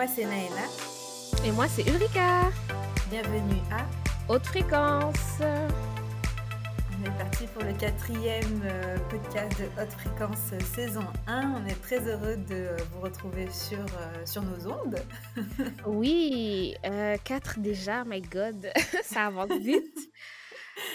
Moi, 0.00 0.08
c'est 0.08 0.24
Naïla. 0.24 0.64
Et 1.44 1.52
moi, 1.52 1.68
c'est 1.68 1.82
Ulrika. 1.82 2.48
Bienvenue 3.10 3.60
à 3.70 3.84
Haute 4.32 4.46
Fréquence. 4.46 5.42
On 5.42 7.04
est 7.04 7.18
parti 7.18 7.46
pour 7.48 7.62
le 7.64 7.74
quatrième 7.74 8.62
euh, 8.64 8.96
podcast 9.10 9.60
de 9.60 9.66
Haute 9.78 9.92
Fréquence 9.92 10.54
euh, 10.54 10.60
saison 10.74 11.04
1. 11.26 11.52
On 11.52 11.66
est 11.66 11.78
très 11.82 11.98
heureux 12.08 12.38
de 12.38 12.54
euh, 12.54 12.76
vous 12.92 13.00
retrouver 13.02 13.46
sur, 13.50 13.84
sur 14.24 14.40
nos 14.40 14.72
ondes. 14.72 15.04
oui, 15.86 16.74
euh, 16.86 17.18
quatre 17.22 17.58
déjà, 17.58 18.02
my 18.06 18.22
God, 18.22 18.72
ça 19.02 19.26
avance 19.26 19.52
vite. 19.60 19.98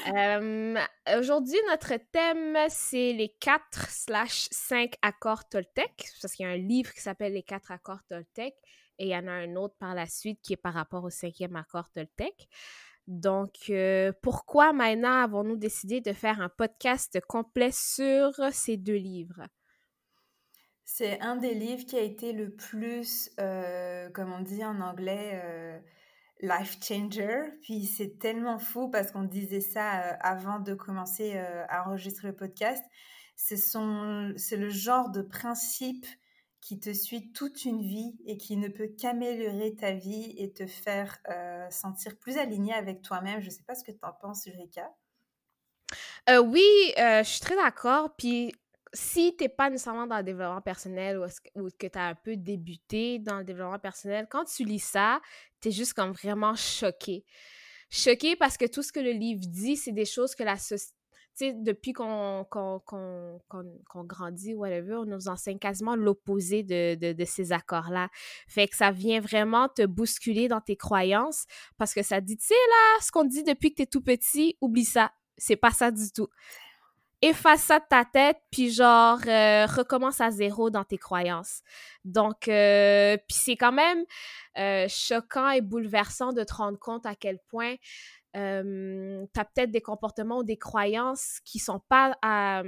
Aujourd'hui, 1.19 1.59
notre 1.69 1.93
thème, 2.11 2.57
c'est 2.69 3.13
les 3.13 3.29
4 3.39 3.87
slash 3.87 4.47
5 4.49 4.95
accords 5.03 5.47
Toltec, 5.47 6.09
parce 6.23 6.33
qu'il 6.33 6.47
y 6.47 6.49
a 6.49 6.53
un 6.53 6.57
livre 6.57 6.91
qui 6.91 7.01
s'appelle 7.01 7.33
Les 7.33 7.43
4 7.43 7.71
accords 7.71 8.03
Toltec, 8.09 8.55
et 8.97 9.05
il 9.05 9.09
y 9.09 9.15
en 9.15 9.27
a 9.27 9.31
un 9.31 9.55
autre 9.55 9.75
par 9.79 9.95
la 9.95 10.05
suite 10.07 10.39
qui 10.41 10.53
est 10.53 10.57
par 10.57 10.73
rapport 10.73 11.03
au 11.03 11.09
cinquième 11.09 11.55
accord 11.55 11.89
Toltec. 11.91 12.47
Donc, 13.07 13.69
euh, 13.69 14.11
pourquoi 14.21 14.73
maintenant 14.73 15.21
avons-nous 15.23 15.57
décidé 15.57 16.01
de 16.01 16.11
faire 16.11 16.41
un 16.41 16.49
podcast 16.49 17.19
complet 17.27 17.69
sur 17.71 18.33
ces 18.51 18.77
deux 18.77 18.95
livres? 18.95 19.43
C'est 20.85 21.19
un 21.21 21.35
des 21.35 21.53
livres 21.53 21.85
qui 21.85 21.97
a 21.97 22.01
été 22.01 22.31
le 22.31 22.51
plus, 22.55 23.29
euh, 23.39 24.09
comme 24.11 24.31
on 24.31 24.41
dit 24.41 24.63
en 24.63 24.81
anglais, 24.81 25.41
euh, 25.43 25.79
life 26.41 26.77
changer. 26.81 27.51
Puis 27.61 27.85
c'est 27.85 28.17
tellement 28.17 28.57
fou 28.57 28.89
parce 28.89 29.11
qu'on 29.11 29.23
disait 29.23 29.61
ça 29.61 29.89
avant 30.21 30.59
de 30.59 30.73
commencer 30.73 31.37
à 31.37 31.87
enregistrer 31.87 32.29
le 32.29 32.35
podcast. 32.35 32.83
C'est 33.35 34.57
le 34.57 34.69
genre 34.69 35.09
de 35.09 35.21
principe 35.21 36.05
qui 36.65 36.79
te 36.79 36.91
suit 36.91 37.31
toute 37.31 37.63
une 37.63 37.83
vie 37.83 38.15
et 38.25 38.37
qui 38.37 38.57
ne 38.57 38.69
peut 38.69 38.87
qu'améliorer 38.87 39.75
ta 39.75 39.91
vie 39.91 40.33
et 40.35 40.51
te 40.51 40.65
faire 40.65 41.15
euh, 41.29 41.69
sentir 41.69 42.17
plus 42.17 42.37
aligné 42.37 42.73
avec 42.73 43.03
toi-même. 43.03 43.39
Je 43.39 43.45
ne 43.45 43.51
sais 43.51 43.61
pas 43.61 43.75
ce 43.75 43.83
que 43.83 43.91
tu 43.91 43.99
en 44.01 44.13
penses. 44.19 44.47
Euh, 46.27 46.39
oui, 46.39 46.63
euh, 46.97 47.21
je 47.23 47.29
suis 47.29 47.39
très 47.39 47.55
d'accord. 47.55 48.15
Puis 48.17 48.51
si 48.93 49.35
tu 49.37 49.43
n'es 49.43 49.49
pas 49.49 49.69
nécessairement 49.69 50.07
dans 50.07 50.17
le 50.17 50.23
développement 50.23 50.61
personnel 50.61 51.19
ou, 51.55 51.69
que 51.77 51.85
tu 51.85 51.99
as 51.99 52.07
un 52.07 52.15
peu 52.15 52.35
débuté 52.35 53.19
dans 53.19 53.37
le 53.37 53.43
développement 53.43 53.77
personnel, 53.77 54.25
quand 54.27 54.45
tu 54.45 54.63
lis 54.63 54.79
ça, 54.79 55.21
tu 55.61 55.67
es 55.67 55.71
juste 55.71 55.93
comme 55.93 56.13
vraiment 56.13 56.55
choqué. 56.55 57.25
Choqué 57.91 58.35
parce 58.35 58.57
que 58.57 58.65
tout 58.65 58.81
ce 58.81 58.91
que 58.91 58.99
le 58.99 59.11
livre 59.11 59.41
dit, 59.45 59.77
c'est 59.77 59.91
des 59.91 60.05
choses 60.05 60.33
que 60.33 60.41
la 60.41 60.57
société 60.57 60.94
depuis 61.41 61.93
qu'on 61.93 62.45
grandit, 64.03 64.53
whatever, 64.53 64.95
on 64.95 65.05
nous 65.05 65.27
enseigne 65.27 65.59
quasiment 65.59 65.95
l'opposé 65.95 66.63
de, 66.63 66.95
de, 66.95 67.13
de, 67.13 67.25
ces 67.25 67.51
accords-là. 67.51 68.09
Fait 68.47 68.67
que 68.67 68.75
ça 68.75 68.91
vient 68.91 69.19
vraiment 69.19 69.67
te 69.69 69.85
bousculer 69.85 70.47
dans 70.47 70.61
tes 70.61 70.75
croyances 70.75 71.45
parce 71.77 71.93
que 71.93 72.03
ça 72.03 72.21
dit, 72.21 72.37
tu 72.37 72.47
sais, 72.47 72.53
là, 72.53 73.01
ce 73.01 73.11
qu'on 73.11 73.25
dit 73.25 73.43
depuis 73.43 73.71
que 73.71 73.75
t'es 73.75 73.85
tout 73.85 74.01
petit, 74.01 74.57
oublie 74.61 74.85
ça. 74.85 75.11
C'est 75.37 75.57
pas 75.57 75.71
ça 75.71 75.91
du 75.91 76.11
tout. 76.11 76.29
Efface 77.21 77.61
ça 77.61 77.79
de 77.79 77.85
ta 77.89 78.05
tête, 78.05 78.37
puis 78.51 78.71
genre, 78.71 79.19
euh, 79.25 79.65
recommence 79.65 80.21
à 80.21 80.31
zéro 80.31 80.69
dans 80.69 80.83
tes 80.83 80.97
croyances. 80.97 81.61
Donc, 82.03 82.47
euh, 82.47 83.17
puis 83.27 83.37
c'est 83.37 83.55
quand 83.55 83.71
même 83.71 84.03
euh, 84.57 84.85
choquant 84.89 85.49
et 85.49 85.61
bouleversant 85.61 86.33
de 86.33 86.43
te 86.43 86.53
rendre 86.53 86.77
compte 86.77 87.05
à 87.05 87.15
quel 87.15 87.39
point 87.49 87.75
tu 88.35 89.39
as 89.39 89.45
peut-être 89.45 89.71
des 89.71 89.81
comportements 89.81 90.39
ou 90.39 90.43
des 90.43 90.57
croyances 90.57 91.39
qui 91.45 91.57
sont 91.57 91.79
pas 91.87 92.17
à, 92.21 92.63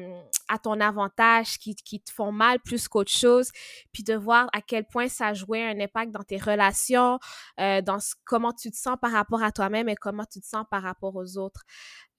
ton 0.64 0.80
avantage, 0.80 1.58
qui, 1.60 1.76
qui, 1.76 2.00
te 2.00 2.12
font 2.12 2.32
mal 2.32 2.60
plus 2.62 2.88
qu'autre 2.88 3.12
chose, 3.12 3.52
puis 3.92 4.04
de 4.04 4.14
voir 4.14 4.48
à 4.54 4.62
quel 4.62 4.86
point 4.86 5.10
ça 5.10 5.34
jouait 5.34 5.64
un 5.64 5.80
impact 5.80 6.12
dans 6.12 6.24
tes 6.24 6.38
relations, 6.38 7.20
dans 7.58 7.98
comment 8.24 8.54
tu 8.54 8.72
te 8.72 8.78
sens 8.78 8.96
par 9.02 9.12
rapport 9.12 9.44
à 9.44 9.52
toi-même 9.52 9.90
et 9.90 9.96
comment 9.96 10.26
tu 10.26 10.40
te 10.40 10.46
sens 10.46 10.66
par 10.72 10.84
rapport 10.84 11.16
aux 11.16 11.38
autres. 11.38 11.64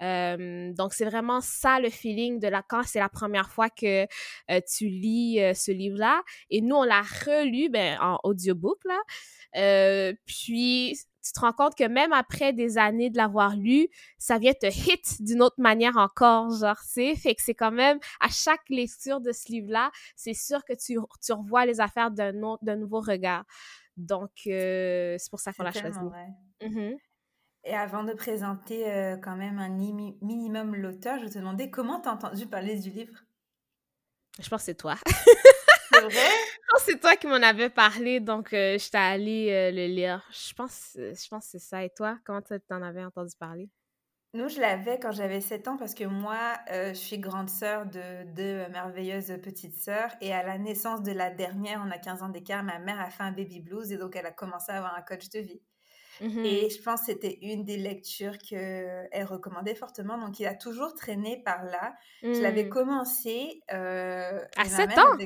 Donc, 0.01 0.93
c'est 0.93 1.07
vraiment 1.07 1.41
ça 1.41 1.81
le 1.81 1.89
feeling 1.89 2.39
de 2.39 2.49
la 2.49 2.63
quand 2.63 2.83
c'est 2.83 3.01
la 3.01 3.09
première 3.09 3.51
fois 3.51 3.71
que 3.71 4.07
tu 4.61 4.89
lis 4.89 5.39
ce 5.55 5.73
livre-là. 5.73 6.23
Et 6.51 6.61
nous, 6.61 6.77
on 6.77 6.85
l'a 6.85 7.01
relu 7.01 7.71
ben, 7.71 7.99
en 8.01 8.19
audiobook, 8.25 8.79
là. 8.85 10.13
Puis, 10.27 10.99
tu 11.23 11.33
te 11.33 11.41
rends 11.41 11.53
compte 11.53 11.75
que 11.75 11.85
même 11.85 12.13
après 12.13 12.53
des 12.53 12.79
années 12.79 13.11
de 13.11 13.17
l'avoir 13.17 13.57
lu, 13.57 13.89
ça 14.19 14.39
vient 14.39 14.53
te 14.53 14.67
hit 14.67 15.23
d'une 15.23 15.43
autre 15.43 15.61
manière 15.61 15.97
encore, 15.97 16.51
genre, 16.51 16.79
c'est 16.85 17.17
fait 17.17 17.35
que 17.35 17.43
c'est 17.43 17.55
quand 17.55 17.73
même, 17.73 17.99
à 18.21 18.29
chaque 18.29 18.69
lecture 18.69 19.21
de 19.21 19.33
ce 19.33 19.51
livre-là, 19.51 19.91
c'est 20.17 20.35
sûr 20.35 20.65
que 20.65 20.73
tu, 20.73 20.99
tu 21.25 21.33
revois 21.33 21.67
les 21.67 21.81
affaires 21.81 22.11
d'un 22.11 22.43
autre, 22.43 22.65
d'un 22.65 22.77
nouveau 22.77 23.01
regard. 23.01 23.45
Donc, 23.97 24.31
euh, 24.47 25.17
c'est 25.19 25.31
pour 25.31 25.41
ça 25.41 25.53
qu'on 25.53 25.65
l'a 25.65 25.73
choisi. 25.73 25.99
Mmh 26.63 26.95
Et 27.65 27.75
avant 27.75 28.05
de 28.05 28.13
présenter 28.13 28.91
euh, 28.91 29.17
quand 29.17 29.37
même 29.37 29.59
un 29.59 29.69
minimum 29.69 30.77
l'auteur, 30.77 31.19
je 31.19 31.27
te 31.27 31.39
demandais 31.39 31.71
comment 31.71 32.01
tu 32.01 32.09
as 32.09 32.13
entendu 32.13 32.47
parler 32.47 32.79
du 32.79 32.91
livre? 32.91 33.25
Je 34.41 34.49
pense 34.49 34.61
que 34.61 34.67
c'est 34.67 34.77
toi. 34.77 34.95
C'est 36.01 36.15
vrai? 36.15 36.31
c'est 36.79 37.01
toi 37.01 37.17
qui 37.17 37.27
m'en 37.27 37.35
avais 37.35 37.71
parlé, 37.71 38.21
donc 38.21 38.53
euh, 38.53 38.79
je 38.79 38.91
t'ai 38.91 38.99
allé 38.99 39.51
euh, 39.51 39.71
le 39.71 39.87
lire. 39.87 40.27
Je 40.33 40.53
pense, 40.55 40.97
euh, 40.99 41.13
je 41.15 41.29
pense 41.29 41.45
que 41.45 41.51
c'est 41.53 41.59
ça. 41.59 41.85
Et 41.85 41.91
toi, 41.91 42.19
comment 42.25 42.43
tu 42.43 42.55
en 42.71 42.83
avais 42.83 43.05
entendu 43.05 43.35
parler? 43.39 43.69
Nous, 44.35 44.49
je 44.49 44.61
l'avais 44.61 44.99
quand 44.99 45.13
j'avais 45.13 45.41
7 45.41 45.69
ans 45.69 45.77
parce 45.79 45.95
que 45.95 46.05
moi, 46.05 46.59
je 46.71 46.93
suis 46.93 47.19
grande 47.19 47.49
sœur 47.49 47.87
de 47.87 48.25
deux 48.35 48.69
merveilleuses 48.69 49.39
petites 49.43 49.77
sœurs. 49.77 50.11
Et 50.21 50.35
à 50.35 50.43
la 50.43 50.59
naissance 50.59 51.03
de 51.03 51.13
la 51.13 51.31
dernière, 51.31 51.83
on 51.85 51.91
a 51.91 51.97
15 51.97 52.23
ans 52.23 52.29
d'écart, 52.29 52.63
ma 52.63 52.79
mère 52.79 53.01
a 53.01 53.09
fait 53.09 53.23
un 53.23 53.33
baby 53.33 53.61
blues 53.61 53.91
et 53.91 53.97
donc 53.97 54.17
elle 54.17 54.27
a 54.27 54.31
commencé 54.31 54.71
à 54.71 54.77
avoir 54.77 54.95
un 54.95 55.03
coach 55.03 55.31
de 55.31 55.41
vie. 55.41 55.63
Mmh 56.21 56.45
et 56.45 56.69
je 56.69 56.83
pense 56.83 57.01
que 57.01 57.07
c'était 57.07 57.39
une 57.43 57.65
des 57.65 57.77
lectures 57.77 58.37
qu'elle 58.39 59.25
recommandait 59.25 59.77
fortement. 59.77 60.19
Donc, 60.19 60.39
il 60.41 60.47
a 60.47 60.55
toujours 60.55 60.95
traîné 60.95 61.41
par 61.45 61.65
là. 61.65 61.95
Je 62.23 62.43
l'avais 62.43 62.65
mmh. 62.65 62.71
commencé. 62.71 63.63
à 63.69 64.65
7 64.67 64.99
ans? 64.99 65.17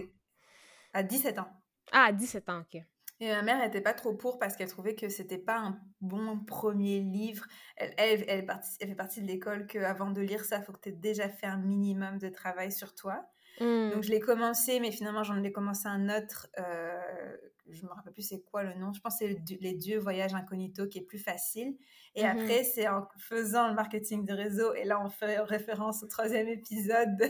À 0.93 1.03
17 1.03 1.39
ans. 1.39 1.49
Ah, 1.93 2.07
à 2.09 2.13
17 2.13 2.49
ans, 2.49 2.61
ok. 2.61 2.83
Et 3.21 3.29
ma 3.29 3.43
mère 3.43 3.59
n'était 3.61 3.81
pas 3.81 3.95
trop 3.95 4.15
pour 4.15 4.39
parce 4.41 4.57
qu'elle 4.57 4.69
trouvait 4.69 4.97
que 4.97 5.09
c'était 5.09 5.39
pas 5.39 5.59
un 5.59 5.81
bon 6.01 6.41
premier 6.41 6.99
livre. 6.99 7.47
Elle, 7.77 7.95
elle, 7.97 8.25
elle, 8.27 8.89
fait 8.89 8.95
partie 8.97 9.23
de 9.23 9.29
l'école 9.29 9.67
qu'avant 9.69 10.11
de 10.11 10.21
lire 10.21 10.45
ça, 10.45 10.59
il 10.59 10.65
faut 10.65 10.73
que 10.73 10.81
tu 10.81 10.89
aies 10.89 10.93
déjà 10.93 11.29
fait 11.29 11.47
un 11.47 11.59
minimum 11.59 12.19
de 12.19 12.29
travail 12.29 12.73
sur 12.73 12.97
toi. 12.97 13.25
Mmh. 13.61 13.91
Donc 13.91 14.03
je 14.03 14.11
l'ai 14.11 14.19
commencé, 14.19 14.81
mais 14.81 14.91
finalement 14.91 15.23
j'en 15.23 15.41
ai 15.43 15.53
commencé 15.53 15.87
un 15.87 16.09
autre. 16.09 16.49
Euh, 16.59 17.37
je 17.71 17.85
me 17.85 17.91
rappelle 17.91 18.13
plus 18.13 18.27
c'est 18.27 18.43
quoi 18.43 18.65
le 18.65 18.75
nom. 18.75 18.93
Je 18.93 19.01
pense 19.01 19.21
que 19.21 19.27
c'est 19.27 19.61
Les 19.61 19.75
Dieux 19.75 19.99
Voyage 19.99 20.35
Incognito 20.35 20.89
qui 20.89 20.99
est 20.99 21.07
plus 21.07 21.21
facile. 21.21 21.77
Et 22.15 22.25
mmh 22.25 22.27
après, 22.27 22.65
c'est 22.65 22.89
en 22.89 23.09
faisant 23.19 23.69
le 23.69 23.75
marketing 23.75 24.27
de 24.27 24.35
réseau, 24.35 24.75
et 24.75 24.85
là 24.85 25.01
on 25.03 25.09
fait 25.09 25.39
référence 25.41 26.03
au 26.03 26.07
troisième 26.07 26.49
épisode 26.49 27.17
de, 27.17 27.27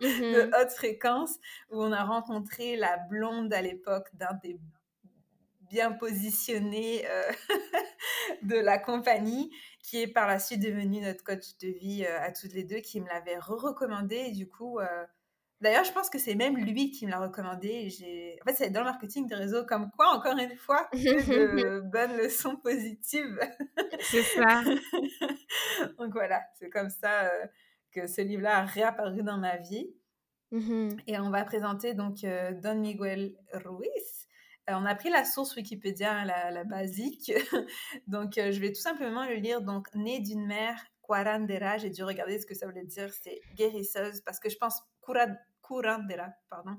de 0.00 0.46
mmh 0.46 0.50
Haute 0.58 0.70
Fréquence, 0.70 1.36
où 1.70 1.82
on 1.82 1.92
a 1.92 2.02
rencontré 2.02 2.76
la 2.76 2.96
blonde 2.96 3.52
à 3.52 3.60
l'époque 3.60 4.08
d'un 4.14 4.32
des 4.42 4.58
bien 5.72 5.90
positionnés 5.92 7.02
euh, 7.08 7.32
de 8.42 8.56
la 8.56 8.78
compagnie, 8.78 9.50
qui 9.82 10.02
est 10.02 10.06
par 10.06 10.28
la 10.28 10.38
suite 10.38 10.60
devenu 10.60 11.00
notre 11.00 11.24
coach 11.24 11.56
de 11.62 11.68
vie 11.68 12.04
euh, 12.04 12.20
à 12.20 12.30
toutes 12.30 12.52
les 12.52 12.62
deux, 12.62 12.80
qui 12.80 13.00
me 13.00 13.08
l'avait 13.08 13.38
re-recommandé. 13.38 14.16
Et 14.16 14.32
du 14.32 14.48
coup, 14.48 14.78
euh, 14.78 15.04
D'ailleurs, 15.62 15.84
je 15.84 15.92
pense 15.92 16.10
que 16.10 16.18
c'est 16.18 16.34
même 16.34 16.56
lui 16.56 16.90
qui 16.90 17.06
me 17.06 17.12
l'a 17.12 17.20
recommandé. 17.20 17.88
J'ai... 17.88 18.36
En 18.42 18.50
fait, 18.50 18.56
c'est 18.56 18.70
dans 18.70 18.80
le 18.80 18.86
marketing 18.86 19.28
de 19.28 19.36
réseau, 19.36 19.64
comme 19.64 19.92
quoi, 19.92 20.08
encore 20.08 20.36
une 20.36 20.56
fois, 20.56 20.88
de 20.92 21.80
bonnes 21.92 22.16
leçons 22.16 22.56
positives. 22.56 23.38
c'est 24.00 24.24
ça. 24.24 24.64
Donc 25.98 26.12
voilà, 26.14 26.42
c'est 26.58 26.68
comme 26.68 26.90
ça 26.90 27.26
euh, 27.26 27.46
que 27.92 28.08
ce 28.08 28.22
livre-là 28.22 28.58
a 28.58 28.64
réapparu 28.64 29.22
dans 29.22 29.38
ma 29.38 29.56
vie. 29.56 29.94
Mm-hmm. 30.50 31.00
Et 31.06 31.18
on 31.20 31.30
va 31.30 31.44
présenter 31.44 31.94
donc 31.94 32.24
euh, 32.24 32.52
Don 32.60 32.74
Miguel 32.74 33.32
Ruiz. 33.52 34.26
Euh, 34.68 34.74
on 34.74 34.84
a 34.84 34.94
pris 34.96 35.10
la 35.10 35.24
source 35.24 35.54
Wikipédia, 35.54 36.24
la, 36.24 36.50
la 36.50 36.64
basique. 36.64 37.32
donc 38.08 38.32
je 38.34 38.60
vais 38.60 38.72
tout 38.72 38.80
simplement 38.80 39.26
le 39.26 39.36
lire. 39.36 39.62
Donc, 39.62 39.94
né 39.94 40.18
d'une 40.18 40.44
mère 40.44 40.76
curandera, 41.06 41.78
j'ai 41.78 41.90
dû 41.90 42.02
regarder 42.02 42.40
ce 42.40 42.46
que 42.46 42.54
ça 42.54 42.66
voulait 42.66 42.84
dire, 42.84 43.12
c'est 43.12 43.40
guérisseuse, 43.54 44.20
parce 44.22 44.40
que 44.40 44.50
je 44.50 44.56
pense 44.56 44.82
curandera, 45.62 46.28
pardon. 46.50 46.76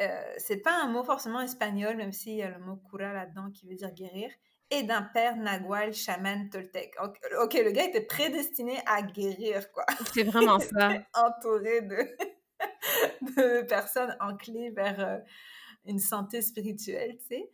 Euh, 0.00 0.34
c'est 0.38 0.58
pas 0.62 0.82
un 0.82 0.88
mot 0.88 1.04
forcément 1.04 1.40
espagnol, 1.40 1.96
même 1.96 2.12
s'il 2.12 2.36
y 2.36 2.42
a 2.42 2.50
le 2.50 2.58
mot 2.64 2.76
cura 2.76 3.12
là-dedans 3.12 3.50
qui 3.50 3.66
veut 3.68 3.74
dire 3.74 3.92
guérir. 3.92 4.30
Et 4.70 4.84
d'un 4.84 5.02
père 5.02 5.36
nagual 5.36 5.92
chaman 5.92 6.48
toltec. 6.48 6.94
Ok, 7.42 7.54
le 7.54 7.72
gars 7.72 7.84
était 7.84 8.00
prédestiné 8.06 8.78
à 8.86 9.02
guérir, 9.02 9.70
quoi. 9.70 9.84
C'est 10.14 10.22
vraiment 10.22 10.58
ça. 10.60 10.92
entouré 11.12 11.82
de, 11.82 11.96
de 13.36 13.62
personnes 13.66 14.16
enclées 14.18 14.70
vers 14.70 14.98
euh, 15.00 15.18
une 15.84 15.98
santé 15.98 16.40
spirituelle, 16.40 17.18
tu 17.18 17.26
sais. 17.26 17.50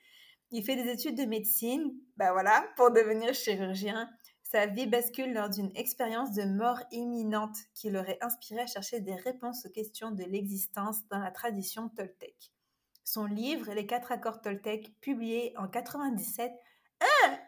Il 0.50 0.64
fait 0.64 0.76
des 0.76 0.90
études 0.90 1.16
de 1.16 1.24
médecine, 1.24 1.92
ben 2.16 2.32
voilà, 2.32 2.66
pour 2.76 2.90
devenir 2.92 3.34
chirurgien. 3.34 4.08
Sa 4.50 4.64
vie 4.64 4.86
bascule 4.86 5.34
lors 5.34 5.50
d'une 5.50 5.70
expérience 5.76 6.32
de 6.32 6.44
mort 6.44 6.80
imminente 6.90 7.54
qui 7.74 7.90
l'aurait 7.90 8.16
inspiré 8.22 8.62
à 8.62 8.66
chercher 8.66 9.00
des 9.00 9.14
réponses 9.14 9.66
aux 9.66 9.70
questions 9.70 10.10
de 10.10 10.24
l'existence 10.24 11.06
dans 11.10 11.18
la 11.18 11.30
tradition 11.30 11.90
toltèque. 11.90 12.50
son 13.04 13.26
livre 13.26 13.74
Les 13.74 13.84
quatre 13.84 14.10
accords 14.10 14.40
Toltec, 14.40 14.98
publié 15.02 15.52
en 15.58 15.68
97. 15.68 16.50
Hein? 17.02 17.38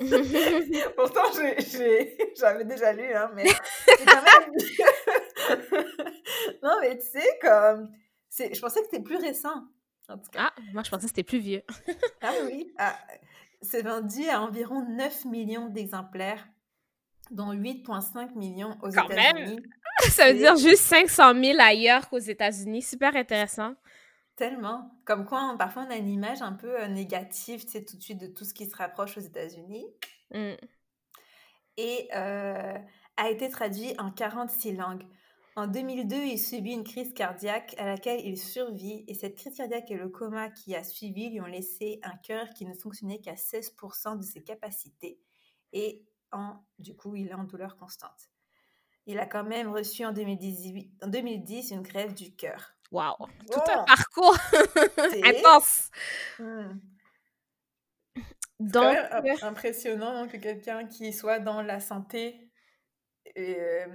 Pourtant, 0.96 1.32
j'avais 2.38 2.64
déjà 2.64 2.92
lu, 2.92 3.14
hein, 3.14 3.30
mais 3.34 3.46
quand 4.06 4.22
même... 4.22 4.52
non, 6.62 6.76
mais 6.82 6.98
tu 6.98 7.06
sais, 7.06 7.38
comme... 7.40 7.90
Je 8.38 8.60
pensais 8.60 8.80
que 8.80 8.86
c'était 8.90 9.02
plus 9.02 9.16
récent. 9.16 9.64
Ah, 10.36 10.52
moi, 10.74 10.82
je 10.82 10.90
pensais 10.90 11.04
que 11.04 11.08
c'était 11.08 11.22
plus 11.22 11.38
vieux. 11.38 11.62
ah 12.20 12.32
oui. 12.44 12.70
Ah, 12.76 12.98
c'est 13.62 13.82
vendu 13.82 14.28
à 14.28 14.40
environ 14.42 14.84
9 14.88 15.24
millions 15.26 15.68
d'exemplaires, 15.68 16.46
dont 17.30 17.52
8,5 17.52 18.34
millions 18.36 18.76
aux 18.82 18.90
États-Unis. 18.90 19.60
Ça 20.10 20.30
veut 20.30 20.38
dire 20.38 20.56
juste 20.56 20.82
500 20.84 21.34
000 21.34 21.58
ailleurs 21.60 22.08
qu'aux 22.08 22.18
États-Unis. 22.18 22.82
Super 22.82 23.16
intéressant. 23.16 23.74
Tellement. 24.36 24.92
Comme 25.04 25.24
quoi, 25.24 25.56
parfois, 25.58 25.86
on 25.88 25.90
a 25.90 25.96
une 25.96 26.08
image 26.08 26.42
un 26.42 26.52
peu 26.52 26.80
euh, 26.80 26.86
négative, 26.86 27.64
tu 27.64 27.72
sais, 27.72 27.84
tout 27.84 27.96
de 27.96 28.02
suite 28.02 28.20
de 28.20 28.28
tout 28.28 28.44
ce 28.44 28.54
qui 28.54 28.66
se 28.66 28.76
rapproche 28.76 29.18
aux 29.18 29.22
États-Unis. 29.22 29.84
Mm. 30.32 30.52
Et 31.76 32.08
euh, 32.14 32.78
a 33.16 33.30
été 33.30 33.48
traduit 33.48 33.94
en 33.98 34.12
46 34.12 34.76
langues. 34.76 35.02
En 35.58 35.66
2002, 35.66 36.14
il 36.18 36.38
subit 36.38 36.70
une 36.70 36.84
crise 36.84 37.12
cardiaque 37.12 37.74
à 37.78 37.84
laquelle 37.84 38.24
il 38.24 38.38
survit 38.38 39.04
et 39.08 39.14
cette 39.14 39.34
crise 39.34 39.56
cardiaque 39.56 39.90
et 39.90 39.96
le 39.96 40.08
coma 40.08 40.50
qui 40.50 40.76
a 40.76 40.84
suivi 40.84 41.30
lui 41.30 41.40
ont 41.40 41.46
laissé 41.46 41.98
un 42.04 42.16
cœur 42.18 42.48
qui 42.50 42.64
ne 42.64 42.74
fonctionnait 42.74 43.18
qu'à 43.18 43.34
16% 43.34 44.18
de 44.18 44.22
ses 44.22 44.44
capacités 44.44 45.18
et 45.72 46.04
en, 46.30 46.62
du 46.78 46.94
coup, 46.94 47.16
il 47.16 47.26
est 47.26 47.34
en 47.34 47.42
douleur 47.42 47.76
constante. 47.76 48.30
Il 49.06 49.18
a 49.18 49.26
quand 49.26 49.42
même 49.42 49.66
reçu 49.66 50.04
en, 50.04 50.12
2018, 50.12 50.92
en 51.02 51.08
2010 51.08 51.72
une 51.72 51.82
grève 51.82 52.14
du 52.14 52.36
cœur. 52.36 52.76
Waouh! 52.92 53.16
Tout 53.50 53.58
un 53.68 53.82
parcours 53.82 54.36
intense! 55.24 55.90
Hmm. 56.38 56.78
Donc, 58.60 58.96
impressionnant 59.42 60.28
que 60.28 60.36
quelqu'un 60.36 60.86
qui 60.86 61.12
soit 61.12 61.40
dans 61.40 61.62
la 61.62 61.80
santé 61.80 62.48
euh, 63.36 63.86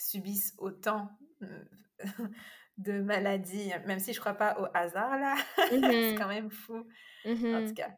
subissent 0.00 0.54
autant 0.58 1.08
de 2.78 3.00
maladies, 3.00 3.70
même 3.86 3.98
si 3.98 4.12
je 4.12 4.20
crois 4.20 4.34
pas 4.34 4.58
au 4.60 4.66
hasard 4.74 5.18
là, 5.18 5.36
c'est 5.68 5.78
mmh 5.78 6.18
quand 6.18 6.28
même 6.28 6.50
fou. 6.50 6.86
En 7.26 7.30
mmh 7.30 7.68
tout 7.68 7.74
cas. 7.74 7.90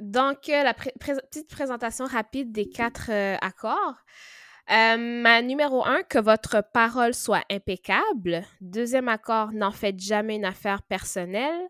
Donc, 0.00 0.46
la 0.46 0.72
petite 0.72 1.50
présentation 1.50 2.06
rapide 2.06 2.52
des 2.52 2.70
quatre 2.70 3.10
euh, 3.10 3.36
accords. 3.42 3.96
ma 4.68 5.42
numéro 5.42 5.84
un, 5.84 6.02
que 6.04 6.18
votre 6.18 6.62
parole 6.72 7.12
soit 7.12 7.44
impeccable. 7.50 8.44
Deuxième 8.62 9.08
accord, 9.08 9.52
n'en 9.52 9.72
faites 9.72 10.00
jamais 10.00 10.36
une 10.36 10.46
affaire 10.46 10.82
personnelle. 10.84 11.68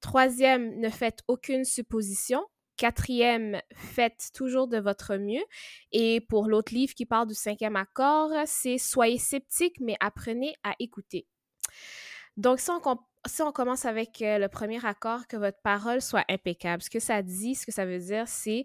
Troisième, 0.00 0.80
ne 0.80 0.88
faites 0.88 1.20
aucune 1.28 1.64
supposition. 1.64 2.44
Quatrième, 2.78 3.60
faites 3.74 4.30
toujours 4.32 4.68
de 4.68 4.78
votre 4.78 5.16
mieux. 5.16 5.42
Et 5.90 6.20
pour 6.20 6.46
l'autre 6.46 6.72
livre 6.72 6.94
qui 6.94 7.06
parle 7.06 7.26
du 7.26 7.34
cinquième 7.34 7.74
accord, 7.74 8.30
c'est 8.46 8.78
Soyez 8.78 9.18
sceptique, 9.18 9.74
mais 9.80 9.96
apprenez 10.00 10.54
à 10.62 10.74
écouter. 10.78 11.26
Donc, 12.36 12.60
si 12.60 12.70
on, 13.42 13.50
commence 13.52 13.84
avec 13.84 14.22
euh, 14.22 14.38
le 14.38 14.48
premier 14.48 14.84
accord, 14.86 15.26
que 15.26 15.36
votre 15.36 15.60
parole 15.60 16.00
soit 16.00 16.24
impeccable, 16.28 16.80
ce 16.80 16.88
que 16.88 17.00
ça 17.00 17.20
dit, 17.20 17.56
ce 17.56 17.66
que 17.66 17.72
ça 17.72 17.84
veut 17.84 17.98
dire, 17.98 18.28
c'est 18.28 18.64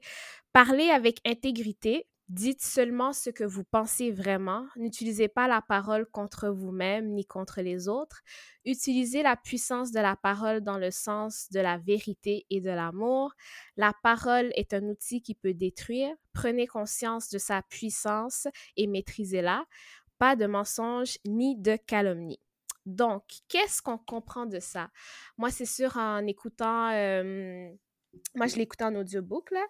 parler 0.53 0.91
avec 0.91 1.19
intégrité, 1.25 2.05
Dites 2.33 2.63
seulement 2.63 3.13
ce 3.13 3.29
que 3.29 3.43
vous 3.43 3.63
pensez 3.63 4.09
vraiment. 4.09 4.65
N'utilisez 4.75 5.27
pas 5.27 5.47
la 5.47 5.61
parole 5.61 6.07
contre 6.07 6.49
vous-même 6.49 7.13
ni 7.13 7.27
contre 7.27 7.61
les 7.61 7.87
autres. 7.87 8.23
Utilisez 8.65 9.21
la 9.21 9.35
puissance 9.35 9.91
de 9.91 9.99
la 9.99 10.15
parole 10.15 10.61
dans 10.61 10.79
le 10.79 10.89
sens 10.89 11.51
de 11.51 11.59
la 11.59 11.77
vérité 11.77 12.47
et 12.49 12.59
de 12.59 12.71
l'amour. 12.71 13.35
La 13.77 13.93
parole 14.01 14.51
est 14.55 14.73
un 14.73 14.81
outil 14.85 15.21
qui 15.21 15.35
peut 15.35 15.53
détruire. 15.53 16.15
Prenez 16.33 16.65
conscience 16.65 17.29
de 17.29 17.37
sa 17.37 17.61
puissance 17.61 18.47
et 18.77 18.87
maîtrisez-la. 18.87 19.65
Pas 20.17 20.35
de 20.35 20.47
mensonges 20.47 21.19
ni 21.25 21.55
de 21.55 21.75
calomnie. 21.75 22.39
Donc, 22.87 23.23
qu'est-ce 23.47 23.83
qu'on 23.83 23.99
comprend 23.99 24.47
de 24.47 24.59
ça? 24.59 24.89
Moi, 25.37 25.51
c'est 25.51 25.67
sûr, 25.67 25.97
en 25.97 26.25
écoutant 26.25 26.89
moi, 28.35 28.47
je 28.47 28.55
l'écoutais 28.55 28.83
en 28.83 28.95
audiobook, 28.95 29.51
là. 29.51 29.65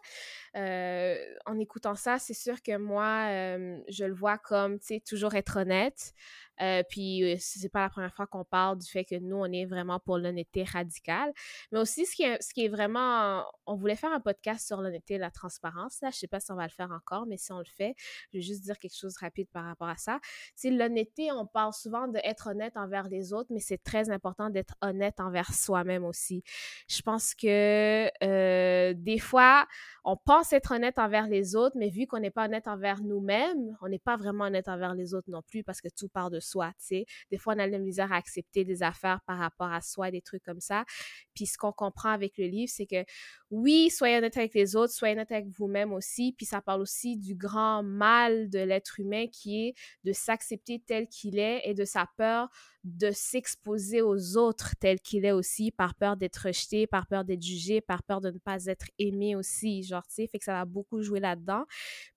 Euh, 0.56 1.16
en 1.46 1.60
écoutant 1.60 1.96
ça, 1.96 2.20
c'est 2.20 2.34
sûr 2.34 2.62
que 2.62 2.78
moi, 2.78 3.28
euh, 3.30 3.78
je 3.90 4.06
le 4.06 4.14
vois 4.14 4.38
comme, 4.38 4.80
tu 4.80 4.88
sais, 4.88 5.00
toujours 5.06 5.34
être 5.36 5.60
honnête. 5.60 6.14
Euh, 6.62 6.84
puis, 6.88 7.24
euh, 7.24 7.36
c'est 7.40 7.70
pas 7.70 7.82
la 7.82 7.90
première 7.90 8.14
fois 8.14 8.28
qu'on 8.28 8.46
parle 8.46 8.78
du 8.78 8.90
fait 8.90 9.06
que 9.06 9.16
nous, 9.16 9.38
on 9.38 9.52
est 9.52 9.66
vraiment 9.66 10.00
pour 10.00 10.18
l'honnêteté 10.18 10.64
radicale. 10.64 11.32
Mais 11.72 11.80
aussi, 11.80 12.06
ce 12.06 12.16
qui 12.16 12.24
est, 12.24 12.42
ce 12.42 12.54
qui 12.54 12.66
est 12.66 12.70
vraiment... 12.70 13.46
On 13.66 13.76
voulait 13.76 13.96
faire 13.96 14.12
un 14.12 14.20
podcast 14.20 14.68
sur 14.68 14.82
l'honnêteté 14.82 15.16
et 15.16 15.18
la 15.18 15.32
transparence. 15.32 16.00
Là. 16.02 16.10
Je 16.12 16.18
sais 16.18 16.28
pas 16.28 16.40
si 16.40 16.52
on 16.52 16.56
va 16.56 16.64
le 16.64 16.70
faire 16.70 16.92
encore, 16.92 17.26
mais 17.26 17.38
si 17.38 17.52
on 17.52 17.60
le 17.60 17.66
fait, 17.66 17.96
je 18.32 18.38
vais 18.38 18.42
juste 18.42 18.64
dire 18.64 18.78
quelque 18.78 18.98
chose 18.98 19.14
de 19.14 19.20
rapide 19.20 19.48
par 19.52 19.66
rapport 19.66 19.88
à 19.88 19.98
ça. 19.98 20.20
C'est 20.56 20.70
l'honnêteté, 20.70 21.32
on 21.32 21.46
parle 21.46 21.74
souvent 21.74 22.08
d'être 22.08 22.48
honnête 22.48 22.78
envers 22.78 23.08
les 23.08 23.34
autres, 23.34 23.50
mais 23.52 23.60
c'est 23.60 23.82
très 23.82 24.10
important 24.10 24.50
d'être 24.50 24.76
honnête 24.82 25.20
envers 25.20 25.54
soi-même 25.54 26.04
aussi. 26.06 26.44
Je 26.88 27.02
pense 27.02 27.34
que 27.34 28.10
euh, 28.24 28.94
des 28.96 29.20
fois, 29.20 29.68
on 30.04 30.18
pense 30.18 30.54
être 30.54 30.72
honnête 30.72 31.00
envers 31.00 31.28
les 31.28 31.56
autres, 31.56 31.78
mais 31.78 31.90
vu 31.90 32.08
qu'on 32.08 32.20
n'est 32.20 32.32
pas 32.32 32.46
honnête 32.46 32.68
envers 32.68 33.02
nous-mêmes, 33.02 33.78
on 33.82 33.88
n'est 33.88 34.00
pas 34.00 34.18
vraiment 34.18 34.46
honnête 34.46 34.68
envers 34.68 34.94
les 34.94 35.14
autres 35.14 35.30
non 35.30 35.42
plus 35.42 35.64
parce 35.64 35.82
que 35.82 35.88
tout 35.90 36.10
part 36.10 36.30
de 36.30 36.40
soi, 36.44 36.72
tu 36.80 36.86
sais. 36.86 37.06
Des 37.32 37.38
fois, 37.38 37.56
on 37.56 37.60
a 37.60 37.68
la 37.68 37.80
misère 37.80 38.12
à 38.12 38.18
accepter 38.18 38.64
des 38.66 38.84
affaires 38.84 39.22
par 39.26 39.38
rapport 39.40 39.72
à 39.72 39.82
soi, 39.82 40.12
des 40.12 40.22
trucs 40.22 40.44
comme 40.44 40.60
ça. 40.62 40.86
Puis 41.34 41.48
ce 41.48 41.58
qu'on 41.58 41.72
comprend 41.72 42.10
avec 42.10 42.38
le 42.38 42.46
livre, 42.46 42.72
c'est 42.74 42.86
que 42.86 43.04
oui, 43.50 43.90
soyez 43.90 44.18
honnête 44.18 44.38
avec 44.38 44.54
les 44.54 44.76
autres, 44.76 44.94
soyez 44.94 45.14
honnête 45.14 45.32
avec 45.32 45.48
vous-même 45.48 45.94
aussi. 45.94 46.34
Puis 46.38 46.46
ça 46.46 46.62
parle 46.62 46.82
aussi 46.82 47.18
du 47.18 47.36
grand 47.36 47.84
mal 47.84 48.50
de 48.50 48.60
l'être 48.60 49.00
humain 49.00 49.28
qui 49.32 49.68
est 49.68 49.74
de 50.04 50.14
s'accepter 50.14 50.80
tel 50.86 51.08
qu'il 51.08 51.40
est 51.40 51.62
et 51.66 51.74
de 51.74 51.86
sa 51.86 52.08
peur 52.18 52.50
de 52.84 53.12
s'exposer 53.12 54.02
aux 54.02 54.36
autres 54.36 54.76
tel 54.80 55.00
qu'il 55.00 55.26
est 55.26 55.32
aussi, 55.32 55.72
par 55.72 55.96
peur 55.96 56.18
d'être 56.18 56.48
rejeté, 56.48 56.86
par 56.86 57.08
peur 57.08 57.24
d'être 57.24 57.42
jugé, 57.42 57.80
par 57.80 58.04
peur 58.04 58.20
de 58.20 58.30
ne 58.30 58.38
pas 58.38 58.66
être 58.66 58.88
aimé 59.00 59.36
aussi, 59.36 59.84
genre, 59.84 60.06
tu 60.06 60.16
sais, 60.16 60.28
fait 60.28 60.38
que 60.38 60.44
ça 60.44 60.54
va 60.54 60.66
beaucoup 60.66 61.02
jouer 61.02 61.22
là-dedans. 61.22 61.64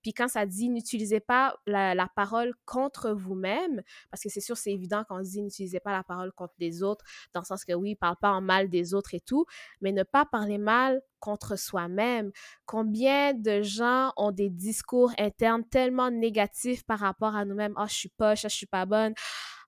Puis 0.01 0.13
quand 0.13 0.27
ça 0.27 0.45
dit 0.45 0.69
n'utilisez 0.69 1.21
pas 1.21 1.55
la, 1.65 2.07
parole 2.15 2.53
contre 2.65 3.11
vous-même, 3.11 3.81
parce 4.11 4.23
que 4.23 4.29
c'est 4.29 4.41
sûr, 4.41 4.57
c'est 4.57 4.71
évident 4.71 5.03
quand 5.07 5.19
on 5.19 5.21
dit 5.21 5.41
n'utilisez 5.41 5.79
pas 5.79 5.91
la 5.91 6.03
parole 6.03 6.33
contre 6.33 6.55
les 6.59 6.83
autres, 6.83 7.05
dans 7.33 7.41
le 7.41 7.45
sens 7.45 7.63
que 7.63 7.73
oui, 7.73 7.95
parle 7.95 8.17
pas 8.17 8.31
en 8.31 8.41
mal 8.41 8.69
des 8.69 8.93
autres 8.93 9.13
et 9.13 9.21
tout, 9.21 9.45
mais 9.81 9.91
ne 9.91 10.03
pas 10.03 10.25
parler 10.25 10.57
mal 10.57 11.01
contre 11.19 11.57
soi-même. 11.57 12.31
Combien 12.65 13.33
de 13.33 13.61
gens 13.61 14.11
ont 14.17 14.31
des 14.31 14.49
discours 14.49 15.11
internes 15.17 15.63
tellement 15.63 16.11
négatifs 16.11 16.83
par 16.83 16.99
rapport 16.99 17.35
à 17.35 17.45
nous-mêmes? 17.45 17.73
Oh, 17.77 17.85
je 17.87 17.93
suis 17.93 18.09
poche, 18.09 18.45
ah, 18.45 18.49
je 18.49 18.55
suis 18.55 18.65
pas 18.65 18.85
bonne 18.85 19.13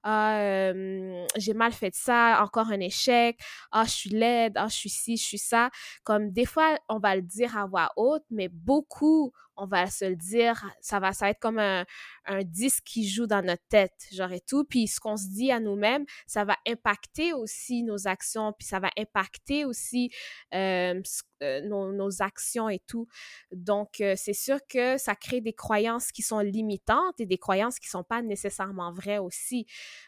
ah, 0.03 0.71
j'ai 1.35 1.53
mal 1.53 1.71
fait 1.73 1.93
ça, 1.95 2.39
encore 2.43 2.69
un 2.71 2.79
échec, 2.79 3.39
ah, 3.71 3.83
je 3.85 3.91
suis 3.91 4.09
laide, 4.09 4.53
ah, 4.55 4.67
je 4.67 4.75
suis 4.75 4.89
ci, 4.89 5.17
je 5.17 5.23
suis 5.23 5.37
ça. 5.37 5.69
Comme 6.03 6.31
des 6.31 6.45
fois, 6.45 6.77
on 6.89 6.99
va 6.99 7.15
le 7.15 7.21
dire 7.21 7.57
à 7.57 7.65
voix 7.65 7.89
haute, 7.95 8.23
mais 8.29 8.49
beaucoup, 8.49 9.31
on 9.59 9.65
va 9.65 9.87
se 9.87 10.05
le 10.05 10.15
dire, 10.15 10.65
ça 10.81 10.99
va, 10.99 11.11
ça 11.13 11.29
être 11.29 11.39
comme 11.39 11.59
un, 11.59 11.85
disque 12.43 12.83
qui 12.83 13.07
joue 13.09 13.25
dans 13.25 13.43
notre 13.43 13.63
tête, 13.69 14.07
genre 14.11 14.31
et 14.31 14.39
tout. 14.39 14.63
Puis 14.63 14.87
ce 14.87 14.99
qu'on 14.99 15.17
se 15.17 15.27
dit 15.29 15.51
à 15.51 15.59
nous-mêmes, 15.59 16.05
ça 16.27 16.45
va 16.45 16.55
impacter 16.67 17.33
aussi 17.33 17.81
nos 17.81 18.07
actions, 18.07 18.53
puis 18.53 18.67
ça 18.67 18.79
va 18.79 18.91
impacter 18.97 19.65
aussi 19.65 20.11
euh, 20.53 21.01
nos, 21.41 21.91
nos, 21.91 22.21
actions 22.21 22.69
et 22.69 22.79
tout. 22.87 23.07
Donc, 23.51 23.99
euh, 24.01 24.13
c'est 24.15 24.33
sûr 24.33 24.59
que 24.69 24.97
ça 24.99 25.15
crée 25.15 25.41
des 25.41 25.53
croyances 25.53 26.11
qui 26.11 26.21
sont 26.21 26.39
limitantes 26.39 27.19
et 27.19 27.25
des 27.25 27.39
croyances 27.39 27.79
qui 27.79 27.89
sont 27.89 28.03
pas 28.03 28.21
nécessairement 28.21 28.93
vraies 28.93 29.17
aussi. 29.17 29.65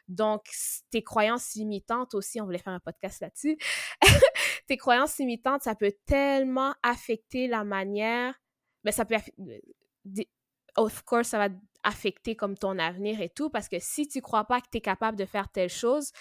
Donc, 0.08 0.44
tes 0.92 1.02
croyances 1.02 1.56
limitantes 1.56 2.14
aussi, 2.14 2.40
on 2.40 2.46
voulait 2.46 2.60
faire 2.60 2.74
un 2.74 2.80
podcast 2.80 3.22
là-dessus. 3.22 3.58
tes 4.68 4.78
croyances 4.78 5.18
limitantes, 5.18 5.64
ça 5.64 5.74
peut 5.74 5.94
tellement 6.06 6.76
affecter 6.84 7.48
la 7.48 7.64
manière 7.64 8.36
mais 8.84 8.92
ça 8.92 9.06
peut 9.06 9.16
of 10.78 11.04
course 11.04 11.30
ça 11.30 11.48
va 11.48 11.54
affecter 11.84 12.36
comme 12.36 12.58
ton 12.58 12.78
avenir 12.80 13.22
et 13.22 13.30
tout 13.30 13.50
parce 13.50 13.68
que 13.68 13.78
si 13.80 14.08
tu 14.08 14.22
crois 14.22 14.46
pas 14.46 14.62
que 14.62 14.68
tu 14.72 14.78
es 14.78 14.82
capable 14.82 15.18
de 15.18 15.26
faire 15.26 15.50
telle 15.50 15.70
chose 15.70 16.12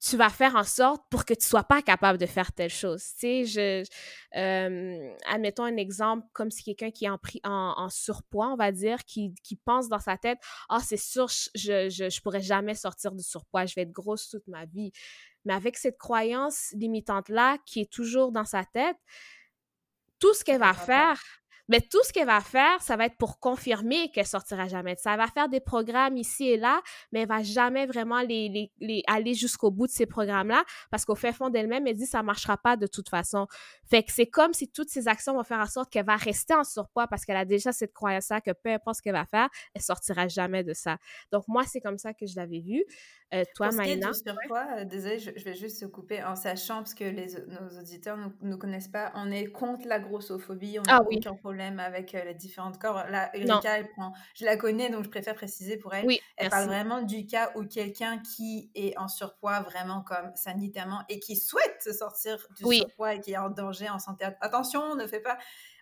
tu 0.00 0.16
vas 0.16 0.30
faire 0.30 0.54
en 0.54 0.64
sorte 0.64 1.02
pour 1.10 1.24
que 1.24 1.34
tu 1.34 1.44
sois 1.44 1.64
pas 1.64 1.82
capable 1.82 2.18
de 2.18 2.26
faire 2.26 2.52
telle 2.52 2.70
chose. 2.70 3.02
Tu 3.18 3.18
sais, 3.18 3.44
je, 3.44 3.84
euh, 4.38 5.14
admettons 5.26 5.64
un 5.64 5.76
exemple 5.76 6.26
comme 6.32 6.50
si 6.50 6.62
quelqu'un 6.62 6.90
qui 6.90 7.06
est 7.06 7.10
en, 7.10 7.18
en, 7.44 7.88
surpoids, 7.88 8.52
on 8.52 8.56
va 8.56 8.70
dire, 8.70 9.04
qui, 9.04 9.34
qui 9.42 9.56
pense 9.56 9.88
dans 9.88 9.98
sa 9.98 10.16
tête, 10.16 10.38
ah, 10.68 10.80
c'est 10.80 10.96
sûr, 10.96 11.28
je, 11.54 11.88
je, 11.90 12.10
je 12.10 12.20
pourrais 12.20 12.40
jamais 12.40 12.74
sortir 12.74 13.12
du 13.12 13.24
surpoids, 13.24 13.66
je 13.66 13.74
vais 13.74 13.82
être 13.82 13.92
grosse 13.92 14.28
toute 14.28 14.46
ma 14.46 14.66
vie. 14.66 14.92
Mais 15.44 15.54
avec 15.54 15.76
cette 15.76 15.98
croyance 15.98 16.72
limitante-là 16.74 17.58
qui 17.66 17.80
est 17.80 17.92
toujours 17.92 18.30
dans 18.30 18.44
sa 18.44 18.64
tête, 18.64 18.96
tout 20.20 20.34
ce 20.34 20.44
qu'elle 20.44 20.60
va 20.60 20.74
faire, 20.74 21.20
mais 21.68 21.80
tout 21.80 22.02
ce 22.02 22.12
qu'elle 22.12 22.26
va 22.26 22.40
faire, 22.40 22.80
ça 22.80 22.96
va 22.96 23.06
être 23.06 23.16
pour 23.16 23.38
confirmer 23.38 24.10
qu'elle 24.10 24.26
sortira 24.26 24.68
jamais 24.68 24.94
de 24.94 25.00
ça. 25.00 25.12
Elle 25.12 25.18
va 25.18 25.26
faire 25.26 25.48
des 25.48 25.60
programmes 25.60 26.16
ici 26.16 26.48
et 26.48 26.56
là, 26.56 26.80
mais 27.12 27.20
elle 27.20 27.28
va 27.28 27.42
jamais 27.42 27.86
vraiment 27.86 28.20
les, 28.22 28.70
les, 28.80 29.02
aller 29.06 29.34
jusqu'au 29.34 29.70
bout 29.70 29.86
de 29.86 29.92
ces 29.92 30.06
programmes-là 30.06 30.64
parce 30.90 31.04
qu'au 31.04 31.14
fait 31.14 31.32
fond 31.32 31.50
d'elle-même, 31.50 31.86
elle 31.86 31.96
dit 31.96 32.06
ça 32.06 32.22
marchera 32.22 32.56
pas 32.56 32.76
de 32.76 32.86
toute 32.86 33.08
façon. 33.08 33.46
Fait 33.84 34.02
que 34.02 34.12
c'est 34.12 34.26
comme 34.26 34.52
si 34.52 34.70
toutes 34.70 34.88
ces 34.88 35.08
actions 35.08 35.34
vont 35.34 35.44
faire 35.44 35.60
en 35.60 35.66
sorte 35.66 35.90
qu'elle 35.90 36.06
va 36.06 36.16
rester 36.16 36.54
en 36.54 36.64
surpoids 36.64 37.06
parce 37.06 37.24
qu'elle 37.24 37.36
a 37.36 37.44
déjà 37.44 37.72
cette 37.72 37.92
croyance-là 37.92 38.40
que 38.40 38.52
peu 38.52 38.70
importe 38.70 38.96
ce 38.96 39.02
qu'elle 39.02 39.12
va 39.12 39.26
faire, 39.26 39.48
elle 39.74 39.82
sortira 39.82 40.28
jamais 40.28 40.64
de 40.64 40.72
ça. 40.72 40.98
Donc 41.32 41.44
moi, 41.48 41.64
c'est 41.64 41.80
comme 41.80 41.98
ça 41.98 42.14
que 42.14 42.26
je 42.26 42.36
l'avais 42.36 42.60
vu. 42.60 42.84
Euh, 43.34 43.44
toi, 43.54 43.70
Maïna? 43.72 44.10
euh, 44.78 44.84
désolée, 44.84 45.18
je, 45.18 45.30
vais 45.44 45.54
juste 45.54 45.80
se 45.80 45.84
couper 45.84 46.22
en 46.22 46.34
sachant, 46.34 46.76
parce 46.76 46.94
que 46.94 47.04
les, 47.04 47.26
nos 47.46 47.78
auditeurs 47.78 48.16
ne 48.16 48.28
nous, 48.40 48.56
connaissent 48.56 48.88
pas, 48.88 49.12
on 49.14 49.30
est 49.30 49.46
contre 49.46 49.86
la 49.86 49.98
grossophobie, 49.98 50.78
on 50.78 50.82
ah 50.88 51.02
aucun 51.02 51.34
problème 51.58 51.80
avec 51.80 52.14
euh, 52.14 52.24
les 52.24 52.34
différentes 52.34 52.78
corps. 52.78 53.04
Là, 53.08 53.30
Erika, 53.34 53.78
elle 53.78 53.88
prend, 53.90 54.12
je 54.34 54.44
la 54.44 54.56
connais, 54.56 54.90
donc 54.90 55.04
je 55.04 55.08
préfère 55.08 55.34
préciser 55.34 55.76
pour 55.76 55.92
elle. 55.94 56.06
Oui, 56.06 56.20
elle 56.36 56.50
parle 56.50 56.66
vraiment 56.66 57.02
du 57.02 57.26
cas 57.26 57.50
où 57.56 57.64
quelqu'un 57.64 58.18
qui 58.18 58.70
est 58.74 58.96
en 58.96 59.08
surpoids, 59.08 59.60
vraiment 59.60 60.02
comme 60.02 60.30
sanitairement, 60.34 61.02
et 61.08 61.18
qui 61.18 61.36
souhaite 61.36 61.82
se 61.82 61.92
sortir 61.92 62.46
du 62.56 62.64
surpoids 62.76 63.14
et 63.14 63.20
qui 63.20 63.32
est 63.32 63.38
en 63.38 63.50
danger 63.50 63.88
en 63.88 63.98
santé. 63.98 64.24
Attention, 64.40 64.94
ne 64.94 65.06
fait 65.06 65.20
pas 65.20 65.38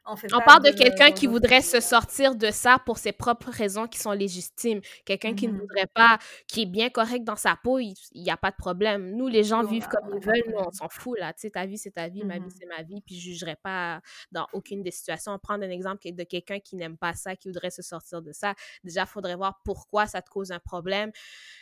on, 0.06 0.40
parle 0.40 0.62
de, 0.62 0.70
quelqu'un 0.70 1.10
qui 1.10 1.26
voudrait 1.26 1.60
se 1.60 1.80
sortir 1.80 2.34
de 2.34 2.50
ça 2.50 2.78
pour 2.84 2.98
ses 2.98 3.12
propres 3.12 3.50
raisons 3.50 3.86
qui 3.86 3.98
sont 3.98 4.12
légitimes. 4.12 4.80
Quelqu'un 5.04 5.34
qui 5.34 5.48
ne 5.48 5.52
mmh 5.52 5.58
voudrait 5.58 5.86
pas, 5.86 6.18
qui 6.46 6.62
est 6.62 6.66
bien 6.66 6.90
correct 6.90 7.24
dans 7.24 7.36
sa 7.36 7.56
peau, 7.56 7.78
il 7.78 7.94
n'y 8.14 8.30
a 8.30 8.36
pas 8.36 8.50
de 8.50 8.56
problème. 8.56 9.16
Nous, 9.16 9.26
les 9.26 9.42
gens 9.42 9.64
vivent 9.64 9.88
comme 9.88 10.14
ils 10.14 10.24
veulent, 10.24 10.44
nous, 10.48 10.58
on 10.58 10.70
s'en 10.70 10.88
fout, 10.88 11.18
là. 11.18 11.32
Tu 11.32 11.40
sais, 11.40 11.50
ta 11.50 11.66
vie, 11.66 11.78
c'est 11.78 11.90
ta 11.90 12.08
vie, 12.08 12.24
ma 12.24 12.38
vie, 12.38 12.46
mmh 12.46 12.50
c'est 12.58 12.66
ma 12.66 12.82
vie, 12.82 13.00
puis 13.00 13.18
je 13.18 13.28
ne 13.28 13.32
jugerai 13.34 13.56
pas 13.56 14.00
dans 14.32 14.46
aucune 14.52 14.82
des 14.82 14.90
situations. 14.90 15.36
Prendre 15.38 15.64
un 15.64 15.70
exemple 15.70 16.00
de 16.04 16.22
quelqu'un 16.24 16.60
qui 16.60 16.76
n'aime 16.76 16.96
pas 16.96 17.14
ça, 17.14 17.36
qui 17.36 17.48
voudrait 17.48 17.70
se 17.70 17.82
sortir 17.82 18.22
de 18.22 18.32
ça. 18.32 18.54
Déjà, 18.84 19.02
il 19.02 19.06
faudrait 19.06 19.36
voir 19.36 19.60
pourquoi 19.64 20.06
ça 20.06 20.22
te 20.22 20.30
cause 20.30 20.52
un 20.52 20.60
problème 20.60 21.10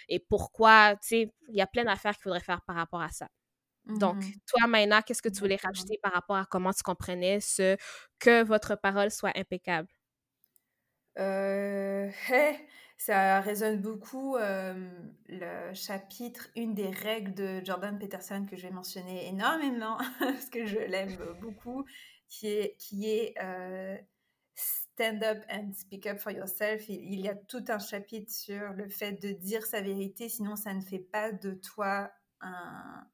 et 0.09 0.19
pourquoi, 0.19 0.97
tu 0.97 1.09
sais, 1.09 1.35
il 1.49 1.57
y 1.57 1.63
a 1.63 1.67
plein 1.67 1.85
d'affaires 1.85 2.15
qu'il 2.15 2.23
faudrait 2.23 2.41
faire 2.41 2.61
par 2.63 2.77
rapport 2.77 3.01
à 3.01 3.09
ça. 3.09 3.29
Donc, 3.87 4.17
mmh 4.17 4.33
toi, 4.47 4.67
Maïna, 4.67 5.03
qu'est-ce 5.03 5.23
que 5.23 5.29
tu 5.29 5.41
voulais 5.41 5.59
rajouter 5.63 5.99
par 6.03 6.13
rapport 6.13 6.37
à 6.37 6.47
comment 6.47 6.73
tu 6.73 6.83
comprenais 6.83 7.41
ce 7.41 7.77
que 8.19 8.43
votre 8.43 8.77
parole 8.77 9.11
soit 9.11 9.37
impeccable? 9.37 9.89
Euh, 11.19 12.11
ça 12.99 13.41
résonne 13.41 13.81
beaucoup 13.81 14.37
le 14.37 15.75
chapitre, 15.75 16.49
une 16.57 16.75
des 16.75 16.89
règles 16.89 17.35
de 17.35 17.65
Jordan 17.65 17.99
Peterson 17.99 18.47
que 18.49 18.57
je 18.57 18.63
vais 18.63 18.73
mentionner 18.73 19.29
énormément 19.29 19.99
parce 20.19 20.49
que 20.49 20.65
je 20.65 20.79
l'aime 20.79 21.17
beaucoup, 21.41 21.85
qui 22.29 22.49
est, 22.49 22.77
qui 22.79 23.11
est 23.11 23.35
Stand 24.57 25.25
up 25.25 25.45
and 25.51 25.73
speak 25.75 26.07
up 26.07 26.21
for 26.21 26.31
yourself. 26.31 26.89
Il, 26.89 27.21
y 27.21 27.29
a 27.29 27.35
tout 27.35 27.65
un 27.67 27.81
chapitre 27.81 28.31
sur 28.31 28.73
le 28.75 28.89
fait 28.89 29.13
de 29.13 29.33
dire 29.33 29.67
sa 29.67 29.81
vérité, 29.81 30.29
sinon 30.29 30.55
ça 30.55 30.73
ne 30.73 30.81
fait 30.81 31.01
pas 31.01 31.33
de 31.33 31.55
toi 31.55 32.13
un, 32.41 33.05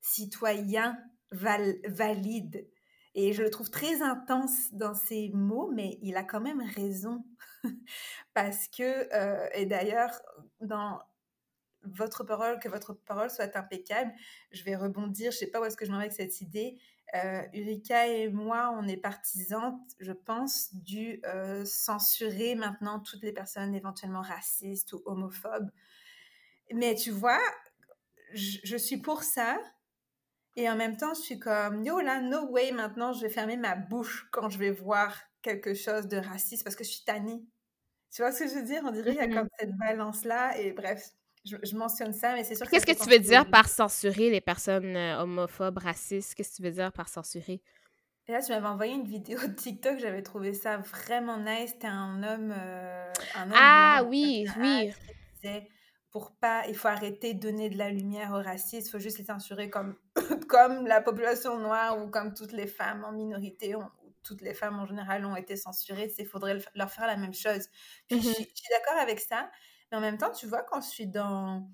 citoyen 0.00 0.98
valide. 1.32 2.66
Et 3.14 3.32
je 3.32 3.42
le 3.42 3.50
trouve 3.50 3.70
très 3.70 4.02
intense 4.02 4.72
dans 4.72 4.94
ses 4.94 5.30
mots, 5.30 5.70
mais 5.72 5.98
il 6.02 6.16
a 6.16 6.22
quand 6.22 6.40
même 6.40 6.62
raison. 6.62 7.24
Parce 8.34 8.68
que, 8.68 9.12
euh, 9.14 9.48
et 9.54 9.66
d'ailleurs, 9.66 10.20
dans 10.60 11.00
votre 11.82 12.24
parole, 12.24 12.58
que 12.60 12.68
votre 12.68 12.92
parole 12.94 13.30
soit 13.30 13.56
impeccable, 13.56 14.12
je 14.52 14.62
vais 14.64 14.76
rebondir, 14.76 15.32
je 15.32 15.38
sais 15.38 15.46
pas 15.48 15.60
où 15.60 15.64
est-ce 15.64 15.76
que 15.76 15.84
je 15.84 15.90
m'en 15.90 15.98
vais 15.98 16.04
avec 16.04 16.16
cette 16.16 16.40
idée. 16.40 16.78
Euh, 17.14 17.42
Urika 17.52 18.06
et 18.06 18.28
moi, 18.28 18.72
on 18.78 18.86
est 18.86 18.96
partisantes, 18.96 19.80
je 19.98 20.12
pense, 20.12 20.72
du 20.74 21.20
euh, 21.24 21.64
censurer 21.64 22.54
maintenant 22.54 23.00
toutes 23.00 23.22
les 23.22 23.32
personnes 23.32 23.74
éventuellement 23.74 24.22
racistes 24.22 24.92
ou 24.92 25.02
homophobes. 25.06 25.70
Mais 26.72 26.94
tu 26.94 27.10
vois, 27.10 27.40
je 28.32 28.76
suis 28.76 28.98
pour 28.98 29.24
ça, 29.24 29.58
et 30.60 30.68
en 30.68 30.76
même 30.76 30.98
temps, 30.98 31.14
je 31.14 31.22
suis 31.22 31.38
comme, 31.38 31.82
yo 31.84 32.00
là, 32.00 32.20
no 32.20 32.46
way, 32.50 32.70
maintenant, 32.70 33.14
je 33.14 33.22
vais 33.22 33.30
fermer 33.30 33.56
ma 33.56 33.74
bouche 33.74 34.28
quand 34.30 34.50
je 34.50 34.58
vais 34.58 34.70
voir 34.70 35.18
quelque 35.40 35.72
chose 35.72 36.06
de 36.06 36.18
raciste 36.18 36.64
parce 36.64 36.76
que 36.76 36.84
je 36.84 36.90
suis 36.90 37.04
tannée. 37.04 37.42
Tu 38.14 38.20
vois 38.20 38.30
ce 38.30 38.40
que 38.44 38.50
je 38.50 38.56
veux 38.56 38.62
dire? 38.62 38.82
On 38.84 38.90
dirait 38.90 39.12
qu'il 39.12 39.20
y 39.20 39.24
a 39.24 39.28
comme 39.28 39.46
mm-hmm. 39.46 39.60
cette 39.60 39.76
balance-là. 39.78 40.58
Et 40.58 40.72
bref, 40.72 41.02
je, 41.46 41.76
mentionne 41.76 42.12
ça, 42.12 42.34
mais 42.34 42.44
c'est 42.44 42.56
sûr 42.56 42.68
Qu'est-ce 42.68 42.84
que, 42.84 42.92
tu 42.92 43.08
veux 43.08 43.18
dire 43.18 43.48
par 43.48 43.68
censurer 43.68 44.28
les 44.28 44.42
personnes 44.42 44.96
euh, 44.96 45.22
homophobes, 45.22 45.78
racistes? 45.78 46.34
Qu'est-ce 46.34 46.50
que 46.50 46.56
tu 46.56 46.62
veux 46.62 46.72
dire 46.72 46.92
par 46.92 47.08
censurer? 47.08 47.62
Et 48.26 48.32
là, 48.32 48.42
tu 48.42 48.52
m'avais 48.52 48.66
envoyé 48.66 48.92
une 48.92 49.06
vidéo 49.06 49.38
de 49.40 49.54
TikTok, 49.54 49.98
j'avais 49.98 50.22
trouvé 50.22 50.52
ça 50.52 50.76
vraiment 50.76 51.38
nice. 51.38 51.70
C'était 51.70 51.86
un 51.86 52.22
homme. 52.22 52.54
Euh, 52.54 53.10
un 53.34 53.46
homme 53.46 53.56
ah 53.56 54.04
oui, 54.06 54.46
oui 54.58 54.92
pour 56.10 56.32
pas, 56.32 56.66
il 56.68 56.74
faut 56.74 56.88
arrêter 56.88 57.34
de 57.34 57.40
donner 57.40 57.70
de 57.70 57.78
la 57.78 57.90
lumière 57.90 58.32
au 58.32 58.42
racisme, 58.42 58.88
il 58.88 58.90
faut 58.90 58.98
juste 58.98 59.18
les 59.18 59.24
censurer 59.24 59.70
comme, 59.70 59.96
comme 60.48 60.86
la 60.86 61.00
population 61.00 61.58
noire 61.58 62.02
ou 62.02 62.08
comme 62.08 62.34
toutes 62.34 62.52
les 62.52 62.66
femmes 62.66 63.04
en 63.04 63.12
minorité, 63.12 63.74
ou 63.76 63.82
toutes 64.22 64.40
les 64.40 64.54
femmes 64.54 64.78
en 64.78 64.86
général 64.86 65.24
ont 65.24 65.36
été 65.36 65.56
censurées, 65.56 66.12
il 66.18 66.26
faudrait 66.26 66.58
leur 66.74 66.90
faire 66.90 67.06
la 67.06 67.16
même 67.16 67.34
chose. 67.34 67.68
Puis 68.08 68.20
je, 68.20 68.28
suis, 68.28 68.46
d'accord 68.70 69.00
avec 69.00 69.20
ça, 69.20 69.50
mais 69.90 69.98
en 69.98 70.00
même 70.00 70.18
temps, 70.18 70.30
tu 70.30 70.46
vois, 70.46 70.62
quand 70.62 70.80
je 70.80 70.88
suis 70.88 71.06
dans 71.06 71.68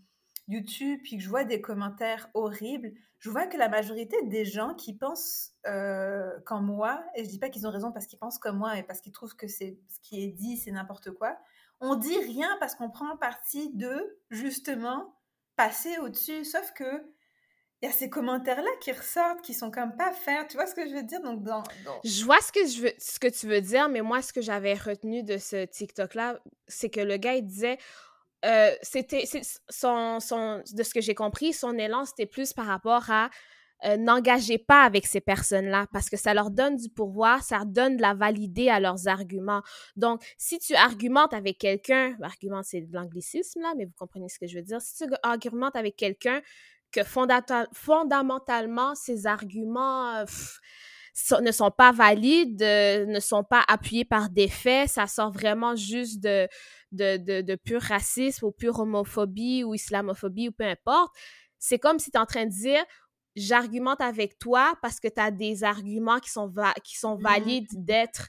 YouTube 0.49 1.01
puis 1.03 1.17
que 1.17 1.23
je 1.23 1.29
vois 1.29 1.45
des 1.45 1.61
commentaires 1.61 2.29
horribles, 2.35 2.93
je 3.19 3.31
vois 3.31 3.47
que 3.47 3.57
la 3.57 3.69
majorité 3.69 4.17
des 4.25 4.45
gens 4.45 4.75
qui 4.75 4.95
pensent 4.95 5.55
euh, 5.67 6.39
comme 6.45 6.67
moi, 6.67 7.05
et 7.15 7.25
je 7.25 7.29
dis 7.31 7.39
pas 7.39 7.49
qu'ils 7.49 7.67
ont 7.67 7.71
raison 7.71 7.91
parce 7.91 8.07
qu'ils 8.07 8.19
pensent 8.19 8.39
comme 8.39 8.59
moi 8.59 8.77
et 8.79 8.83
parce 8.83 9.01
qu'ils 9.01 9.13
trouvent 9.13 9.35
que 9.35 9.49
c'est 9.49 9.79
ce 9.89 9.99
qui 10.01 10.23
est 10.23 10.29
dit, 10.29 10.57
c'est 10.59 10.71
n'importe 10.71 11.11
quoi, 11.13 11.37
on 11.81 11.95
dit 11.95 12.19
rien 12.19 12.57
parce 12.61 12.75
qu'on 12.75 12.91
prend 12.91 13.17
parti 13.17 13.71
de, 13.75 14.19
justement, 14.31 15.15
passer 15.57 15.99
au-dessus. 15.99 16.45
Sauf 16.45 16.73
que 16.73 17.05
il 17.83 17.89
y 17.89 17.93
a 17.93 17.93
ces 17.93 18.09
commentaires-là 18.09 18.71
qui 18.81 18.91
ressortent, 18.91 19.43
qui 19.43 19.53
sont 19.53 19.71
comme 19.71 19.95
pas 19.97 20.11
faire. 20.13 20.47
Tu 20.49 20.57
vois 20.57 20.67
ce 20.67 20.75
que 20.75 20.89
je 20.89 20.95
veux 20.95 21.03
dire? 21.03 21.21
Donc, 21.21 21.43
dans, 21.43 21.63
Je 22.05 22.25
vois 22.25 22.41
ce 22.41 22.51
que, 22.51 22.67
je 22.67 22.83
veux, 22.83 22.93
ce 22.99 23.19
que 23.19 23.27
tu 23.27 23.47
veux 23.47 23.61
dire, 23.61 23.91
mais 23.91 24.01
moi, 24.01 24.23
ce 24.23 24.33
que 24.33 24.41
j'avais 24.41 24.73
retenu 24.73 25.23
de 25.23 25.37
ce 25.37 25.67
TikTok-là, 25.67 26.41
c'est 26.69 26.89
que 26.89 27.01
le 27.01 27.17
gars, 27.17 27.35
il 27.35 27.47
disait... 27.47 27.79
Euh, 28.45 28.71
c'était 28.83 29.25
son, 29.69 30.21
son, 30.21 30.63
de 30.73 30.83
ce 30.83 30.95
que 30.95 31.01
j'ai 31.01 31.15
compris, 31.15 31.53
son 31.53 31.77
élan, 31.79 32.05
c'était 32.05 32.27
plus 32.27 32.53
par 32.53 32.67
rapport 32.67 33.11
à 33.11 33.31
euh, 33.85 33.97
n'engagez 33.97 34.59
pas 34.59 34.85
avec 34.85 35.07
ces 35.07 35.21
personnes-là 35.21 35.87
parce 35.93 36.09
que 36.09 36.17
ça 36.17 36.33
leur 36.33 36.51
donne 36.51 36.77
du 36.77 36.89
pouvoir, 36.89 37.43
ça 37.43 37.65
donne 37.67 37.97
de 37.97 38.03
la 38.03 38.15
validité 38.15 38.71
à 38.71 38.81
leurs 38.81 39.07
arguments. 39.07 39.63
Donc, 39.97 40.23
si 40.39 40.59
tu 40.59 40.75
argumentes 40.75 41.35
avec 41.35 41.59
quelqu'un, 41.59 42.17
argument 42.23 42.63
c'est 42.63 42.81
de 42.81 42.95
l'anglicisme 42.95 43.61
là, 43.61 43.75
mais 43.77 43.85
vous 43.85 43.95
comprenez 43.99 44.29
ce 44.29 44.39
que 44.39 44.47
je 44.47 44.57
veux 44.57 44.65
dire, 44.65 44.81
si 44.81 45.05
tu 45.05 45.13
argumentes 45.23 45.77
avec 45.77 45.97
quelqu'un 45.97 46.41
que 46.91 47.01
fondamentalement, 47.05 48.95
ces 48.95 49.27
arguments 49.27 50.25
ne 51.41 51.51
sont 51.51 51.71
pas 51.71 51.93
valides, 51.93 52.63
euh, 52.63 53.07
ne 53.07 53.21
sont 53.21 53.45
pas 53.45 53.65
appuyés 53.69 54.05
par 54.05 54.31
des 54.31 54.49
faits, 54.49 54.91
ça 54.91 55.07
sort 55.07 55.33
vraiment 55.33 55.77
juste 55.77 56.23
de, 56.23 56.49
de, 56.93 57.17
de, 57.17 57.41
de 57.41 57.55
pur 57.57 57.83
racisme 57.83 58.47
ou 58.47 58.53
pure 58.53 58.81
homophobie 58.81 59.65
ou 59.65 59.75
islamophobie 59.75 60.49
ou 60.49 60.53
peu 60.53 60.65
importe. 60.65 61.15
C'est 61.59 61.79
comme 61.79 61.99
si 61.99 62.11
tu 62.11 62.17
es 62.17 62.21
en 62.21 62.27
train 62.27 62.45
de 62.45 62.51
dire 62.51 62.85
j'argumente 63.37 64.01
avec 64.01 64.39
toi 64.39 64.75
parce 64.83 64.99
que 64.99 65.09
tu 65.09 65.21
as 65.21 65.31
des 65.31 65.63
arguments 65.63 66.19
qui 66.19 66.31
sont, 66.31 66.53
qui 66.83 66.97
sont 66.97 67.17
mmh 67.17 67.23
valides 67.23 67.85
d'être 67.85 68.29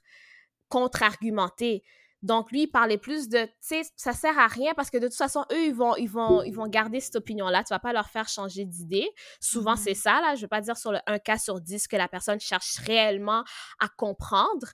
contre-argumentés. 0.70 1.84
Donc, 2.24 2.52
lui, 2.52 2.64
il 2.64 2.68
parlait 2.68 2.98
plus 2.98 3.30
de, 3.30 3.46
tu 3.46 3.52
sais, 3.62 3.82
ça 3.96 4.12
sert 4.12 4.38
à 4.40 4.48
rien 4.48 4.74
parce 4.74 4.90
que 4.90 4.98
de 4.98 5.08
toute 5.08 5.16
façon, 5.16 5.46
eux, 5.52 5.66
ils 5.68 5.74
vont, 5.74 5.96
ils 5.96 6.10
vont, 6.10 6.42
ils 6.42 6.52
vont 6.52 6.68
garder 6.68 7.00
cette 7.00 7.16
opinion-là. 7.16 7.64
Tu 7.64 7.70
vas 7.70 7.80
pas 7.80 7.94
leur 7.94 8.10
faire 8.10 8.28
changer 8.28 8.66
d'idée. 8.66 9.08
Souvent, 9.40 9.74
mmh 9.74 9.78
c'est 9.78 9.94
ça, 9.94 10.20
là. 10.22 10.36
Je 10.36 10.42
veux 10.42 10.48
pas 10.48 10.62
dire 10.62 10.78
sur 10.78 10.92
le 10.92 11.00
1 11.06 11.20
cas 11.20 11.38
sur 11.38 11.62
10 11.62 11.88
que 11.88 11.96
la 11.96 12.08
personne 12.08 12.40
cherche 12.40 12.80
réellement 12.80 13.44
à 13.80 13.88
comprendre. 13.88 14.68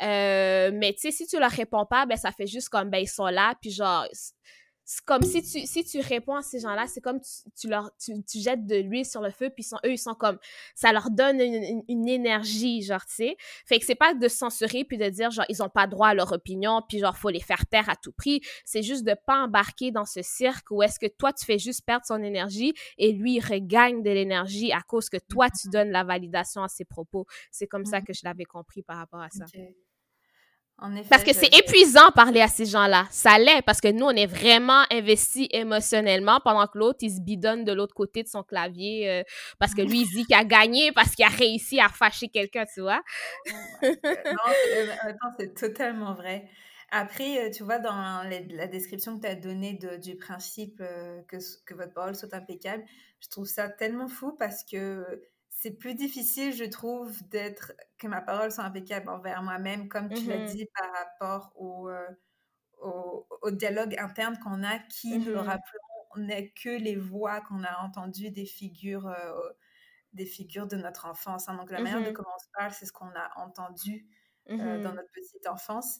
Euh, 0.00 0.70
mais, 0.72 0.94
tu 0.94 1.00
sais, 1.00 1.10
si 1.10 1.26
tu 1.26 1.38
leur 1.38 1.50
réponds 1.50 1.84
pas, 1.84 2.06
ben, 2.06 2.16
ça 2.16 2.32
fait 2.32 2.46
juste 2.46 2.70
comme, 2.70 2.88
ben, 2.88 2.98
ils 2.98 3.08
sont 3.08 3.26
là, 3.26 3.54
puis 3.60 3.70
genre, 3.70 4.06
comme 5.04 5.22
si 5.22 5.42
tu, 5.42 5.66
si 5.66 5.84
tu 5.84 6.00
réponds 6.00 6.36
à 6.36 6.42
ces 6.42 6.60
gens-là, 6.60 6.86
c'est 6.86 7.00
comme 7.00 7.20
tu, 7.20 7.50
tu 7.58 7.68
leur, 7.68 7.90
tu, 7.98 8.22
tu, 8.24 8.38
jettes 8.38 8.66
de 8.66 8.76
l'huile 8.76 9.04
sur 9.04 9.20
le 9.20 9.30
feu, 9.30 9.50
puis 9.50 9.62
sont, 9.62 9.76
eux, 9.84 9.92
ils 9.92 9.98
sont 9.98 10.14
comme, 10.14 10.38
ça 10.74 10.92
leur 10.92 11.10
donne 11.10 11.40
une, 11.40 11.82
une, 11.88 12.08
énergie, 12.08 12.82
genre, 12.82 13.04
tu 13.04 13.14
sais. 13.14 13.36
Fait 13.66 13.78
que 13.78 13.84
c'est 13.84 13.94
pas 13.94 14.14
de 14.14 14.28
censurer, 14.28 14.84
puis 14.84 14.96
de 14.96 15.08
dire, 15.08 15.30
genre, 15.30 15.44
ils 15.48 15.62
ont 15.62 15.68
pas 15.68 15.86
droit 15.86 16.08
à 16.08 16.14
leur 16.14 16.32
opinion, 16.32 16.82
puis 16.88 17.00
genre, 17.00 17.16
faut 17.16 17.28
les 17.28 17.40
faire 17.40 17.66
taire 17.66 17.88
à 17.90 17.96
tout 17.96 18.12
prix. 18.12 18.40
C'est 18.64 18.82
juste 18.82 19.04
de 19.04 19.14
pas 19.14 19.42
embarquer 19.42 19.90
dans 19.90 20.06
ce 20.06 20.22
cirque 20.22 20.70
où 20.70 20.82
est-ce 20.82 20.98
que 20.98 21.06
toi, 21.06 21.32
tu 21.32 21.44
fais 21.44 21.58
juste 21.58 21.84
perdre 21.84 22.06
son 22.06 22.22
énergie 22.22 22.72
et 22.96 23.12
lui, 23.12 23.36
il 23.36 23.40
regagne 23.40 24.02
de 24.02 24.10
l'énergie 24.10 24.72
à 24.72 24.80
cause 24.80 25.08
que 25.10 25.18
toi, 25.18 25.48
tu 25.50 25.68
donnes 25.68 25.90
la 25.90 26.04
validation 26.04 26.62
à 26.62 26.68
ses 26.68 26.84
propos. 26.84 27.26
C'est 27.50 27.66
comme 27.66 27.84
ça 27.84 28.00
mmh. 28.00 28.04
que 28.04 28.12
je 28.12 28.20
l'avais 28.24 28.44
compris 28.44 28.82
par 28.82 28.96
rapport 28.96 29.20
à 29.20 29.28
ça. 29.30 29.44
Parce 31.10 31.24
que 31.24 31.32
c'est 31.32 31.52
épuisant 31.58 32.10
parler 32.14 32.40
à 32.40 32.46
ces 32.46 32.64
gens-là. 32.64 33.06
Ça 33.10 33.38
l'est, 33.38 33.62
parce 33.62 33.80
que 33.80 33.88
nous, 33.88 34.06
on 34.06 34.10
est 34.10 34.26
vraiment 34.26 34.84
investis 34.92 35.48
émotionnellement 35.50 36.38
pendant 36.44 36.66
que 36.68 36.78
l'autre, 36.78 36.98
il 37.02 37.10
se 37.10 37.20
bidonne 37.20 37.64
de 37.64 37.72
l'autre 37.72 37.94
côté 37.94 38.22
de 38.22 38.28
son 38.28 38.44
clavier 38.44 39.10
euh, 39.10 39.22
parce 39.58 39.74
que 39.74 39.82
lui, 39.82 40.02
il 40.02 40.08
dit 40.08 40.24
qu'il 40.24 40.36
a 40.36 40.44
gagné, 40.44 40.92
parce 40.92 41.16
qu'il 41.16 41.24
a 41.24 41.28
réussi 41.28 41.80
à 41.80 41.88
fâcher 41.88 42.28
quelqu'un, 42.28 42.64
tu 42.72 42.80
vois. 42.80 43.02
non, 43.82 45.30
c'est 45.38 45.54
totalement 45.54 46.14
vrai. 46.14 46.48
Après, 46.90 47.46
euh, 47.46 47.50
tu 47.50 47.64
vois, 47.64 47.78
dans 47.78 48.22
la 48.28 48.66
description 48.68 49.16
que 49.16 49.22
tu 49.22 49.28
as 49.28 49.34
donnée 49.34 49.78
du 50.00 50.16
principe 50.16 50.80
euh, 50.80 51.20
que, 51.28 51.36
que 51.66 51.74
votre 51.74 51.92
parole 51.92 52.14
soit 52.14 52.32
impeccable, 52.34 52.84
je 53.20 53.28
trouve 53.28 53.46
ça 53.46 53.68
tellement 53.68 54.08
fou 54.08 54.36
parce 54.38 54.64
que 54.64 55.04
c'est 55.60 55.72
plus 55.72 55.96
difficile, 55.96 56.54
je 56.54 56.64
trouve, 56.64 57.20
d'être 57.30 57.72
que 57.98 58.06
ma 58.06 58.20
parole 58.20 58.52
soit 58.52 58.62
impeccable 58.62 59.08
envers 59.08 59.42
moi-même, 59.42 59.88
comme 59.88 60.08
tu 60.08 60.24
l'as 60.26 60.38
mmh 60.38 60.46
dit, 60.46 60.66
par 60.72 60.92
rapport 60.92 61.52
au, 61.56 61.88
euh, 61.88 62.06
au, 62.80 63.26
au, 63.42 63.50
dialogue 63.50 63.96
interne 63.98 64.38
qu'on 64.38 64.62
a, 64.62 64.78
qui, 64.78 65.18
nous 65.18 65.32
le 65.32 65.34
mmh 65.34 65.38
rappelons, 65.38 66.14
n'est 66.18 66.50
que 66.50 66.68
les 66.68 66.94
voix 66.94 67.40
qu'on 67.40 67.64
a 67.64 67.76
entendues 67.82 68.30
des 68.30 68.46
figures, 68.46 69.08
euh, 69.08 69.32
des 70.12 70.26
figures 70.26 70.68
de 70.68 70.76
notre 70.76 71.06
enfance. 71.06 71.48
Hein. 71.48 71.56
Donc, 71.56 71.72
la 71.72 71.80
manière 71.80 72.04
de 72.04 72.10
mmh 72.10 72.14
comment 72.14 72.28
on 72.36 72.38
se 72.38 72.50
parle, 72.56 72.72
c'est 72.72 72.86
ce 72.86 72.92
qu'on 72.92 73.10
a 73.10 73.32
entendu 73.34 74.06
euh, 74.50 74.80
dans 74.80 74.94
notre 74.94 75.10
petite 75.10 75.48
enfance. 75.48 75.98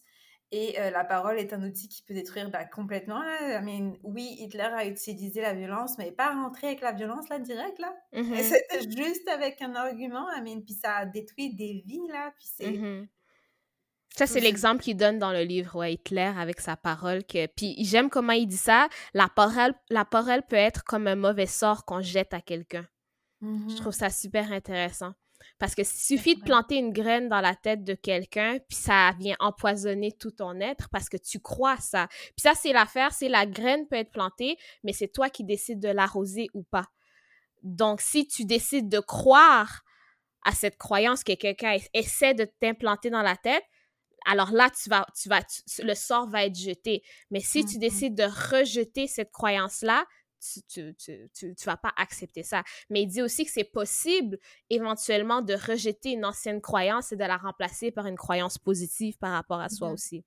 Et 0.50 0.80
euh, 0.80 0.90
la 0.90 1.04
parole 1.04 1.38
est 1.38 1.52
un 1.52 1.62
outil 1.62 1.88
qui 1.88 2.02
peut 2.02 2.14
détruire 2.14 2.50
bah, 2.50 2.64
complètement. 2.64 3.22
Là. 3.22 3.60
oui, 4.02 4.36
Hitler 4.38 4.62
a 4.62 4.86
utilisé 4.86 5.42
la 5.42 5.52
violence, 5.52 5.98
mais 5.98 6.10
pas 6.10 6.32
rentré 6.32 6.68
avec 6.68 6.80
la 6.80 6.92
violence 6.92 7.28
là 7.28 7.38
direct 7.38 7.78
là. 7.78 7.94
Mmh 8.14 8.34
c'était 8.36 8.90
juste 8.90 9.28
avec 9.28 9.60
un 9.60 9.74
argument. 9.74 10.26
I 10.34 10.60
puis 10.62 10.74
ça 10.74 10.96
a 10.96 11.06
détruit 11.06 11.54
des 11.54 11.82
vies 11.86 12.08
là. 12.08 12.32
Puis 12.36 12.48
c'est. 12.56 12.70
Mmh 12.70 13.08
ça, 14.16 14.26
c'est 14.26 14.40
l'exemple 14.40 14.82
qu'il 14.82 14.96
donne 14.96 15.20
dans 15.20 15.30
le 15.30 15.42
livre, 15.42 15.76
ouais, 15.76 15.92
Hitler, 15.92 16.32
avec 16.36 16.60
sa 16.60 16.76
parole. 16.76 17.22
Que... 17.22 17.46
Puis 17.46 17.76
j'aime 17.78 18.10
comment 18.10 18.32
il 18.32 18.48
dit 18.48 18.56
ça. 18.56 18.88
La 19.14 19.28
parole, 19.28 19.74
la 19.90 20.04
parole 20.04 20.42
peut 20.42 20.56
être 20.56 20.82
comme 20.82 21.06
un 21.06 21.14
mauvais 21.14 21.46
sort 21.46 21.84
qu'on 21.84 22.00
jette 22.00 22.34
à 22.34 22.40
quelqu'un. 22.40 22.84
Je 23.40 23.76
trouve 23.76 23.92
ça 23.92 24.10
super 24.10 24.50
intéressant. 24.50 25.12
Parce 25.58 25.74
que 25.74 25.82
suffit 25.84 26.36
de 26.36 26.42
planter 26.42 26.76
une 26.76 26.92
graine 26.92 27.28
dans 27.28 27.40
la 27.40 27.54
tête 27.54 27.84
de 27.84 27.94
quelqu'un, 27.94 28.58
puis 28.68 28.76
ça 28.76 29.12
vient 29.18 29.36
empoisonner 29.40 30.12
tout 30.12 30.30
ton 30.30 30.60
être 30.60 30.88
parce 30.90 31.08
que 31.08 31.16
tu 31.16 31.40
crois 31.40 31.78
ça. 31.78 32.08
Puis 32.08 32.42
ça, 32.42 32.54
c'est 32.54 32.72
l'affaire, 32.72 33.12
c'est 33.12 33.28
la 33.28 33.46
graine 33.46 33.86
peut 33.88 33.96
être 33.96 34.12
plantée, 34.12 34.56
mais 34.84 34.92
c'est 34.92 35.08
toi 35.08 35.30
qui 35.30 35.44
décides 35.44 35.80
de 35.80 35.88
l'arroser 35.88 36.48
ou 36.54 36.62
pas. 36.62 36.86
Donc, 37.62 38.00
si 38.00 38.26
tu 38.26 38.44
décides 38.44 38.88
de 38.88 39.00
croire 39.00 39.82
à 40.44 40.52
cette 40.52 40.78
croyance 40.78 41.24
que 41.24 41.34
quelqu'un 41.34 41.76
essaie 41.92 42.34
de 42.34 42.44
t'implanter 42.44 43.10
dans 43.10 43.22
la 43.22 43.36
tête, 43.36 43.64
alors 44.26 44.52
là, 44.52 44.68
tu 44.70 44.88
vas, 44.90 45.06
tu 45.20 45.28
vas, 45.28 45.40
le 45.82 45.94
sort 45.94 46.28
va 46.28 46.44
être 46.44 46.58
jeté. 46.58 47.02
Mais 47.30 47.40
si 47.40 47.64
tu 47.64 47.76
mmh 47.76 47.80
décides 47.80 48.14
de 48.14 48.24
rejeter 48.24 49.06
cette 49.06 49.30
croyance-là, 49.30 50.04
tu, 50.40 50.62
tu, 50.94 50.94
tu, 51.34 51.54
tu, 51.54 51.64
vas 51.64 51.76
pas 51.76 51.92
accepter 51.96 52.42
ça. 52.42 52.62
Mais 52.90 53.02
il 53.02 53.06
dit 53.06 53.22
aussi 53.22 53.44
que 53.44 53.50
c'est 53.50 53.64
possible 53.64 54.38
éventuellement 54.70 55.42
de 55.42 55.54
rejeter 55.54 56.12
une 56.12 56.24
ancienne 56.24 56.60
croyance 56.60 57.12
et 57.12 57.16
de 57.16 57.24
la 57.24 57.36
remplacer 57.36 57.90
par 57.90 58.06
une 58.06 58.16
croyance 58.16 58.58
positive 58.58 59.18
par 59.18 59.32
rapport 59.32 59.60
à 59.60 59.68
soi 59.68 59.90
mmh 59.90 59.92
aussi. 59.92 60.24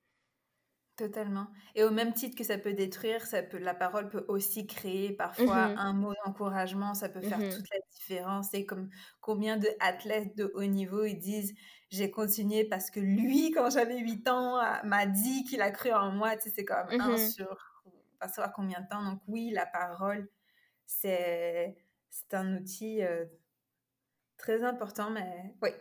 Totalement. 0.98 1.48
Et 1.74 1.84
au 1.84 1.90
même 1.90 2.14
titre 2.14 2.38
que 2.38 2.44
ça 2.44 2.58
peut 2.58 2.74
détruire, 2.74 3.26
ça 3.26 3.42
peut, 3.42 3.58
la 3.58 3.74
parole 3.74 4.10
peut 4.10 4.26
aussi 4.28 4.68
créer 4.68 5.14
parfois 5.14 5.70
mmh 5.70 5.78
un 5.78 5.94
mot 5.94 6.14
d'encouragement, 6.26 6.94
ça 6.94 7.10
peut 7.10 7.22
faire 7.22 7.40
mmh 7.40 7.50
toute 7.50 7.70
la 7.72 7.80
différence. 7.92 8.54
Et 8.54 8.66
comme 8.66 8.90
combien 9.20 9.58
de 9.58 9.68
athlètes 9.80 10.36
de 10.36 10.52
haut 10.54 10.66
niveau 10.66 11.06
ils 11.06 11.18
disent 11.18 11.56
j'ai 11.90 12.10
continué 12.10 12.64
parce 12.64 12.90
que 12.90 13.00
lui, 13.00 13.52
quand 13.52 13.70
j'avais 13.70 14.00
8 14.00 14.28
ans, 14.30 14.62
m'a 14.84 15.06
dit 15.06 15.44
qu'il 15.44 15.62
a 15.62 15.72
cru 15.72 15.92
en 15.92 16.12
moi. 16.12 16.38
Tu 16.38 16.44
sais, 16.44 16.56
c'est 16.58 16.66
comme 16.66 16.88
un 16.90 17.18
sur 17.18 17.71
pas 18.22 18.28
savoir 18.28 18.54
combien 18.54 18.80
de 18.80 18.88
temps? 18.88 19.04
Donc 19.04 19.20
oui, 19.28 19.50
la 19.50 19.66
parole, 19.66 20.30
c'est 20.86 21.76
un 22.32 22.58
outil 22.58 23.02
euh, 23.02 23.26
très 24.38 24.64
important, 24.64 25.10
mais 25.10 25.56
oui. 25.62 25.72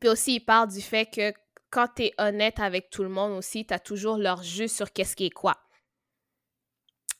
Puis 0.00 0.08
aussi, 0.08 0.36
il 0.36 0.40
parle 0.40 0.68
du 0.68 0.80
fait 0.80 1.06
que 1.06 1.34
quand 1.70 1.88
tu 1.96 2.04
es 2.04 2.14
honnête 2.18 2.60
avec 2.60 2.88
tout 2.90 3.02
le 3.02 3.08
monde 3.08 3.32
aussi, 3.32 3.66
tu 3.66 3.74
as 3.74 3.80
toujours 3.80 4.16
leur 4.16 4.42
jeu 4.42 4.68
sur 4.68 4.92
qu'est-ce 4.92 5.16
qui 5.16 5.26
est 5.26 5.30
quoi. 5.30 5.58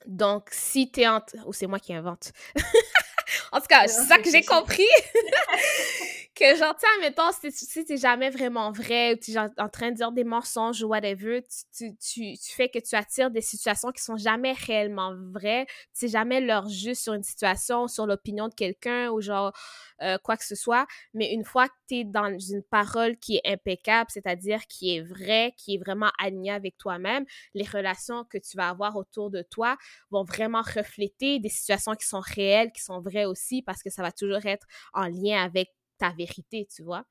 Donc, 0.06 0.48
si 0.52 0.90
tu 0.90 1.00
es 1.00 1.08
en... 1.08 1.20
Ou 1.46 1.52
c'est 1.52 1.66
moi 1.66 1.78
qui 1.78 1.92
invente. 1.94 2.32
en 3.52 3.60
tout 3.60 3.66
cas, 3.66 3.88
c'est 3.88 4.04
ça 4.04 4.18
que 4.18 4.30
j'ai 4.30 4.44
compris. 4.44 4.86
que 6.34 6.56
genre, 6.56 6.74
tu 6.74 6.80
sais, 6.80 6.86
admettons, 6.96 7.30
si 7.50 7.84
t'es 7.84 7.96
jamais 7.98 8.30
vraiment 8.30 8.72
vrai, 8.72 9.14
ou 9.14 9.16
tu 9.16 9.32
es 9.32 9.38
en 9.38 9.68
train 9.68 9.90
de 9.90 9.96
dire 9.96 10.12
des 10.12 10.24
mensonges 10.24 10.82
ou 10.82 10.88
whatever, 10.88 11.42
tu, 11.76 11.94
tu, 11.96 12.38
tu, 12.38 12.52
fais 12.54 12.70
que 12.70 12.78
tu 12.78 12.94
attires 12.96 13.30
des 13.30 13.42
situations 13.42 13.90
qui 13.92 14.02
sont 14.02 14.16
jamais 14.16 14.52
réellement 14.52 15.14
vraies, 15.32 15.66
tu 15.66 15.74
sais 15.92 16.08
jamais 16.08 16.40
leur 16.40 16.68
juste 16.68 17.02
sur 17.02 17.12
une 17.12 17.22
situation, 17.22 17.86
sur 17.86 18.06
l'opinion 18.06 18.48
de 18.48 18.54
quelqu'un 18.54 19.10
ou 19.10 19.20
genre 19.20 19.52
euh, 20.00 20.16
quoi 20.24 20.38
que 20.38 20.44
ce 20.44 20.54
soit, 20.54 20.86
mais 21.12 21.32
une 21.32 21.44
fois 21.44 21.68
que 21.68 21.74
tu 21.86 21.96
es 21.96 22.04
dans 22.04 22.38
une 22.38 22.62
parole 22.62 23.16
qui 23.18 23.36
est 23.36 23.52
impeccable, 23.52 24.10
c'est-à-dire 24.10 24.66
qui 24.66 24.96
est 24.96 25.02
vraie, 25.02 25.52
qui 25.58 25.74
est 25.74 25.78
vraiment 25.78 26.10
alignée 26.18 26.50
avec 26.50 26.78
toi-même, 26.78 27.26
les 27.54 27.64
relations 27.64 28.24
que 28.24 28.38
tu 28.38 28.56
vas 28.56 28.70
avoir 28.70 28.96
autour 28.96 29.30
de 29.30 29.42
toi 29.42 29.76
vont 30.10 30.24
vraiment 30.24 30.62
refléter 30.62 31.40
des 31.40 31.50
situations 31.50 31.94
qui 31.94 32.06
sont 32.06 32.20
réelles, 32.20 32.72
qui 32.72 32.82
sont 32.82 33.00
vraies 33.00 33.26
aussi, 33.26 33.60
parce 33.60 33.82
que 33.82 33.90
ça 33.90 34.02
va 34.02 34.12
toujours 34.12 34.46
être 34.46 34.66
en 34.94 35.06
lien 35.08 35.42
avec 35.42 35.68
ta 35.98 36.10
vérité, 36.10 36.66
tu 36.74 36.82
vois? 36.82 37.04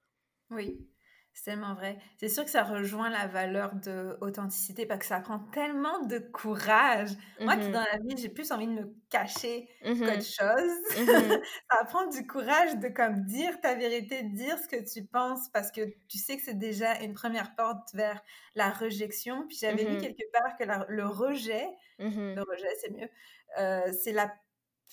Oui, 0.49 0.91
c'est 1.33 1.45
tellement 1.51 1.73
vrai. 1.75 1.97
C'est 2.17 2.27
sûr 2.27 2.43
que 2.43 2.49
ça 2.49 2.63
rejoint 2.63 3.09
la 3.09 3.25
valeur 3.25 3.73
de 3.75 4.17
authenticité 4.19 4.85
parce 4.85 4.99
que 4.99 5.05
ça 5.05 5.19
prend 5.21 5.39
tellement 5.39 6.05
de 6.05 6.19
courage. 6.19 7.11
Moi 7.39 7.55
qui 7.55 7.69
mmh 7.69 7.71
dans 7.71 7.85
la 7.91 7.97
vie, 7.99 8.17
j'ai 8.17 8.29
plus 8.29 8.51
envie 8.51 8.67
de 8.67 8.73
me 8.73 8.93
cacher 9.09 9.69
mmh 9.85 9.99
qu'autre 9.99 10.25
chose. 10.25 10.99
Mmh 10.99 11.37
ça 11.71 11.85
prend 11.85 12.07
du 12.07 12.27
courage 12.27 12.77
de 12.79 12.89
comme 12.89 13.25
dire 13.25 13.59
ta 13.61 13.75
vérité, 13.75 14.23
dire 14.23 14.57
ce 14.59 14.67
que 14.67 14.83
tu 14.83 15.05
penses 15.05 15.47
parce 15.53 15.71
que 15.71 15.81
tu 16.09 16.17
sais 16.17 16.35
que 16.35 16.43
c'est 16.43 16.57
déjà 16.59 16.99
une 16.99 17.13
première 17.13 17.55
porte 17.55 17.93
vers 17.93 18.21
la 18.55 18.69
rejection. 18.69 19.47
Puis 19.47 19.57
j'avais 19.61 19.85
lu 19.85 19.97
quelque 19.97 20.29
part 20.33 20.57
que 20.57 20.65
le 20.91 21.07
rejet, 21.07 21.65
le 21.97 22.41
rejet 22.41 22.75
c'est 22.81 22.91
mieux, 22.91 23.09
euh, 23.57 23.93
c'est 24.03 24.13
la 24.13 24.33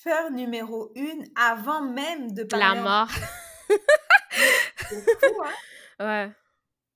peur 0.04 0.30
numéro 0.30 0.92
une 0.94 1.24
avant 1.34 1.82
même 1.82 2.32
de 2.32 2.44
parler. 2.44 2.76
La 2.76 2.80
mort. 2.80 3.08
c'est 4.88 5.28
fou, 5.28 5.42
hein? 5.44 5.52
Ouais. 6.00 6.30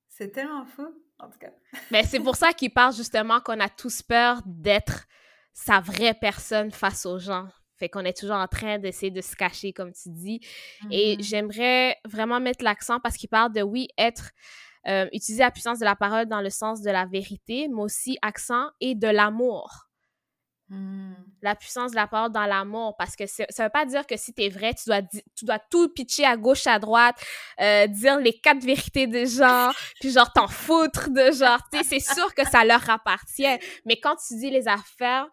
C'est 0.08 0.30
tellement 0.30 0.64
fou, 0.64 0.86
en 1.18 1.28
tout 1.28 1.38
cas. 1.38 1.50
Mais 1.90 2.04
c'est 2.04 2.20
pour 2.20 2.36
ça 2.36 2.52
qu'il 2.52 2.72
parle 2.72 2.94
justement 2.94 3.40
qu'on 3.40 3.58
a 3.58 3.68
tous 3.68 4.02
peur 4.02 4.40
d'être 4.46 5.06
sa 5.52 5.80
vraie 5.80 6.14
personne 6.14 6.70
face 6.70 7.04
aux 7.06 7.18
gens. 7.18 7.48
Fait 7.78 7.88
qu'on 7.88 8.04
est 8.04 8.16
toujours 8.16 8.36
en 8.36 8.46
train 8.46 8.78
d'essayer 8.78 9.10
de 9.10 9.20
se 9.20 9.34
cacher, 9.34 9.72
comme 9.72 9.92
tu 9.92 10.10
dis. 10.10 10.40
Et 10.90 11.16
mm-hmm. 11.16 11.22
j'aimerais 11.22 11.96
vraiment 12.04 12.38
mettre 12.38 12.62
l'accent 12.62 13.00
parce 13.00 13.16
qu'il 13.16 13.28
parle 13.28 13.52
de, 13.52 13.62
oui, 13.62 13.88
être, 13.98 14.30
euh, 14.86 15.08
utiliser 15.12 15.42
la 15.42 15.50
puissance 15.50 15.80
de 15.80 15.84
la 15.84 15.96
parole 15.96 16.26
dans 16.26 16.40
le 16.40 16.50
sens 16.50 16.82
de 16.82 16.90
la 16.90 17.06
vérité, 17.06 17.66
mais 17.68 17.82
aussi 17.82 18.18
accent 18.22 18.68
et 18.80 18.94
de 18.94 19.08
l'amour. 19.08 19.88
Hmm. 20.72 21.12
La 21.42 21.54
puissance 21.54 21.90
de 21.90 21.96
la 21.96 22.06
parole 22.06 22.32
dans 22.32 22.46
l'amour, 22.46 22.96
parce 22.96 23.14
que 23.14 23.26
ça 23.26 23.44
veut 23.64 23.68
pas 23.68 23.84
dire 23.84 24.06
que 24.06 24.16
si 24.16 24.32
tu 24.32 24.44
es 24.44 24.48
vrai, 24.48 24.72
tu 24.72 24.84
dois, 24.86 25.02
tu 25.02 25.44
dois 25.44 25.58
tout 25.58 25.90
pitcher 25.90 26.24
à 26.24 26.34
gauche, 26.38 26.66
à 26.66 26.78
droite, 26.78 27.16
euh, 27.60 27.86
dire 27.88 28.18
les 28.18 28.32
quatre 28.32 28.64
vérités 28.64 29.06
des 29.06 29.26
gens, 29.26 29.70
puis 30.00 30.10
genre 30.10 30.32
t'en 30.32 30.48
foutre 30.48 31.10
de 31.10 31.30
genre, 31.30 31.60
tu 31.70 31.84
c'est 31.84 32.00
sûr 32.00 32.34
que 32.34 32.48
ça 32.48 32.64
leur 32.64 32.88
appartient. 32.88 33.58
Mais 33.84 34.00
quand 34.00 34.16
tu 34.16 34.34
dis 34.38 34.48
les 34.48 34.66
affaires, 34.66 35.26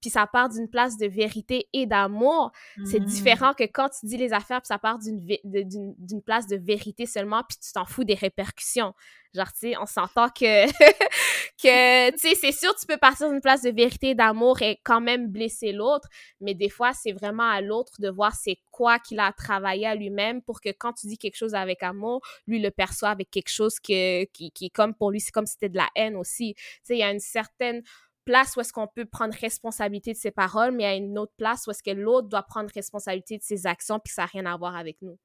puis 0.00 0.10
ça 0.10 0.26
part 0.26 0.48
d'une 0.48 0.68
place 0.68 0.96
de 0.96 1.06
vérité 1.06 1.68
et 1.72 1.86
d'amour, 1.86 2.52
c'est 2.84 3.00
hmm. 3.00 3.04
différent 3.04 3.54
que 3.54 3.64
quand 3.64 3.88
tu 3.88 4.06
dis 4.06 4.16
les 4.16 4.32
affaires, 4.32 4.60
puis 4.60 4.68
ça 4.68 4.78
part 4.78 4.98
d'une 4.98 6.22
place 6.24 6.46
de 6.46 6.56
vérité 6.56 7.06
seulement, 7.06 7.42
puis 7.48 7.58
tu 7.58 7.72
t'en 7.72 7.84
fous 7.84 8.04
des 8.04 8.14
répercussions. 8.14 8.94
Genre, 9.32 9.52
tu 9.52 9.58
sais, 9.60 9.76
on 9.76 9.86
s'entend 9.86 10.28
que, 10.28 10.66
que 11.62 12.10
tu 12.10 12.18
sais, 12.18 12.34
c'est 12.34 12.52
sûr, 12.52 12.74
tu 12.74 12.86
peux 12.86 12.96
partir 12.96 13.30
d'une 13.30 13.40
place 13.40 13.62
de 13.62 13.70
vérité, 13.70 14.14
d'amour 14.16 14.60
et 14.60 14.80
quand 14.82 15.00
même 15.00 15.28
blesser 15.28 15.72
l'autre, 15.72 16.08
mais 16.40 16.54
des 16.54 16.68
fois, 16.68 16.92
c'est 16.92 17.12
vraiment 17.12 17.48
à 17.48 17.60
l'autre 17.60 17.92
de 18.00 18.10
voir 18.10 18.34
c'est 18.34 18.58
quoi 18.72 18.98
qu'il 18.98 19.20
a 19.20 19.32
travaillé 19.32 19.86
à 19.86 19.94
lui-même 19.94 20.42
pour 20.42 20.60
que 20.60 20.70
quand 20.70 20.94
tu 20.94 21.06
dis 21.06 21.16
quelque 21.16 21.36
chose 21.36 21.54
avec 21.54 21.82
amour, 21.82 22.22
lui 22.48 22.60
le 22.60 22.72
perçoit 22.72 23.10
avec 23.10 23.30
quelque 23.30 23.50
chose 23.50 23.78
que, 23.78 24.24
qui, 24.32 24.50
qui 24.50 24.66
est 24.66 24.70
comme 24.70 24.94
pour 24.94 25.12
lui, 25.12 25.20
c'est 25.20 25.30
comme 25.30 25.46
si 25.46 25.52
c'était 25.52 25.68
de 25.68 25.76
la 25.76 25.88
haine 25.94 26.16
aussi. 26.16 26.54
Tu 26.56 26.62
sais, 26.82 26.94
il 26.96 27.00
y 27.00 27.04
a 27.04 27.12
une 27.12 27.20
certaine 27.20 27.82
place 28.24 28.56
où 28.56 28.60
est-ce 28.60 28.72
qu'on 28.72 28.86
peut 28.86 29.04
prendre 29.04 29.34
responsabilité 29.34 30.12
de 30.12 30.18
ses 30.18 30.30
paroles, 30.30 30.72
mais 30.72 30.84
a 30.84 30.94
une 30.94 31.18
autre 31.18 31.32
place 31.36 31.66
où 31.66 31.70
est-ce 31.70 31.82
que 31.82 31.90
l'autre 31.90 32.28
doit 32.28 32.42
prendre 32.42 32.70
responsabilité 32.74 33.38
de 33.38 33.42
ses 33.42 33.66
actions, 33.66 33.98
puis 33.98 34.12
ça 34.12 34.22
n'a 34.22 34.26
rien 34.26 34.46
à 34.46 34.56
voir 34.56 34.76
avec 34.76 35.00
nous. 35.02 35.18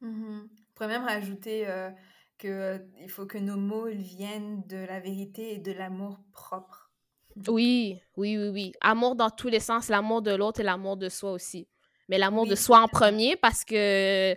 Mmh 0.00 0.42
On 0.42 0.74
pourrait 0.74 0.88
même 0.88 1.04
rajouter 1.04 1.68
euh, 1.68 1.90
qu'il 2.38 3.08
faut 3.08 3.26
que 3.26 3.38
nos 3.38 3.56
mots 3.56 3.88
viennent 3.88 4.66
de 4.66 4.78
la 4.78 5.00
vérité 5.00 5.54
et 5.54 5.58
de 5.58 5.72
l'amour 5.72 6.18
propre. 6.32 6.90
Oui, 7.48 7.98
oui, 8.18 8.36
oui, 8.36 8.48
oui. 8.48 8.72
Amour 8.82 9.16
dans 9.16 9.30
tous 9.30 9.48
les 9.48 9.60
sens, 9.60 9.88
l'amour 9.88 10.20
de 10.20 10.34
l'autre 10.34 10.60
et 10.60 10.64
l'amour 10.64 10.98
de 10.98 11.08
soi 11.08 11.32
aussi. 11.32 11.66
Mais 12.10 12.18
l'amour 12.18 12.46
de 12.46 12.54
soi 12.54 12.80
en 12.80 12.88
premier 12.88 13.36
parce 13.36 13.64
que 13.64 14.36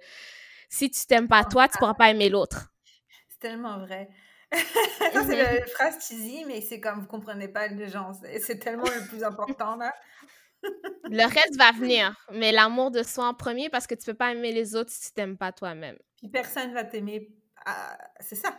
si 0.69 0.89
tu 0.89 1.05
t'aimes 1.05 1.27
pas 1.27 1.43
toi, 1.43 1.67
tu 1.67 1.77
pourras 1.77 1.93
pas 1.93 2.09
aimer 2.09 2.29
l'autre. 2.29 2.71
C'est 3.27 3.39
tellement 3.39 3.79
vrai. 3.79 4.09
ça, 5.13 5.23
c'est 5.25 5.35
la 5.35 5.65
phrase 5.67 6.07
cheesy, 6.07 6.45
mais 6.45 6.61
c'est 6.61 6.79
comme 6.79 7.01
vous 7.01 7.07
comprenez 7.07 7.47
pas 7.47 7.67
les 7.67 7.89
gens. 7.89 8.11
C'est 8.41 8.59
tellement 8.59 8.83
le 8.83 9.07
plus 9.07 9.23
important 9.23 9.75
là. 9.75 9.93
le 11.03 11.23
reste 11.23 11.57
va 11.57 11.71
venir, 11.71 12.15
mais 12.31 12.51
l'amour 12.51 12.91
de 12.91 13.03
soi 13.03 13.27
en 13.27 13.33
premier 13.33 13.69
parce 13.69 13.87
que 13.87 13.95
tu 13.95 14.05
peux 14.05 14.13
pas 14.13 14.31
aimer 14.31 14.51
les 14.51 14.75
autres 14.75 14.91
si 14.91 15.07
tu 15.07 15.13
t'aimes 15.13 15.37
pas 15.37 15.51
toi-même. 15.51 15.97
Puis 16.17 16.29
personne 16.29 16.73
va 16.73 16.83
t'aimer. 16.83 17.29
C'est 18.19 18.35
ça. 18.35 18.55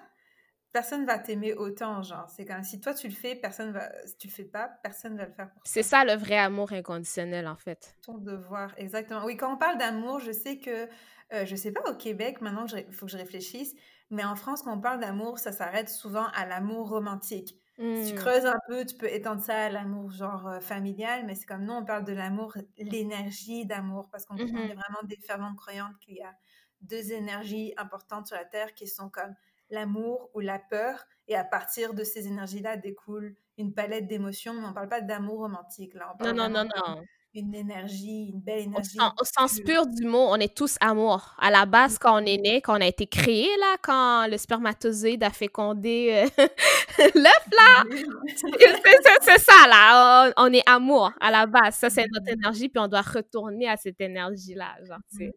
Personne 0.73 1.07
va 1.07 1.19
t'aimer 1.19 1.55
autant, 1.55 2.03
genre. 2.03 2.29
C'est 2.29 2.45
comme 2.45 2.63
si 2.63 2.81
toi 2.81 2.93
tu 2.93 3.09
le 3.09 3.15
fais, 3.15 3.35
personne 3.35 3.73
va. 3.73 3.91
Si 4.05 4.19
tu 4.19 4.27
le 4.27 4.33
fais 4.33 4.45
pas, 4.45 4.69
personne 4.83 5.17
va 5.17 5.25
le 5.25 5.33
faire 5.33 5.47
pour 5.51 5.63
toi. 5.63 5.71
C'est 5.73 5.83
ça 5.83 6.05
le 6.05 6.13
vrai 6.13 6.37
amour 6.37 6.73
inconditionnel, 6.73 7.49
en 7.49 7.57
fait. 7.57 7.97
Ton 8.03 8.19
devoir, 8.19 8.75
exactement. 8.77 9.25
Oui, 9.25 9.37
quand 9.37 9.55
on 9.55 9.57
parle 9.57 9.79
d'amour, 9.79 10.21
je 10.21 10.33
sais 10.33 10.59
que. 10.59 10.87
Euh, 11.33 11.45
je 11.45 11.57
sais 11.57 11.73
pas 11.73 11.81
au 11.91 11.97
Québec, 11.97 12.41
maintenant 12.41 12.67
il 12.67 12.93
faut 12.93 13.07
que 13.07 13.11
je 13.11 13.17
réfléchisse, 13.17 13.75
mais 14.11 14.25
en 14.25 14.37
France, 14.37 14.63
quand 14.63 14.77
on 14.77 14.81
parle 14.81 15.01
d'amour, 15.01 15.39
ça 15.39 15.53
s'arrête 15.53 15.89
souvent 15.89 16.27
à 16.35 16.47
l'amour 16.47 16.89
romantique. 16.89 17.59
Si 17.79 18.09
tu 18.09 18.15
mmh. 18.15 18.17
creuses 18.17 18.47
un 18.47 18.59
peu, 18.67 18.87
tu 18.87 18.97
peux 18.97 19.13
étendre 19.13 19.43
ça 19.43 19.65
à 19.65 19.69
l'amour 19.69 20.11
genre 20.11 20.49
euh, 20.49 20.61
familial, 20.61 21.27
mais 21.27 21.35
c'est 21.35 21.45
comme 21.45 21.65
nous, 21.65 21.75
on 21.75 21.85
parle 21.85 22.05
de 22.05 22.15
l'amour, 22.15 22.57
l'énergie 22.79 23.67
d'amour, 23.67 24.09
parce 24.11 24.25
qu'on 24.25 24.37
mmh 24.37 24.57
est 24.57 24.75
vraiment 24.75 25.03
des 25.05 25.19
ferventes 25.19 25.57
croyantes 25.57 25.99
qu'il 26.01 26.15
y 26.15 26.23
a 26.23 26.35
deux 26.81 27.13
énergies 27.13 27.75
importantes 27.77 28.29
sur 28.29 28.37
la 28.37 28.47
Terre 28.47 28.73
qui 28.73 28.87
sont 28.87 29.11
comme 29.11 29.35
l'amour 29.69 30.31
ou 30.33 30.41
la 30.41 30.59
peur, 30.59 31.05
et 31.29 31.37
à 31.37 31.45
partir 31.45 31.93
de 31.93 32.03
ces 32.03 32.29
énergies-là 32.29 32.79
découle 32.79 33.37
une 33.59 33.75
palette 33.75 34.07
d'émotions, 34.07 34.55
mais 34.55 34.65
on 34.65 34.71
ne 34.71 34.75
parle 34.75 34.89
pas 34.89 35.03
d'amour 35.03 35.41
romantique, 35.41 35.93
là. 35.93 36.15
non, 36.21 36.33
non, 36.33 36.49
non, 36.49 36.65
non 36.65 37.05
une 37.37 37.55
énergie, 37.55 38.31
une 38.33 38.41
belle 38.41 38.61
énergie. 38.61 38.99
Au, 38.99 39.25
sens, 39.25 39.61
pur 39.61 39.87
du 39.87 40.05
mot, 40.05 40.27
on 40.31 40.37
est 40.37 40.55
tous 40.55 40.77
amour. 40.81 41.35
À 41.39 41.51
la 41.51 41.67
base, 41.67 41.95
mmh. 41.95 41.99
quand 42.01 42.23
on 42.23 42.27
est 42.27 42.39
né, 42.39 42.61
quand 42.61 42.77
on 42.77 42.81
a 42.81 42.87
été 42.87 43.07
créé, 43.07 43.49
là, 43.61 43.77
quand 43.83 44.27
le 44.29 44.37
spermatozoïde 44.39 45.23
a 45.23 45.31
fécondé 45.31 46.27
euh, 46.39 46.45
l'œuf, 47.15 47.47
là, 47.53 47.85
c'est 49.21 49.39
ça, 49.39 49.69
là. 49.69 50.33
On, 50.37 50.53
est 50.53 50.69
amour 50.69 51.13
à 51.21 51.31
la 51.31 51.47
base. 51.47 51.77
Ça, 51.77 51.91
c'est 51.91 52.07
notre 52.13 52.27
mmh. 52.27 52.39
énergie, 52.39 52.69
puis 52.69 52.81
on 52.81 52.89
doit 52.89 53.03
retourner 53.03 53.69
à 53.69 53.77
cette 53.77 54.01
énergie-là. 54.01 54.77
Genre, 54.85 54.99
tu 55.11 55.19
sais. 55.19 55.33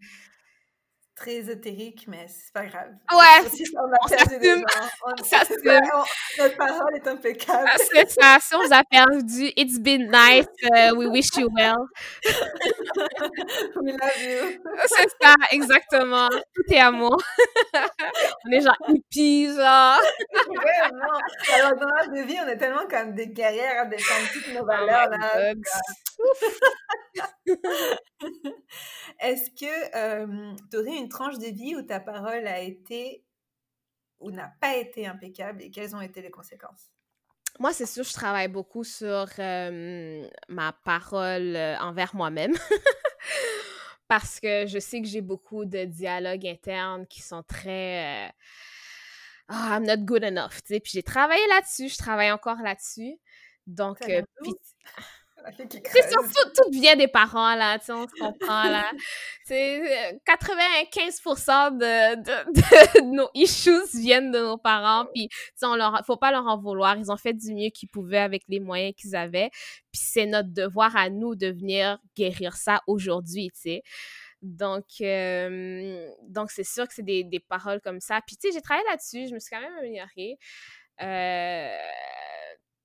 Très 1.19 1.33
ésotérique, 1.33 2.05
mais 2.07 2.27
c'est 2.29 2.53
pas 2.53 2.65
grave. 2.65 2.91
Ouais, 3.11 3.67
on, 3.75 3.91
a 3.91 4.07
perdu 4.07 4.37
des 4.39 4.55
gens. 4.55 6.05
notre 6.37 6.55
parole 6.55 6.95
est 6.95 7.07
impeccable. 7.07 7.67
Ah, 7.69 7.75
c'est 7.77 8.09
ça, 8.09 8.37
si 8.39 8.55
on 8.55 8.71
a 8.71 8.83
perdu, 8.85 9.51
it's 9.57 9.77
been 9.79 10.09
nice, 10.09 10.47
uh, 10.63 10.95
we 10.95 11.07
wish 11.07 11.27
you 11.35 11.49
well. 11.53 11.87
we 13.81 13.91
love 13.91 14.21
you. 14.21 14.61
C'est 14.87 15.09
ça, 15.21 15.33
exactement. 15.51 16.29
Tout 16.55 16.73
est 16.73 16.79
amour. 16.79 17.17
on 18.45 18.51
est 18.51 18.61
genre 18.61 18.77
hippies, 18.87 19.47
genre. 19.47 19.99
non. 20.47 21.19
Alors, 21.53 21.75
dans 21.75 21.87
notre 21.87 22.25
vie, 22.25 22.37
on 22.41 22.47
est 22.47 22.57
tellement 22.57 22.87
comme 22.89 23.13
des 23.13 23.27
guerrières 23.27 23.81
à 23.81 23.85
défendre 23.85 24.27
toutes 24.31 24.53
nos 24.53 24.61
oh 24.61 24.65
valeurs, 24.65 25.09
là. 25.09 25.53
Est-ce 29.19 29.49
que 29.51 29.95
euh, 29.95 30.53
tu 30.71 30.77
aurais 30.77 30.97
une 30.97 31.08
tranche 31.09 31.37
de 31.37 31.47
vie 31.47 31.75
où 31.75 31.81
ta 31.81 31.99
parole 31.99 32.47
a 32.47 32.59
été 32.59 33.23
ou 34.19 34.31
n'a 34.31 34.51
pas 34.61 34.75
été 34.77 35.07
impeccable 35.07 35.61
et 35.61 35.71
quelles 35.71 35.95
ont 35.95 36.01
été 36.01 36.21
les 36.21 36.31
conséquences? 36.31 36.91
Moi, 37.59 37.73
c'est 37.73 37.85
sûr, 37.85 38.03
je 38.03 38.13
travaille 38.13 38.47
beaucoup 38.47 38.83
sur 38.83 39.27
ma 39.37 40.73
parole 40.83 41.57
envers 41.81 42.15
moi-même. 42.15 42.53
Parce 44.07 44.39
que 44.39 44.65
je 44.65 44.79
sais 44.79 45.01
que 45.01 45.07
j'ai 45.07 45.21
beaucoup 45.21 45.65
de 45.65 45.85
dialogues 45.85 46.47
internes 46.47 47.05
qui 47.05 47.21
sont 47.21 47.43
très. 47.43 48.33
oh, 49.49 49.53
I'm 49.53 49.85
not 49.85 49.97
good 49.97 50.23
enough. 50.23 50.61
Puis 50.67 50.81
j'ai 50.85 51.03
travaillé 51.03 51.45
là-dessus, 51.47 51.89
je 51.89 51.97
travaille 51.97 52.31
encore 52.31 52.61
là-dessus. 52.61 53.19
Donc, 53.67 53.99
c'est 55.57 56.09
surtout, 56.09 56.49
tout 56.55 56.71
vient 56.71 56.95
des 56.95 57.07
parents, 57.07 57.55
là, 57.55 57.79
tu 57.79 57.91
on 57.91 58.07
se 58.07 58.13
comprend, 58.19 58.63
là. 58.69 58.85
C'est 59.45 60.19
95% 60.27 61.77
de, 61.77 62.15
de, 62.21 63.01
nos 63.01 63.29
issues 63.33 63.81
viennent 63.95 64.31
de 64.31 64.39
nos 64.39 64.57
parents, 64.57 65.07
puis, 65.13 65.27
on 65.63 65.75
leur, 65.75 66.03
faut 66.05 66.17
pas 66.17 66.31
leur 66.31 66.45
en 66.45 66.57
vouloir. 66.57 66.97
Ils 66.97 67.11
ont 67.11 67.17
fait 67.17 67.33
du 67.33 67.53
mieux 67.53 67.69
qu'ils 67.69 67.89
pouvaient 67.89 68.19
avec 68.19 68.43
les 68.47 68.59
moyens 68.59 68.93
qu'ils 68.95 69.15
avaient, 69.15 69.49
puis 69.91 70.01
c'est 70.01 70.27
notre 70.27 70.49
devoir 70.49 70.95
à 70.95 71.09
nous 71.09 71.35
de 71.35 71.47
venir 71.47 71.99
guérir 72.15 72.55
ça 72.55 72.81
aujourd'hui, 72.85 73.49
tu 73.53 73.61
sais. 73.61 73.83
Donc, 74.41 74.85
donc 76.27 76.51
c'est 76.51 76.63
sûr 76.63 76.87
que 76.87 76.93
c'est 76.93 77.03
des, 77.03 77.23
des 77.23 77.39
paroles 77.39 77.81
comme 77.81 77.99
ça. 77.99 78.21
Puis, 78.25 78.37
tu 78.37 78.47
sais, 78.47 78.53
j'ai 78.53 78.61
travaillé 78.61 78.85
là-dessus, 78.89 79.27
je 79.27 79.33
me 79.33 79.39
suis 79.39 79.49
quand 79.49 79.61
même 79.61 79.77
améliorée. 79.79 80.37
Euh, 81.01 81.77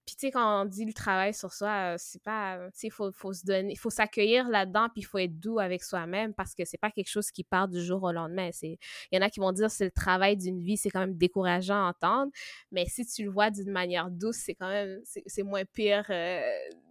puis, 0.07 0.17
tu 0.17 0.27
sais, 0.27 0.31
quand 0.31 0.63
on 0.63 0.65
dit 0.67 0.85
le 0.85 0.93
travail 0.93 1.33
sur 1.33 1.53
soi, 1.53 1.97
c'est 1.99 2.23
pas. 2.23 2.59
Tu 2.67 2.71
sais, 2.75 2.87
il 2.89 2.91
faut, 2.91 3.11
faut, 3.13 3.33
se 3.33 3.45
donner. 3.45 3.75
Faut 3.77 3.91
s'accueillir 3.91 4.49
là-dedans, 4.49 4.89
puis 4.93 5.01
il 5.01 5.05
faut 5.05 5.19
être 5.19 5.39
doux 5.41 5.59
avec 5.59 5.83
soi-même 5.83 6.35
parce 6.35 6.55
que 6.55 6.65
c'est 6.67 6.79
pas 6.79 6.91
quelque 6.91 7.09
chose 7.09 7.31
qui 7.31 7.43
part 7.43 7.69
du 7.69 7.83
jour 7.83 8.03
au 8.03 8.13
lendemain. 8.13 8.51
Il 8.63 8.79
y 9.13 9.19
en 9.19 9.23
a 9.23 9.31
qui 9.31 9.41
vont 9.41 9.53
dire 9.53 9.71
c'est 9.71 9.87
le 9.87 9.91
travail 9.91 10.37
d'une 10.37 10.61
vie, 10.61 10.77
c'est 10.77 10.91
quand 10.91 11.01
même 11.01 11.17
décourageant 11.17 11.87
à 11.87 11.89
entendre. 11.89 12.31
Mais 12.71 12.85
si 12.87 13.07
tu 13.07 13.25
le 13.25 13.31
vois 13.31 13.51
d'une 13.51 13.71
manière 13.71 14.11
douce, 14.11 14.37
c'est 14.37 14.55
quand 14.55 14.69
même. 14.69 15.01
C'est 15.05 15.43
moins 15.43 15.65
pire 15.65 16.05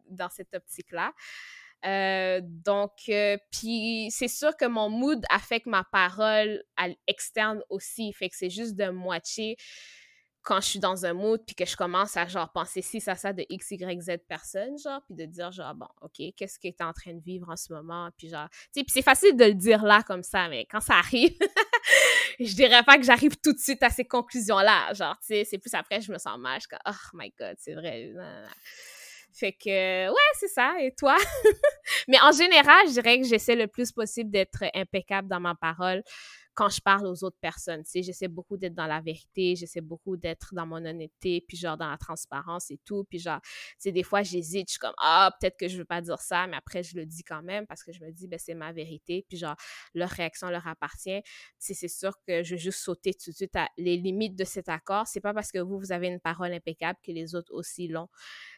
dans 0.10 0.30
cette 0.30 0.54
optique-là. 0.56 1.14
Euh, 1.86 2.40
donc, 2.44 2.92
puis 3.52 4.08
c'est 4.10 4.28
sûr 4.28 4.56
que 4.56 4.66
mon 4.66 4.90
mood 4.90 5.24
affecte 5.30 5.68
ma 5.68 5.84
parole 5.84 6.64
à 6.78 6.88
aussi. 7.70 8.14
Fait 8.14 8.30
que 8.30 8.36
c'est 8.36 8.50
juste 8.50 8.76
de 8.76 8.90
moitié 8.90 9.58
quand 10.44 10.62
je 10.62 10.68
suis 10.68 10.80
dans 10.80 11.06
un 11.06 11.14
mood 11.14 11.42
puis 11.46 11.56
que 11.56 11.66
je 11.66 11.76
commence 11.76 12.18
à 12.18 12.28
genre 12.28 12.52
penser 12.52 12.82
si 12.82 13.00
ça 13.02 13.16
ça 13.16 13.34
de 13.34 13.46
x 13.50 13.72
y 13.72 14.02
z 14.02 14.18
personne 14.28 14.78
genre 14.78 15.02
puis 15.06 15.16
de 15.16 15.26
dire 15.26 15.52
genre 15.52 15.74
bon 15.74 15.88
ok 16.02 16.34
qu'est-ce 16.36 16.60
que 16.60 16.68
tu 16.68 16.84
en 16.84 16.94
train 16.94 17.14
de 17.14 17.22
vivre 17.22 17.50
en 17.50 17.56
ce 17.56 17.72
moment 17.74 18.10
puis 18.18 18.30
genre 18.30 18.50
tu 18.50 18.58
sais 18.74 18.84
puis 18.84 18.92
c'est 18.92 19.02
facile 19.02 19.36
de 19.36 19.46
le 19.46 19.54
dire 19.54 19.84
là 19.84 20.04
comme 20.04 20.24
ça 20.24 20.50
mais 20.50 20.66
quand 20.70 20.82
ça 20.82 20.96
arrive 20.96 21.38
je 22.40 22.54
dirais 22.54 22.84
pas 22.84 22.98
que 22.98 23.04
j'arrive 23.04 23.38
tout 23.42 23.54
de 23.54 23.60
suite 23.60 23.82
à 23.84 23.90
ces 23.90 24.06
conclusions 24.06 24.60
là 24.60 24.94
genre 24.94 25.18
tu 25.20 25.28
sais 25.28 25.46
c'est 25.46 25.58
plus 25.58 25.74
après 25.74 26.02
je 26.02 26.12
me 26.12 26.18
sens 26.18 26.38
mal 26.38 26.60
je 26.60 26.68
suis 26.68 26.70
comme 26.70 26.80
oh 26.88 27.18
my 27.18 27.34
god 27.40 27.56
c'est 27.58 27.74
vrai 27.74 28.14
fait 29.34 29.54
que 29.54 30.10
ouais 30.10 30.32
c'est 30.36 30.48
ça 30.48 30.76
et 30.80 30.94
toi? 30.94 31.18
Mais 32.08 32.20
en 32.22 32.32
général 32.32 32.88
je 32.88 32.94
dirais 32.94 33.20
que 33.20 33.26
j'essaie 33.26 33.56
le 33.56 33.68
plus 33.68 33.92
possible 33.92 34.30
d'être 34.30 34.64
impeccable 34.76 35.28
dans 35.28 35.40
ma 35.40 35.56
parole 35.56 36.04
quand 36.54 36.70
je 36.70 36.82
parle 36.82 37.08
aux 37.08 37.24
autres 37.24 37.38
personnes. 37.42 37.84
Tu 37.84 37.92
sais, 37.92 38.04
j'essaie 38.04 38.28
beaucoup 38.28 38.58
d'être 38.58 38.76
dans 38.76 38.86
la 38.88 39.02
vérité, 39.02 39.56
j'essaie 39.56 39.82
beaucoup 39.82 40.18
d'être 40.18 40.54
dans 40.54 40.66
mon 40.66 40.78
honnêteté, 40.78 41.44
puis 41.48 41.58
genre 41.58 41.78
dans 41.78 41.90
la 41.90 41.98
transparence 41.98 42.70
et 42.72 42.80
tout. 42.86 43.06
Puis 43.10 43.20
genre, 43.20 43.42
tu 43.42 43.50
sais, 43.80 43.92
des 43.92 44.04
fois, 44.04 44.24
j'hésite, 44.24 44.68
je 44.70 44.74
suis 44.74 44.80
comme, 44.80 44.94
ah, 44.98 45.32
peut-être 45.40 45.58
que 45.58 45.68
je 45.68 45.78
veux 45.78 45.86
pas 45.86 46.02
dire 46.02 46.20
ça, 46.20 46.48
mais 46.48 46.58
après, 46.58 46.84
je 46.84 46.96
le 46.96 47.06
dis 47.06 47.24
quand 47.24 47.42
même 47.42 47.66
parce 47.68 47.84
que 47.84 47.92
je 47.92 48.04
me 48.04 48.12
dis, 48.12 48.28
ben, 48.28 48.40
c'est 48.40 48.54
ma 48.54 48.72
vérité. 48.72 49.26
Puis 49.28 49.38
genre, 49.38 49.56
leur 49.94 50.10
réaction 50.10 50.50
leur 50.50 50.68
appartient. 50.68 51.22
Tu 51.24 51.30
sais, 51.60 51.74
c'est 51.74 51.88
sûr 51.88 52.14
que 52.28 52.44
je 52.44 52.56
vais 52.56 52.62
juste 52.62 52.80
sauter 52.80 53.14
tout 53.14 53.32
de 53.32 53.36
suite 53.36 53.56
à 53.56 53.70
les 53.78 53.98
limites 53.98 54.36
de 54.36 54.44
cet 54.44 54.70
accord. 54.70 55.08
C'est 55.08 55.22
pas 55.22 55.34
parce 55.34 55.52
que 55.52 55.60
vous, 55.60 55.80
vous 55.80 55.92
avez 55.92 56.08
une 56.08 56.20
parole 56.20 56.54
impeccable 56.54 57.00
que 57.04 57.12
les 57.12 57.36
autres 57.36 57.54
aussi 57.54 57.88
l'ont. 57.88 58.10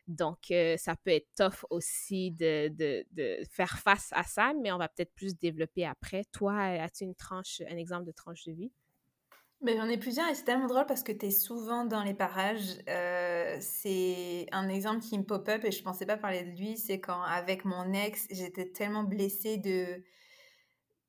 Donc, 0.07 0.51
euh, 0.51 0.77
ça 0.77 0.95
peut 0.95 1.11
être 1.11 1.27
tough 1.35 1.65
aussi 1.69 2.31
de, 2.31 2.67
de, 2.69 3.05
de, 3.11 3.39
faire 3.49 3.79
face 3.79 4.09
à 4.11 4.23
ça, 4.23 4.53
mais 4.53 4.71
on 4.71 4.77
va 4.77 4.87
peut-être 4.87 5.13
plus 5.15 5.37
développer 5.37 5.85
après. 5.85 6.25
Toi, 6.31 6.55
as-tu 6.55 7.05
une 7.05 7.15
tranche, 7.15 7.61
un 7.67 7.77
exemple 7.77 8.05
de 8.05 8.11
tranche 8.11 8.43
de 8.45 8.51
vie? 8.51 8.71
J'en 9.65 9.87
ai 9.87 9.97
plusieurs 9.97 10.27
et 10.27 10.35
c'est 10.35 10.43
tellement 10.43 10.67
drôle 10.67 10.85
parce 10.85 11.01
que 11.01 11.11
tu 11.11 11.25
es 11.27 11.31
souvent 11.31 11.85
dans 11.85 12.03
les 12.03 12.13
parages. 12.13 12.77
Euh, 12.87 13.57
c'est 13.59 14.47
un 14.51 14.69
exemple 14.69 14.99
qui 14.99 15.17
me 15.17 15.23
pop-up 15.23 15.63
et 15.63 15.71
je 15.71 15.81
pensais 15.81 16.05
pas 16.05 16.17
parler 16.17 16.43
de 16.43 16.51
lui. 16.51 16.77
C'est 16.77 16.99
quand, 16.99 17.21
avec 17.23 17.65
mon 17.65 17.91
ex, 17.93 18.27
j'étais 18.29 18.69
tellement 18.69 19.03
blessée 19.03 19.57
de. 19.57 20.03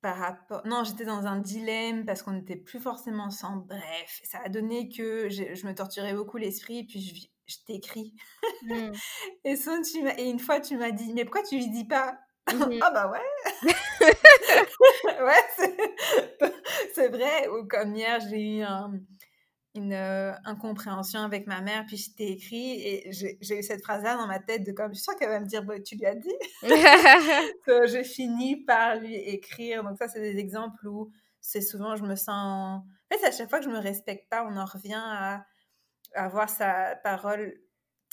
Par 0.00 0.16
rapport... 0.16 0.62
Non, 0.66 0.84
j'étais 0.84 1.04
dans 1.04 1.26
un 1.26 1.38
dilemme 1.38 2.06
parce 2.06 2.22
qu'on 2.22 2.32
n'était 2.32 2.56
plus 2.56 2.80
forcément 2.80 3.24
ensemble. 3.24 3.66
Bref, 3.66 4.20
ça 4.22 4.38
a 4.44 4.48
donné 4.48 4.88
que 4.88 5.28
je, 5.28 5.54
je 5.54 5.66
me 5.66 5.74
torturais 5.74 6.14
beaucoup 6.14 6.36
l'esprit. 6.36 6.84
Puis 6.84 7.00
je, 7.00 7.26
je 7.46 7.56
t'écris. 7.66 8.14
Mmh. 8.62 8.92
et, 9.44 9.54
tu 9.56 10.08
et 10.18 10.28
une 10.28 10.38
fois, 10.38 10.60
tu 10.60 10.76
m'as 10.76 10.90
dit, 10.90 11.12
mais 11.12 11.24
pourquoi 11.24 11.42
tu 11.42 11.56
lui 11.56 11.68
dis 11.70 11.84
pas? 11.84 12.18
Mmh 12.52 12.78
Ah 12.82 12.90
bah 12.90 13.10
ouais 13.10 13.72
Ouais, 15.24 16.50
c'est 16.94 17.08
vrai. 17.08 17.48
Ou 17.48 17.66
comme 17.66 17.94
hier, 17.94 18.20
j'ai 18.20 18.58
eu 18.58 18.64
une 19.74 19.92
euh, 19.92 20.32
incompréhension 20.44 21.20
avec 21.20 21.46
ma 21.46 21.60
mère, 21.60 21.84
puis 21.86 21.96
je 21.96 22.14
t'ai 22.14 22.32
écrit, 22.32 22.80
et 22.82 23.10
j'ai 23.10 23.58
eu 23.58 23.62
cette 23.62 23.82
phrase-là 23.82 24.16
dans 24.16 24.26
ma 24.26 24.38
tête 24.38 24.64
de 24.64 24.72
comme, 24.72 24.94
je 24.94 25.00
suis 25.00 25.16
qu'elle 25.18 25.30
va 25.30 25.40
me 25.40 25.46
dire, 25.46 25.64
bah, 25.64 25.80
tu 25.80 25.96
lui 25.96 26.06
as 26.06 26.14
dit? 26.14 26.34
J'ai 27.86 28.04
fini 28.04 28.64
par 28.64 28.96
lui 28.96 29.14
écrire. 29.14 29.82
Donc 29.82 29.98
ça, 29.98 30.08
c'est 30.08 30.20
des 30.20 30.38
exemples 30.38 30.86
où 30.86 31.10
c'est 31.40 31.60
souvent, 31.60 31.96
je 31.96 32.04
me 32.04 32.16
sens... 32.16 32.82
En 33.10 33.16
fait, 33.16 33.24
à 33.24 33.30
chaque 33.30 33.48
fois 33.50 33.60
que 33.60 33.64
je 33.64 33.70
me 33.70 33.78
respecte 33.78 34.28
pas, 34.28 34.44
on 34.44 34.56
en 34.56 34.64
revient 34.64 35.00
à 35.00 35.44
avoir 36.16 36.48
sa 36.48 36.96
parole 36.96 37.54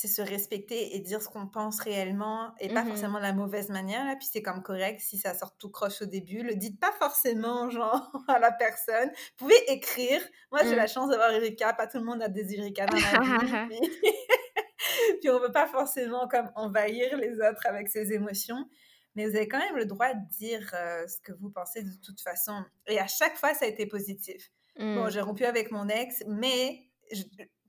se 0.08 0.22
respecter 0.22 0.96
et 0.96 1.00
dire 1.00 1.22
ce 1.22 1.30
qu'on 1.30 1.48
pense 1.48 1.80
réellement 1.80 2.54
et 2.60 2.70
pas 2.70 2.84
mmh 2.84 2.88
forcément 2.88 3.18
de 3.18 3.24
la 3.24 3.34
mauvaise 3.34 3.70
manière 3.70 4.06
là. 4.06 4.16
Puis 4.16 4.28
c'est 4.32 4.42
comme 4.42 4.62
correct 4.62 5.00
si 5.00 5.18
ça 5.18 5.34
sort 5.34 5.56
tout 5.58 5.70
croche 5.70 6.02
au 6.02 6.06
début. 6.06 6.44
Le 6.44 6.56
dites 6.56 6.80
pas 6.80 6.92
forcément 6.94 7.70
genre 7.70 8.12
à 8.28 8.40
la 8.40 8.52
personne. 8.52 9.10
Vous 9.10 9.48
pouvez 9.48 9.72
écrire. 9.72 10.22
Moi 10.52 10.62
j'ai 10.64 10.76
la 10.76 10.86
mmh. 10.86 10.88
chance 10.88 11.10
d'avoir 11.10 11.32
Erika. 11.32 11.74
Pas 11.74 11.88
tout 11.88 11.98
le 11.98 12.06
monde 12.06 12.22
a 12.22 12.30
des 12.30 12.54
Erika 12.54 12.86
dans 12.86 12.98
la 12.98 13.68
vie 13.70 13.80
puis, 15.22 15.30
on 15.30 15.40
veut 15.40 15.52
pas 15.52 15.68
forcément 15.68 16.28
comme 16.28 16.52
envahir 16.56 17.18
les 17.18 17.36
autres 17.40 17.66
avec 17.66 17.90
ses 17.90 18.14
émotions. 18.14 18.70
Mais 19.16 19.28
vous 19.28 19.36
avez 19.36 19.48
quand 19.48 19.60
même 19.60 19.78
le 19.78 19.86
droit 19.86 20.14
de 20.14 20.28
dire 20.30 20.70
euh, 20.74 21.08
ce 21.08 21.22
que 21.22 21.32
vous 21.34 21.50
pensez 21.50 21.84
de 21.84 21.96
toute 22.04 22.20
façon. 22.22 22.64
Et 22.88 23.00
à 23.00 23.08
chaque 23.08 23.38
fois 23.38 23.54
ça 23.54 23.66
a 23.66 23.68
été 23.68 23.86
positif. 23.86 24.52
Bon 24.78 25.06
mmh. 25.06 25.12
j'ai 25.12 25.22
rompu 25.22 25.46
avec 25.46 25.72
mon 25.72 25.88
ex 25.88 26.24
mais 26.28 26.80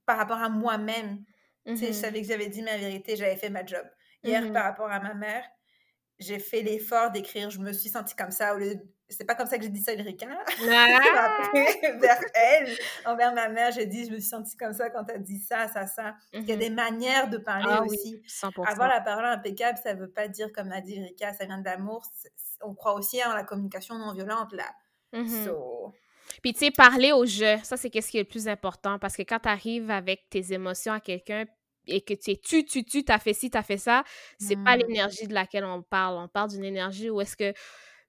par 0.06 0.18
rapport 0.18 0.38
à 0.38 0.48
moi-même 0.48 1.24
je 1.66 1.72
mmh 1.72 1.92
savais 1.92 2.20
que 2.20 2.28
j'avais 2.28 2.48
dit 2.48 2.62
ma 2.62 2.76
vérité, 2.76 3.16
j'avais 3.16 3.36
fait 3.36 3.50
ma 3.50 3.64
job. 3.64 3.86
Hier, 4.22 4.42
mmh 4.42 4.52
par 4.52 4.64
rapport 4.64 4.90
à 4.90 5.00
ma 5.00 5.14
mère, 5.14 5.44
j'ai 6.18 6.38
fait 6.38 6.62
l'effort 6.62 7.10
d'écrire, 7.10 7.50
je 7.50 7.58
me 7.58 7.72
suis 7.72 7.88
sentie 7.88 8.14
comme 8.14 8.30
ça. 8.30 8.54
Au 8.54 8.58
lieu 8.58 8.74
C'est 9.08 9.24
pas 9.24 9.34
comme 9.34 9.46
ça 9.46 9.56
que 9.56 9.64
j'ai 9.64 9.70
dit 9.70 9.80
ça 9.80 9.92
à 9.92 9.94
Erika. 9.94 10.26
Ah! 10.70 11.50
vers 12.00 12.20
elle, 12.34 12.76
envers 13.06 13.34
ma 13.34 13.48
mère, 13.48 13.72
j'ai 13.72 13.86
dit, 13.86 14.04
je 14.06 14.10
me 14.10 14.18
suis 14.18 14.28
sentie 14.28 14.56
comme 14.56 14.72
ça 14.72 14.90
quand 14.90 15.04
tu 15.04 15.14
as 15.14 15.18
dit 15.18 15.38
ça, 15.38 15.68
ça, 15.68 15.86
ça. 15.86 16.14
Il 16.32 16.44
y 16.44 16.52
a 16.52 16.56
mmh 16.56 16.58
des 16.58 16.70
manières 16.70 17.30
de 17.30 17.38
parler 17.38 17.66
ah 17.68 17.82
aussi. 17.82 18.22
Avoir 18.66 18.88
la 18.88 19.00
parole 19.00 19.24
impeccable, 19.24 19.78
ça 19.82 19.94
veut 19.94 20.10
pas 20.10 20.28
dire, 20.28 20.52
comme 20.52 20.70
a 20.70 20.80
dit 20.80 20.96
Erika, 20.96 21.32
ça 21.32 21.46
vient 21.46 21.58
d'amour. 21.58 22.02
On 22.60 22.74
croit 22.74 22.94
aussi 22.94 23.24
en 23.24 23.34
la 23.34 23.44
communication 23.44 23.98
non 23.98 24.12
violente, 24.12 24.52
là. 24.52 24.70
Puis, 26.42 26.52
tu 26.52 26.60
sais, 26.60 26.70
parler 26.70 27.12
au 27.12 27.24
jeu, 27.26 27.56
ça, 27.62 27.76
c'est 27.76 27.90
qu'est-ce 27.90 28.10
qui 28.10 28.18
est 28.18 28.22
le 28.22 28.28
plus 28.28 28.48
important 28.48 28.98
parce 28.98 29.16
que 29.16 29.22
quand 29.22 29.40
tu 29.40 29.48
arrives 29.48 29.90
avec 29.90 30.28
tes 30.30 30.52
émotions 30.52 30.92
à 30.92 31.00
quelqu'un 31.00 31.44
et 31.86 32.00
que 32.00 32.14
tu 32.14 32.30
es 32.32 32.36
tu, 32.36 32.64
tu, 32.64 32.84
tu, 32.84 33.04
t'as 33.04 33.18
fait 33.18 33.34
ci, 33.34 33.50
t'as 33.50 33.62
fait 33.62 33.76
ça, 33.76 34.04
c'est 34.38 34.56
pas 34.56 34.76
mmh. 34.76 34.80
l'énergie 34.80 35.28
de 35.28 35.34
laquelle 35.34 35.64
on 35.64 35.82
parle. 35.82 36.16
On 36.16 36.28
parle 36.28 36.50
d'une 36.50 36.64
énergie 36.64 37.10
où 37.10 37.20
est-ce 37.20 37.36
que 37.36 37.52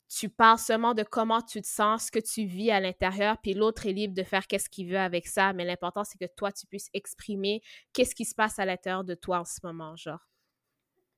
tu 0.07 0.29
parles 0.29 0.59
seulement 0.59 0.93
de 0.93 1.03
comment 1.03 1.41
tu 1.41 1.61
te 1.61 1.67
sens, 1.67 2.05
ce 2.05 2.11
que 2.11 2.19
tu 2.19 2.45
vis 2.45 2.71
à 2.71 2.79
l'intérieur, 2.79 3.37
puis 3.41 3.53
l'autre 3.53 3.87
est 3.87 3.93
libre 3.93 4.13
de 4.13 4.23
faire 4.23 4.47
qu'est-ce 4.47 4.69
qu'il 4.69 4.89
veut 4.89 4.99
avec 4.99 5.27
ça. 5.27 5.53
Mais 5.53 5.65
l'important, 5.65 6.03
c'est 6.03 6.17
que 6.17 6.31
toi, 6.35 6.51
tu 6.51 6.67
puisses 6.67 6.89
exprimer 6.93 7.61
qu'est-ce 7.93 8.15
qui 8.15 8.25
se 8.25 8.35
passe 8.35 8.59
à 8.59 8.65
l'intérieur 8.65 9.03
de 9.03 9.15
toi 9.15 9.39
en 9.39 9.45
ce 9.45 9.59
moment, 9.63 9.95
genre. 9.95 10.19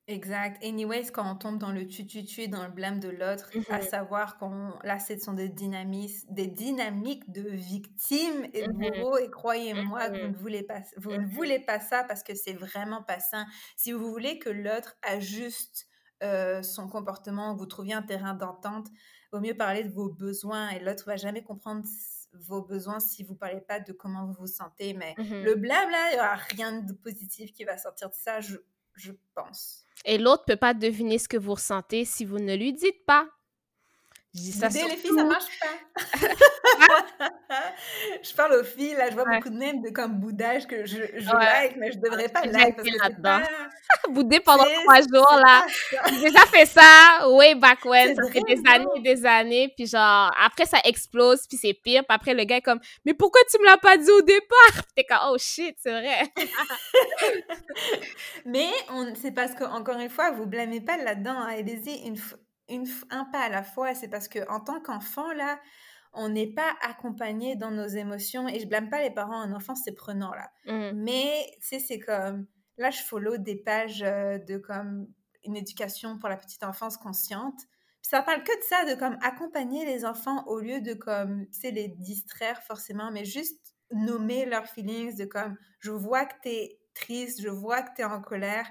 Exact. 0.10 0.64
Anyways, 0.64 1.12
quand 1.12 1.30
on 1.30 1.36
tombe 1.36 1.58
dans 1.58 1.74
le 1.74 1.86
tu-tu-tu, 1.86 2.48
dans 2.48 2.64
le 2.64 2.72
blâme 2.72 3.02
de 3.02 3.10
l'autre, 3.10 3.50
à 3.70 3.82
savoir 3.82 4.38
qu'on 4.38 4.72
là, 4.84 5.00
ce 5.00 5.18
sont 5.18 5.34
des 5.34 5.50
dynamiques, 5.50 6.24
des 6.30 6.48
dynamiques 6.48 7.30
de 7.30 7.42
victimes 7.42 8.48
et 8.54 8.66
de 8.66 8.72
mmh 8.72 9.02
bourreaux. 9.02 9.18
Et 9.18 9.30
croyez-moi 9.30 10.10
que 10.10 10.22
vous 10.22 10.28
ne 10.30 10.38
voulez 10.38 10.64
pas, 10.64 10.82
vous 10.96 11.12
ne 11.12 11.28
voulez 11.28 11.60
pas 11.60 11.82
ça 11.82 12.06
parce 12.06 12.24
que 12.24 12.36
c'est 12.36 12.54
vraiment 12.54 13.04
pas 13.04 13.20
sain. 13.20 13.46
Si 13.76 13.92
vous 13.92 14.10
voulez 14.10 14.40
que 14.40 14.50
l'autre 14.50 14.96
ajuste 15.02 15.88
euh, 16.24 16.64
son 16.64 16.88
comportement, 16.88 17.54
vous 17.56 17.66
trouviez 17.66 17.94
un 17.94 18.02
terrain 18.02 18.34
d'entente, 18.34 18.88
au 19.34 19.42
mieux 19.42 19.56
parler 19.56 19.84
de 19.84 19.92
vos 19.92 20.10
besoins 20.10 20.70
et 20.70 20.80
l'autre 20.80 21.04
va 21.06 21.18
jamais 21.18 21.44
comprendre 21.44 21.84
vos 22.34 22.62
besoins 22.62 23.02
si 23.02 23.24
vous 23.24 23.36
parlez 23.36 23.62
pas 23.62 23.82
de 23.82 23.92
comment 23.92 24.26
vous 24.26 24.36
vous 24.40 24.48
sentez. 24.48 24.94
Mais 24.94 25.16
le 25.18 25.56
blâme 25.56 25.90
là, 25.90 26.12
il 26.12 26.16
y 26.16 26.20
aura 26.20 26.36
rien 26.36 26.82
de 26.82 26.94
positif 26.94 27.52
qui 27.52 27.66
va 27.66 27.78
sortir 27.78 28.10
de 28.10 28.16
ça, 28.16 28.40
je, 28.40 28.56
je 28.98 29.14
pense. 29.36 29.86
Et 30.06 30.18
l'autre 30.18 30.46
peut 30.46 30.56
pas 30.58 30.74
deviner 30.74 31.18
ce 31.18 31.28
que 31.28 31.38
vous 31.38 31.54
ressentez 31.54 32.06
si 32.06 32.26
vous 32.26 32.40
ne 32.40 32.56
lui 32.56 32.74
dites 32.74 33.06
pas. 33.06 33.28
Je 34.38 34.44
dis 34.44 34.52
ça 34.52 34.68
les 34.68 34.98
filles, 34.98 35.16
ça 35.16 35.24
marche 35.24 35.46
pas. 35.60 35.68
je 38.22 38.34
parle 38.36 38.60
aux 38.60 38.64
filles, 38.64 38.94
là, 38.94 39.10
je 39.10 39.16
vois 39.16 39.26
beaucoup 39.26 39.50
de 39.50 39.58
mêmes 39.58 39.82
de 39.82 39.90
comme 39.90 40.20
boudage 40.20 40.68
que 40.68 40.86
je, 40.86 40.98
je 41.16 41.34
like, 41.34 41.76
mais 41.78 41.92
je 41.92 41.98
devrais 41.98 42.30
pas 42.30 42.46
like 42.46 42.76
parce 42.76 42.88
que 42.88 42.96
c'est 43.04 43.20
pas... 43.22 43.42
Bouder 44.10 44.40
pendant 44.42 44.66
trois 44.84 45.02
jours, 45.02 45.40
là. 45.44 45.66
J'ai 46.10 46.30
déjà 46.30 46.46
fait 46.46 46.68
ça, 46.68 47.28
way 47.30 47.56
back 47.56 47.84
when, 47.86 48.16
ça 48.16 48.22
fait 48.32 48.42
des 48.42 48.62
années 48.70 48.86
et 48.98 49.02
des 49.02 49.26
années, 49.26 49.74
puis 49.76 49.88
genre, 49.88 50.32
après 50.40 50.66
ça 50.66 50.78
explose, 50.86 51.48
puis 51.48 51.58
c'est 51.58 51.74
pire, 51.74 52.04
puis 52.08 52.16
après 52.16 52.36
le 52.36 52.44
gars 52.44 52.58
est 52.58 52.62
comme, 52.62 52.80
mais 53.06 53.16
pourquoi 53.16 53.42
tu 53.50 53.58
me 53.60 53.66
l'as 53.66 53.78
pas 53.78 53.98
dit 53.98 54.12
au 54.12 54.22
départ? 54.22 54.84
T'es 54.96 55.04
comme, 55.04 55.32
oh 55.32 55.38
shit, 55.40 55.76
c'est 55.80 55.92
vrai. 55.92 56.32
mais 58.46 58.70
c'est 59.16 59.32
parce 59.32 59.56
que, 59.56 59.64
encore 59.64 59.98
une 59.98 60.10
fois, 60.10 60.30
vous 60.32 60.46
blâmez 60.46 60.82
pas 60.82 60.98
là-dedans, 60.98 61.32
hein. 61.32 61.56
allez-y 61.58 62.08
une, 62.08 62.18
une, 62.70 62.88
un 63.10 63.26
pas 63.26 63.42
à 63.42 63.50
la 63.50 63.64
fois, 63.64 63.96
c'est 63.96 64.08
parce 64.08 64.28
que 64.28 64.40
en 64.50 64.60
tant 64.60 64.82
qu'enfant, 64.82 65.32
là, 65.34 65.60
on 66.14 66.30
n'est 66.30 66.54
pas 66.54 66.76
accompagné 66.82 67.56
dans 67.56 67.72
nos 67.72 67.88
émotions 67.88 68.48
et 68.48 68.60
je 68.60 68.68
blâme 68.68 68.90
pas 68.90 69.02
les 69.02 69.12
parents 69.12 69.42
en 69.42 69.52
enfance, 69.54 69.82
c'est 69.86 69.96
prenant 69.96 70.34
là. 70.34 70.50
Mmh. 70.66 71.04
Mais 71.04 71.48
tu 71.62 71.68
sais, 71.68 71.80
c'est 71.80 72.00
comme 72.00 72.48
là, 72.78 72.92
je 72.92 73.02
follow 73.02 73.38
des 73.38 73.56
pages 73.56 74.04
euh, 74.04 74.38
de 74.38 74.58
comme 74.58 75.08
une 75.44 75.56
éducation 75.56 76.18
pour 76.20 76.30
la 76.30 76.38
petite 76.38 76.64
enfance 76.64 76.98
consciente. 76.98 77.60
ça 78.02 78.22
parle 78.22 78.44
que 78.44 78.58
de 78.58 78.64
ça, 78.64 78.86
de 78.86 79.00
comme 79.00 79.18
accompagner 79.22 79.86
les 79.86 80.06
enfants 80.06 80.46
au 80.48 80.60
lieu 80.60 80.82
de 80.82 80.94
comme, 80.94 81.48
tu 81.48 81.60
sais, 81.60 81.72
les 81.72 81.88
distraire 81.88 82.62
forcément, 82.64 83.12
mais 83.12 83.26
juste 83.26 83.76
nommer 83.92 84.46
leurs 84.46 84.68
feelings, 84.68 85.16
de 85.18 85.26
comme, 85.26 85.58
je 85.80 85.92
vois 85.92 86.26
que 86.26 86.36
tu 86.44 86.50
es 86.50 86.80
triste, 86.94 87.42
je 87.42 87.50
vois 87.50 87.82
que 87.82 87.96
tu 87.96 88.02
es 88.02 88.06
en 88.06 88.22
colère, 88.22 88.68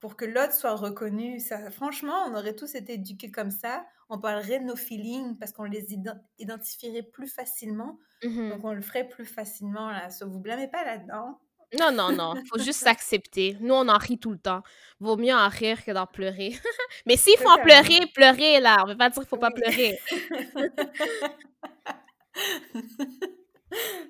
pour 0.00 0.16
que 0.16 0.24
l'autre 0.24 0.54
soit 0.54 0.74
reconnu. 0.74 1.38
Ça, 1.40 1.70
franchement, 1.70 2.24
on 2.26 2.34
aurait 2.34 2.56
tous 2.56 2.74
été 2.74 2.94
éduqués 2.94 3.30
comme 3.30 3.50
ça. 3.50 3.84
On 4.08 4.18
parlerait 4.18 4.58
de 4.58 4.64
nos 4.64 4.76
feelings 4.76 5.38
parce 5.38 5.52
qu'on 5.52 5.64
les 5.64 5.94
identifierait 6.38 7.02
plus 7.02 7.28
facilement. 7.28 7.98
Mmh 8.24 8.50
Donc, 8.50 8.64
on 8.64 8.72
le 8.72 8.82
ferait 8.82 9.08
plus 9.08 9.26
facilement. 9.26 9.90
Là. 9.90 10.10
So, 10.10 10.28
vous 10.28 10.40
blâmez 10.40 10.68
pas 10.68 10.84
là-dedans? 10.84 11.38
Non, 11.78 11.92
non, 11.92 12.10
non. 12.12 12.34
Il 12.36 12.46
faut 12.48 12.58
juste 12.64 12.80
s'accepter. 12.80 13.56
Nous, 13.60 13.74
on 13.74 13.88
en 13.88 13.98
rit 13.98 14.18
tout 14.18 14.32
le 14.32 14.38
temps. 14.38 14.62
Vaut 14.98 15.16
mieux 15.16 15.34
en 15.34 15.48
rire 15.48 15.84
que 15.84 15.92
d'en 15.92 16.06
pleurer. 16.06 16.58
Mais 17.06 17.16
s'il 17.16 17.38
faut 17.38 17.50
en 17.50 17.58
pleurer, 17.58 18.00
pleurer, 18.14 18.60
là. 18.60 18.78
On 18.82 18.86
ne 18.86 18.92
veut 18.92 18.98
pas 18.98 19.10
dire 19.10 19.22
qu'il 19.22 19.22
ne 19.22 19.28
faut 19.28 19.36
pas 19.36 19.50
pleurer. 19.50 19.98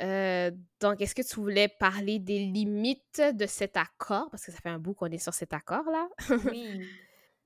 Euh, 0.00 0.50
donc, 0.80 1.00
est-ce 1.00 1.14
que 1.14 1.22
tu 1.22 1.36
voulais 1.36 1.68
parler 1.68 2.18
des 2.18 2.38
limites 2.38 3.20
de 3.20 3.46
cet 3.46 3.76
accord? 3.76 4.30
Parce 4.30 4.44
que 4.44 4.52
ça 4.52 4.58
fait 4.60 4.68
un 4.68 4.78
bout 4.78 4.94
qu'on 4.94 5.06
est 5.06 5.18
sur 5.18 5.34
cet 5.34 5.52
accord-là. 5.52 6.08
oui. 6.50 6.86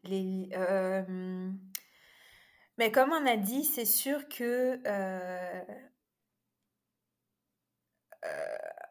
Les, 0.04 0.48
euh, 0.54 1.50
Mais 2.78 2.92
comme 2.92 3.10
on 3.12 3.26
a 3.26 3.36
dit, 3.36 3.64
c'est 3.64 3.84
sûr 3.84 4.28
que... 4.28 4.80
Euh... 4.86 5.60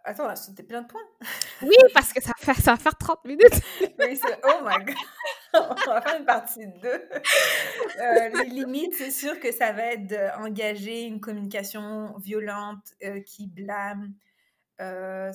attends, 0.03 0.35
c'était 0.35 0.63
plein 0.63 0.81
de 0.81 0.87
points. 0.87 1.01
oui, 1.61 1.75
parce 1.93 2.13
que 2.13 2.21
ça, 2.21 2.33
fait, 2.37 2.53
ça 2.53 2.71
va 2.71 2.77
faire 2.77 2.97
30 2.97 3.25
minutes. 3.25 3.61
oui, 3.81 4.17
c'est... 4.17 4.39
Oh 4.43 4.61
my 4.63 4.83
God! 4.83 4.95
on 5.53 5.91
va 5.91 6.01
faire 6.01 6.19
une 6.19 6.25
partie 6.25 6.67
2. 6.67 6.87
Euh, 6.89 8.43
les 8.43 8.49
limites, 8.49 8.93
c'est 8.95 9.11
sûr 9.11 9.39
que 9.39 9.51
ça 9.51 9.71
va 9.71 9.93
être 9.93 10.07
d'engager 10.07 11.03
une 11.03 11.19
communication 11.19 12.15
violente 12.17 12.93
euh, 13.03 13.21
qui 13.21 13.47
blâme. 13.47 14.13
Euh, 14.81 15.31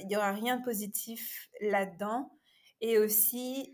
il 0.00 0.06
n'y 0.06 0.16
aura 0.16 0.32
rien 0.32 0.58
de 0.58 0.64
positif 0.64 1.48
là-dedans. 1.60 2.32
Et 2.80 2.98
aussi 2.98 3.72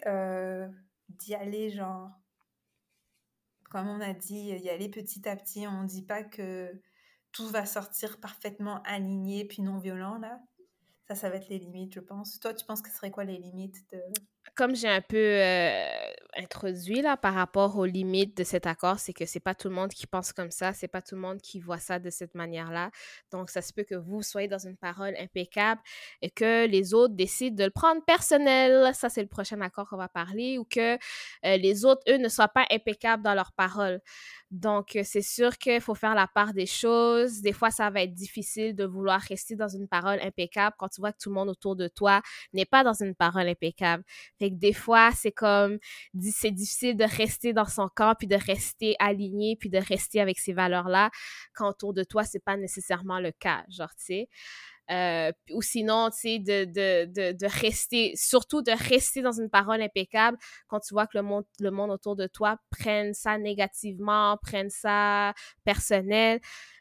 d'y 1.08 1.34
aller, 1.34 1.70
genre, 1.70 2.10
comme 3.70 3.88
on 3.88 4.00
a 4.00 4.14
dit, 4.14 4.48
y 4.48 4.70
aller 4.70 4.88
petit 4.88 5.28
à 5.28 5.36
petit. 5.36 5.66
On 5.66 5.82
ne 5.82 5.88
dit 5.88 6.02
pas 6.04 6.22
que 6.22 6.72
tout 7.32 7.48
va 7.48 7.66
sortir 7.66 8.18
parfaitement 8.18 8.82
aligné 8.84 9.44
puis 9.44 9.62
non 9.62 9.78
violent, 9.78 10.18
là. 10.18 10.40
Ça, 11.06 11.14
ça 11.14 11.28
va 11.28 11.36
être 11.36 11.48
les 11.48 11.58
limites, 11.58 11.92
je 11.92 12.00
pense. 12.00 12.40
Toi, 12.40 12.54
tu 12.54 12.64
penses 12.64 12.80
que 12.80 12.88
ce 12.88 12.96
serait 12.96 13.10
quoi 13.10 13.24
les 13.24 13.36
limites 13.36 13.84
comme 14.54 14.74
j'ai 14.76 14.88
un 14.88 15.00
peu 15.00 15.16
euh, 15.16 15.88
introduit 16.36 17.02
là 17.02 17.16
par 17.16 17.34
rapport 17.34 17.76
aux 17.76 17.84
limites 17.84 18.36
de 18.36 18.44
cet 18.44 18.66
accord, 18.66 18.98
c'est 18.98 19.12
que 19.12 19.26
c'est 19.26 19.40
pas 19.40 19.54
tout 19.54 19.68
le 19.68 19.74
monde 19.74 19.90
qui 19.90 20.06
pense 20.06 20.32
comme 20.32 20.50
ça, 20.50 20.72
c'est 20.72 20.88
pas 20.88 21.02
tout 21.02 21.14
le 21.14 21.20
monde 21.20 21.40
qui 21.40 21.60
voit 21.60 21.78
ça 21.78 21.98
de 21.98 22.10
cette 22.10 22.34
manière-là. 22.34 22.90
Donc 23.32 23.50
ça 23.50 23.62
se 23.62 23.72
peut 23.72 23.84
que 23.84 23.94
vous 23.94 24.22
soyez 24.22 24.48
dans 24.48 24.58
une 24.58 24.76
parole 24.76 25.14
impeccable 25.18 25.80
et 26.22 26.30
que 26.30 26.66
les 26.66 26.94
autres 26.94 27.14
décident 27.14 27.56
de 27.56 27.64
le 27.64 27.70
prendre 27.70 28.04
personnel. 28.04 28.94
Ça 28.94 29.08
c'est 29.08 29.22
le 29.22 29.28
prochain 29.28 29.60
accord 29.60 29.88
qu'on 29.88 29.96
va 29.96 30.08
parler 30.08 30.58
ou 30.58 30.64
que 30.64 30.94
euh, 30.94 31.56
les 31.56 31.84
autres 31.84 32.02
eux 32.08 32.18
ne 32.18 32.28
soient 32.28 32.48
pas 32.48 32.66
impeccables 32.70 33.22
dans 33.22 33.34
leur 33.34 33.52
parole. 33.52 34.00
Donc, 34.54 34.96
c'est 35.02 35.20
sûr 35.20 35.58
qu'il 35.58 35.80
faut 35.80 35.96
faire 35.96 36.14
la 36.14 36.28
part 36.28 36.54
des 36.54 36.66
choses. 36.66 37.40
Des 37.40 37.52
fois, 37.52 37.72
ça 37.72 37.90
va 37.90 38.02
être 38.02 38.14
difficile 38.14 38.76
de 38.76 38.84
vouloir 38.84 39.20
rester 39.20 39.56
dans 39.56 39.66
une 39.66 39.88
parole 39.88 40.20
impeccable 40.22 40.76
quand 40.78 40.88
tu 40.88 41.00
vois 41.00 41.10
que 41.12 41.18
tout 41.20 41.28
le 41.30 41.34
monde 41.34 41.48
autour 41.48 41.74
de 41.74 41.88
toi 41.88 42.22
n'est 42.52 42.64
pas 42.64 42.84
dans 42.84 42.92
une 42.92 43.16
parole 43.16 43.48
impeccable. 43.48 44.04
Fait 44.38 44.50
que 44.50 44.54
des 44.54 44.72
fois, 44.72 45.10
c'est 45.12 45.32
comme, 45.32 45.78
c'est 46.20 46.52
difficile 46.52 46.96
de 46.96 47.02
rester 47.04 47.52
dans 47.52 47.64
son 47.64 47.88
camp, 47.88 48.14
puis 48.16 48.28
de 48.28 48.36
rester 48.36 48.94
aligné, 49.00 49.56
puis 49.56 49.70
de 49.70 49.78
rester 49.78 50.20
avec 50.20 50.38
ces 50.38 50.52
valeurs-là, 50.52 51.10
quand 51.52 51.68
autour 51.70 51.92
de 51.92 52.04
toi, 52.04 52.22
c'est 52.22 52.44
pas 52.44 52.56
nécessairement 52.56 53.18
le 53.18 53.32
cas, 53.32 53.64
genre, 53.68 53.90
tu 53.96 54.04
sais. 54.04 54.28
Euh, 54.90 55.32
ou 55.50 55.62
sinon, 55.62 56.10
tu 56.10 56.18
sais, 56.18 56.38
de, 56.38 56.64
de, 56.66 57.06
de, 57.06 57.32
de, 57.32 57.46
rester, 57.46 58.12
surtout 58.16 58.60
de 58.60 58.70
rester 58.70 59.22
dans 59.22 59.32
une 59.32 59.48
parole 59.48 59.80
impeccable 59.80 60.36
quand 60.68 60.80
tu 60.80 60.92
vois 60.92 61.06
que 61.06 61.16
le 61.16 61.22
monde, 61.22 61.44
le 61.58 61.70
monde 61.70 61.90
autour 61.90 62.16
de 62.16 62.26
toi 62.26 62.58
prenne 62.70 63.14
ça 63.14 63.38
négativement, 63.38 64.36
prenne 64.42 64.68
ça 64.68 65.32
personnel, 65.64 66.40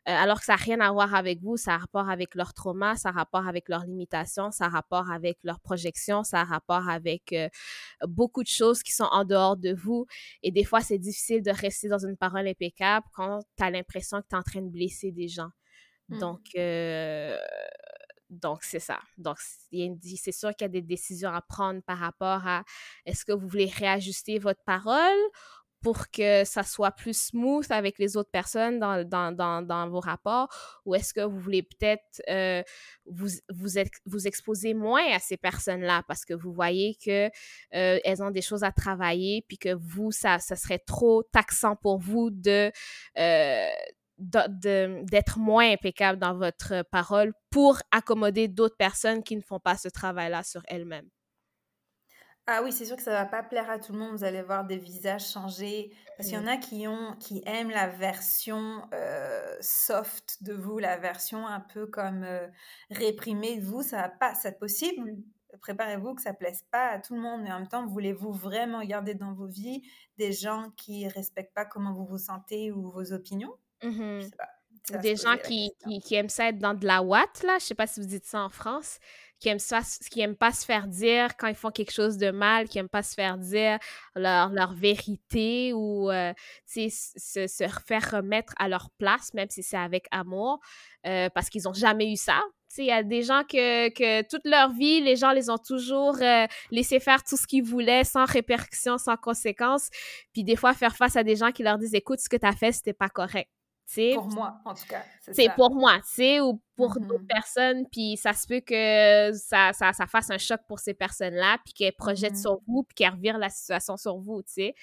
euh, 0.10 0.12
alors 0.12 0.40
que 0.40 0.46
ça 0.46 0.54
n'a 0.54 0.58
rien 0.58 0.82
à 0.82 0.92
voir 0.92 1.16
avec 1.16 1.42
vous, 1.42 1.56
ça 1.56 1.76
a 1.76 1.78
rapport 1.78 2.10
avec 2.10 2.36
leur 2.36 2.54
trauma, 2.54 2.98
ça 2.98 3.10
a 3.10 3.12
rapport 3.14 3.48
avec 3.48 3.70
leurs 3.70 3.86
limitations, 3.86 4.52
ça 4.52 4.66
a 4.66 4.70
rapport 4.70 5.10
avec 5.10 5.38
leurs 5.44 5.62
projections, 5.62 6.26
ça 6.26 6.42
a 6.42 6.44
rapport 6.44 6.90
avec 6.90 7.32
euh, 7.32 7.48
beaucoup 8.06 8.44
de 8.44 8.50
choses 8.50 8.84
qui 8.84 8.92
sont 8.92 9.08
en 9.12 9.24
dehors 9.24 9.56
de 9.56 9.74
vous. 9.74 10.06
Et 10.44 10.52
des 10.52 10.66
fois, 10.66 10.82
c'est 10.82 10.98
difficile 10.98 11.42
de 11.42 11.52
rester 11.52 11.88
dans 11.88 12.00
une 12.06 12.18
parole 12.18 12.48
impeccable 12.50 13.06
quand 13.14 13.40
tu 13.58 13.64
as 13.64 13.72
l'impression 13.72 14.22
que 14.22 14.28
tu 14.30 14.36
es 14.36 14.40
en 14.40 14.44
train 14.44 14.62
de 14.62 14.70
blesser 14.70 15.12
des 15.12 15.30
gens. 15.30 15.52
Mmh. 16.10 16.18
Donc, 16.20 16.42
donc, 18.34 18.64
c'est 18.64 18.80
ça. 18.80 19.00
Donc, 19.18 19.38
c'est 19.40 20.32
sûr 20.32 20.56
qu'il 20.56 20.66
y 20.66 20.70
a 20.70 20.70
des 20.70 20.82
décisions 20.82 21.32
à 21.32 21.42
prendre 21.42 21.82
par 21.82 22.00
rapport 22.00 22.46
à 22.48 22.64
est-ce 23.06 23.26
que 23.26 23.32
vous 23.32 23.48
voulez 23.48 23.72
réajuster 23.74 24.40
votre 24.40 24.64
parole 24.64 25.20
pour 25.82 26.10
que 26.10 26.46
ça 26.46 26.64
soit 26.64 26.92
plus 26.92 27.28
smooth 27.28 27.70
avec 27.70 28.00
les 28.00 28.16
autres 28.16 28.32
personnes 28.32 28.80
dans, 28.80 29.08
dans, 29.08 29.62
dans, 29.62 29.90
vos 29.90 30.00
rapports? 30.00 30.48
Ou 30.86 30.96
est-ce 30.96 31.14
que 31.14 31.22
vous 31.22 31.40
voulez 31.40 31.62
peut-être 31.62 32.24
vous, 33.06 33.28
vous, 33.50 33.70
vous 34.06 34.28
exposer 34.28 34.74
moins 34.74 35.06
à 35.14 35.20
ces 35.20 35.38
personnes-là? 35.38 36.04
Parce 36.08 36.26
que 36.26 36.34
vous 36.34 36.54
voyez 36.54 36.96
que 36.96 37.28
euh, 37.28 38.00
elles 38.04 38.24
ont 38.24 38.32
des 38.32 38.42
choses 38.42 38.64
à 38.64 38.72
travailler 38.72 39.44
puis 39.48 39.58
que 39.58 39.74
vous, 39.76 40.12
ça, 40.12 40.40
ça 40.40 40.56
serait 40.56 40.80
trop 40.80 41.22
taxant 41.22 41.76
pour 41.76 42.00
vous 42.00 42.32
de... 42.32 42.72
d'être 44.24 45.38
moins 45.40 45.72
impeccable 45.72 46.20
dans 46.20 46.38
votre 46.38 46.84
parole 46.92 47.34
pour 47.50 47.80
accommoder 47.92 48.48
d'autres 48.48 48.78
personnes 48.78 49.24
qui 49.24 49.36
ne 49.36 49.42
font 49.42 49.60
pas 49.60 49.78
ce 49.78 49.90
travail-là 49.90 50.44
sur 50.44 50.62
elles-mêmes? 50.68 51.10
Ah 52.46 52.62
oui, 52.62 52.74
c'est 52.74 52.86
sûr 52.86 52.98
que 52.98 53.04
ça 53.04 53.12
va 53.12 53.26
pas 53.26 53.42
plaire 53.42 53.70
à 53.70 53.80
tout 53.80 53.94
le 53.94 54.00
monde. 54.00 54.18
Vous 54.18 54.24
allez 54.26 54.42
voir 54.42 54.66
des 54.66 54.78
visages 54.78 55.32
changer. 55.32 55.92
Parce 56.18 56.28
qu'il 56.28 56.38
y 56.38 56.42
en 56.42 56.48
a 56.48 56.58
qui, 56.58 56.88
ont, 56.88 57.16
qui 57.18 57.42
aiment 57.46 57.70
la 57.70 57.88
version 57.88 58.82
euh, 58.94 59.56
soft 59.62 60.44
de 60.44 60.54
vous, 60.54 60.78
la 60.78 60.98
version 60.98 61.48
un 61.48 61.62
peu 61.62 61.88
comme 61.88 62.24
euh, 62.24 62.48
réprimée 62.92 63.60
de 63.60 63.66
vous. 63.66 63.82
Ça 63.82 63.98
va 63.98 64.10
pas, 64.10 64.36
c'est 64.36 64.60
possible. 64.60 65.10
Préparez-vous 65.62 66.16
que 66.16 66.22
ça 66.22 66.34
plaise 66.34 66.64
pas 66.70 66.88
à 66.90 67.00
tout 67.00 67.16
le 67.16 67.22
monde. 67.22 67.44
Mais 67.44 67.52
en 67.52 67.60
même 67.60 67.68
temps, 67.70 67.88
voulez-vous 67.88 68.34
vraiment 68.34 68.84
garder 68.84 69.16
dans 69.16 69.34
vos 69.34 69.48
vies 69.48 69.82
des 70.18 70.34
gens 70.34 70.70
qui 70.76 71.08
respectent 71.08 71.54
pas 71.54 71.66
comment 71.66 71.94
vous 71.94 72.06
vous 72.06 72.18
sentez 72.18 72.72
ou 72.74 72.92
vos 72.92 73.14
opinions? 73.14 73.54
Mmh 73.84 74.22
des 74.92 75.16
gens 75.16 75.38
qui, 75.38 75.72
qui, 76.04 76.16
aiment 76.16 76.30
ça 76.30 76.50
être 76.50 76.60
dans 76.60 76.74
de 76.74 76.86
la 76.86 77.02
ouate, 77.02 77.44
là, 77.44 77.58
je 77.60 77.66
sais 77.66 77.76
pas 77.76 77.88
si 77.88 78.00
vous 78.00 78.06
dites 78.06 78.26
ça 78.26 78.42
en 78.42 78.50
France, 78.50 79.00
qui 79.40 79.50
aiment, 79.50 79.60
ça, 79.60 79.82
qui 80.12 80.22
aiment 80.22 80.36
pas 80.36 80.52
se 80.52 80.66
faire 80.66 80.88
dire 80.88 81.36
quand 81.38 81.48
ils 81.48 81.56
font 81.56 81.72
quelque 81.72 81.92
chose 81.92 82.18
de 82.18 82.32
mal, 82.32 82.68
qui 82.68 82.80
aiment 82.80 82.90
pas 82.90 83.04
se 83.04 83.14
faire 83.14 83.38
dire 83.38 83.78
leur, 84.16 84.50
leur 84.50 84.74
vérité 84.74 85.74
ou 85.74 86.12
euh, 86.12 86.34
se, 86.66 86.90
se 87.48 87.68
faire 87.86 88.12
remettre 88.12 88.54
à 88.58 88.68
leur 88.68 88.90
place, 88.98 89.34
même 89.34 89.50
si 89.50 89.64
c'est 89.64 89.78
avec 89.78 90.06
amour, 90.12 90.60
euh, 91.06 91.30
parce 91.34 91.50
qu'ils 91.50 91.68
ont 91.68 91.74
jamais 91.74 92.12
eu 92.12 92.18
ça. 92.18 92.42
Il 92.78 92.86
y 92.86 92.92
a 92.92 93.04
des 93.04 93.22
gens 93.22 93.44
que, 93.44 93.90
que, 93.90 94.28
toute 94.28 94.46
leur 94.46 94.72
vie, 94.72 95.00
les 95.00 95.16
gens 95.16 95.32
les 95.32 95.52
ont 95.52 95.60
toujours 95.60 96.16
euh, 96.22 96.48
laissé 96.72 97.00
faire 97.00 97.24
tout 97.24 97.38
ce 97.38 97.46
qu'ils 97.46 97.64
voulaient 97.64 98.04
sans 98.04 98.26
répercussions, 98.26 98.98
sans 98.98 99.16
conséquences. 99.16 99.90
Puis 100.34 100.44
des 100.44 100.56
fois, 100.56 100.74
faire 100.74 100.96
face 100.96 101.16
à 101.16 101.24
des 101.24 101.36
gens 101.36 101.52
qui 101.52 101.62
leur 101.62 101.78
disent 101.78 101.94
Écoute, 101.94 102.20
ce 102.20 102.30
que 102.30 102.38
tu 102.38 102.48
as 102.48 102.54
fait, 102.54 102.72
c'était 102.72 102.94
pas 102.94 103.10
correct. 103.10 103.53
Pour 104.16 104.28
moi, 104.28 104.60
en 104.66 104.74
tout 104.74 104.86
cas. 104.88 105.04
C'est 105.32 105.54
pour 105.56 105.76
moi, 105.76 105.98
tu 105.98 106.16
sais, 106.16 106.40
ou 106.40 106.62
pour 106.76 107.00
d'autres 107.00 107.24
mmh 107.24 107.28
personnes, 107.28 107.86
puis 107.92 108.18
ça 108.18 108.34
se 108.34 108.48
peut 108.48 108.62
que 108.62 109.32
ça, 109.34 109.74
ça, 109.74 109.94
ça 109.94 110.08
fasse 110.08 110.32
un 110.32 110.38
choc 110.38 110.62
pour 110.68 110.80
ces 110.80 110.94
personnes-là, 110.94 111.58
puis 111.64 111.74
qu'elles 111.74 111.94
projettent 111.94 112.34
mmh 112.34 112.38
sur 112.38 112.60
vous, 112.68 112.84
puis 112.84 112.96
qu'elles 112.96 113.12
revirent 113.12 113.38
la 113.38 113.50
situation 113.50 113.98
sur 113.98 114.18
vous, 114.18 114.42
tu 114.42 114.54
sais. 114.54 114.76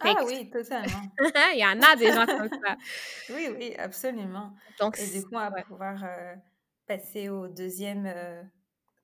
Ah 0.00 0.14
oui, 0.24 0.48
totalement. 0.50 1.02
Il 1.54 1.58
y 1.58 1.66
en 1.66 1.80
a 1.80 1.96
des 1.96 2.12
gens 2.12 2.26
comme 2.26 2.48
ça. 2.48 2.76
oui, 3.30 3.48
oui, 3.56 3.74
absolument. 3.76 4.52
Donc, 4.78 4.98
Et 4.98 5.06
du 5.06 5.22
coup, 5.24 5.34
on 5.34 5.50
va 5.50 5.62
pouvoir 5.62 6.04
euh, 6.04 6.34
passer 6.86 7.28
au 7.28 7.48
deuxième, 7.48 8.06
euh, 8.06 8.42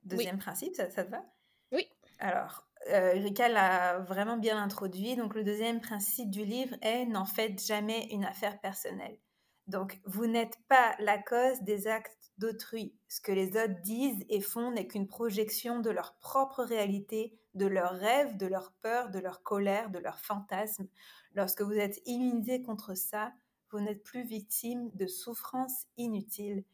deuxième 0.05 0.39
principe, 0.39 0.75
ça, 0.75 0.91
ça, 0.91 1.05
te 1.05 1.11
va? 1.11 1.25
Oui. 1.73 1.89
Alors, 2.21 2.65
euh, 2.91 3.13
Rika 3.13 3.49
l'a 3.49 3.99
vraiment 3.99 4.37
bien 4.37 4.61
introduit. 4.63 5.17
Donc, 5.17 5.35
le 5.35 5.43
deuxième 5.43 5.81
principe 5.81 6.31
du 6.31 6.45
livre 6.45 6.77
est 6.83 7.07
n'en 7.07 7.25
faites 7.25 7.65
jamais 7.65 8.07
une 8.11 8.25
affaire 8.25 8.61
personnelle. 8.61 9.19
Donc, 9.67 9.99
vous 10.05 10.27
n'êtes 10.27 10.59
pas 10.69 10.95
la 10.99 11.19
cause 11.19 11.61
des 11.63 11.87
actes 11.87 12.33
d'autrui. 12.39 12.95
Ce 13.09 13.21
que 13.21 13.33
les 13.33 13.51
autres 13.57 13.81
disent 13.83 14.25
et 14.29 14.41
font 14.41 14.71
n'est 14.71 14.87
qu'une 14.87 15.07
projection 15.07 15.81
de 15.81 15.91
leur 15.91 16.17
propre 16.19 16.63
réalité, 16.63 17.39
de 17.55 17.67
leurs 17.67 17.93
rêves, 17.93 18.37
de 18.37 18.47
leurs 18.47 18.73
peurs, 18.83 19.11
de 19.11 19.19
leur 19.19 19.43
colère, 19.43 19.91
de 19.91 19.99
leurs 19.99 20.21
fantasmes. 20.21 20.89
Lorsque 21.35 21.63
vous 21.63 21.73
êtes 21.73 22.01
immunisé 22.07 22.63
contre 22.63 22.95
ça, 22.95 23.33
vous 23.71 23.81
n'êtes 23.81 24.03
plus 24.03 24.25
victime 24.25 24.91
de 24.95 25.07
souffrances 25.07 25.87
inutiles. 25.97 26.65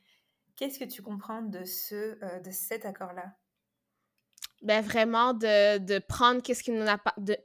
Qu'est-ce 0.57 0.79
que 0.79 0.85
tu 0.85 1.03
comprends 1.03 1.42
de, 1.42 1.64
ce, 1.64 2.22
euh, 2.22 2.40
de 2.40 2.50
cet 2.50 2.85
accord-là? 2.85 3.37
Ben 4.62 4.85
vraiment 4.85 5.33
de, 5.33 5.79
de 5.79 5.98
prendre 5.98 6.42
qu'est-ce 6.42 6.62
qui, 6.62 6.70
nous 6.70 6.85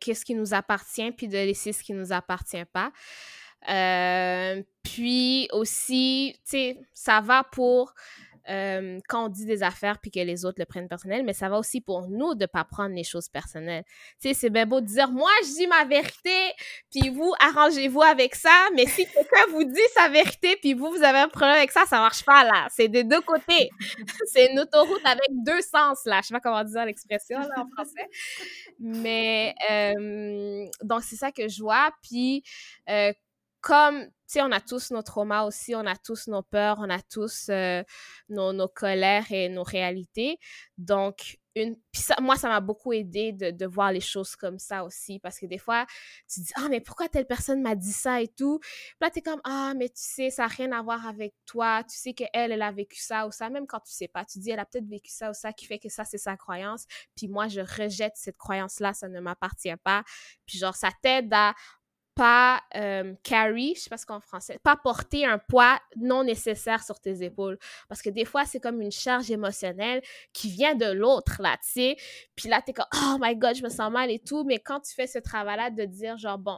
qu'est-ce 0.01 0.25
qui 0.25 0.36
nous 0.36 0.53
appartient 0.53 1.10
puis 1.13 1.29
de 1.29 1.38
laisser 1.38 1.71
ce 1.71 1.81
qui 1.81 1.93
nous 1.93 2.12
appartient 2.12 2.65
pas. 2.65 2.91
Euh, 3.69 4.62
puis 4.84 5.47
aussi, 5.51 6.34
tu 6.45 6.51
sais, 6.51 6.80
ça 6.93 7.21
va 7.21 7.43
pour 7.43 7.93
euh, 8.49 8.99
quand 9.10 9.25
on 9.25 9.30
dit 9.30 9.45
des 9.45 9.63
affaires 9.63 9.97
puis 9.99 10.12
que 10.12 10.19
les 10.19 10.45
autres 10.45 10.60
le 10.60 10.65
prennent 10.65 10.88
personnel, 10.88 11.23
mais 11.23 11.34
ça 11.34 11.49
va 11.49 11.58
aussi 11.58 11.82
pour 11.82 12.08
nous 12.08 12.36
de 12.36 12.43
ne 12.43 12.45
pas 12.45 12.63
prendre 12.63 12.93
les 12.93 13.04
choses 13.04 13.28
personnelles. 13.28 13.84
Tu 14.21 14.30
sais, 14.30 14.34
c'est 14.36 14.49
bien 14.49 14.65
beau 14.65 14.82
de 14.82 14.86
dire, 14.86 15.10
moi, 15.10 15.32
je 15.43 15.56
dis 15.56 15.67
ma 15.67 15.84
vérité, 15.86 16.54
puis 16.91 17.10
vous, 17.10 17.34
arrangez-vous 17.39 18.04
avec 18.04 18.36
ça, 18.36 18.67
mais 18.75 18.86
si 18.86 19.06
quelqu'un 19.08 19.51
vous 19.51 19.63
dit 19.63 19.82
sa 19.95 20.10
vérité, 20.10 20.58
puis 20.62 20.73
vous, 20.73 20.91
vous 20.91 21.04
avez 21.04 21.19
un 21.19 21.28
problème 21.28 21.58
avec 21.58 21.71
ça, 21.71 21.86
ça 21.88 21.97
marche 21.97 22.23
pas, 22.23 22.43
là. 22.43 22.67
C'est 22.69 22.88
des 22.88 23.04
deux 23.04 23.21
côtés. 23.21 23.69
c'est 24.32 24.51
une 24.51 24.60
autoroute 24.60 25.06
avec 25.06 25.30
deux 25.32 25.62
sens, 25.62 26.01
là. 26.06 26.19
Je 26.21 26.28
sais 26.28 26.34
pas 26.34 26.39
comment 26.39 26.63
dire 26.63 26.86
l'expression, 26.86 27.39
en 27.39 27.67
français. 27.69 28.08
Mais, 28.80 29.56
euh, 29.71 30.65
donc, 30.84 31.01
c'est 31.04 31.15
ça 31.15 31.32
que 31.32 31.47
je 31.47 31.62
vois. 31.62 31.89
Puis, 32.04 32.43
comme, 33.65 34.06
tu 34.06 34.12
sais, 34.28 34.41
on 34.43 34.51
a 34.51 34.62
tous 34.62 34.91
nos 34.91 35.01
traumas 35.01 35.43
aussi, 35.43 35.73
on 35.73 35.88
a 35.88 35.95
tous 35.95 36.28
nos 36.28 36.43
peurs, 36.43 36.78
on 36.80 36.88
a 36.91 37.01
tous 37.01 37.47
euh, 37.49 37.82
nos, 38.30 38.54
nos, 38.54 38.67
colères 38.67 39.25
et 39.32 39.49
nos 39.49 39.63
réalités. 39.63 40.38
Donc, 40.78 41.39
une, 41.56 41.75
ça, 41.91 42.15
moi, 42.21 42.36
ça 42.36 42.47
m'a 42.47 42.60
beaucoup 42.60 42.93
aidé 42.93 43.32
de, 43.32 43.49
de, 43.49 43.65
voir 43.65 43.91
les 43.91 44.01
choses 44.01 44.36
comme 44.36 44.60
ça 44.60 44.84
aussi, 44.84 45.17
parce 45.17 45.39
que 45.39 45.47
des 45.47 45.58
fois, 45.58 45.88
tu 46.32 46.41
dis, 46.41 46.51
ah, 46.58 46.67
mais 46.69 46.80
pourquoi 46.80 47.10
telle 47.10 47.25
personne 47.25 47.63
m'a 47.63 47.73
dit 47.73 47.91
ça 47.91 48.21
et 48.21 48.28
tout? 48.28 48.60
Puis 48.60 48.97
là, 49.01 49.10
tu 49.10 49.17
es 49.17 49.21
comme, 49.23 49.41
ah, 49.45 49.73
mais 49.75 49.89
tu 49.89 49.95
sais, 49.95 50.30
ça 50.30 50.43
n'a 50.43 50.47
rien 50.49 50.71
à 50.71 50.84
voir 50.84 51.08
avec 51.08 51.34
toi. 51.47 51.84
Tu 51.89 51.97
sais 51.97 52.13
qu'elle, 52.13 52.51
elle 52.51 52.62
a 52.62 52.71
vécu 52.71 53.01
ça 53.01 53.25
ou 53.25 53.32
ça, 53.32 53.49
même 53.49 53.65
quand 53.65 53.80
tu 53.80 53.93
sais 53.93 54.08
pas. 54.08 54.25
Tu 54.25 54.38
dis, 54.38 54.51
elle 54.51 54.60
a 54.60 54.65
peut-être 54.65 54.88
vécu 54.88 55.10
ça 55.10 55.32
ou 55.32 55.34
ça, 55.34 55.54
qui 55.54 55.65
fait 55.65 55.80
que 55.80 55.89
ça, 55.89 56.06
c'est 56.06 56.19
sa 56.19 56.38
croyance. 56.38 56.86
Puis 57.15 57.28
moi, 57.28 57.47
je 57.47 57.62
rejette 57.62 58.13
cette 58.13 58.38
croyance-là, 58.38 58.93
ça 58.93 59.08
ne 59.08 59.19
m'appartient 59.19 59.75
pas. 59.84 60.04
Puis 60.45 60.60
genre, 60.60 60.75
ça 60.75 60.91
t'aide 61.01 61.34
à 61.34 61.56
pas 62.15 62.62
euh, 62.75 63.13
carry, 63.23 63.73
je 63.75 63.82
sais 63.82 63.89
pas 63.89 63.97
ce 63.97 64.06
qu'en 64.06 64.21
français, 64.21 64.58
pas 64.63 64.78
porter 64.78 65.25
un 65.25 65.38
poids 65.38 65.80
non 65.97 66.23
nécessaire 66.23 66.84
sur 66.84 66.99
tes 66.99 67.23
épaules. 67.23 67.60
Parce 67.89 68.01
que 68.01 68.10
des 68.10 68.25
fois, 68.25 68.45
c'est 68.45 68.60
comme 68.60 68.82
une 68.82 68.91
charge 68.91 69.30
émotionnelle 69.30 70.01
qui 70.34 70.49
vient 70.49 70.75
de 70.75 70.86
l'autre, 70.86 71.41
là, 71.41 71.58
tu 71.58 71.71
sais. 71.71 71.97
Puis 72.36 72.47
là, 72.49 72.62
t'es 72.62 72.73
comme, 72.73 72.86
oh 72.95 73.17
my 73.19 73.36
god, 73.36 73.56
je 73.56 73.63
me 73.63 73.69
sens 73.69 73.91
mal 73.91 74.10
et 74.10 74.19
tout. 74.19 74.45
Mais 74.45 74.60
quand 74.60 74.80
tu 74.80 74.93
fais 74.93 75.08
ce 75.08 75.19
travail-là 75.19 75.69
de 75.69 75.84
dire, 75.84 76.17
genre, 76.17 76.38
bon, 76.38 76.58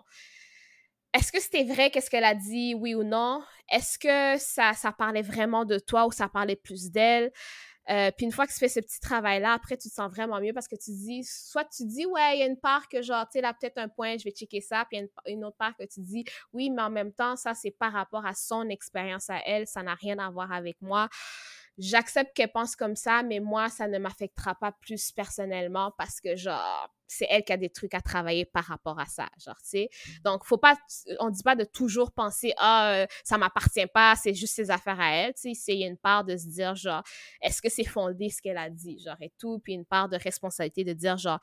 est-ce 1.14 1.32
que 1.32 1.42
c'était 1.42 1.64
vrai 1.64 1.90
qu'est-ce 1.90 2.10
qu'elle 2.12 2.24
a 2.24 2.36
dit, 2.36 2.76
oui 2.76 2.94
ou 2.94 3.04
non? 3.04 3.42
Est-ce 3.72 3.98
que 3.98 4.40
ça 4.40 4.92
parlait 4.92 5.24
vraiment 5.24 5.66
de 5.66 5.80
toi 5.80 6.06
ou 6.06 6.12
ça 6.12 6.30
parlait 6.30 6.56
plus 6.56 6.92
d'elle? 6.92 7.32
Euh, 7.90 8.12
puis 8.16 8.26
une 8.26 8.32
fois 8.32 8.46
que 8.46 8.52
tu 8.52 8.58
fais 8.58 8.70
ce 8.70 8.80
petit 8.80 9.00
travail-là, 9.00 9.54
après, 9.54 9.78
tu 9.78 9.90
te 9.90 9.94
sens 9.94 10.10
vraiment 10.12 10.40
mieux 10.42 10.54
parce 10.54 10.68
que 10.68 10.76
tu 10.76 10.92
dis, 10.92 11.24
soit 11.24 11.66
tu 11.66 11.86
dis, 11.86 12.06
ouais, 12.06 12.36
il 12.36 12.40
y 12.40 12.44
a 12.44 12.46
une 12.46 12.60
part 12.60 12.90
que 12.90 13.02
genre, 13.02 13.26
tu 13.26 13.34
sais, 13.34 13.42
là, 13.42 13.54
peut-être 13.54 13.78
un 13.78 13.88
point, 13.88 14.18
je 14.18 14.24
vais 14.24 14.32
checker 14.32 14.62
ça, 14.62 14.86
puis 14.90 14.98
il 14.98 15.04
y 15.04 15.32
a 15.32 15.32
une, 15.32 15.46
autre 15.46 15.58
part 15.58 15.76
que 15.78 15.86
tu 15.86 16.02
dis, 16.02 16.26
oui, 16.54 16.70
mais 16.70 16.82
en 16.82 16.90
même 16.90 17.14
temps, 17.14 17.36
ça, 17.36 17.54
c'est 17.54 17.72
par 17.72 17.94
rapport 17.94 18.26
à 18.26 18.34
son 18.34 18.68
expérience 18.70 19.30
à 19.30 19.40
elle, 19.46 19.68
ça 19.68 19.84
n'a 19.84 19.96
rien 19.96 20.20
à 20.20 20.30
voir 20.30 20.52
avec 20.52 20.82
moi 20.82 21.08
j'accepte 21.78 22.36
qu'elle 22.36 22.52
pense 22.52 22.76
comme 22.76 22.96
ça, 22.96 23.24
mais 23.24 23.40
moi, 23.40 23.70
ça 23.70 23.88
ne 23.88 24.00
m'affectera 24.00 24.56
pas 24.56 24.72
plus 24.72 25.12
personnellement 25.12 25.94
parce 25.98 26.20
que, 26.20 26.36
genre, 26.36 26.90
c'est 27.08 27.28
elle 27.30 27.44
qui 27.44 27.54
a 27.54 27.58
des 27.58 27.70
trucs 27.70 27.94
à 27.94 28.02
travailler 28.02 28.46
par 28.46 28.66
rapport 28.66 29.00
à 29.00 29.06
ça, 29.06 29.30
genre, 29.44 29.58
tu 29.58 29.70
sais. 29.70 29.90
Donc, 30.24 30.46
faut 30.46 30.58
pas, 30.58 30.76
on 31.20 31.30
dit 31.30 31.44
pas 31.44 31.56
de 31.56 31.64
toujours 31.64 32.12
penser, 32.12 32.54
ah, 32.58 32.94
euh, 32.94 33.08
ça 33.24 33.38
m'appartient 33.38 33.88
pas, 33.88 34.16
c'est 34.16 34.34
juste 34.34 34.56
ses 34.56 34.72
affaires 34.72 35.00
à 35.00 35.14
elle, 35.14 35.34
tu 35.34 35.54
sais. 35.54 35.74
Il 35.74 35.80
y 35.80 35.84
a 35.84 35.88
une 35.88 35.98
part 35.98 36.26
de 36.26 36.36
se 36.36 36.48
dire, 36.48 36.76
genre, 36.76 37.04
est-ce 37.42 37.62
que 37.62 37.70
c'est 37.70 37.86
fondé 37.86 38.30
ce 38.30 38.42
qu'elle 38.42 38.58
a 38.58 38.70
dit, 38.70 39.00
genre, 39.00 39.18
et 39.22 39.32
tout, 39.40 39.60
puis 39.60 39.74
une 39.74 39.86
part 39.86 40.10
de 40.10 40.18
responsabilité 40.18 40.84
de 40.84 40.94
dire, 40.94 41.18
genre, 41.18 41.40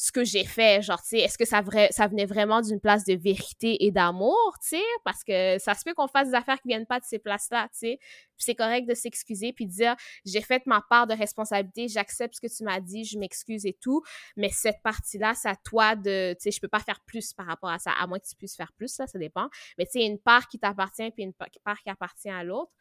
ce 0.00 0.12
que 0.12 0.22
j'ai 0.22 0.44
fait, 0.44 0.80
genre, 0.80 1.02
tu 1.02 1.08
sais, 1.08 1.18
est-ce 1.18 1.36
que 1.36 1.44
ça, 1.44 1.60
ça 1.90 2.06
venait 2.06 2.24
vraiment 2.24 2.60
d'une 2.60 2.78
place 2.78 3.04
de 3.04 3.14
vérité 3.14 3.84
et 3.84 3.90
d'amour, 3.90 4.54
tu 4.62 4.76
sais, 4.76 4.82
parce 5.04 5.24
que 5.24 5.58
ça 5.58 5.74
se 5.74 5.82
peut 5.82 5.92
qu'on 5.92 6.06
fasse 6.06 6.28
des 6.28 6.34
affaires 6.34 6.60
qui 6.60 6.68
viennent 6.68 6.86
pas 6.86 7.00
de 7.00 7.04
ces 7.04 7.18
places-là, 7.18 7.68
tu 7.72 7.78
sais, 7.78 7.98
c'est 8.38 8.54
correct 8.54 8.88
de 8.88 8.94
s'excuser 8.94 9.52
puis 9.52 9.66
de 9.66 9.72
dire 9.72 9.96
j'ai 10.24 10.40
fait 10.40 10.64
ma 10.66 10.82
part 10.88 11.06
de 11.06 11.14
responsabilité, 11.14 11.88
j'accepte 11.88 12.34
ce 12.36 12.40
que 12.40 12.46
tu 12.46 12.64
m'as 12.64 12.80
dit, 12.80 13.04
je 13.04 13.18
m'excuse 13.18 13.66
et 13.66 13.76
tout, 13.80 14.02
mais 14.36 14.50
cette 14.50 14.82
partie-là, 14.82 15.34
c'est 15.34 15.48
à 15.48 15.56
toi 15.56 15.96
de, 15.96 16.32
tu 16.34 16.42
sais, 16.42 16.50
je 16.50 16.60
peux 16.60 16.68
pas 16.68 16.80
faire 16.80 17.00
plus 17.06 17.32
par 17.32 17.46
rapport 17.46 17.70
à 17.70 17.78
ça, 17.78 17.92
à 17.92 18.06
moins 18.06 18.18
que 18.18 18.26
tu 18.26 18.36
puisses 18.36 18.56
faire 18.56 18.72
plus, 18.72 18.88
ça, 18.88 19.06
ça 19.06 19.18
dépend. 19.18 19.48
Mais 19.76 19.86
tu 19.86 19.92
sais, 19.92 20.06
une 20.06 20.18
part 20.18 20.48
qui 20.48 20.58
t'appartient 20.58 21.10
puis 21.10 21.24
une 21.24 21.34
part 21.34 21.80
qui 21.82 21.90
appartient 21.90 22.30
à 22.30 22.44
l'autre. 22.44 22.72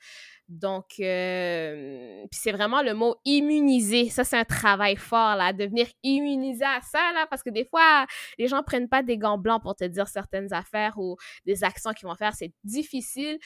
Donc, 0.47 0.99
euh, 0.99 2.25
puis 2.31 2.39
c'est 2.41 2.51
vraiment 2.51 2.81
le 2.81 2.93
mot 2.93 3.15
immuniser. 3.25 4.09
Ça, 4.09 4.23
c'est 4.23 4.37
un 4.37 4.45
travail 4.45 4.95
fort, 4.95 5.35
là, 5.35 5.53
devenir 5.53 5.87
immunisé 6.03 6.63
à 6.63 6.79
ça, 6.81 7.11
là, 7.13 7.27
parce 7.29 7.43
que 7.43 7.49
des 7.49 7.65
fois, 7.65 8.05
les 8.37 8.47
gens 8.47 8.63
prennent 8.63 8.89
pas 8.89 9.03
des 9.03 9.17
gants 9.17 9.37
blancs 9.37 9.61
pour 9.61 9.75
te 9.75 9.83
dire 9.83 10.07
certaines 10.07 10.53
affaires 10.53 10.97
ou 10.97 11.17
des 11.45 11.63
actions 11.63 11.91
qu'ils 11.93 12.07
vont 12.07 12.15
faire. 12.15 12.33
C'est 12.33 12.53
difficile 12.63 13.39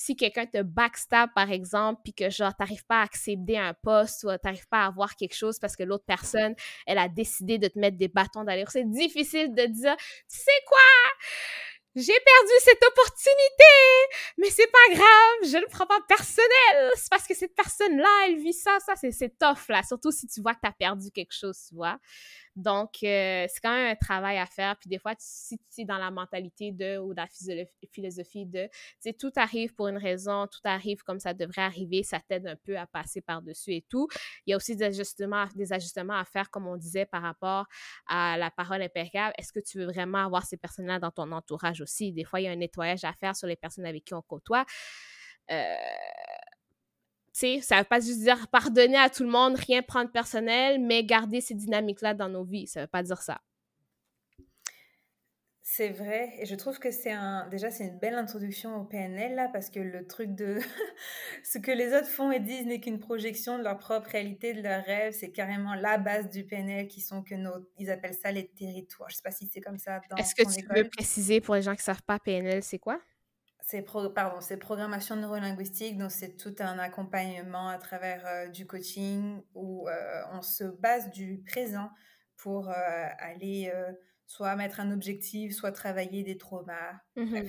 si 0.00 0.16
quelqu'un 0.16 0.46
te 0.46 0.62
backstab, 0.62 1.28
par 1.34 1.50
exemple, 1.50 2.00
puis 2.02 2.14
que 2.14 2.30
genre, 2.30 2.56
t'arrives 2.56 2.86
pas 2.86 3.00
à 3.00 3.02
accéder 3.02 3.56
à 3.56 3.66
un 3.66 3.74
poste 3.74 4.24
ou 4.24 4.34
t'arrives 4.42 4.66
pas 4.66 4.84
à 4.84 4.86
avoir 4.86 5.14
quelque 5.14 5.34
chose 5.34 5.58
parce 5.58 5.76
que 5.76 5.82
l'autre 5.82 6.06
personne, 6.06 6.54
elle 6.86 6.96
a 6.96 7.06
décidé 7.06 7.58
de 7.58 7.68
te 7.68 7.78
mettre 7.78 7.98
des 7.98 8.08
bâtons 8.08 8.42
d'aller. 8.42 8.64
C'est 8.68 8.90
difficile 8.90 9.54
de 9.54 9.66
dire, 9.66 9.94
tu 9.98 10.38
sais 10.38 10.50
quoi? 10.66 10.78
j'ai 11.96 12.12
perdu 12.12 12.52
cette 12.60 12.82
opportunité, 12.84 13.64
mais 14.38 14.48
c'est 14.48 14.70
pas 14.70 14.94
grave, 14.94 15.50
je 15.50 15.56
ne 15.56 15.66
prends 15.68 15.86
pas 15.86 15.98
personnel. 16.06 16.92
C'est 16.94 17.10
parce 17.10 17.26
que 17.26 17.34
cette 17.34 17.54
personne-là, 17.54 18.08
elle 18.26 18.36
vit 18.36 18.52
ça, 18.52 18.78
ça, 18.78 18.94
c'est 18.94 19.38
tough, 19.38 19.68
là. 19.68 19.82
Surtout 19.82 20.12
si 20.12 20.28
tu 20.28 20.40
vois 20.40 20.54
que 20.54 20.60
tu 20.64 20.72
perdu 20.78 21.10
quelque 21.10 21.34
chose, 21.34 21.58
tu 21.68 21.74
vois. 21.74 21.98
Donc, 22.56 22.96
euh, 23.02 23.46
c'est 23.48 23.60
quand 23.62 23.72
même 23.72 23.92
un 23.92 23.96
travail 23.96 24.38
à 24.38 24.46
faire. 24.46 24.76
Puis 24.76 24.88
des 24.88 24.98
fois, 24.98 25.14
si 25.18 25.58
tu 25.72 25.82
es 25.82 25.84
dans 25.84 25.98
la 25.98 26.10
mentalité 26.10 26.72
de 26.72 26.98
ou 26.98 27.14
dans 27.14 27.26
la 27.46 27.64
philosophie 27.92 28.46
de, 28.46 28.66
tu 28.66 28.70
sais, 29.00 29.12
tout 29.12 29.30
arrive 29.36 29.74
pour 29.74 29.88
une 29.88 29.98
raison, 29.98 30.46
tout 30.46 30.60
arrive 30.64 31.02
comme 31.02 31.20
ça 31.20 31.32
devrait 31.32 31.62
arriver, 31.62 32.02
ça 32.02 32.20
t'aide 32.20 32.46
un 32.46 32.56
peu 32.56 32.76
à 32.76 32.86
passer 32.86 33.20
par-dessus 33.20 33.74
et 33.74 33.84
tout. 33.88 34.08
Il 34.46 34.50
y 34.50 34.54
a 34.54 34.56
aussi 34.56 34.76
des 34.76 34.84
ajustements, 34.84 35.46
des 35.54 35.72
ajustements 35.72 36.16
à 36.16 36.24
faire, 36.24 36.50
comme 36.50 36.66
on 36.66 36.76
disait, 36.76 37.06
par 37.06 37.22
rapport 37.22 37.66
à 38.06 38.36
la 38.36 38.50
parole 38.50 38.82
impeccable. 38.82 39.32
Est-ce 39.38 39.52
que 39.52 39.60
tu 39.60 39.78
veux 39.78 39.86
vraiment 39.86 40.24
avoir 40.24 40.44
ces 40.44 40.56
personnes-là 40.56 40.98
dans 40.98 41.10
ton 41.10 41.30
entourage 41.32 41.80
aussi? 41.80 42.12
Des 42.12 42.24
fois, 42.24 42.40
il 42.40 42.44
y 42.44 42.48
a 42.48 42.50
un 42.50 42.56
nettoyage 42.56 43.04
à 43.04 43.12
faire 43.12 43.36
sur 43.36 43.46
les 43.46 43.56
personnes 43.56 43.86
avec 43.86 44.04
qui 44.04 44.14
on 44.14 44.22
côtoie. 44.22 44.64
Euh, 45.50 45.74
sais, 47.40 47.60
ça 47.60 47.78
veut 47.78 47.84
pas 47.84 48.00
juste 48.00 48.20
dire 48.20 48.48
pardonner 48.48 48.96
à 48.96 49.10
tout 49.10 49.24
le 49.24 49.30
monde, 49.30 49.56
rien 49.56 49.82
prendre 49.82 50.10
personnel, 50.10 50.80
mais 50.80 51.04
garder 51.04 51.40
ces 51.40 51.54
dynamiques-là 51.54 52.14
dans 52.14 52.28
nos 52.28 52.44
vies. 52.44 52.66
Ça 52.66 52.82
veut 52.82 52.86
pas 52.86 53.02
dire 53.02 53.20
ça. 53.20 53.40
C'est 55.72 55.90
vrai, 55.90 56.32
et 56.40 56.46
je 56.46 56.56
trouve 56.56 56.80
que 56.80 56.90
c'est 56.90 57.12
un. 57.12 57.46
Déjà, 57.48 57.70
c'est 57.70 57.84
une 57.84 57.98
belle 58.00 58.16
introduction 58.16 58.74
au 58.80 58.84
PNL, 58.84 59.36
là, 59.36 59.48
parce 59.52 59.70
que 59.70 59.78
le 59.78 60.04
truc 60.04 60.34
de. 60.34 60.58
ce 61.44 61.58
que 61.58 61.70
les 61.70 61.94
autres 61.94 62.08
font 62.08 62.32
et 62.32 62.40
disent 62.40 62.66
n'est 62.66 62.80
qu'une 62.80 62.98
projection 62.98 63.56
de 63.56 63.62
leur 63.62 63.78
propre 63.78 64.10
réalité, 64.10 64.52
de 64.52 64.62
leur 64.62 64.84
rêve, 64.84 65.12
c'est 65.12 65.30
carrément 65.30 65.76
la 65.76 65.96
base 65.96 66.28
du 66.28 66.44
PNL 66.44 66.88
qui 66.88 67.00
sont 67.00 67.22
que 67.22 67.36
nos. 67.36 67.52
Ils 67.78 67.88
appellent 67.88 68.18
ça 68.20 68.32
les 68.32 68.48
territoires. 68.48 69.10
Je 69.10 69.16
sais 69.16 69.22
pas 69.22 69.30
si 69.30 69.46
c'est 69.46 69.60
comme 69.60 69.78
ça 69.78 70.00
dans. 70.10 70.16
Est-ce 70.16 70.34
que 70.34 70.42
tu 70.42 70.66
veux 70.74 70.88
préciser 70.88 71.40
pour 71.40 71.54
les 71.54 71.62
gens 71.62 71.76
qui 71.76 71.84
savent 71.84 72.02
pas 72.02 72.18
PNL, 72.18 72.64
c'est 72.64 72.80
quoi? 72.80 73.00
C'est 73.70 73.84
pardon, 74.14 74.40
c'est 74.40 74.56
programmation 74.56 75.14
neurolinguistique, 75.14 75.96
donc 75.96 76.10
c'est 76.10 76.36
tout 76.36 76.54
un 76.58 76.78
accompagnement 76.78 77.68
à 77.68 77.78
travers 77.78 78.26
euh, 78.26 78.48
du 78.48 78.66
coaching 78.66 79.40
où 79.54 79.88
euh, 79.88 80.22
on 80.32 80.42
se 80.42 80.64
base 80.64 81.10
du 81.10 81.42
présent 81.46 81.88
pour 82.36 82.68
euh, 82.68 82.72
aller 83.18 83.72
soit 84.26 84.56
mettre 84.56 84.80
un 84.80 84.90
objectif, 84.90 85.54
soit 85.54 85.72
travailler 85.72 86.22
des 86.22 86.36
traumas. 86.36 87.00
Mmh 87.16 87.42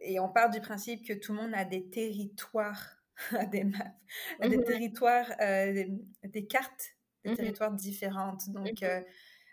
et 0.00 0.18
on 0.18 0.28
part 0.28 0.50
du 0.50 0.60
principe 0.60 1.06
que 1.06 1.12
tout 1.12 1.32
le 1.32 1.40
monde 1.40 1.54
a 1.54 1.64
des 1.64 1.88
territoires, 1.88 2.96
des 3.52 3.62
maps, 3.62 3.94
des 4.42 4.56
mmh 4.56 4.64
territoires, 4.64 5.36
des, 5.38 6.46
cartes, 6.48 6.96
des 7.24 7.30
mmh 7.30 7.36
territoires 7.36 7.72
différentes. 7.72 8.50
Donc 8.50 8.84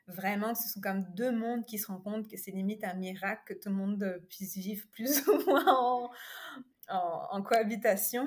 vraiment, 0.07 0.55
ce 0.55 0.69
sont 0.69 0.81
comme 0.81 1.05
deux 1.15 1.31
mondes 1.31 1.65
qui 1.65 1.77
se 1.77 1.87
rencontrent, 1.87 2.29
que 2.29 2.37
c'est 2.37 2.51
limite 2.51 2.83
un 2.83 2.93
miracle 2.93 3.41
que 3.45 3.53
tout 3.53 3.69
le 3.69 3.75
monde 3.75 4.03
euh, 4.03 4.19
puisse 4.29 4.57
vivre 4.57 4.85
plus 4.91 5.25
ou 5.27 5.49
moins 5.49 6.09
en, 6.89 7.41
cohabitation. 7.41 8.25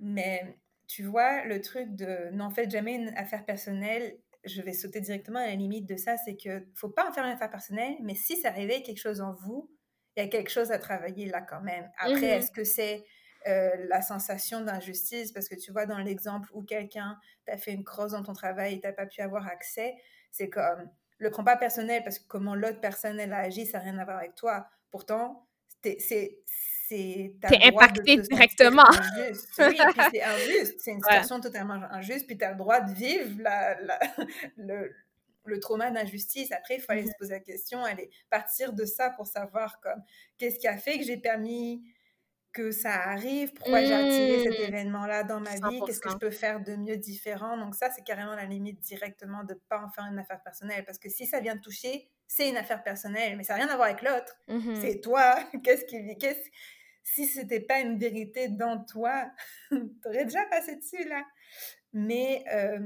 Mais 0.00 0.58
tu 0.86 1.04
vois, 1.04 1.44
le 1.44 1.60
truc 1.60 1.94
de 1.94 2.30
n'en 2.32 2.50
faites 2.50 2.70
jamais 2.70 2.94
une 2.94 3.08
affaire 3.16 3.44
personnelle, 3.44 4.18
je 4.44 4.60
vais 4.60 4.74
sauter 4.74 5.00
directement 5.00 5.38
à 5.38 5.46
la 5.46 5.54
limite 5.54 5.88
de 5.88 5.96
ça, 5.96 6.16
c'est 6.18 6.36
que 6.36 6.66
faut 6.74 6.90
pas 6.90 7.08
en 7.08 7.12
faire 7.12 7.24
une 7.24 7.32
affaire 7.32 7.50
personnelle, 7.50 7.94
mais 8.02 8.14
si 8.14 8.36
ça 8.36 8.50
réveille 8.50 8.82
quelque 8.82 9.00
chose 9.00 9.20
en 9.20 9.32
vous, 9.32 9.70
il 10.16 10.22
y 10.22 10.26
a 10.26 10.28
quelque 10.28 10.50
chose 10.50 10.70
à 10.70 10.78
travailler 10.78 11.26
là 11.26 11.40
quand 11.40 11.62
même. 11.62 11.90
Après, 11.98 12.20
mm-hmm. 12.20 12.38
est-ce 12.38 12.50
que 12.50 12.64
c'est 12.64 13.04
euh, 13.46 13.70
la 13.88 14.02
sensation 14.02 14.60
d'injustice? 14.60 15.32
Parce 15.32 15.48
que 15.48 15.54
tu 15.54 15.72
vois, 15.72 15.86
dans 15.86 15.98
l'exemple 15.98 16.48
où 16.52 16.62
quelqu'un 16.62 17.18
t'a 17.46 17.56
fait 17.56 17.72
une 17.72 17.84
crosse 17.84 18.12
dans 18.12 18.22
ton 18.22 18.34
travail 18.34 18.74
et 18.74 18.80
t'as 18.80 18.92
pas 18.92 19.06
pu 19.06 19.22
avoir 19.22 19.46
accès, 19.46 19.94
c'est 20.34 20.50
comme, 20.50 20.90
le 21.18 21.30
prends 21.30 21.44
pas 21.44 21.56
personnel 21.56 22.02
parce 22.02 22.18
que 22.18 22.26
comment 22.26 22.56
l'autre 22.56 22.80
personne 22.80 23.20
elle 23.20 23.32
a 23.32 23.38
agi, 23.38 23.66
ça 23.66 23.78
n'a 23.78 23.84
rien 23.84 23.98
à 23.98 24.04
voir 24.04 24.18
avec 24.18 24.34
toi. 24.34 24.66
Pourtant, 24.90 25.46
c'est 25.82 26.40
c'est 26.86 27.34
t'es 27.48 27.68
impacté 27.68 28.16
directement. 28.18 28.84
Injuste. 28.88 29.48
Oui, 29.58 29.78
c'est 30.10 30.22
injuste. 30.22 30.80
C'est 30.80 30.90
une 30.90 31.02
situation 31.02 31.40
totalement 31.40 31.74
injuste. 31.90 32.26
Puis 32.26 32.36
tu 32.36 32.44
as 32.44 32.50
le 32.50 32.58
droit 32.58 32.80
de 32.80 32.92
vivre 32.92 33.40
la, 33.40 33.80
la, 33.80 33.98
le, 34.56 34.92
le, 35.44 35.60
trauma 35.60 35.90
d'injustice. 35.90 36.52
Après, 36.52 36.76
il 36.76 36.80
faut 36.80 36.92
aller 36.92 37.06
se 37.06 37.16
poser 37.18 37.34
la 37.34 37.40
question, 37.40 37.82
aller 37.84 38.10
partir 38.28 38.72
de 38.72 38.84
ça 38.84 39.10
pour 39.10 39.26
savoir 39.26 39.80
comme 39.80 40.02
qu'est-ce 40.36 40.58
qui 40.58 40.68
a 40.68 40.76
fait 40.76 40.98
que 40.98 41.04
j'ai 41.04 41.16
permis 41.16 41.82
que 42.54 42.70
ça 42.70 42.94
arrive, 42.94 43.52
pourquoi 43.52 43.84
j'ai 43.84 43.92
attiré 43.92 44.44
cet 44.44 44.60
mmh. 44.60 44.72
événement-là 44.72 45.24
dans 45.24 45.40
ma 45.40 45.54
vie, 45.68 45.80
qu'est-ce 45.84 46.00
que 46.00 46.08
je 46.08 46.16
peux 46.16 46.30
faire 46.30 46.62
de 46.62 46.76
mieux 46.76 46.96
différent? 46.96 47.58
Donc 47.58 47.74
ça, 47.74 47.90
c'est 47.90 48.04
carrément 48.04 48.34
la 48.34 48.46
limite 48.46 48.80
directement 48.80 49.42
de 49.42 49.54
ne 49.54 49.58
pas 49.68 49.84
en 49.84 49.90
faire 49.90 50.04
une 50.04 50.18
affaire 50.18 50.40
personnelle. 50.42 50.84
Parce 50.84 50.98
que 50.98 51.10
si 51.10 51.26
ça 51.26 51.40
vient 51.40 51.56
de 51.56 51.60
toucher, 51.60 52.08
c'est 52.28 52.48
une 52.48 52.56
affaire 52.56 52.82
personnelle, 52.82 53.36
mais 53.36 53.42
ça 53.42 53.54
n'a 53.54 53.64
rien 53.64 53.72
à 53.72 53.76
voir 53.76 53.88
avec 53.88 54.02
l'autre. 54.02 54.36
Mmh 54.48 54.76
c'est 54.80 55.00
toi. 55.00 55.36
Qu'est-ce 55.64 55.84
qui... 55.84 56.16
Qu'est-ce... 56.16 56.48
Si 57.02 57.26
c'était 57.26 57.60
pas 57.60 57.80
une 57.80 57.98
vérité 57.98 58.48
dans 58.48 58.82
toi, 58.82 59.30
tu 59.70 59.78
aurais 60.06 60.24
déjà 60.24 60.44
passé 60.46 60.76
dessus, 60.76 61.06
là. 61.06 61.22
Mais 61.92 62.44
euh, 62.50 62.78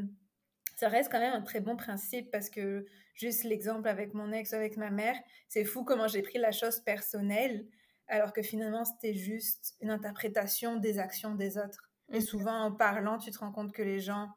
ça 0.77 0.89
reste 0.89 1.13
quand 1.13 1.21
même 1.21 1.35
un 1.35 1.43
très 1.43 1.61
bon 1.61 1.77
principe 1.77 2.31
parce 2.33 2.51
que 2.51 2.87
juste 3.15 3.45
l'exemple 3.45 3.89
avec 3.89 4.15
mon 4.15 4.33
ex, 4.33 4.55
avec 4.55 4.77
ma 4.77 4.91
mère, 4.91 5.17
c'est 5.49 5.65
fou 5.65 5.85
comment 5.85 6.09
j'ai 6.09 6.23
pris 6.23 6.39
la 6.39 6.53
chose 6.53 6.81
personnelle 6.81 7.67
alors 8.09 8.33
que 8.33 8.43
finalement 8.43 8.85
c'était 8.85 9.15
juste 9.15 9.75
une 9.81 9.91
interprétation 9.91 10.77
des 10.77 10.99
actions 10.99 11.35
des 11.35 11.59
autres. 11.59 11.91
Et 12.11 12.21
souvent 12.21 12.63
en 12.63 12.73
parlant, 12.73 13.19
tu 13.19 13.31
te 13.31 13.39
rends 13.39 13.53
compte 13.53 13.73
que 13.73 13.83
les 13.83 14.01
gens 14.01 14.29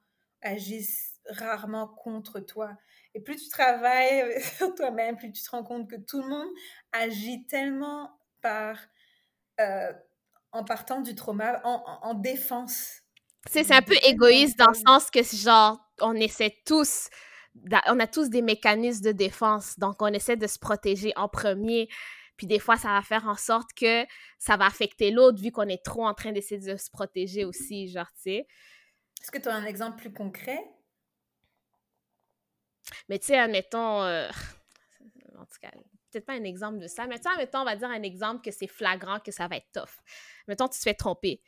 agissent 0.41 1.13
rarement 1.29 1.87
contre 1.87 2.39
toi. 2.39 2.75
Et 3.13 3.21
plus 3.21 3.37
tu 3.37 3.49
travailles 3.49 4.41
sur 4.57 4.73
toi-même, 4.75 5.17
plus 5.17 5.31
tu 5.31 5.41
te 5.41 5.49
rends 5.51 5.63
compte 5.63 5.89
que 5.89 5.95
tout 5.95 6.21
le 6.21 6.29
monde 6.29 6.49
agit 6.91 7.45
tellement 7.47 8.11
par 8.41 8.77
euh, 9.59 9.93
en 10.51 10.65
partant 10.65 10.99
du 10.99 11.15
trauma, 11.15 11.61
en, 11.63 12.13
défense. 12.13 13.03
C'est 13.49 13.71
un 13.71 13.81
peu 13.81 13.95
égoïste 14.03 14.59
dans 14.59 14.67
le 14.67 14.73
sens 14.73 15.09
que 15.09 15.23
genre 15.23 15.79
on 16.01 16.13
essaie 16.15 16.53
tous 16.65 17.09
on 17.87 17.99
a 17.99 18.07
tous 18.07 18.29
des 18.29 18.41
mécanismes 18.41 19.03
de 19.03 19.11
défense, 19.11 19.77
donc 19.77 20.01
on 20.01 20.07
essaie 20.07 20.37
de 20.37 20.47
se 20.47 20.59
protéger 20.59 21.11
en 21.15 21.27
premier. 21.27 21.89
Puis 22.41 22.47
des 22.47 22.57
fois, 22.57 22.75
ça 22.75 22.87
va 22.87 23.03
faire 23.03 23.27
en 23.27 23.35
sorte 23.35 23.71
que 23.71 24.03
ça 24.39 24.57
va 24.57 24.65
affecter 24.65 25.11
l'autre 25.11 25.39
vu 25.39 25.51
qu'on 25.51 25.67
est 25.67 25.85
trop 25.85 26.07
en 26.07 26.15
train 26.15 26.31
d'essayer 26.31 26.59
de 26.59 26.75
se 26.75 26.89
protéger 26.89 27.45
aussi, 27.45 27.87
genre, 27.87 28.11
tu 28.15 28.21
sais. 28.21 28.47
Est-ce 29.21 29.29
que 29.29 29.37
tu 29.37 29.47
as 29.47 29.53
un 29.53 29.65
exemple 29.65 29.99
plus 29.99 30.11
concret? 30.11 30.59
Mais 33.09 33.19
tu 33.19 33.27
sais, 33.27 33.37
admettons, 33.37 34.01
euh, 34.01 34.27
en 35.37 35.45
tout 35.45 35.59
cas, 35.61 35.69
peut-être 36.09 36.25
pas 36.25 36.33
un 36.33 36.43
exemple 36.43 36.79
de 36.79 36.87
ça, 36.87 37.05
mais 37.05 37.17
tu 37.19 37.25
sais, 37.25 37.29
admettons, 37.29 37.59
on 37.59 37.65
va 37.65 37.75
dire 37.75 37.89
un 37.89 38.01
exemple 38.01 38.41
que 38.41 38.49
c'est 38.49 38.65
flagrant, 38.65 39.19
que 39.19 39.31
ça 39.31 39.47
va 39.47 39.57
être 39.57 39.71
tough. 39.71 40.01
Mettons, 40.47 40.67
tu 40.67 40.79
te 40.79 40.83
fais 40.83 40.95
tromper 40.95 41.43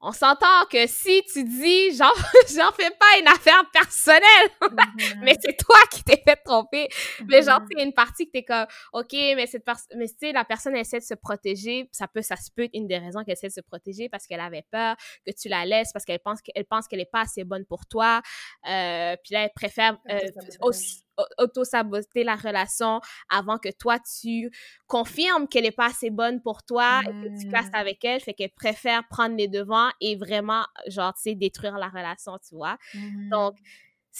on 0.00 0.12
s'entend 0.12 0.64
que 0.70 0.86
si 0.86 1.22
tu 1.32 1.44
dis, 1.44 1.96
genre, 1.96 2.14
j'en 2.54 2.70
fais 2.72 2.90
pas 2.90 3.18
une 3.20 3.26
affaire 3.26 3.62
personnelle, 3.72 4.22
mm-hmm. 4.60 5.18
mais 5.22 5.34
c'est 5.40 5.56
toi 5.56 5.78
qui 5.90 6.04
t'es 6.04 6.22
fait 6.24 6.36
tromper. 6.36 6.88
Mais 7.26 7.42
genre, 7.42 7.60
mm-hmm. 7.60 7.76
tu 7.76 7.82
une 7.82 7.92
partie 7.92 8.26
que 8.26 8.32
t'es 8.32 8.44
comme, 8.44 8.66
OK, 8.92 9.12
mais 9.12 9.46
cette 9.46 9.66
mais 9.96 10.08
tu 10.08 10.14
sais, 10.20 10.32
la 10.32 10.44
personne 10.44 10.76
essaie 10.76 10.98
de 10.98 11.04
se 11.04 11.14
protéger. 11.14 11.88
Ça 11.92 12.06
peut, 12.06 12.22
ça 12.22 12.36
se 12.36 12.50
peut 12.54 12.64
être 12.64 12.74
une 12.74 12.86
des 12.86 12.98
raisons 12.98 13.24
qu'elle 13.24 13.32
essaie 13.32 13.48
de 13.48 13.52
se 13.52 13.60
protéger 13.60 14.08
parce 14.08 14.26
qu'elle 14.26 14.40
avait 14.40 14.64
peur 14.70 14.96
que 15.26 15.32
tu 15.32 15.48
la 15.48 15.64
laisses, 15.64 15.92
parce 15.92 16.04
qu'elle 16.04 16.20
pense 16.20 16.40
qu'elle 16.42 16.64
pense 16.64 16.86
qu'elle 16.86 17.00
est 17.00 17.10
pas 17.10 17.22
assez 17.22 17.44
bonne 17.44 17.64
pour 17.64 17.86
toi. 17.86 18.22
Euh, 18.68 19.16
puis 19.24 19.34
là, 19.34 19.44
elle 19.44 19.52
préfère 19.54 19.98
euh, 20.10 20.18
aussi, 20.60 21.04
auto-saboter 21.38 22.24
la 22.24 22.36
relation 22.36 23.00
avant 23.28 23.58
que 23.58 23.70
toi, 23.70 23.98
tu 23.98 24.50
confirmes 24.86 25.48
qu'elle 25.48 25.64
n'est 25.64 25.70
pas 25.70 25.86
assez 25.86 26.10
bonne 26.10 26.40
pour 26.40 26.62
toi 26.62 27.00
et 27.02 27.06
que 27.06 27.40
tu 27.40 27.48
passes 27.48 27.70
mmh. 27.72 27.74
avec 27.74 28.04
elle. 28.04 28.20
Fait 28.20 28.34
qu'elle 28.34 28.50
préfère 28.50 29.06
prendre 29.08 29.36
les 29.36 29.48
devants 29.48 29.90
et 30.00 30.16
vraiment, 30.16 30.64
genre, 30.86 31.14
tu 31.14 31.22
sais, 31.22 31.34
détruire 31.34 31.78
la 31.78 31.88
relation, 31.88 32.38
tu 32.38 32.54
vois. 32.54 32.76
Mmh. 32.94 33.30
Donc, 33.30 33.56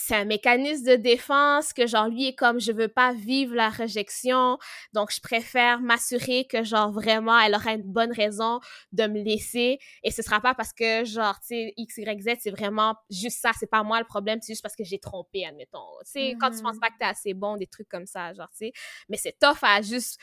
c'est 0.01 0.14
un 0.14 0.24
mécanisme 0.24 0.86
de 0.86 0.94
défense 0.94 1.72
que 1.72 1.86
genre 1.86 2.09
lui 2.09 2.28
est 2.28 2.34
comme 2.34 2.61
je 2.61 2.70
veux 2.70 2.86
pas 2.86 3.12
vivre 3.12 3.55
la 3.57 3.68
réjection 3.68 4.57
donc 4.92 5.11
je 5.12 5.20
préfère 5.20 5.80
m'assurer 5.80 6.46
que 6.46 6.62
genre 6.62 6.92
vraiment 6.92 7.38
elle 7.38 7.55
aura 7.57 7.72
une 7.72 7.82
bonne 7.82 8.12
raison 8.12 8.61
de 8.92 9.07
me 9.07 9.20
laisser. 9.20 9.78
Et 10.05 10.11
ce 10.12 10.22
sera 10.22 10.40
pas 10.40 10.55
parce 10.55 10.72
que 10.72 11.05
genre 11.05 11.40
tu 11.40 11.49
sais 11.49 11.74
x 11.76 11.99
y 11.99 12.22
z 12.22 12.36
c'est 12.40 12.51
vraiment 12.51 12.94
juste 13.11 13.40
ça 13.40 13.51
c'est 13.59 13.68
pas 13.68 13.82
moi 13.82 13.99
le 13.99 14.07
problème 14.07 14.38
c'est 14.40 14.53
juste 14.53 14.62
parce 14.62 14.76
que 14.76 14.84
j'ai 14.84 15.01
trompé 15.01 15.44
admettons. 15.44 15.78
Tu 16.05 16.12
sais 16.12 16.36
quand 16.40 16.51
tu 16.53 16.62
penses 16.62 16.76
mm-hmm. 16.76 16.80
pas 16.80 16.90
que 16.90 16.99
t'es 16.99 17.05
assez 17.05 17.34
bon 17.34 17.57
des 17.57 17.66
trucs 17.66 17.88
comme 17.88 18.07
ça 18.07 18.32
genre 18.34 18.51
tu 18.51 18.66
sais. 18.66 18.72
Mais 19.09 19.16
c'est 19.16 19.36
tough 19.38 19.59
à 19.62 19.82
juste 19.82 20.20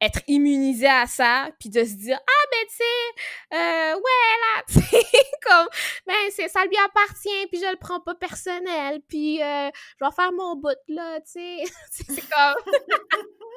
être 0.00 0.20
immunisé 0.28 0.86
à 0.86 1.06
ça, 1.06 1.48
puis 1.58 1.68
de 1.68 1.84
se 1.84 1.94
dire 1.94 2.18
ah 2.20 2.46
ben 2.50 2.66
tu 2.68 2.76
sais 2.76 3.56
euh, 3.56 3.94
ouais 3.94 4.34
là 4.44 5.08
comme 5.46 5.68
ben 6.06 6.14
c'est 6.30 6.48
ça 6.48 6.64
lui 6.64 6.76
appartient 6.84 7.46
puis 7.50 7.60
je 7.60 7.70
le 7.70 7.76
prends 7.76 8.00
pas 8.00 8.14
personnel 8.14 9.00
puis 9.08 9.42
euh, 9.42 9.70
je 9.98 10.04
vais 10.04 10.12
faire 10.14 10.32
mon 10.32 10.56
bout 10.56 10.78
là 10.88 11.20
tu 11.20 11.32
sais 11.32 11.64
c'est 11.90 12.28
comme 12.28 12.72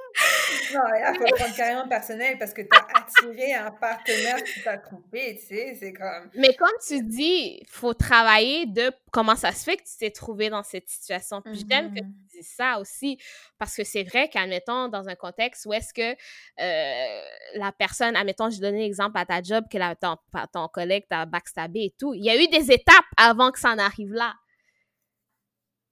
non, 0.74 0.82
il 0.94 1.18
faut 1.18 1.24
le 1.24 1.36
prendre 1.36 1.56
carrément 1.56 1.88
personnel 1.88 2.38
parce 2.38 2.54
que 2.54 2.62
tu 2.62 2.70
as 2.72 3.00
attiré 3.00 3.54
un 3.54 3.72
partenaire 3.72 4.44
qui 4.44 4.62
t'a 4.64 4.78
trompé, 4.78 5.38
tu 5.40 5.48
sais, 5.48 5.78
c'est 5.80 5.94
comme... 5.94 6.30
Mais 6.36 6.54
comme 6.56 6.70
tu 6.86 7.04
dis, 7.04 7.64
faut 7.70 7.94
travailler 7.94 8.66
de 8.66 8.92
comment 9.12 9.36
ça 9.36 9.52
se 9.52 9.64
fait 9.64 9.78
que 9.78 9.84
tu 9.84 9.98
t'es 10.00 10.12
trouvé 10.12 10.50
dans 10.50 10.64
cette 10.64 10.90
situation. 10.90 11.42
Puis 11.42 11.66
j'aime 11.70 11.94
que 11.94 12.00
mm-hmm. 12.00 12.14
tu 12.32 12.38
dis 12.38 12.44
ça 12.44 12.80
aussi, 12.80 13.18
parce 13.58 13.76
que 13.76 13.84
c'est 13.84 14.04
vrai 14.04 14.30
qu'admettons, 14.30 14.88
dans 14.88 15.08
un 15.10 15.16
contexte 15.16 15.66
où 15.66 15.74
est-ce 15.74 15.94
que 15.94 16.16
euh, 16.60 17.22
la 17.56 17.72
personne, 17.72 18.16
admettons, 18.16 18.50
je 18.50 18.60
donné 18.60 18.80
l'exemple 18.80 19.18
à 19.18 19.26
ta 19.26 19.42
job, 19.42 19.66
que 19.72 19.78
la, 19.78 19.96
ton, 19.96 20.18
ton 20.54 20.68
collègue 20.68 21.06
t'a 21.10 21.26
backstabé 21.26 21.86
et 21.86 21.96
tout, 21.98 22.14
il 22.14 22.24
y 22.24 22.30
a 22.30 22.42
eu 22.42 22.48
des 22.48 22.72
étapes 22.72 23.06
avant 23.18 23.52
que 23.52 23.60
ça 23.60 23.72
en 23.72 23.80
arrive 23.80 24.14
là 24.14 24.34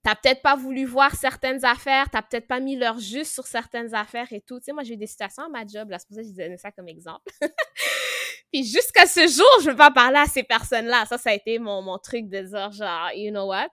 t'as 0.02 0.14
peut-être 0.14 0.42
pas 0.42 0.56
voulu 0.56 0.84
voir 0.84 1.14
certaines 1.14 1.64
affaires, 1.64 2.08
t'as 2.10 2.22
peut-être 2.22 2.46
pas 2.46 2.60
mis 2.60 2.76
leur 2.76 2.98
juste 2.98 3.32
sur 3.34 3.46
certaines 3.46 3.94
affaires 3.94 4.32
et 4.32 4.40
tout. 4.40 4.58
Tu 4.58 4.66
sais, 4.66 4.72
moi, 4.72 4.82
j'ai 4.82 4.94
eu 4.94 4.96
des 4.96 5.06
situations 5.06 5.44
à 5.44 5.48
ma 5.48 5.66
job, 5.66 5.90
là, 5.90 5.98
c'est 5.98 6.08
pour 6.08 6.16
ça 6.16 6.22
que 6.22 6.28
je 6.28 6.34
donnais 6.34 6.56
ça 6.56 6.72
comme 6.72 6.88
exemple. 6.88 7.30
Puis 8.52 8.64
jusqu'à 8.64 9.06
ce 9.06 9.28
jour, 9.28 9.46
je 9.62 9.70
veux 9.70 9.76
pas 9.76 9.90
parler 9.90 10.18
à 10.18 10.26
ces 10.26 10.42
personnes-là. 10.42 11.06
Ça, 11.06 11.18
ça 11.18 11.30
a 11.30 11.34
été 11.34 11.58
mon, 11.58 11.82
mon 11.82 11.98
truc 11.98 12.28
de 12.28 12.40
dire, 12.40 12.72
genre, 12.72 13.10
you 13.14 13.30
know 13.30 13.46
what? 13.46 13.68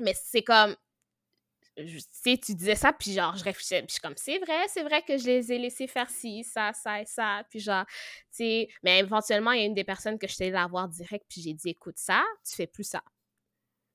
Mais 0.00 0.14
c'est 0.14 0.42
comme, 0.42 0.74
tu 1.76 2.00
sais, 2.10 2.38
tu 2.38 2.54
disais 2.54 2.74
ça, 2.74 2.92
puis 2.92 3.12
genre, 3.12 3.36
je 3.36 3.44
réfléchissais, 3.44 3.80
puis 3.80 3.88
je 3.88 3.92
suis 3.94 4.00
comme, 4.00 4.16
c'est 4.16 4.38
vrai, 4.38 4.66
c'est 4.68 4.82
vrai 4.82 5.02
que 5.02 5.18
je 5.18 5.26
les 5.26 5.52
ai 5.52 5.58
laissés 5.58 5.86
faire 5.86 6.08
ci, 6.08 6.42
ça, 6.42 6.72
ça 6.72 7.00
et 7.00 7.06
ça, 7.06 7.42
puis 7.50 7.60
genre, 7.60 7.84
tu 7.86 8.38
sais, 8.38 8.68
mais 8.82 9.00
éventuellement, 9.00 9.52
il 9.52 9.60
y 9.60 9.62
a 9.62 9.66
une 9.66 9.74
des 9.74 9.84
personnes 9.84 10.18
que 10.18 10.26
je 10.26 10.36
t'ai 10.36 10.50
la 10.50 10.66
voir 10.66 10.88
direct, 10.88 11.26
puis 11.28 11.42
j'ai 11.42 11.52
dit, 11.52 11.70
écoute 11.70 11.98
ça, 11.98 12.24
tu 12.48 12.56
fais 12.56 12.66
plus 12.66 12.84
ça. 12.84 13.02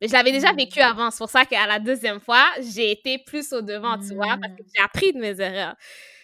Mais 0.02 0.08
je 0.08 0.14
l'avais 0.14 0.32
déjà 0.32 0.52
vécu 0.52 0.80
mmh. 0.80 0.84
avant. 0.84 1.12
C'est 1.12 1.20
pour 1.20 1.30
ça 1.30 1.46
qu'à 1.46 1.68
la 1.68 1.80
deuxième 1.80 2.20
fois, 2.20 2.46
j'ai 2.60 2.92
été 2.92 3.20
plus 3.20 3.54
au 3.54 3.62
devant, 3.62 3.98
tu 4.00 4.16
vois, 4.16 4.38
parce 4.42 4.54
que 4.56 4.64
mmh. 4.64 4.72
j'ai 4.76 4.84
appris 4.84 5.14
de 5.14 5.20
mes 5.20 5.40
erreurs. 5.40 5.76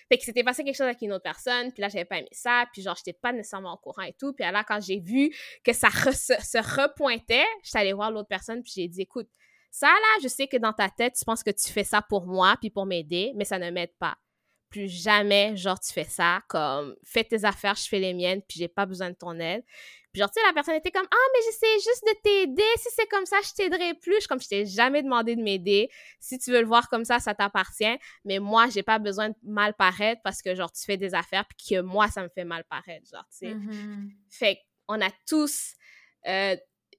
Fait 0.10 0.18
que 0.18 0.24
c'était 0.24 0.44
passé 0.44 0.64
quelque 0.64 0.76
chose 0.76 0.88
avec 0.88 1.02
une 1.02 1.12
autre 1.12 1.24
personne, 1.24 1.72
puis 1.74 1.82
là, 1.82 1.90
j'avais 1.90 2.06
pas 2.06 2.18
aimé 2.18 2.30
ça, 2.32 2.66
puis 2.72 2.82
genre, 2.82 2.96
j'étais 2.96 3.14
pas 3.14 3.34
nécessairement 3.34 3.74
au 3.74 3.78
courant 3.78 4.04
et 4.04 4.14
tout. 4.14 4.34
Puis 4.34 4.46
là, 4.50 4.64
quand 4.64 4.80
j'ai 4.82 5.00
vu 5.00 5.36
que 5.64 5.74
ça 5.74 5.90
se, 5.90 6.58
repointait, 6.58 7.46
j'étais 7.62 7.80
allée 7.80 7.94
voir 7.94 8.10
l'autre 8.10 8.30
personne, 8.30 8.64
puis 8.64 8.72
j'ai 8.74 8.88
dit, 8.88 9.02
écoute, 9.02 9.28
ça 9.70 9.88
là, 9.88 10.20
je 10.24 10.30
sais 10.30 10.48
que 10.48 10.58
dans 10.58 10.72
ta 10.72 10.90
tête, 10.90 11.16
tu 11.20 11.26
penses 11.26 11.44
que 11.44 11.52
tu 11.52 11.72
fais 11.72 11.84
ça 11.84 12.02
pour 12.02 12.26
moi, 12.26 12.56
puis 12.60 12.70
pour 12.70 12.86
m'aider, 12.86 13.34
mais 13.36 13.44
ça 13.44 13.60
ne 13.60 13.70
m'aide 13.70 13.94
pas. 14.00 14.18
Plus 14.70 14.88
jamais, 14.88 15.58
genre, 15.58 15.80
tu 15.80 15.92
fais 15.92 16.06
ça, 16.06 16.42
comme, 16.48 16.96
fais 17.04 17.26
tes 17.26 17.44
affaires, 17.44 17.76
je 17.76 17.88
fais 17.88 18.00
les 18.00 18.14
miennes, 18.14 18.42
puis 18.42 18.60
j'ai 18.60 18.70
pas 18.70 18.86
besoin 18.86 19.10
de 19.10 19.16
ton 19.16 19.38
aide 19.40 19.64
genre, 20.18 20.30
tu 20.30 20.40
sais, 20.40 20.48
la 20.48 20.54
personne 20.54 20.76
était 20.76 20.92
comme, 20.92 21.08
ah, 21.10 21.28
mais 21.34 21.40
j'essaie 21.46 21.74
juste 21.76 22.04
de 22.06 22.22
t'aider. 22.22 22.64
Si 22.78 22.90
c'est 22.96 23.08
comme 23.08 23.26
ça, 23.26 23.38
je 23.44 23.54
t'aiderai 23.54 23.94
plus. 23.94 24.22
Je, 24.22 24.28
comme, 24.28 24.42
je 24.42 24.48
t'ai 24.48 24.66
jamais 24.66 25.04
demandé 25.04 25.36
de 25.36 25.42
m'aider. 25.42 25.90
Si 26.20 26.38
tu 26.38 26.52
veux 26.52 26.62
le 26.62 26.68
voir 26.68 26.90
comme 26.90 27.06
ça, 27.06 27.20
ça 27.20 27.34
t'appartient. 27.34 27.98
Mais 28.26 28.40
moi, 28.40 28.68
j'ai 28.70 28.84
pas 28.84 29.00
besoin 29.00 29.30
de 29.30 29.36
mal 29.44 29.74
paraître 29.74 30.22
parce 30.24 30.42
que, 30.42 30.56
genre, 30.56 30.72
tu 30.72 30.84
fais 30.84 30.98
des 30.98 31.14
affaires 31.14 31.46
puis 31.46 31.76
que 31.76 31.82
moi, 31.82 32.08
ça 32.08 32.24
me 32.24 32.30
fait 32.30 32.46
mal 32.46 32.64
paraître, 32.66 33.08
genre, 33.12 33.26
tu 33.32 33.48
sais. 33.48 33.54
Mm-hmm. 33.54 34.10
Fait 34.30 34.60
qu'on 34.88 35.02
a 35.02 35.10
tous 35.28 35.74
euh, 36.28 36.56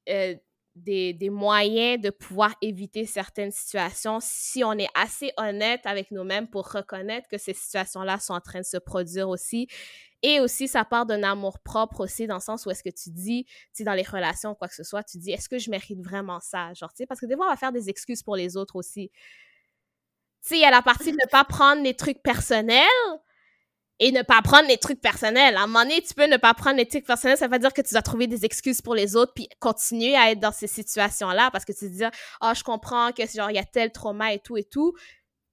euh, 0.09 0.35
des, 0.75 1.12
des, 1.12 1.31
moyens 1.31 2.01
de 2.01 2.11
pouvoir 2.11 2.55
éviter 2.62 3.05
certaines 3.05 3.51
situations 3.51 4.19
si 4.21 4.62
on 4.62 4.73
est 4.75 4.89
assez 4.95 5.33
honnête 5.37 5.81
avec 5.85 6.12
nous-mêmes 6.12 6.49
pour 6.49 6.71
reconnaître 6.71 7.27
que 7.29 7.37
ces 7.37 7.53
situations-là 7.53 8.21
sont 8.21 8.35
en 8.35 8.41
train 8.41 8.61
de 8.61 8.64
se 8.64 8.77
produire 8.77 9.29
aussi 9.29 9.66
et 10.23 10.41
aussi, 10.41 10.66
ça 10.66 10.85
part 10.85 11.07
d'un 11.07 11.23
amour 11.23 11.61
propre 11.61 12.01
aussi, 12.01 12.27
dans 12.27 12.35
le 12.37 12.41
sens 12.41 12.66
où 12.66 12.71
est-ce 12.71 12.83
que 12.83 12.91
tu 12.91 13.11
dis, 13.11 13.47
tu 13.75 13.85
dans 13.85 13.93
les 13.95 14.03
relations, 14.03 14.55
quoi 14.55 14.69
que 14.69 14.75
ce 14.75 14.83
soit, 14.83 15.05
tu 15.05 15.19
dis, 15.19 15.31
est-ce 15.31 15.49
que 15.49 15.59
je 15.59 15.71
mérite 15.71 16.01
vraiment 16.01 16.41
ça? 16.41 16.73
Genre, 16.75 16.93
tu 16.93 16.99
sais, 16.99 17.07
parce 17.07 17.21
que 17.21 17.27
des 17.27 17.37
fois, 17.37 17.47
on 17.47 17.51
va 17.51 17.57
faire 17.57 17.73
des 17.73 17.89
excuses 17.89 18.23
pour 18.23 18.35
les 18.37 18.57
autres 18.57 18.77
aussi. 18.77 19.11
Tu 20.43 20.49
sais, 20.51 20.57
il 20.57 20.61
y 20.61 20.64
a 20.64 20.71
la 20.71 20.83
partie 20.83 21.12
de 21.12 21.16
ne 21.16 21.29
pas 21.31 21.45
prendre 21.45 21.83
les 21.83 21.95
trucs 21.95 22.23
personnels 22.23 22.87
et 24.01 24.12
ne 24.12 24.23
pas 24.23 24.41
prendre 24.43 24.69
les 24.69 24.77
trucs 24.77 25.01
personnels. 25.01 25.57
À 25.57 25.62
un 25.62 25.66
moment 25.66 25.83
donné, 25.83 26.01
tu 26.03 26.14
peux 26.14 26.27
ne 26.27 26.37
pas 26.37 26.55
prendre 26.55 26.77
les 26.77 26.87
trucs 26.87 27.05
personnels, 27.07 27.37
ça 27.37 27.49
veut 27.49 27.59
dire 27.59 27.73
que 27.73 27.83
tu 27.83 27.95
dois 27.95 28.03
trouver 28.03 28.27
des 28.27 28.45
excuses 28.45 28.81
pour 28.81 28.95
les 28.95 29.16
autres, 29.16 29.33
puis 29.35 29.49
continuer 29.61 30.16
à 30.16 30.31
être 30.31 30.41
dans 30.41 30.53
ces 30.53 30.69
situations-là, 30.69 31.51
parce 31.51 31.64
que 31.64 31.73
tu 31.73 31.81
te 31.81 31.93
dis, 31.93 32.05
oh, 32.41 32.53
je 32.55 32.62
comprends 32.62 33.12
que, 33.12 33.27
genre, 33.27 33.51
il 33.51 33.57
y 33.57 33.59
a 33.59 33.64
tel 33.64 33.91
trauma 33.91 34.33
et 34.33 34.39
tout 34.39 34.57
et 34.57 34.64
tout, 34.64 34.95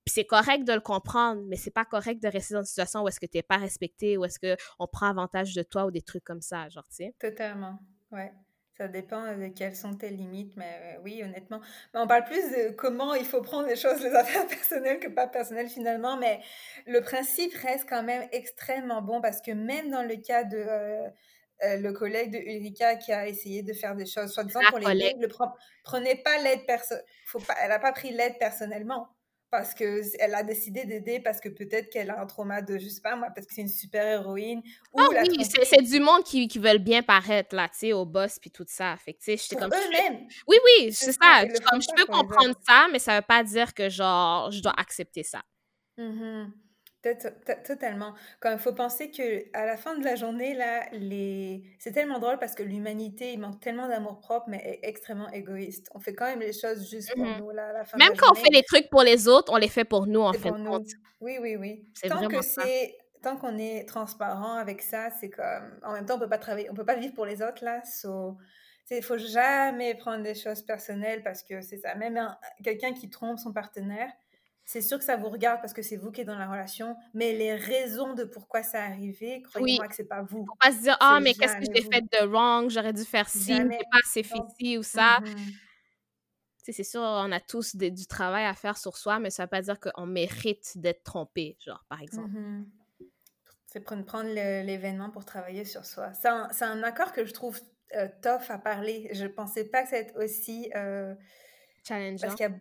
c'est 0.07 0.25
correct 0.25 0.63
de 0.65 0.73
le 0.73 0.81
comprendre, 0.81 1.41
mais 1.47 1.55
c'est 1.55 1.71
pas 1.71 1.85
correct 1.85 2.21
de 2.21 2.27
rester 2.27 2.53
dans 2.53 2.61
une 2.61 2.65
situation 2.65 3.03
où 3.03 3.07
est-ce 3.07 3.19
que 3.19 3.25
tu 3.25 3.37
n'es 3.37 3.43
pas 3.43 3.57
respecté, 3.57 4.17
où 4.17 4.25
est-ce 4.25 4.39
qu'on 4.39 4.87
prend 4.87 5.07
avantage 5.07 5.53
de 5.53 5.63
toi 5.63 5.85
ou 5.85 5.91
des 5.91 6.01
trucs 6.01 6.23
comme 6.23 6.41
ça, 6.41 6.69
genre, 6.69 6.87
tu 6.89 6.97
sais. 6.97 7.15
Totalement, 7.19 7.79
ouais. 8.11 8.31
Ça 8.77 8.89
dépend 8.89 9.33
de 9.37 9.47
quelles 9.47 9.75
sont 9.75 9.93
tes 9.93 10.09
limites, 10.09 10.53
mais 10.57 10.97
euh, 10.97 11.01
oui, 11.01 11.23
honnêtement. 11.23 11.61
Mais 11.93 12.01
on 12.01 12.07
parle 12.07 12.25
plus 12.25 12.51
de 12.51 12.71
comment 12.71 13.13
il 13.15 13.23
faut 13.23 13.41
prendre 13.41 13.69
les 13.69 13.77
choses, 13.77 14.03
les 14.03 14.13
affaires 14.13 14.45
personnelles 14.47 14.99
que 14.99 15.07
pas 15.07 15.27
personnelles 15.27 15.69
finalement, 15.69 16.17
mais 16.17 16.41
le 16.85 16.99
principe 16.99 17.53
reste 17.55 17.87
quand 17.87 18.03
même 18.03 18.27
extrêmement 18.33 19.01
bon 19.01 19.21
parce 19.21 19.39
que 19.41 19.51
même 19.51 19.91
dans 19.91 20.03
le 20.03 20.17
cas 20.17 20.43
de 20.43 20.57
euh, 20.57 21.07
euh, 21.63 21.77
le 21.77 21.93
collègue 21.93 22.33
de 22.33 22.37
Ulrika 22.37 22.97
qui 22.97 23.13
a 23.13 23.29
essayé 23.29 23.63
de 23.63 23.71
faire 23.71 23.95
des 23.95 24.05
choses, 24.05 24.33
soit 24.33 24.43
disant 24.43 24.59
pour 24.67 24.79
les 24.79 25.13
le 25.17 25.27
prenez 25.85 26.15
pas 26.17 26.37
l'aide 26.39 26.65
personnelle, 26.65 27.05
elle 27.61 27.69
n'a 27.69 27.79
pas 27.79 27.93
pris 27.93 28.11
l'aide 28.11 28.37
personnellement 28.39 29.07
parce 29.57 29.73
qu'elle 29.73 30.35
a 30.35 30.43
décidé 30.43 30.85
d'aider 30.85 31.19
parce 31.19 31.39
que 31.39 31.49
peut-être 31.49 31.89
qu'elle 31.89 32.09
a 32.09 32.21
un 32.21 32.25
trauma 32.25 32.61
de, 32.61 32.77
je 32.77 32.87
sais 32.87 33.01
pas 33.01 33.15
moi, 33.15 33.29
parce 33.33 33.47
que 33.47 33.53
c'est 33.53 33.61
une 33.61 33.67
super 33.67 34.05
héroïne. 34.05 34.61
Ah 34.97 35.07
oui, 35.11 35.43
c'est 35.43 35.81
du 35.81 35.99
monde 35.99 36.23
qui, 36.23 36.47
qui 36.47 36.59
veulent 36.59 36.79
bien 36.79 37.01
paraître, 37.01 37.55
là, 37.55 37.67
tu 37.69 37.79
sais, 37.79 37.93
au 37.93 38.05
boss 38.05 38.37
puis 38.39 38.51
tout 38.51 38.65
ça. 38.67 38.95
Fait 38.97 39.13
tu 39.13 39.19
sais, 39.21 39.37
j'étais 39.37 39.55
comme... 39.55 39.71
eux-mêmes. 39.71 40.27
Oui, 40.47 40.57
oui, 40.65 40.93
c'est 40.93 41.11
ça. 41.11 41.45
je 41.45 41.95
peux 41.95 42.05
comprendre 42.05 42.55
ça, 42.67 42.87
mais 42.91 42.99
ça 42.99 43.17
veut 43.17 43.25
pas 43.27 43.43
dire 43.43 43.73
que, 43.73 43.89
genre, 43.89 44.51
je 44.51 44.61
dois 44.61 44.73
accepter 44.77 45.23
ça. 45.23 45.41
Mmh 45.97 46.64
Totalement. 47.65 48.13
Quand 48.39 48.51
il 48.51 48.59
faut 48.59 48.73
penser 48.73 49.11
que 49.11 49.45
à 49.53 49.65
la 49.65 49.77
fin 49.77 49.97
de 49.97 50.03
la 50.03 50.15
journée, 50.15 50.53
là, 50.53 50.85
les... 50.91 51.63
c'est 51.79 51.91
tellement 51.91 52.19
drôle 52.19 52.39
parce 52.39 52.55
que 52.55 52.63
l'humanité, 52.63 53.33
il 53.33 53.39
manque 53.39 53.59
tellement 53.59 53.87
d'amour 53.87 54.19
propre, 54.19 54.47
mais 54.49 54.57
est 54.57 54.87
extrêmement 54.87 55.29
égoïste. 55.31 55.89
On 55.93 55.99
fait 55.99 56.13
quand 56.13 56.25
même 56.25 56.39
les 56.39 56.53
choses 56.53 56.89
juste 56.89 57.13
pour 57.15 57.25
mmh 57.25 57.37
nous, 57.39 57.51
là, 57.51 57.69
à 57.69 57.73
la 57.73 57.85
fin 57.85 57.97
Même 57.97 58.15
quand 58.17 58.31
on 58.31 58.35
fait 58.35 58.51
les 58.51 58.63
trucs 58.63 58.89
pour 58.89 59.03
les 59.03 59.27
autres, 59.27 59.51
on 59.53 59.57
les 59.57 59.69
fait 59.69 59.85
pour 59.85 60.07
nous, 60.07 60.21
en 60.21 60.33
fait. 60.33 60.51
Oui, 61.21 61.37
oui, 61.41 61.55
oui. 61.55 61.85
Tant 62.07 62.27
que 62.27 62.41
c'est... 62.41 62.97
Tant 63.21 63.37
qu'on 63.37 63.57
est 63.57 63.87
transparent 63.87 64.55
avec 64.57 64.81
ça, 64.81 65.09
c'est 65.19 65.29
comme... 65.29 65.79
En 65.83 65.93
même 65.93 66.05
temps, 66.05 66.15
on 66.15 66.19
peut 66.19 66.29
pas 66.29 66.37
travailler... 66.37 66.69
On 66.69 66.75
peut 66.75 66.85
pas 66.85 66.95
vivre 66.95 67.13
pour 67.13 67.25
les 67.25 67.41
autres, 67.41 67.63
là. 67.63 67.81
So... 67.83 68.37
Il 68.91 69.01
faut 69.01 69.17
jamais 69.17 69.95
prendre 69.95 70.21
des 70.21 70.35
choses 70.35 70.61
personnelles 70.61 71.23
parce 71.23 71.41
que 71.41 71.59
c'est 71.61 71.77
ça. 71.77 71.95
Même 71.95 72.23
quelqu'un 72.63 72.93
qui 72.93 73.09
trompe 73.09 73.39
son 73.39 73.51
partenaire, 73.51 74.11
c'est 74.65 74.81
sûr 74.81 74.97
que 74.97 75.03
ça 75.03 75.15
vous 75.15 75.29
regarde 75.29 75.61
parce 75.61 75.73
que 75.73 75.81
c'est 75.81 75.95
vous 75.95 76.11
qui 76.11 76.21
êtes 76.21 76.27
dans 76.27 76.37
la 76.37 76.49
relation, 76.49 76.95
mais 77.13 77.33
les 77.33 77.53
raisons 77.53 78.13
de 78.13 78.23
pourquoi 78.23 78.63
ça 78.63 78.79
est 78.79 78.91
arrivé, 78.91 79.43
croyez-moi 79.43 79.87
que 79.87 79.95
c'est 79.95 80.07
pas 80.07 80.23
vous. 80.23 80.45
Faut 80.45 80.55
pas 80.59 80.71
se 80.71 80.81
dire 80.81 80.97
ah 80.99 81.19
mais 81.21 81.33
qu'est-ce 81.33 81.57
que 81.57 81.73
j'ai 81.73 81.83
fait 81.83 82.01
de 82.01 82.25
wrong, 82.25 82.69
j'aurais 82.69 82.93
dû 82.93 83.03
faire 83.03 83.29
ci, 83.29 83.55
j'ai 83.55 83.63
pas 83.67 83.99
assez 84.03 84.23
fait 84.23 84.41
ci 84.59 84.77
ou 84.77 84.83
ça. 84.83 85.19
Mmh 85.21 85.35
c'est 86.67 86.83
sûr, 86.83 86.99
on 86.99 87.31
a 87.31 87.39
tous 87.39 87.75
du 87.75 88.07
travail 88.07 88.43
à 88.43 88.55
faire 88.55 88.75
sur 88.75 88.97
soi, 88.97 89.19
mais 89.19 89.29
ça 89.29 89.43
veut 89.43 89.49
pas 89.49 89.61
dire 89.61 89.79
qu'on 89.79 90.07
mérite 90.07 90.79
d'être 90.79 91.03
trompé, 91.03 91.57
genre 91.59 91.85
par 91.87 92.01
exemple. 92.01 92.31
Mmh 92.31 92.65
c'est 93.67 93.81
prendre, 93.81 94.29
l'événement 94.31 95.09
pour 95.09 95.25
travailler 95.25 95.65
sur 95.65 95.85
soi. 95.85 96.13
C'est 96.13 96.29
un, 96.29 96.83
accord 96.83 97.11
que 97.11 97.25
je 97.25 97.33
trouve 97.33 97.59
euh, 97.93 98.07
tough 98.21 98.49
à 98.49 98.57
parler. 98.57 99.09
Je 99.11 99.25
pensais 99.27 99.65
pas 99.65 99.83
que 99.83 99.89
ça 99.89 99.97
être 99.97 100.15
aussi 100.17 100.71
euh, 100.77 101.13
challengeant. 101.85 102.21
Parce 102.21 102.35
qu'il 102.35 102.45
y 102.45 102.49
a 102.49 102.55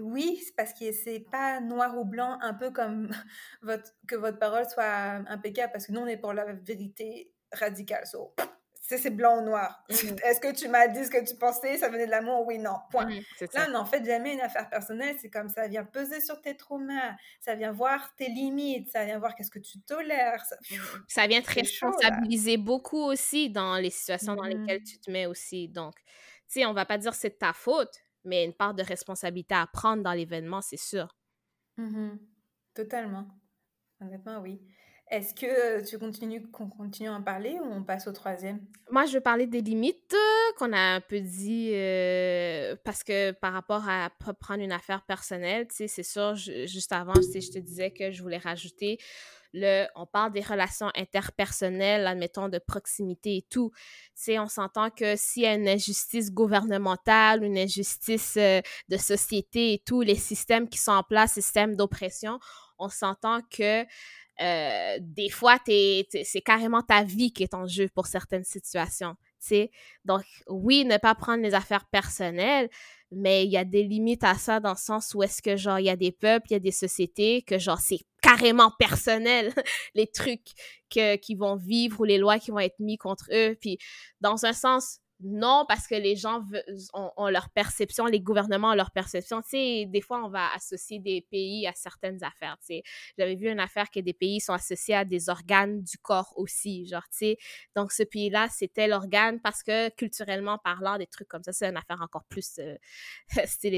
oui, 0.00 0.42
parce 0.56 0.72
que 0.72 0.92
c'est 0.92 1.20
pas 1.30 1.60
noir 1.60 1.96
ou 1.98 2.04
blanc, 2.04 2.38
un 2.40 2.54
peu 2.54 2.70
comme 2.70 3.10
votre, 3.62 3.92
que 4.06 4.16
votre 4.16 4.38
parole 4.38 4.68
soit 4.68 5.22
impeccable, 5.28 5.72
parce 5.72 5.86
que 5.86 5.92
nous, 5.92 6.00
on 6.00 6.06
est 6.06 6.16
pour 6.16 6.32
la 6.32 6.52
vérité 6.52 7.32
radicale. 7.52 8.06
So, 8.06 8.34
c'est 8.96 9.10
blanc 9.10 9.38
ou 9.38 9.44
noir. 9.44 9.84
Mmh 9.90 9.92
Est-ce 10.24 10.40
que 10.40 10.52
tu 10.54 10.68
m'as 10.68 10.88
dit 10.88 11.04
ce 11.04 11.10
que 11.10 11.24
tu 11.24 11.36
pensais, 11.36 11.76
ça 11.76 11.88
venait 11.88 12.06
de 12.06 12.10
l'amour? 12.10 12.46
Oui, 12.46 12.58
non, 12.58 12.76
point. 12.90 13.06
Mmh, 13.06 13.46
Là, 13.54 13.68
n'en 13.68 13.84
fait 13.84 14.04
jamais 14.04 14.32
une 14.32 14.40
affaire 14.40 14.68
personnelle, 14.70 15.16
c'est 15.20 15.28
comme 15.28 15.48
ça 15.48 15.68
vient 15.68 15.84
peser 15.84 16.20
sur 16.20 16.40
tes 16.40 16.56
traumas, 16.56 17.14
ça 17.40 17.54
vient 17.54 17.72
voir 17.72 18.14
tes 18.16 18.28
limites, 18.28 18.90
ça 18.90 19.04
vient 19.04 19.18
voir 19.18 19.34
qu'est-ce 19.34 19.50
que 19.50 19.58
tu 19.58 19.80
tolères. 19.80 20.44
Ça, 20.46 20.56
mmh 20.56 20.76
ça 21.06 21.26
vient 21.26 21.42
te 21.42 21.52
responsabiliser 21.52 22.56
beaucoup 22.56 23.02
aussi 23.02 23.50
dans 23.50 23.76
les 23.76 23.90
situations 23.90 24.34
dans 24.34 24.44
lesquelles 24.44 24.82
tu 24.82 24.98
te 24.98 25.10
mets 25.10 25.26
aussi. 25.26 25.68
Donc, 25.68 25.94
tu 25.96 26.60
sais, 26.60 26.66
on 26.66 26.72
va 26.72 26.86
pas 26.86 26.98
dire 26.98 27.14
c'est 27.14 27.38
ta 27.38 27.52
faute, 27.52 28.00
mais 28.24 28.44
une 28.44 28.54
part 28.54 28.74
de 28.74 28.82
responsabilité 28.82 29.54
à 29.54 29.66
prendre 29.66 30.02
dans 30.02 30.12
l'événement, 30.12 30.60
c'est 30.62 30.76
sûr. 30.76 31.08
Mmh 31.76 32.18
Totalement. 32.74 33.26
Honnêtement, 34.00 34.40
oui. 34.40 34.60
Est-ce 35.10 35.34
que 35.34 35.84
tu 35.88 35.98
continues 35.98 36.42
qu'on 36.50 36.68
continue 36.68 37.08
à 37.08 37.14
en 37.14 37.22
parler 37.22 37.58
ou 37.62 37.72
on 37.72 37.82
passe 37.82 38.06
au 38.06 38.12
troisième? 38.12 38.60
Moi, 38.90 39.06
je 39.06 39.14
veux 39.14 39.20
parler 39.20 39.46
des 39.46 39.62
limites 39.62 40.14
euh, 40.14 40.52
qu'on 40.58 40.72
a 40.72 40.78
un 40.78 41.00
peu 41.00 41.20
dit 41.20 41.70
euh, 41.72 42.76
parce 42.84 43.02
que 43.02 43.32
par 43.32 43.54
rapport 43.54 43.88
à 43.88 44.10
prendre 44.38 44.62
une 44.62 44.72
affaire 44.72 45.02
personnelle, 45.02 45.66
tu 45.68 45.76
sais, 45.76 45.88
c'est 45.88 46.02
sûr, 46.02 46.34
juste 46.34 46.92
avant, 46.92 47.14
je 47.14 47.50
te 47.50 47.58
disais 47.58 47.90
que 47.90 48.10
je 48.10 48.22
voulais 48.22 48.38
rajouter 48.38 48.98
le, 49.54 49.86
on 49.94 50.06
parle 50.06 50.32
des 50.32 50.40
relations 50.40 50.90
interpersonnelles, 50.94 52.06
admettons, 52.06 52.48
de 52.48 52.58
proximité 52.58 53.38
et 53.38 53.46
tout. 53.48 53.70
Tu 53.74 54.12
sais, 54.14 54.38
on 54.38 54.48
s'entend 54.48 54.90
que 54.90 55.16
s'il 55.16 55.44
y 55.44 55.46
a 55.46 55.54
une 55.54 55.68
injustice 55.68 56.32
gouvernementale, 56.32 57.44
une 57.44 57.58
injustice 57.58 58.34
euh, 58.36 58.60
de 58.88 58.96
société 58.96 59.74
et 59.74 59.78
tout, 59.78 60.02
les 60.02 60.16
systèmes 60.16 60.68
qui 60.68 60.78
sont 60.78 60.92
en 60.92 61.02
place, 61.02 61.32
systèmes 61.32 61.76
d'oppression, 61.76 62.38
on 62.78 62.88
s'entend 62.88 63.40
que 63.50 63.84
euh, 64.40 64.98
des 65.00 65.30
fois, 65.30 65.58
c'est 65.66 66.40
carrément 66.44 66.82
ta 66.82 67.02
vie 67.02 67.32
qui 67.32 67.42
est 67.42 67.54
en 67.54 67.66
jeu 67.66 67.88
pour 67.88 68.06
certaines 68.06 68.44
situations. 68.44 69.16
sais. 69.38 69.70
Donc, 70.04 70.24
oui, 70.48 70.84
ne 70.84 70.96
pas 70.96 71.14
prendre 71.14 71.42
les 71.42 71.54
affaires 71.54 71.86
personnelles, 71.86 72.68
mais 73.10 73.44
il 73.44 73.50
y 73.50 73.56
a 73.56 73.64
des 73.64 73.82
limites 73.82 74.24
à 74.24 74.34
ça 74.34 74.60
dans 74.60 74.72
le 74.72 74.76
sens 74.76 75.14
où 75.14 75.22
est-ce 75.22 75.42
que, 75.42 75.56
genre, 75.56 75.80
il 75.80 75.86
y 75.86 75.90
a 75.90 75.96
des 75.96 76.12
peuples, 76.12 76.46
il 76.50 76.52
y 76.52 76.56
a 76.56 76.60
des 76.60 76.70
sociétés 76.72 77.42
que, 77.42 77.58
genre, 77.58 77.80
c'est 77.80 78.00
carrément 78.22 78.70
personnel, 78.78 79.52
les 79.94 80.06
trucs 80.06 80.52
que, 80.90 81.16
qui 81.16 81.34
vont 81.34 81.56
vivre 81.56 82.00
ou 82.00 82.04
les 82.04 82.18
lois 82.18 82.38
qui 82.38 82.50
vont 82.50 82.58
être 82.60 82.78
mises 82.78 82.98
contre 82.98 83.28
eux. 83.32 83.56
Puis, 83.60 83.78
dans 84.20 84.44
un 84.44 84.52
sens, 84.52 85.00
non, 85.20 85.64
parce 85.66 85.88
que 85.88 85.96
les 85.96 86.14
gens 86.14 86.44
ont, 86.92 87.28
leur 87.28 87.50
perception, 87.50 88.06
les 88.06 88.20
gouvernements 88.20 88.70
ont 88.70 88.74
leur 88.74 88.92
perception. 88.92 89.42
Tu 89.42 89.48
sais, 89.50 89.86
des 89.86 90.00
fois, 90.00 90.24
on 90.24 90.28
va 90.28 90.52
associer 90.54 91.00
des 91.00 91.26
pays 91.28 91.66
à 91.66 91.72
certaines 91.74 92.22
affaires, 92.22 92.56
tu 92.60 92.66
sais. 92.66 92.82
J'avais 93.18 93.34
vu 93.34 93.50
une 93.50 93.58
affaire 93.58 93.90
que 93.90 93.98
des 93.98 94.12
pays 94.12 94.40
sont 94.40 94.52
associés 94.52 94.94
à 94.94 95.04
des 95.04 95.28
organes 95.28 95.82
du 95.82 95.98
corps 95.98 96.32
aussi, 96.36 96.86
genre, 96.86 97.02
tu 97.10 97.18
sais. 97.18 97.38
Donc, 97.74 97.90
ce 97.90 98.04
pays-là, 98.04 98.48
c'était 98.48 98.86
l'organe 98.86 99.40
parce 99.40 99.64
que, 99.64 99.88
culturellement 99.90 100.58
parlant, 100.58 100.98
des 100.98 101.08
trucs 101.08 101.26
comme 101.26 101.42
ça, 101.42 101.52
c'est 101.52 101.68
une 101.68 101.76
affaire 101.76 102.00
encore 102.00 102.24
plus 102.28 102.58
euh, 102.60 102.76
style 103.44 103.74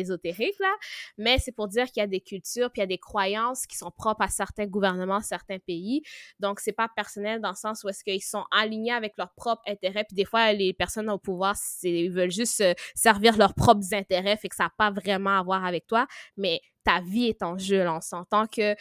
là. 0.60 0.74
Mais 1.16 1.38
c'est 1.38 1.52
pour 1.52 1.68
dire 1.68 1.86
qu'il 1.86 2.02
y 2.02 2.04
a 2.04 2.06
des 2.06 2.20
cultures, 2.20 2.70
puis 2.70 2.80
il 2.80 2.82
y 2.82 2.84
a 2.84 2.86
des 2.86 2.98
croyances 2.98 3.66
qui 3.66 3.78
sont 3.78 3.90
propres 3.90 4.22
à 4.22 4.28
certains 4.28 4.66
gouvernements, 4.66 5.22
certains 5.22 5.58
pays. 5.58 6.02
Donc, 6.38 6.60
c'est 6.60 6.72
pas 6.72 6.88
personnel 6.94 7.40
dans 7.40 7.50
le 7.50 7.56
sens 7.56 7.82
où 7.82 7.88
est-ce 7.88 8.04
qu'ils 8.04 8.22
sont 8.22 8.44
alignés 8.50 8.92
avec 8.92 9.14
leurs 9.16 9.32
propres 9.32 9.62
intérêts, 9.66 10.04
puis 10.04 10.14
des 10.16 10.26
fois, 10.26 10.52
les 10.52 10.74
personnes 10.74 11.08
ils 11.82 12.10
veulent 12.10 12.30
juste 12.30 12.62
servir 12.94 13.36
leurs 13.36 13.54
propres 13.54 13.94
intérêts, 13.94 14.36
fait 14.36 14.48
que 14.48 14.56
ça 14.56 14.64
n'a 14.64 14.72
pas 14.76 14.90
vraiment 14.90 15.38
à 15.38 15.42
voir 15.42 15.64
avec 15.64 15.86
toi, 15.86 16.06
mais 16.36 16.60
ta 16.84 17.00
vie 17.00 17.26
est 17.26 17.42
en 17.42 17.58
jeu. 17.58 17.84
Là. 17.84 17.94
On 17.94 18.00
s'entend 18.00 18.46
que 18.46 18.74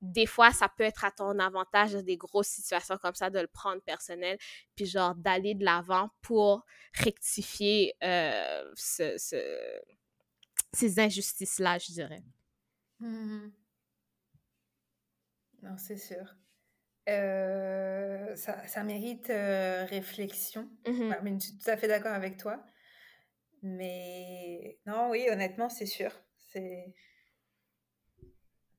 des 0.00 0.26
fois, 0.26 0.50
ça 0.50 0.68
peut 0.68 0.82
être 0.82 1.04
à 1.04 1.12
ton 1.12 1.38
avantage 1.38 1.92
dans 1.92 2.02
des 2.02 2.16
grosses 2.16 2.48
situations 2.48 2.98
comme 2.98 3.14
ça 3.14 3.30
de 3.30 3.38
le 3.38 3.46
prendre 3.46 3.80
personnel, 3.82 4.36
puis 4.74 4.84
genre 4.86 5.14
d'aller 5.14 5.54
de 5.54 5.64
l'avant 5.64 6.10
pour 6.22 6.64
rectifier 6.94 7.94
euh, 8.02 8.64
ce, 8.74 9.16
ces 10.72 10.98
injustices-là, 10.98 11.78
je 11.78 11.92
dirais. 11.92 12.22
Mmh 12.98 13.50
non, 15.62 15.76
c'est 15.78 15.96
sûr. 15.96 16.36
Euh, 17.08 18.36
ça, 18.36 18.64
ça, 18.66 18.84
mérite 18.84 19.28
euh, 19.30 19.84
réflexion. 19.86 20.68
Mmh 20.86 21.14
mais 21.22 21.34
je 21.34 21.46
suis 21.46 21.58
tout 21.58 21.70
à 21.70 21.76
fait 21.76 21.88
d'accord 21.88 22.12
avec 22.12 22.36
toi. 22.36 22.62
Mais 23.62 24.78
non, 24.86 25.10
oui, 25.10 25.26
honnêtement, 25.30 25.68
c'est 25.68 25.86
sûr. 25.86 26.12
C'est. 26.52 26.94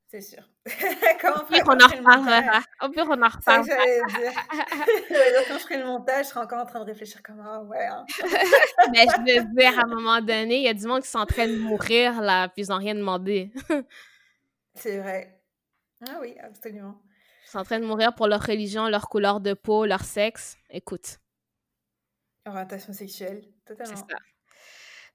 C'est 0.07 0.21
sûr. 0.21 0.47
quand 1.21 1.33
on, 1.33 1.71
on 1.71 1.79
en 1.79 1.87
reparlera. 1.87 2.61
Au 2.81 2.89
pire, 2.89 3.07
on 3.09 3.21
en 3.21 3.27
reparlera. 3.27 3.75
quand 5.47 5.57
je 5.57 5.63
ferai 5.63 5.77
le 5.79 5.85
montage, 5.85 6.25
je 6.25 6.29
serai 6.29 6.41
encore 6.41 6.59
en 6.59 6.65
train 6.65 6.79
de 6.79 6.85
réfléchir 6.85 7.23
comme 7.23 7.43
ah 7.43 7.63
ouais. 7.63 7.87
Hein. 7.87 8.05
Mais 8.91 9.05
je 9.27 9.39
veux 9.39 9.53
dire, 9.55 9.79
à 9.79 9.83
un 9.83 9.87
moment 9.87 10.21
donné, 10.21 10.57
il 10.57 10.63
y 10.63 10.69
a 10.69 10.73
du 10.73 10.85
monde 10.85 11.01
qui 11.01 11.09
sont 11.09 11.17
en 11.17 11.25
train 11.25 11.47
de 11.47 11.57
mourir 11.57 12.21
là, 12.21 12.47
puis 12.47 12.63
ils 12.63 12.69
n'ont 12.69 12.77
rien 12.77 12.93
demandé. 12.93 13.51
c'est 14.75 14.99
vrai. 14.99 15.41
Ah 16.07 16.19
oui, 16.21 16.35
absolument 16.39 17.01
sont 17.53 17.59
en 17.59 17.63
train 17.63 17.79
de 17.79 17.85
mourir 17.85 18.15
pour 18.15 18.27
leur 18.27 18.41
religion, 18.41 18.87
leur 18.87 19.07
couleur 19.07 19.39
de 19.39 19.53
peau, 19.53 19.85
leur 19.85 20.03
sexe. 20.03 20.57
Écoute. 20.71 21.19
Orientation 22.45 22.93
sexuelle, 22.93 23.43
totalement. 23.65 23.95
C'est 23.95 24.11
ça. 24.11 24.19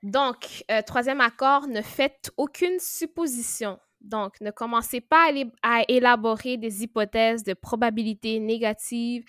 Donc, 0.05 0.65
euh, 0.71 0.81
troisième 0.83 1.21
accord, 1.21 1.67
ne 1.67 1.83
faites 1.83 2.31
aucune 2.37 2.79
supposition. 2.79 3.81
Donc, 4.01 4.41
ne 4.41 4.53
commencez 4.53 5.01
pas 5.01 5.33
à, 5.63 5.83
élaborer 5.89 6.57
des 6.57 6.85
hypothèses 6.85 7.43
de 7.43 7.55
probabilité 7.55 8.39
négative 8.39 9.25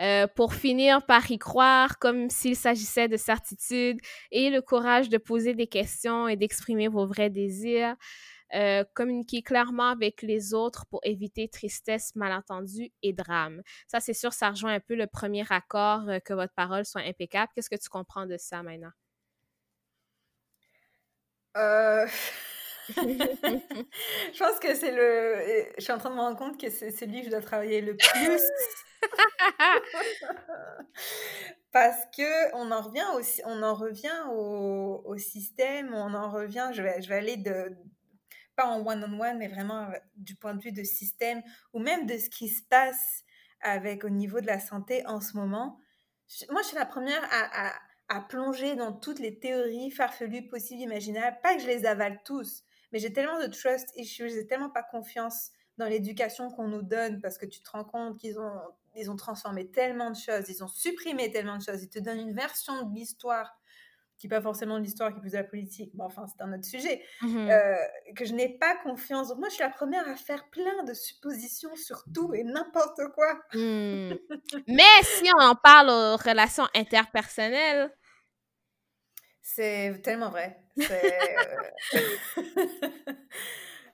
euh, 0.00 0.26
pour 0.26 0.54
finir 0.54 1.06
par 1.06 1.30
y 1.30 1.38
croire 1.38 2.00
comme 2.00 2.28
s'il 2.28 2.56
s'agissait 2.56 3.06
de 3.06 3.16
certitude. 3.16 4.00
Ayez 4.32 4.50
le 4.50 4.60
courage 4.60 5.08
de 5.08 5.18
poser 5.18 5.54
des 5.54 5.68
questions 5.68 6.26
et 6.26 6.34
d'exprimer 6.34 6.88
vos 6.88 7.06
vrais 7.06 7.30
désirs. 7.30 7.94
Euh, 8.54 8.82
communiquer 8.94 9.42
clairement 9.42 9.90
avec 9.90 10.22
les 10.22 10.54
autres 10.54 10.86
pour 10.86 11.00
éviter 11.02 11.48
tristesse, 11.48 12.16
malentendu 12.16 12.90
et 13.02 13.12
drame. 13.12 13.62
Ça, 13.86 14.00
c'est 14.00 14.14
sûr, 14.14 14.32
ça 14.32 14.48
rejoint 14.50 14.74
un 14.74 14.80
peu 14.80 14.94
le 14.94 15.06
premier 15.06 15.44
accord, 15.50 16.08
euh, 16.08 16.18
que 16.18 16.32
votre 16.32 16.54
parole 16.54 16.86
soit 16.86 17.02
impeccable. 17.02 17.52
Qu'est-ce 17.54 17.68
que 17.68 17.76
tu 17.76 17.90
comprends 17.90 18.24
de 18.26 18.38
ça 18.38 18.62
maintenant? 18.62 18.92
Euh... 21.56 22.06
je 22.96 24.38
pense 24.38 24.58
que 24.60 24.74
c'est 24.74 24.92
le. 24.92 25.72
Je 25.76 25.82
suis 25.82 25.92
en 25.92 25.98
train 25.98 26.08
de 26.08 26.14
me 26.14 26.20
rendre 26.20 26.38
compte 26.38 26.58
que 26.58 26.70
c'est 26.70 26.90
celui 26.90 27.20
que 27.20 27.26
je 27.26 27.30
dois 27.30 27.42
travailler 27.42 27.82
le 27.82 27.96
plus. 27.96 28.42
Parce 31.72 32.00
que 32.16 32.54
on 32.54 32.70
en 32.70 32.80
revient 32.80 33.04
aussi, 33.14 33.42
on 33.44 33.62
en 33.62 33.74
revient 33.74 34.22
au, 34.30 35.02
au, 35.04 35.18
système, 35.18 35.92
on 35.92 36.14
en 36.14 36.30
revient. 36.30 36.70
Je 36.72 36.82
vais, 36.82 37.02
je 37.02 37.10
vais 37.10 37.16
aller 37.16 37.36
de, 37.36 37.76
pas 38.58 38.66
en 38.66 38.84
one-on-one, 38.84 39.38
mais 39.38 39.46
vraiment 39.46 39.84
euh, 39.84 39.94
du 40.16 40.34
point 40.34 40.52
de 40.54 40.60
vue 40.60 40.72
de 40.72 40.82
système 40.82 41.42
ou 41.72 41.78
même 41.78 42.06
de 42.06 42.18
ce 42.18 42.28
qui 42.28 42.48
se 42.48 42.62
passe 42.64 43.22
avec 43.60 44.02
au 44.02 44.08
niveau 44.08 44.40
de 44.40 44.46
la 44.46 44.58
santé 44.58 45.06
en 45.06 45.20
ce 45.20 45.36
moment. 45.36 45.78
moi, 46.50 46.62
je 46.62 46.68
suis 46.68 46.76
la 46.76 46.84
première 46.84 47.22
à, 47.30 48.20
plonger 48.28 48.74
dans 48.74 48.92
toutes 48.92 49.20
les 49.20 49.38
théories 49.38 49.90
farfelues 49.92 50.48
possibles, 50.48 50.80
imaginables. 50.82 51.38
Pas 51.40 51.54
que 51.54 51.60
je 51.62 51.66
les 51.68 51.86
avale 51.86 52.20
tous, 52.24 52.64
mais 52.90 52.98
j'ai 52.98 53.12
tellement 53.12 53.40
de 53.40 53.46
trust 53.46 53.92
issues, 53.96 54.28
j'ai 54.28 54.46
tellement 54.46 54.70
pas 54.70 54.82
confiance 54.82 55.50
dans 55.76 55.86
l'éducation 55.86 56.50
qu'on 56.50 56.66
nous 56.66 56.82
donne 56.82 57.20
parce 57.20 57.38
que 57.38 57.46
tu 57.46 57.62
te 57.62 57.70
rends 57.70 57.84
compte 57.84 58.18
qu'ils 58.18 58.40
ont, 58.40 58.60
ils 58.96 59.10
ont 59.10 59.16
transformé 59.16 59.70
tellement 59.70 60.10
de 60.10 60.16
choses, 60.16 60.48
ils 60.48 60.64
ont 60.64 60.68
supprimé 60.68 61.30
tellement 61.30 61.58
de 61.58 61.62
choses, 61.62 61.82
ils 61.82 61.90
te 61.90 62.00
donnent 62.00 62.20
une 62.20 62.34
version 62.34 62.82
de 62.82 62.94
l'histoire 62.94 63.57
qui 64.18 64.26
n'est 64.26 64.36
pas 64.36 64.40
forcément 64.40 64.78
l'histoire, 64.78 65.12
qui 65.12 65.18
est 65.18 65.20
plus 65.20 65.32
de 65.32 65.36
la 65.36 65.44
politique, 65.44 65.92
mais 65.94 66.04
enfin, 66.04 66.26
c'est 66.26 66.42
un 66.42 66.52
autre 66.52 66.64
sujet, 66.64 67.02
mmh 67.22 67.48
euh, 67.48 67.76
que 68.16 68.24
je 68.24 68.34
n'ai 68.34 68.58
pas 68.58 68.74
confiance. 68.82 69.28
Donc, 69.28 69.38
moi, 69.38 69.48
je 69.48 69.54
suis 69.54 69.62
la 69.62 69.70
première 69.70 70.08
à 70.08 70.16
faire 70.16 70.48
plein 70.50 70.82
de 70.84 70.92
suppositions 70.92 71.74
sur 71.76 72.02
tout 72.12 72.34
et 72.34 72.42
n'importe 72.42 73.00
quoi. 73.14 73.40
Mmh. 73.54 74.14
mais 74.66 75.02
si 75.02 75.30
on 75.36 75.40
en 75.40 75.54
parle 75.54 75.90
aux 75.90 76.16
relations 76.16 76.66
interpersonnelles, 76.74 77.92
c'est 79.40 80.00
tellement 80.02 80.30
vrai. 80.30 80.60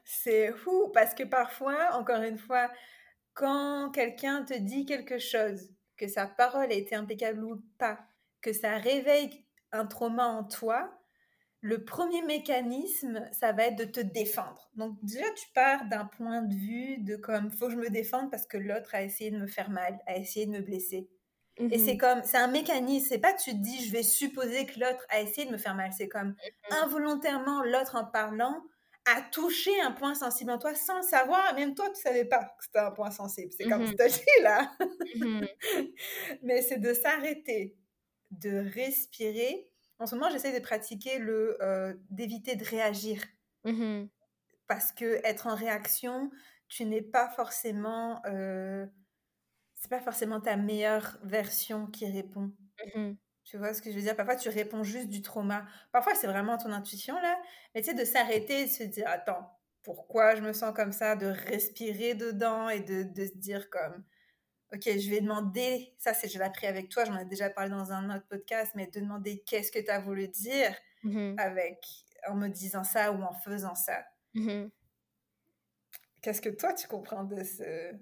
C'est 0.05 0.51
euh, 0.51 0.55
fou 0.57 0.91
parce 0.93 1.15
que 1.15 1.23
parfois, 1.23 1.95
encore 1.95 2.23
une 2.23 2.39
fois, 2.39 2.71
quand 3.35 3.91
quelqu'un 3.93 4.43
te 4.43 4.55
dit 4.55 4.85
quelque 4.85 5.19
chose, 5.19 5.71
que 5.97 6.09
sa 6.09 6.27
parole 6.27 6.73
a 6.73 6.75
été 6.75 6.97
impeccable 6.97 7.45
ou 7.45 7.63
pas, 7.79 8.01
que 8.41 8.53
ça 8.53 8.79
réveille 8.79 9.44
un 9.75 9.87
trauma 9.87 10.27
en 10.27 10.45
toi, 10.45 10.91
le 11.61 11.85
premier 11.85 12.23
mécanisme, 12.23 13.27
ça 13.33 13.53
va 13.53 13.65
être 13.65 13.77
de 13.77 13.85
te 13.85 14.01
défendre. 14.01 14.71
Donc 14.75 14.99
déjà, 15.03 15.25
tu 15.37 15.47
pars 15.55 15.87
d'un 15.87 16.05
point 16.05 16.43
de 16.43 16.55
vue 16.55 16.99
de 16.99 17.17
comme, 17.17 17.51
faut 17.51 17.67
que 17.67 17.73
je 17.73 17.79
me 17.79 17.91
défende 17.91 18.31
parce 18.31 18.47
que 18.47 18.59
l'autre 18.59 18.95
a 18.95 19.03
essayé 19.03 19.31
de 19.31 19.39
me 19.39 19.47
faire 19.47 19.71
mal, 19.71 19.99
a 20.07 20.17
essayé 20.17 20.47
de 20.47 20.53
me 20.53 20.61
blesser. 20.61 21.09
Et 21.57 21.79
c'est 21.79 21.93
mhm. 21.93 21.99
comme, 21.99 22.23
c'est 22.25 22.37
un 22.37 22.49
mécanisme, 22.49 23.07
c'est 23.09 23.19
pas 23.19 23.33
que 23.33 23.41
tu 23.41 23.53
te 23.53 23.63
dis, 23.63 23.87
je 23.87 23.93
vais 23.93 24.03
supposer 24.03 24.67
que 24.67 24.81
l'autre 24.81 25.07
a 25.09 25.21
essayé 25.21 25.47
de 25.47 25.53
me 25.53 25.57
faire 25.57 25.77
mal, 25.77 25.93
c'est 25.97 26.09
comme, 26.09 26.31
mhm. 26.31 26.77
involontairement, 26.83 27.63
l'autre 27.63 27.97
en 27.97 28.05
parlant 28.05 28.61
a 29.07 29.23
touché 29.31 29.71
un 29.83 29.93
point 29.93 30.15
sensible 30.15 30.51
en 30.51 30.59
toi 30.59 30.75
sans 30.75 30.97
le 30.97 31.03
savoir, 31.03 31.55
même 31.55 31.75
toi, 31.75 31.89
tu 31.91 32.01
savais 32.01 32.25
pas 32.25 32.45
que 32.59 32.65
c'était 32.65 32.79
un 32.79 32.91
point 32.91 33.11
sensible. 33.11 33.53
C'est 33.57 33.69
comme 33.69 33.85
mm 33.85 33.95
là. 34.43 34.73
Mhm. 35.17 35.47
Mais 36.43 36.63
c'est 36.63 36.79
de 36.79 36.93
s'arrêter, 36.93 37.77
de 38.41 38.59
respirer. 38.75 39.71
En 39.99 40.07
ce 40.07 40.15
moment, 40.15 40.31
j'essaie 40.31 40.59
de 40.59 40.63
pratiquer 40.65 41.19
le 41.19 41.57
euh, 41.63 41.95
d'éviter 42.11 42.57
de 42.57 42.65
réagir. 42.65 43.23
Mmh 43.65 44.07
Parce 44.67 44.93
que 44.93 45.21
être 45.25 45.47
en 45.47 45.55
réaction, 45.55 46.31
tu 46.69 46.85
n'es 46.85 47.03
pas 47.03 47.29
forcément. 47.31 48.21
Euh, 48.27 48.87
c'est 49.77 49.91
pas 49.91 50.01
forcément 50.01 50.41
ta 50.41 50.57
meilleure 50.57 51.19
version 51.23 51.87
qui 51.87 52.07
répond. 52.07 52.53
Mmh 52.95 53.15
Tu 53.45 53.59
vois 53.59 53.75
ce 53.75 53.83
que 53.83 53.91
je 53.91 53.97
veux 53.97 54.03
dire? 54.03 54.17
Parfois, 54.17 54.37
tu 54.37 54.49
réponds 54.49 54.83
juste 54.83 55.09
du 55.09 55.23
trauma. 55.23 55.67
Parfois, 55.93 56.15
c'est 56.15 56.27
vraiment 56.27 56.57
ton 56.59 56.73
intuition, 56.73 57.15
là. 57.21 57.39
Mais 57.75 57.83
tu 57.83 57.91
sais, 57.91 57.95
de 57.95 58.05
s'arrêter 58.05 58.63
et 58.63 58.65
de 58.67 58.71
se 58.71 58.85
dire, 58.85 59.07
attends, 59.09 59.51
pourquoi 59.83 60.35
je 60.35 60.41
me 60.43 60.53
sens 60.53 60.75
comme 60.75 60.93
ça? 60.93 61.17
De 61.17 61.27
respirer 61.27 62.15
dedans 62.15 62.69
et 62.69 62.81
de, 62.81 63.03
de 63.03 63.27
se 63.27 63.37
dire 63.37 63.69
comme, 63.71 64.05
ok, 64.75 64.99
je 64.99 65.11
vais 65.11 65.21
demander, 65.21 65.95
ça, 65.99 66.15
c'est 66.15 66.29
je 66.29 66.39
l'ai 66.39 66.45
appris 66.45 66.67
avec 66.67 66.89
toi, 66.89 67.05
j'en 67.05 67.19
ai 67.19 67.25
déjà 67.25 67.51
parlé 67.51 67.71
dans 67.71 67.93
un 67.93 68.15
autre 68.15 68.27
podcast, 68.29 68.73
mais 68.75 68.87
de 68.89 69.01
demander 69.01 69.43
qu'est-ce 69.47 69.71
que 69.71 69.79
tu 69.79 69.91
as 69.91 70.01
voulu 70.01 70.29
dire 70.29 70.75
mmh 71.03 71.37
avec, 71.39 71.85
en 72.29 72.35
me 72.35 72.49
disant 72.49 72.85
ça 72.85 73.13
ou 73.13 73.23
en 73.23 73.35
faisant 73.35 73.75
ça. 73.75 74.05
Mmh 74.35 74.67
qu'est-ce 76.23 76.41
que 76.41 76.49
toi, 76.49 76.73
tu 76.73 76.89
comprends 76.89 77.25
de 77.25 77.45
ce 77.45 77.93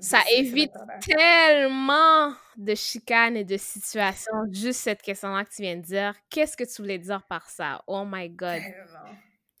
ça 0.00 0.20
évite 0.36 0.72
tellement 1.06 2.34
de 2.56 2.74
chicanes 2.74 3.36
et 3.36 3.44
de 3.44 3.56
situations. 3.56 4.32
Juste 4.50 4.80
cette 4.80 5.02
question-là 5.02 5.44
que 5.44 5.54
tu 5.54 5.62
viens 5.62 5.76
de 5.76 5.82
dire. 5.82 6.14
Qu'est-ce 6.30 6.56
que 6.56 6.64
tu 6.64 6.82
voulais 6.82 6.98
dire 6.98 7.22
par 7.28 7.48
ça? 7.48 7.82
Oh 7.86 8.04
my 8.06 8.28
God. 8.28 8.60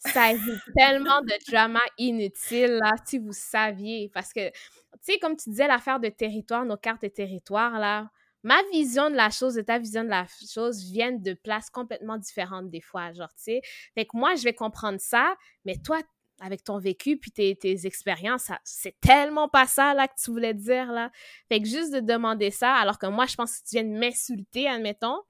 Ça 0.06 0.32
évite 0.32 0.60
tellement 0.76 1.20
de 1.22 1.50
drama 1.50 1.80
inutile, 1.98 2.78
là, 2.82 2.92
si 3.06 3.18
vous 3.18 3.32
saviez. 3.32 4.10
Parce 4.12 4.32
que, 4.32 4.50
tu 4.50 4.56
sais, 5.02 5.18
comme 5.18 5.36
tu 5.36 5.50
disais, 5.50 5.66
l'affaire 5.66 6.00
de 6.00 6.08
territoire, 6.08 6.64
nos 6.64 6.76
cartes 6.76 7.02
de 7.02 7.08
territoire, 7.08 7.78
là, 7.78 8.10
ma 8.42 8.62
vision 8.72 9.10
de 9.10 9.16
la 9.16 9.30
chose 9.30 9.56
et 9.56 9.64
ta 9.64 9.78
vision 9.78 10.04
de 10.04 10.10
la 10.10 10.26
chose 10.52 10.84
viennent 10.84 11.22
de 11.22 11.32
places 11.32 11.70
complètement 11.70 12.18
différentes 12.18 12.68
des 12.70 12.82
fois, 12.82 13.12
genre, 13.12 13.32
tu 13.34 13.44
sais. 13.44 13.60
Fait 13.94 14.04
que 14.04 14.16
moi, 14.16 14.34
je 14.34 14.44
vais 14.44 14.52
comprendre 14.52 15.00
ça, 15.00 15.34
mais 15.64 15.76
toi, 15.78 16.00
avec 16.40 16.64
ton 16.64 16.78
vécu 16.78 17.16
puis 17.16 17.30
tes, 17.30 17.56
tes 17.56 17.86
expériences, 17.86 18.50
c'est 18.64 18.98
tellement 19.00 19.48
pas 19.48 19.66
ça 19.66 19.94
là 19.94 20.08
que 20.08 20.14
tu 20.22 20.30
voulais 20.30 20.54
dire 20.54 20.92
là. 20.92 21.10
Fait 21.48 21.60
que 21.60 21.66
juste 21.68 21.92
de 21.94 22.00
demander 22.00 22.50
ça, 22.50 22.74
alors 22.74 22.98
que 22.98 23.06
moi 23.06 23.26
je 23.26 23.36
pense 23.36 23.60
que 23.60 23.68
tu 23.68 23.76
viens 23.76 23.84
de 23.84 23.96
m'insulter, 23.98 24.68
admettons, 24.68 25.20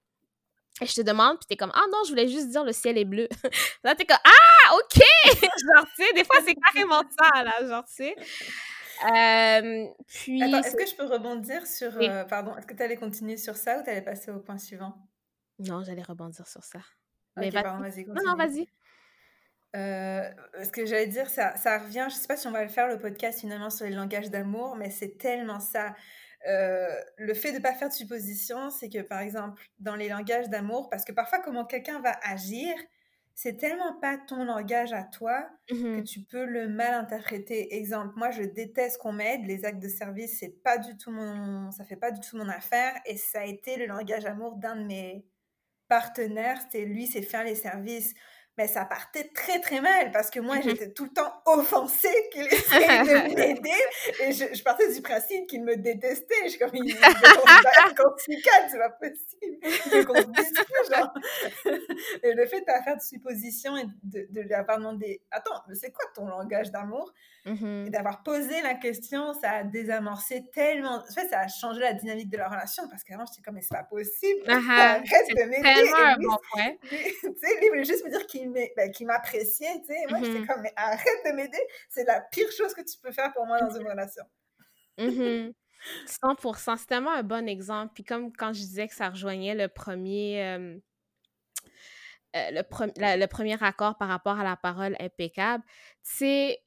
et 0.81 0.87
je 0.87 0.95
te 0.95 1.01
demande 1.03 1.39
puis 1.39 1.47
t'es 1.47 1.57
comme 1.57 1.73
ah 1.75 1.85
non 1.93 1.99
je 2.05 2.11
voulais 2.11 2.29
juste 2.29 2.49
dire 2.49 2.65
le 2.65 2.73
ciel 2.73 2.99
est 2.99 3.05
bleu. 3.05 3.29
là 3.85 3.95
t'es 3.95 4.05
comme 4.05 4.19
ah 4.25 4.75
ok 4.77 5.03
genre 5.35 5.87
tu 5.97 6.05
sais 6.05 6.13
des 6.15 6.25
fois 6.25 6.37
c'est 6.45 6.55
carrément 6.55 7.03
ça 7.19 7.43
là 7.43 7.67
genre 7.67 7.85
tu 7.85 7.95
sais. 7.95 8.17
puis 10.07 10.43
Attends, 10.43 10.59
est-ce 10.61 10.77
que 10.77 10.87
je 10.87 10.95
peux 10.97 11.05
rebondir 11.07 11.67
sur 11.67 11.97
euh, 11.97 12.25
pardon 12.25 12.57
est-ce 12.57 12.67
que 12.67 12.75
tu 12.75 12.83
allais 12.83 12.97
continuer 12.97 13.37
sur 13.37 13.57
ça 13.57 13.79
ou 13.79 13.83
tu 13.83 13.91
allais 13.91 14.03
passer 14.03 14.31
au 14.31 14.41
point 14.41 14.59
suivant? 14.59 14.95
Non 15.59 15.83
j'allais 15.85 16.03
rebondir 16.03 16.47
sur 16.47 16.65
ça. 16.65 16.81
Mais 17.37 17.51
pardon, 17.51 17.81
vas-y. 17.81 18.05
Non 18.07 18.23
non 18.25 18.37
vas-y. 18.37 18.69
Euh, 19.75 20.31
ce 20.63 20.71
que 20.71 20.87
j'allais 20.87 21.09
dire, 21.09 21.29
ça, 21.29 21.57
ça 21.57 21.79
revient, 21.79 22.07
je 22.09 22.15
sais 22.15 22.29
pas 22.29 22.37
si 22.37 22.47
on 22.47 22.53
va 22.53 22.63
le 22.63 22.69
faire 22.69 22.87
le 22.87 22.97
podcast 22.99 23.41
finalement 23.41 23.71
sur 23.71 23.87
les 23.87 23.95
langages 23.95 24.31
d'amour, 24.31 24.77
mais 24.77 24.91
c'est 24.91 25.19
tellement 25.19 25.59
ça. 25.59 25.95
Euh, 26.47 27.01
le 27.17 27.35
fait 27.35 27.53
de 27.53 27.59
ne 27.59 27.63
pas 27.63 27.75
faire 27.75 27.89
de 27.89 27.95
suppositions, 27.95 28.71
c'est 28.71 28.89
que 28.89 29.03
par 29.03 29.21
exemple, 29.21 29.67
dans 29.79 29.97
les 29.97 30.09
langages 30.09 30.49
d'amour, 30.49 30.91
parce 30.91 31.05
que 31.05 31.13
parfois 31.13 31.39
comment 31.41 31.65
quelqu'un 31.65 32.01
va 32.01 32.19
agir, 32.23 32.75
c'est 33.35 33.57
tellement 33.57 33.99
pas 34.01 34.19
ton 34.19 34.45
langage 34.45 34.93
à 34.93 35.03
toi 35.05 35.49
que 35.69 36.01
mmh 36.01 36.05
tu 36.05 36.21
peux 36.21 36.45
le 36.45 36.69
mal 36.69 36.95
interpréter. 36.95 37.75
Exemple, 37.77 38.15
moi 38.17 38.31
je 38.31 38.43
déteste 38.43 38.99
qu'on 38.99 39.13
m'aide, 39.13 39.47
les 39.47 39.65
actes 39.65 39.83
de 39.83 39.89
service, 39.89 40.39
c'est 40.39 40.63
pas 40.63 40.79
du 40.79 40.97
tout 40.97 41.11
mon, 41.11 41.71
ça 41.73 41.85
fait 41.85 41.97
pas 41.97 42.11
du 42.11 42.21
tout 42.21 42.37
mon 42.37 42.49
affaire, 42.49 42.95
et 43.07 43.17
ça 43.17 43.41
a 43.41 43.45
été 43.45 43.77
le 43.77 43.87
langage 43.87 44.25
d'amour 44.25 44.57
d'un 44.57 44.77
de 44.77 44.85
mes 44.85 45.27
partenaires, 45.89 46.61
c'était 46.61 46.85
lui, 46.85 47.07
c'est 47.07 47.23
faire 47.23 47.45
les 47.45 47.55
services 47.57 48.15
mais 48.57 48.69
ça 48.69 48.85
partait 48.85 49.31
très 49.35 49.61
très 49.61 49.81
mal 49.81 50.13
parce 50.13 50.31
que 50.31 50.41
moi 50.41 50.59
mmh 50.59 50.63
j'étais 50.63 50.93
tout 50.93 51.05
le 51.05 51.11
temps 51.11 51.33
offensée 51.47 52.29
qu'il 52.33 52.47
essayait 52.47 52.87
de 53.31 53.35
m'aider 53.35 53.71
et 54.21 54.33
je, 54.33 54.63
partais 54.63 54.93
du 54.93 55.03
principe 55.03 55.47
qu'il 55.49 55.65
me 55.65 55.77
détestait. 55.77 56.35
Je 56.45 56.51
suis 56.51 56.59
comme, 56.59 56.71
il 56.75 56.95
c'est 56.95 58.79
pas 58.79 58.91
possible. 58.91 60.07
qu'on 60.07 60.15
se 60.15 60.93
genre. 60.93 61.15
Et 62.23 62.33
le 62.33 62.47
fait 62.47 62.61
de 62.61 62.85
faire 62.85 62.97
de 62.97 63.03
suppositions 63.03 63.77
et 63.77 63.85
de, 64.03 64.27
de 64.31 64.41
lui 64.41 64.55
avoir 64.55 64.79
demandé, 64.79 65.21
attends, 65.31 65.63
mais 65.69 65.75
c'est 65.75 65.91
quoi 65.91 66.05
ton 66.15 66.27
langage 66.27 66.71
d'amour? 66.71 67.13
Mmh 67.45 67.87
Et 67.87 67.91
d'avoir 67.91 68.23
posé 68.23 68.63
la 68.63 68.75
question, 68.75 69.35
ça 69.35 69.51
a 69.51 69.65
désamorcé 69.65 70.45
tellement. 70.53 70.97
En 70.97 71.13
fait, 71.13 71.29
ça 71.29 71.41
a 71.41 71.49
changé 71.49 71.81
la 71.81 71.93
dynamique 71.93 72.31
de 72.31 72.39
la 72.39 72.49
relation 72.49 72.89
parce 72.89 73.05
qu'avant 73.05 73.25
j'étais 73.27 73.43
comme, 73.43 73.55
mais 73.55 73.63
c'est 73.63 73.75
pas 73.75 73.85
possible. 73.85 74.41
Arrête 74.49 75.05
de 75.29 75.45
m'aider. 75.45 75.63
tellement 75.63 75.97
un 75.97 76.17
bon 76.17 76.37
point. 76.51 76.73
Tu 76.91 77.49
sais, 77.49 77.61
lui 77.61 77.69
voulait 77.69 77.85
juste 77.85 78.05
me 78.05 78.11
dire 78.11 78.27
qu'il 78.27 78.51
ben, 78.51 78.93
m'appréciait, 79.03 79.81
tu 79.81 79.87
sais. 79.87 80.07
Moi, 80.09 80.21
j'étais 80.23 80.41
mmh 80.41 80.47
comme, 80.47 80.63
mais 80.63 80.73
arrête 80.77 81.25
de 81.27 81.33
m'aider, 81.33 81.63
c'est 81.91 82.05
la 82.05 82.21
pire 82.21 82.51
chose 82.57 82.75
que 82.75 82.83
tu 82.83 82.99
peux 82.99 83.13
faire 83.13 83.33
pour 83.33 83.47
moi 83.47 83.61
dans 83.61 83.71
une 83.71 83.87
relation. 83.87 84.25
100%, 84.99 85.53
mmh 86.73 86.77
c'est 86.79 86.87
tellement 86.87 87.13
un 87.13 87.23
bon 87.23 87.49
exemple. 87.49 87.93
Puis 87.95 88.05
comme 88.05 88.33
quand 88.33 88.53
je 88.53 88.61
disais 88.61 88.89
que 88.89 88.95
ça 88.95 89.11
rejoignait 89.11 89.55
le 89.55 89.69
premier, 89.69 90.43
euh, 90.43 90.79
le, 92.35 92.63
le, 93.21 93.27
premier 93.27 93.63
accord 93.63 93.97
par 93.99 94.09
rapport 94.09 94.39
à 94.39 94.45
la 94.45 94.57
parole 94.57 94.97
impeccable, 94.99 95.63
c'est 96.03 96.59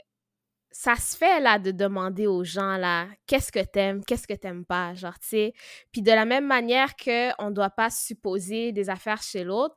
ça 0.72 0.95
se 0.95 1.18
fait 1.18 1.39
là 1.39 1.59
de 1.59 1.72
demander 1.72 2.28
aux 2.28 2.43
gens 2.43 2.78
là 2.78 3.07
qu'est-ce 3.26 3.51
que 3.51 3.63
t'aimes, 3.63 4.03
qu'est-ce 4.05 4.28
que 4.28 4.34
t'aimes 4.34 4.65
pas, 4.65 4.93
genre 4.93 5.18
tu 5.20 5.30
sais. 5.30 5.53
Puis 5.91 6.01
de 6.01 6.11
la 6.11 6.26
même 6.26 6.45
manière 6.45 6.95
que 6.95 7.32
on 7.41 7.51
doit 7.51 7.70
pas 7.70 7.89
supposer 7.89 8.72
des 8.72 8.89
affaires 8.89 9.22
chez 9.22 9.43
l'autre, 9.43 9.76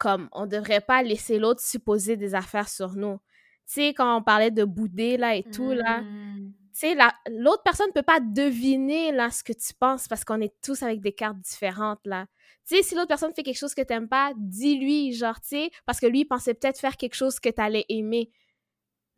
comme 0.00 0.28
on 0.32 0.46
devrait 0.46 0.80
pas 0.80 1.02
laisser 1.02 1.38
l'autre 1.38 1.60
supposer 1.60 2.16
des 2.16 2.34
affaires 2.34 2.68
sur 2.68 2.94
nous. 2.94 3.18
Tu 3.66 3.74
sais, 3.74 3.88
quand 3.94 4.16
on 4.16 4.22
parlait 4.22 4.50
de 4.50 4.64
bouder, 4.64 5.16
là, 5.16 5.36
et 5.36 5.44
tout, 5.44 5.72
là, 5.72 6.00
mmh. 6.00 6.52
tu 6.72 6.80
sais, 6.80 6.96
l'autre 7.28 7.62
personne 7.62 7.88
ne 7.88 7.92
peut 7.92 8.02
pas 8.02 8.18
deviner, 8.18 9.12
là, 9.12 9.30
ce 9.30 9.44
que 9.44 9.52
tu 9.52 9.74
penses 9.78 10.08
parce 10.08 10.24
qu'on 10.24 10.40
est 10.40 10.54
tous 10.62 10.82
avec 10.82 11.00
des 11.00 11.12
cartes 11.12 11.38
différentes, 11.38 12.00
là. 12.04 12.26
Tu 12.66 12.76
sais, 12.76 12.82
si 12.82 12.94
l'autre 12.94 13.08
personne 13.08 13.32
fait 13.34 13.42
quelque 13.42 13.58
chose 13.58 13.74
que 13.74 13.82
t'aimes 13.82 14.08
pas, 14.08 14.32
dis-lui, 14.36 15.12
genre, 15.12 15.40
tu 15.40 15.48
sais, 15.48 15.70
parce 15.86 16.00
que 16.00 16.06
lui, 16.06 16.20
il 16.20 16.24
pensait 16.24 16.54
peut-être 16.54 16.80
faire 16.80 16.96
quelque 16.96 17.14
chose 17.14 17.38
que 17.38 17.48
tu 17.48 17.60
allais 17.60 17.84
aimer. 17.88 18.30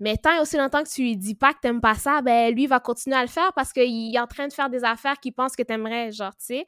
Mais 0.02 0.16
tant 0.16 0.36
et 0.36 0.40
aussi 0.40 0.56
longtemps 0.56 0.82
que 0.82 0.88
tu 0.88 1.02
lui 1.02 1.16
dis 1.16 1.34
pas 1.34 1.54
que 1.54 1.60
t'aimes 1.60 1.80
pas 1.80 1.94
ça, 1.94 2.20
ben, 2.22 2.54
lui, 2.54 2.66
va 2.66 2.80
continuer 2.80 3.16
à 3.16 3.22
le 3.22 3.28
faire 3.28 3.52
parce 3.54 3.72
qu'il 3.72 4.14
est 4.14 4.18
en 4.18 4.26
train 4.26 4.48
de 4.48 4.52
faire 4.52 4.68
des 4.68 4.84
affaires 4.84 5.18
qu'il 5.20 5.32
pense 5.32 5.54
que 5.56 5.62
t'aimerais, 5.62 6.12
genre, 6.12 6.36
tu 6.36 6.44
sais 6.46 6.66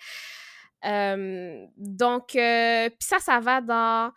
donc, 1.76 2.28
puis 2.28 2.40
ça, 3.00 3.18
ça 3.18 3.40
va 3.40 3.60
dans... 3.60 4.12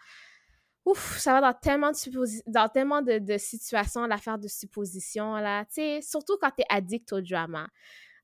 Ouf, 0.86 1.18
ça 1.18 1.34
va 1.34 1.42
dans 1.42 1.54
tellement 1.54 1.92
de, 1.92 2.50
dans 2.50 2.70
tellement 2.70 3.02
de, 3.02 3.20
de 3.20 3.38
situations, 3.38 4.06
l'affaire 4.06 4.38
de 4.38 4.48
supposition, 4.48 5.36
là. 5.36 5.66
Tu 5.66 5.74
sais, 5.74 6.00
surtout 6.02 6.38
quand 6.40 6.50
tu 6.52 6.62
es 6.62 6.66
addict 6.70 7.12
au 7.12 7.20
drama 7.20 7.68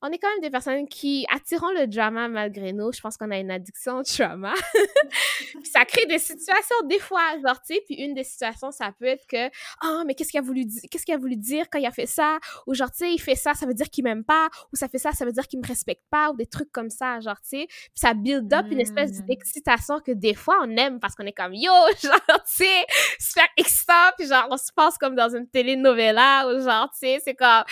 on 0.06 0.12
est 0.12 0.18
quand 0.18 0.30
même 0.30 0.42
des 0.42 0.50
personnes 0.50 0.86
qui 0.86 1.26
attirons 1.34 1.72
le 1.72 1.88
drama 1.88 2.28
malgré 2.28 2.74
nous. 2.74 2.92
Je 2.92 3.00
pense 3.00 3.16
qu'on 3.16 3.32
a 3.32 3.38
une 3.38 3.50
addiction 3.50 4.00
au 4.00 4.04
drama. 4.04 4.54
ça 5.64 5.86
crée 5.86 6.06
des 6.06 6.20
situations 6.20 6.76
des 6.84 7.00
fois, 7.00 7.22
genre, 7.42 7.58
tu 7.62 7.76
sais, 7.76 7.82
puis 7.86 7.96
une 7.96 8.14
des 8.14 8.26
situations, 8.26 8.70
ça 8.72 8.92
peut 8.92 9.06
être 9.06 9.26
que, 9.26 9.48
oh, 9.86 10.04
mais 10.06 10.14
qu'est-ce 10.14 10.32
qu'il 10.32 10.42
a 10.42 10.44
voulu 10.44 10.66
dire, 10.66 10.82
qu'est-ce 10.92 11.06
qu'il 11.06 11.16
a 11.16 11.18
voulu 11.18 11.38
dire 11.38 11.68
quand 11.72 11.80
il 11.80 11.86
a 11.86 11.92
fait 11.92 12.06
ça? 12.06 12.38
Ou 12.68 12.74
genre, 12.74 12.92
tu 12.92 12.98
sais, 12.98 13.14
il 13.14 13.18
fait 13.18 13.36
ça, 13.36 13.54
ça 13.54 13.66
veut 13.66 13.74
dire 13.74 13.90
qu'il 13.90 14.04
m'aime 14.04 14.26
pas. 14.26 14.50
Ou 14.74 14.76
ça 14.76 14.90
fait 14.90 14.98
ça, 14.98 15.14
ça 15.14 15.24
veut 15.24 15.32
dire 15.32 15.48
qu'il 15.48 15.60
me 15.62 15.66
respecte 15.66 16.04
pas. 16.10 16.32
Ou 16.32 16.36
des 16.36 16.48
trucs 16.48 16.72
comme 16.74 16.90
ça, 16.90 17.22
genre, 17.22 17.40
tu 17.40 17.60
sais. 17.60 17.66
Puis 17.68 17.92
ça 17.96 18.14
build 18.14 18.54
up 18.54 18.66
une 18.70 18.82
espèce 18.82 19.22
mmh. 19.22 19.26
d'excitation 19.26 20.00
que 20.02 20.12
des 20.12 20.34
fois, 20.34 20.58
on 20.64 20.76
aime 20.76 21.00
parce 21.00 21.16
qu'on 21.16 21.26
est 21.26 21.32
comme, 21.32 21.54
yo, 21.54 21.72
genre, 22.04 22.44
tu 22.46 22.66
sais, 22.66 22.86
super 23.20 23.48
excitant. 23.56 24.12
Puis 24.18 24.28
genre, 24.28 24.48
on 24.52 24.58
se 24.58 24.74
passe 24.76 24.98
comme 24.98 25.16
dans 25.16 25.34
une 25.34 25.48
telenovela. 25.48 26.50
Ou 26.50 26.62
genre, 26.62 26.90
tu 26.92 27.08
sais, 27.08 27.22
c'est 27.24 27.36
comme, 27.36 27.64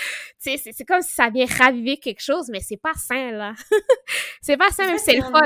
tu 0.42 0.58
sais, 0.58 0.72
c'est 0.72 0.86
comme 0.86 1.02
si 1.02 1.14
ça 1.14 1.30
vient 1.30 1.46
raviver 1.46 1.98
quelque 1.98 2.21
chose, 2.22 2.50
mais 2.50 2.60
c'est 2.62 2.78
pas 2.78 2.94
sain, 2.94 3.32
là. 3.32 3.54
c'est 4.42 4.58
pas 4.58 4.70
sain, 4.70 4.88
même 4.88 4.98
c'est 4.98 5.16
le 5.16 5.24
fun. 5.24 5.42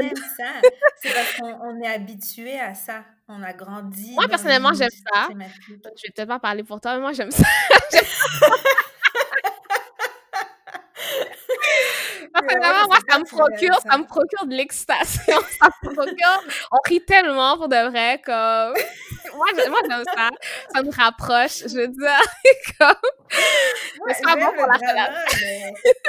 c'est 1.02 1.14
parce 1.14 1.34
qu'on 1.34 1.82
est 1.82 1.88
habitué 1.88 2.60
à 2.60 2.74
ça. 2.74 3.04
On 3.28 3.42
a 3.42 3.54
grandi. 3.54 4.14
Moi, 4.14 4.28
personnellement, 4.28 4.74
j'aime 4.74 4.90
ça. 4.92 5.28
Je 5.32 5.38
vais 5.38 6.12
peut-être 6.14 6.28
pas 6.28 6.40
parler 6.40 6.64
pour 6.64 6.80
toi, 6.80 6.96
mais 6.96 7.02
moi, 7.02 7.14
j'aime 7.14 7.32
ça. 7.32 7.44
Personnellement, 12.34 12.88
moi, 12.88 12.98
ça 13.10 13.20
me 13.20 13.26
procure, 13.26 13.76
ça 13.82 13.98
me 13.98 14.06
procure 14.06 14.46
de 14.46 14.54
l'excitation. 14.56 15.40
Ça 15.60 15.70
me 15.84 15.94
procure. 15.94 16.44
On 16.72 16.78
rit 16.88 17.04
tellement 17.06 17.58
pour 17.58 17.70
de 17.70 17.90
vrai, 17.90 18.22
comme. 18.24 18.74
moi, 19.36 19.48
j'aime 19.56 20.04
ça. 20.14 20.30
Ça 20.74 20.84
me 20.84 20.92
rapproche, 20.92 21.64
je 21.68 21.78
veux 21.78 21.88
dire. 21.88 22.22
comme. 22.80 22.96
C'est 24.14 24.24
pas 24.24 24.36
bon 24.36 24.52
pour 24.58 24.68
la. 24.68 25.26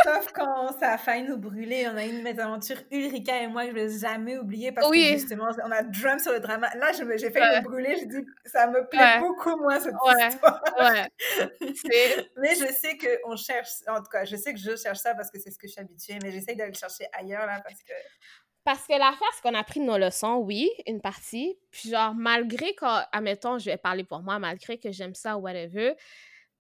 Sauf 0.05 0.33
quand 0.33 0.79
ça 0.79 0.93
a 0.93 0.99
failli 0.99 1.29
nous 1.29 1.39
brûler. 1.39 1.89
On 1.93 1.97
a 1.97 2.05
eu 2.05 2.11
une 2.11 2.23
mésaventure, 2.23 2.77
Ulrika 2.91 3.43
et 3.43 3.49
moi, 3.49 3.65
je 3.67 3.71
ne 3.71 3.75
vais 3.75 3.99
jamais 3.99 4.39
oublier 4.39 4.73
parce 4.73 4.91
que 4.91 4.97
justement, 4.97 5.49
on 5.65 5.71
a 5.71 5.83
drum 5.83 6.19
sur 6.19 6.33
le 6.33 6.41
drama. 6.41 6.69
Là, 6.77 6.93
j'ai 6.93 7.31
fait 7.31 7.41
me 7.41 7.63
brûler. 7.63 7.97
J'ai 7.99 8.07
dit, 8.07 8.27
ça 8.45 8.67
me 8.67 8.87
plaît 8.89 9.19
beaucoup 9.21 9.57
moins 9.57 9.81
cette 9.81 9.95
histoire. 9.95 10.63
Ouais. 10.79 11.09
mais 12.37 12.55
je 12.55 12.73
sais 12.73 12.97
qu'on 12.99 13.37
cherche, 13.37 13.71
en 13.89 13.99
tout 13.99 14.11
cas, 14.11 14.25
je 14.25 14.37
sais 14.37 14.53
que 14.53 14.61
je 14.61 14.77
cherche 14.77 14.99
ça 14.99 15.15
parce 15.15 15.31
que 15.31 15.39
c'est 15.39 15.51
ce 15.51 15.59
que 15.59 15.67
je 15.67 15.73
suis 15.73 15.81
habituée, 15.81 16.19
mais 16.23 16.31
j'essaye 16.31 16.57
d'aller 16.57 16.73
le 16.73 16.79
chercher 16.79 17.07
ailleurs 17.13 17.47
là 17.47 17.61
parce 17.63 17.83
que. 17.83 17.93
Parce 18.65 18.85
que 18.85 18.95
l'affaire, 18.95 19.29
c'est 19.33 19.43
qu'on 19.43 19.57
a 19.57 19.63
pris 19.63 19.79
nos 19.79 19.97
leçons, 19.97 20.39
oui, 20.39 20.69
une 20.89 21.01
partie. 21.01 21.57
Puis 21.71 21.91
genre, 21.91 22.15
malgré 22.17 22.75
que, 22.75 22.85
admettons, 23.17 23.59
je 23.59 23.67
vais 23.71 23.77
parler 23.77 24.03
pour 24.03 24.23
moi, 24.23 24.41
malgré 24.41 24.77
que 24.77 24.91
j'aime 24.91 25.15
ça 25.15 25.37
ou 25.37 25.43
whatever, 25.43 25.95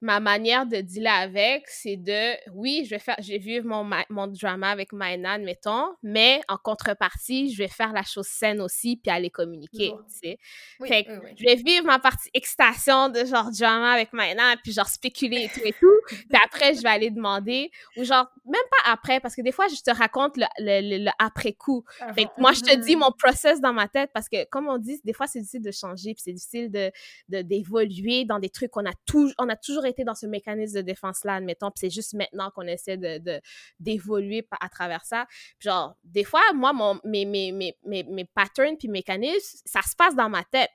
ma 0.02 0.20
manière 0.20 0.66
de 0.66 0.76
dealer 0.76 1.12
avec, 1.12 1.64
c'est 1.68 1.96
de, 1.96 2.36
oui, 2.52 2.82
je 2.84 2.90
vais 2.90 2.98
faire, 2.98 3.16
je 3.18 3.32
vais 3.32 3.38
vivre 3.38 3.66
mon, 3.66 3.88
mon 4.10 4.26
drama 4.26 4.68
avec 4.68 4.92
Maïna, 4.92 5.38
mettons, 5.38 5.94
mais 6.02 6.42
en 6.48 6.58
contrepartie, 6.58 7.52
je 7.52 7.58
vais 7.58 7.68
faire 7.68 7.92
la 7.92 8.02
chose 8.02 8.26
saine 8.26 8.60
aussi, 8.60 9.00
puis 9.02 9.10
aller 9.10 9.30
communiquer, 9.30 9.92
tu 10.08 10.18
sais. 10.18 10.38
fait 10.86 11.04
que 11.04 11.12
je 11.38 11.44
vais 11.44 11.54
vivre 11.54 11.86
ma 11.86 11.98
partie 11.98 12.28
excitation 12.34 13.08
de 13.08 13.24
genre 13.24 13.50
drama 13.50 13.92
avec 13.92 14.12
Maïna, 14.12 14.56
puis 14.62 14.72
genre 14.72 14.88
spéculer 14.88 15.44
et 15.44 15.48
tout 15.48 15.64
et 15.64 15.72
tout, 15.72 16.00
puis 16.08 16.38
après, 16.44 16.74
je 16.74 16.82
vais 16.82 16.90
aller 16.90 17.10
demander, 17.10 17.70
ou 17.96 18.04
genre, 18.04 18.30
même 18.44 18.62
pas 18.70 18.92
après, 18.92 19.20
parce 19.20 19.34
que 19.34 19.42
des 19.42 19.52
fois, 19.52 19.66
je 19.68 19.80
te 19.80 19.96
raconte 19.96 20.36
le, 20.36 21.04
le, 21.04 21.10
après-coup. 21.18 21.84
Fait 22.14 22.26
moi, 22.36 22.52
je 22.52 22.60
te 22.60 22.76
dis 22.76 22.96
mon 22.96 23.12
process 23.12 23.60
dans 23.60 23.72
ma 23.72 23.88
tête, 23.88 24.10
parce 24.12 24.28
que, 24.28 24.44
comme 24.50 24.68
on 24.68 24.76
dit, 24.76 25.00
des 25.04 25.14
fois, 25.14 25.26
c'est 25.26 25.40
difficile 25.40 25.62
de 25.62 25.70
changer, 25.70 26.12
puis 26.12 26.22
c'est 26.22 26.32
difficile 26.32 26.70
de 26.70 26.92
d'évoluer 27.28 28.24
dans 28.24 28.38
des 28.38 28.50
trucs 28.50 28.70
qu'on 28.70 28.86
a, 28.86 28.92
tout, 29.06 29.30
on 29.38 29.48
a 29.48 29.56
toujours 29.56 29.85
été 29.86 30.04
dans 30.04 30.14
ce 30.14 30.26
mécanisme 30.26 30.76
de 30.76 30.82
défense-là, 30.82 31.34
admettons, 31.34 31.70
puis 31.70 31.80
c'est 31.80 31.90
juste 31.90 32.14
maintenant 32.14 32.50
qu'on 32.50 32.66
essaie 32.66 32.96
de, 32.96 33.40
d'évoluer 33.80 34.46
à 34.60 34.68
travers 34.68 35.04
ça. 35.04 35.26
genre, 35.58 35.96
des 36.04 36.24
fois, 36.24 36.42
moi, 36.54 36.72
mon, 36.72 37.00
mes, 37.04 37.24
mes, 37.24 37.52
mes, 37.52 37.76
mes, 37.84 38.04
mes 38.04 38.24
patterns 38.24 38.76
puis 38.76 38.88
mécanismes, 38.88 39.58
ça 39.64 39.82
se 39.82 39.94
passe 39.96 40.14
dans 40.14 40.28
ma 40.28 40.44
tête 40.44 40.70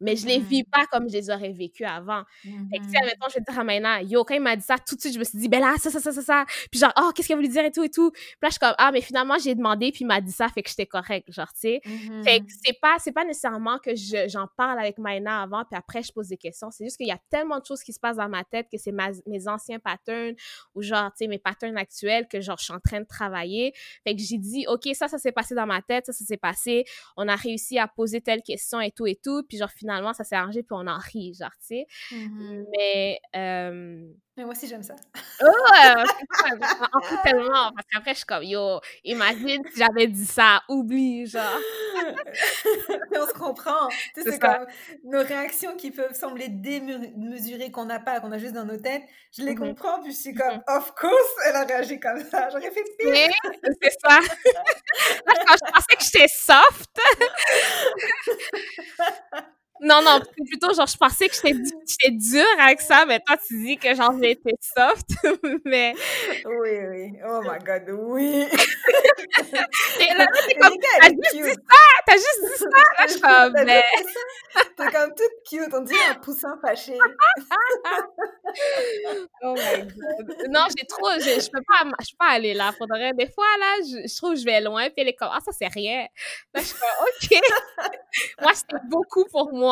mais 0.00 0.16
je 0.16 0.26
les 0.26 0.38
vis 0.38 0.62
mmh. 0.62 0.70
pas 0.70 0.86
comme 0.86 1.08
je 1.08 1.14
les 1.14 1.30
aurais 1.30 1.52
vécues 1.52 1.84
avant. 1.84 2.22
Mmh. 2.44 2.74
Et 2.74 2.78
tu 2.80 2.90
sais, 2.90 2.96
admettons, 2.98 3.28
je 3.28 3.34
vais 3.34 3.44
dire 3.46 3.58
à 3.58 3.64
Maïna, 3.64 4.02
yo, 4.02 4.24
quand 4.24 4.34
il 4.34 4.40
m'a 4.40 4.56
dit 4.56 4.62
ça, 4.62 4.76
tout 4.78 4.96
de 4.96 5.00
suite, 5.00 5.14
je 5.14 5.18
me 5.18 5.24
suis 5.24 5.38
dit, 5.38 5.48
ben 5.48 5.60
là, 5.60 5.74
ça, 5.78 5.90
ça, 5.90 6.00
ça, 6.00 6.12
ça, 6.12 6.22
ça. 6.22 6.44
Puis 6.70 6.80
genre, 6.80 6.92
oh, 6.98 7.10
qu'est-ce 7.14 7.26
qu'il 7.26 7.36
voulu 7.36 7.48
dire 7.48 7.64
et 7.64 7.70
tout 7.70 7.84
et 7.84 7.90
tout. 7.90 8.10
Puis 8.10 8.22
là, 8.42 8.48
je 8.48 8.52
suis 8.52 8.58
comme, 8.58 8.74
ah, 8.78 8.90
mais 8.92 9.00
finalement, 9.00 9.36
j'ai 9.38 9.54
demandé, 9.54 9.92
puis 9.92 10.00
il 10.02 10.06
m'a 10.06 10.20
dit 10.20 10.32
ça, 10.32 10.48
fait 10.48 10.62
que 10.62 10.70
j'étais 10.70 10.86
correct, 10.86 11.30
genre, 11.30 11.52
tu 11.52 11.60
sais. 11.60 11.80
Fait 12.24 12.40
que 12.40 12.44
mmh. 12.44 12.58
c'est 12.64 12.80
pas, 12.80 12.96
c'est 12.98 13.12
pas 13.12 13.24
nécessairement 13.24 13.78
que 13.78 13.90
j'en 14.28 14.46
parle 14.56 14.78
avec 14.78 14.98
Maïna 14.98 15.42
avant, 15.42 15.64
puis 15.64 15.78
après, 15.78 16.02
je 16.02 16.12
pose 16.12 16.28
des 16.28 16.36
questions. 16.36 16.70
C'est 16.70 16.84
juste 16.84 16.96
qu'il 16.96 17.08
y 17.08 17.12
a 17.12 17.20
tellement 17.30 17.58
de 17.58 17.64
choses 17.66 17.82
qui 17.82 17.92
se 17.92 18.00
passent 18.00 18.16
dans 18.16 18.28
ma 18.28 18.44
tête 18.44 18.68
que 18.70 18.78
c'est 18.78 18.94
mes 19.26 19.48
anciens 19.48 19.78
patterns 19.78 20.34
ou 20.74 20.82
genre, 20.82 21.10
tu 21.10 21.24
sais, 21.24 21.26
mes 21.26 21.38
patterns 21.38 21.76
actuels 21.76 22.26
que 22.28 22.40
genre, 22.40 22.56
je 22.58 22.64
suis 22.64 22.72
en 22.72 22.80
train 22.80 23.00
de 23.00 23.06
travailler. 23.06 23.72
Fait 24.04 24.14
que 24.14 24.22
j'ai 24.22 24.38
dit, 24.38 24.64
OK, 24.68 24.88
ça, 24.94 25.08
ça 25.08 25.18
s'est 25.18 25.32
passé 25.32 25.54
dans 25.54 25.66
ma 25.66 25.82
tête, 25.82 26.06
ça, 26.06 26.12
ça 26.12 26.24
s'est 26.24 26.36
passé. 26.36 26.84
On 27.16 27.28
a 27.28 27.36
réussi 27.36 27.78
à 27.78 27.86
poser 27.86 28.20
telle 28.20 28.42
question 28.42 28.80
et 28.80 28.90
tout 28.90 29.06
et 29.06 29.18
tout. 29.22 29.42
Puis 29.48 29.58
genre, 29.58 29.70
finalement, 29.70 29.89
ça 30.12 30.24
s'est 30.24 30.36
arrangé, 30.36 30.62
puis 30.62 30.72
on 30.72 30.86
en 30.86 30.98
rit, 30.98 31.34
genre, 31.34 31.50
tu 31.66 31.66
sais. 31.66 31.86
Mmh 32.12 32.64
Mais. 32.72 33.20
Mais 34.40 34.46
moi 34.46 34.54
aussi, 34.54 34.68
j'aime 34.68 34.82
ça. 34.82 34.96
Oh, 35.42 35.46
en 36.94 37.00
fait 37.02 37.22
tellement. 37.22 37.72
Parce 37.74 37.86
qu'après, 37.92 38.12
je 38.12 38.18
suis 38.18 38.26
comme, 38.26 38.42
yo, 38.42 38.80
imagine 39.04 39.62
si 39.70 39.78
j'avais 39.78 40.06
dit 40.06 40.24
ça, 40.24 40.62
oublie, 40.66 41.26
genre. 41.26 41.44
on 43.12 43.26
se 43.26 43.34
comprend. 43.34 43.88
Tu 44.14 44.22
sais, 44.22 44.30
c'est 44.30 44.38
comme 44.38 44.66
nos 45.04 45.22
réactions 45.22 45.76
qui 45.76 45.90
peuvent 45.90 46.14
sembler 46.14 46.48
démesurées, 46.48 47.70
qu'on 47.70 47.84
n'a 47.84 48.00
pas, 48.00 48.20
qu'on 48.20 48.32
a 48.32 48.38
juste 48.38 48.54
dans 48.54 48.64
nos 48.64 48.78
têtes. 48.78 49.02
Je 49.36 49.42
les 49.42 49.54
mmh 49.54 49.58
comprends, 49.58 50.00
puis 50.00 50.12
je 50.12 50.16
suis 50.16 50.34
comme, 50.34 50.56
mmh 50.56 50.62
of 50.68 50.94
course, 50.94 51.34
elle 51.46 51.56
a 51.56 51.64
réagi 51.64 52.00
comme 52.00 52.24
ça. 52.24 52.48
J'aurais 52.48 52.70
fait 52.70 52.84
pire. 52.98 53.34
c'est 53.82 53.92
ça. 54.00 54.20
Quand 55.26 55.54
je 55.54 55.72
pensais 55.72 55.96
que 55.98 56.04
j'étais 56.04 56.28
soft. 56.28 56.98
Non, 59.82 60.02
non, 60.02 60.20
plutôt, 60.46 60.74
genre, 60.74 60.86
je 60.86 60.96
pensais 60.96 61.28
que 61.28 61.34
j'étais 61.34 62.10
dure 62.10 62.44
avec 62.60 62.82
ça, 62.82 63.06
mais 63.06 63.18
toi, 63.20 63.36
tu 63.38 63.64
dis 63.64 63.78
que, 63.78 63.94
genre, 63.94 64.12
j'ai 64.20 64.32
été 64.32 64.54
soft, 64.60 65.08
mais... 65.64 65.94
Oui, 66.44 66.70
oui. 66.90 67.12
Oh 67.26 67.40
my 67.42 67.58
God, 67.64 67.88
oui! 67.98 68.44
Et 70.00 70.14
là, 70.14 70.26
t'es 70.26 70.54
comme, 70.54 70.76
t'as 71.00 71.08
juste 71.08 71.32
dit 71.32 71.42
ça! 71.42 71.78
T'as 72.06 72.14
juste 72.14 72.42
dit 72.42 72.58
ça! 72.58 72.66
Là, 72.68 73.06
je 73.06 73.12
suis 73.12 73.20
comme, 73.20 73.52
mais... 73.64 73.84
T'es 74.76 74.86
comme 74.92 75.14
toute 75.14 75.36
cute, 75.48 75.72
on 75.72 75.80
dirait 75.80 76.10
un 76.10 76.14
poussin 76.16 76.58
fâché. 76.60 76.98
oh 79.42 79.54
my 79.54 79.82
God. 79.82 80.46
Non, 80.50 80.66
j'ai 80.76 80.84
trop... 80.86 81.08
Je, 81.18 81.40
je, 81.40 81.50
peux 81.50 81.62
pas, 81.62 81.88
je 82.00 82.10
peux 82.10 82.16
pas 82.18 82.32
aller 82.32 82.52
là. 82.52 82.72
Faudrait... 82.76 83.14
Des 83.14 83.30
fois, 83.30 83.46
là, 83.58 83.76
je, 83.82 84.06
je 84.06 84.16
trouve 84.16 84.34
que 84.34 84.40
je 84.40 84.44
vais 84.44 84.60
loin, 84.60 84.84
puis 84.90 84.96
elle 84.98 85.08
est 85.08 85.14
comme, 85.14 85.30
ah, 85.32 85.40
ça, 85.40 85.52
c'est 85.52 85.68
rien. 85.68 86.06
Là, 86.52 86.60
je 86.60 86.66
suis 86.66 86.76
comme, 86.78 86.90
OK. 87.00 87.40
moi, 88.42 88.52
c'était 88.54 88.82
beaucoup 88.90 89.24
pour 89.30 89.52
moi. 89.54 89.69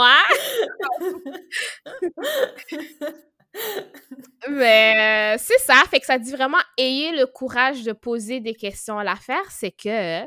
Mais 4.48 5.34
euh, 5.34 5.38
c'est 5.38 5.58
ça, 5.58 5.82
fait 5.90 6.00
que 6.00 6.06
ça 6.06 6.18
dit 6.18 6.30
vraiment 6.30 6.58
ayez 6.76 7.12
le 7.12 7.26
courage 7.26 7.82
de 7.82 7.92
poser 7.92 8.40
des 8.40 8.54
questions. 8.54 8.98
L'affaire, 9.00 9.50
c'est 9.50 9.72
que 9.72 10.22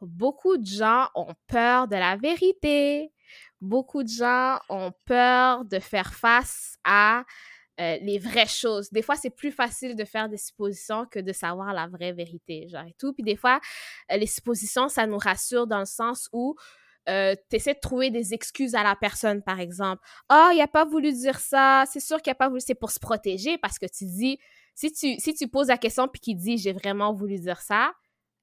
beaucoup 0.00 0.56
de 0.56 0.66
gens 0.66 1.08
ont 1.14 1.32
peur 1.46 1.88
de 1.88 1.96
la 1.96 2.16
vérité. 2.16 3.12
Beaucoup 3.60 4.02
de 4.02 4.08
gens 4.08 4.58
ont 4.68 4.92
peur 5.06 5.64
de 5.64 5.78
faire 5.78 6.12
face 6.12 6.76
à 6.84 7.24
euh, 7.80 7.98
les 8.00 8.18
vraies 8.18 8.46
choses. 8.46 8.90
Des 8.90 9.02
fois, 9.02 9.16
c'est 9.16 9.30
plus 9.30 9.52
facile 9.52 9.96
de 9.96 10.04
faire 10.04 10.28
des 10.28 10.38
suppositions 10.38 11.06
que 11.06 11.18
de 11.18 11.32
savoir 11.32 11.74
la 11.74 11.86
vraie 11.86 12.12
vérité, 12.12 12.68
genre 12.68 12.84
et 12.86 12.94
tout. 12.98 13.12
Puis 13.12 13.22
des 13.22 13.36
fois, 13.36 13.60
euh, 14.10 14.16
les 14.16 14.26
suppositions, 14.26 14.88
ça 14.88 15.06
nous 15.06 15.18
rassure 15.18 15.66
dans 15.66 15.80
le 15.80 15.86
sens 15.86 16.28
où 16.32 16.56
euh, 17.08 17.34
tu 17.50 17.56
essaies 17.56 17.74
de 17.74 17.80
trouver 17.80 18.10
des 18.10 18.34
excuses 18.34 18.74
à 18.74 18.82
la 18.82 18.96
personne, 18.96 19.42
par 19.42 19.60
exemple. 19.60 20.02
Ah, 20.28 20.48
oh, 20.48 20.54
il 20.54 20.60
a 20.60 20.66
pas 20.66 20.84
voulu 20.84 21.12
dire 21.12 21.38
ça, 21.38 21.84
c'est 21.90 22.00
sûr 22.00 22.20
qu'il 22.20 22.30
a 22.30 22.34
pas 22.34 22.48
voulu, 22.48 22.60
c'est 22.60 22.74
pour 22.74 22.90
se 22.90 22.98
protéger 22.98 23.58
parce 23.58 23.78
que 23.78 23.86
tu 23.86 24.04
dis, 24.04 24.38
si 24.74 24.92
tu, 24.92 25.18
si 25.18 25.34
tu 25.34 25.48
poses 25.48 25.68
la 25.68 25.78
question 25.78 26.08
puis 26.08 26.20
qu'il 26.20 26.36
dit 26.36 26.58
j'ai 26.58 26.72
vraiment 26.72 27.12
voulu 27.12 27.38
dire 27.38 27.60
ça, 27.60 27.92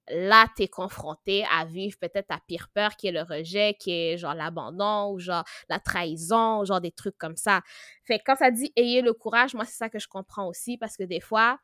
là, 0.08 0.46
tu 0.56 0.64
es 0.64 0.68
confronté 0.68 1.44
à 1.50 1.64
vivre 1.64 1.96
peut-être 1.98 2.28
ta 2.28 2.38
pire 2.46 2.68
peur 2.74 2.96
qui 2.96 3.08
est 3.08 3.12
le 3.12 3.22
rejet, 3.22 3.74
qui 3.78 3.92
est 3.92 4.18
genre 4.18 4.34
l'abandon 4.34 5.12
ou 5.12 5.18
genre 5.18 5.44
la 5.68 5.78
trahison, 5.78 6.64
genre 6.64 6.80
des 6.80 6.92
trucs 6.92 7.18
comme 7.18 7.36
ça. 7.36 7.62
Fait 8.04 8.20
quand 8.24 8.36
ça 8.36 8.50
dit 8.50 8.72
ayez 8.76 9.02
le 9.02 9.12
courage, 9.12 9.54
moi, 9.54 9.64
c'est 9.64 9.76
ça 9.76 9.88
que 9.88 9.98
je 9.98 10.08
comprends 10.08 10.48
aussi 10.48 10.76
parce 10.78 10.96
que 10.96 11.04
des 11.04 11.20
fois, 11.20 11.58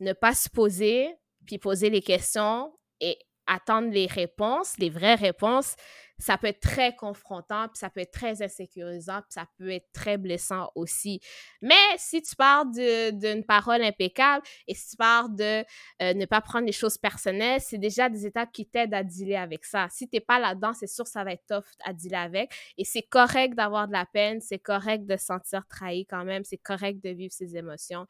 ne 0.00 0.12
pas 0.12 0.34
se 0.34 0.48
poser 0.48 1.14
puis 1.46 1.58
poser 1.58 1.90
les 1.90 2.02
questions 2.02 2.72
et 3.00 3.18
attendre 3.46 3.90
les 3.90 4.06
réponses, 4.06 4.76
les 4.78 4.90
vraies 4.90 5.14
réponses, 5.14 5.74
ça 6.18 6.36
peut 6.36 6.48
être 6.48 6.60
très 6.60 6.94
confrontant, 6.96 7.68
puis 7.68 7.78
ça 7.78 7.90
peut 7.90 8.00
être 8.00 8.12
très 8.12 8.42
insécurisant, 8.42 9.20
puis 9.22 9.30
ça 9.30 9.46
peut 9.56 9.70
être 9.70 9.90
très 9.92 10.18
blessant 10.18 10.70
aussi. 10.74 11.20
Mais 11.62 11.74
si 11.96 12.20
tu 12.22 12.34
parles 12.34 12.70
d'une 12.72 13.44
parole 13.44 13.82
impeccable 13.82 14.44
et 14.66 14.74
si 14.74 14.90
tu 14.90 14.96
parles 14.96 15.34
de 15.36 15.64
euh, 16.02 16.14
ne 16.14 16.26
pas 16.26 16.40
prendre 16.40 16.66
les 16.66 16.72
choses 16.72 16.98
personnelles, 16.98 17.60
c'est 17.60 17.78
déjà 17.78 18.08
des 18.08 18.26
étapes 18.26 18.50
qui 18.52 18.66
t'aident 18.66 18.94
à 18.94 19.04
dealer 19.04 19.36
avec 19.36 19.64
ça. 19.64 19.86
Si 19.90 20.08
t'es 20.08 20.20
pas 20.20 20.38
là-dedans, 20.38 20.72
c'est 20.72 20.86
sûr 20.86 21.06
ça 21.06 21.24
va 21.24 21.32
être 21.32 21.46
tough 21.46 21.64
à 21.84 21.92
dealer 21.92 22.20
avec. 22.20 22.52
Et 22.76 22.84
c'est 22.84 23.02
correct 23.02 23.54
d'avoir 23.54 23.86
de 23.86 23.92
la 23.92 24.06
peine, 24.06 24.40
c'est 24.40 24.58
correct 24.58 25.06
de 25.06 25.16
se 25.16 25.26
sentir 25.26 25.66
trahi 25.68 26.06
quand 26.06 26.24
même, 26.24 26.44
c'est 26.44 26.58
correct 26.58 27.02
de 27.02 27.10
vivre 27.10 27.32
ses 27.32 27.56
émotions 27.56 28.06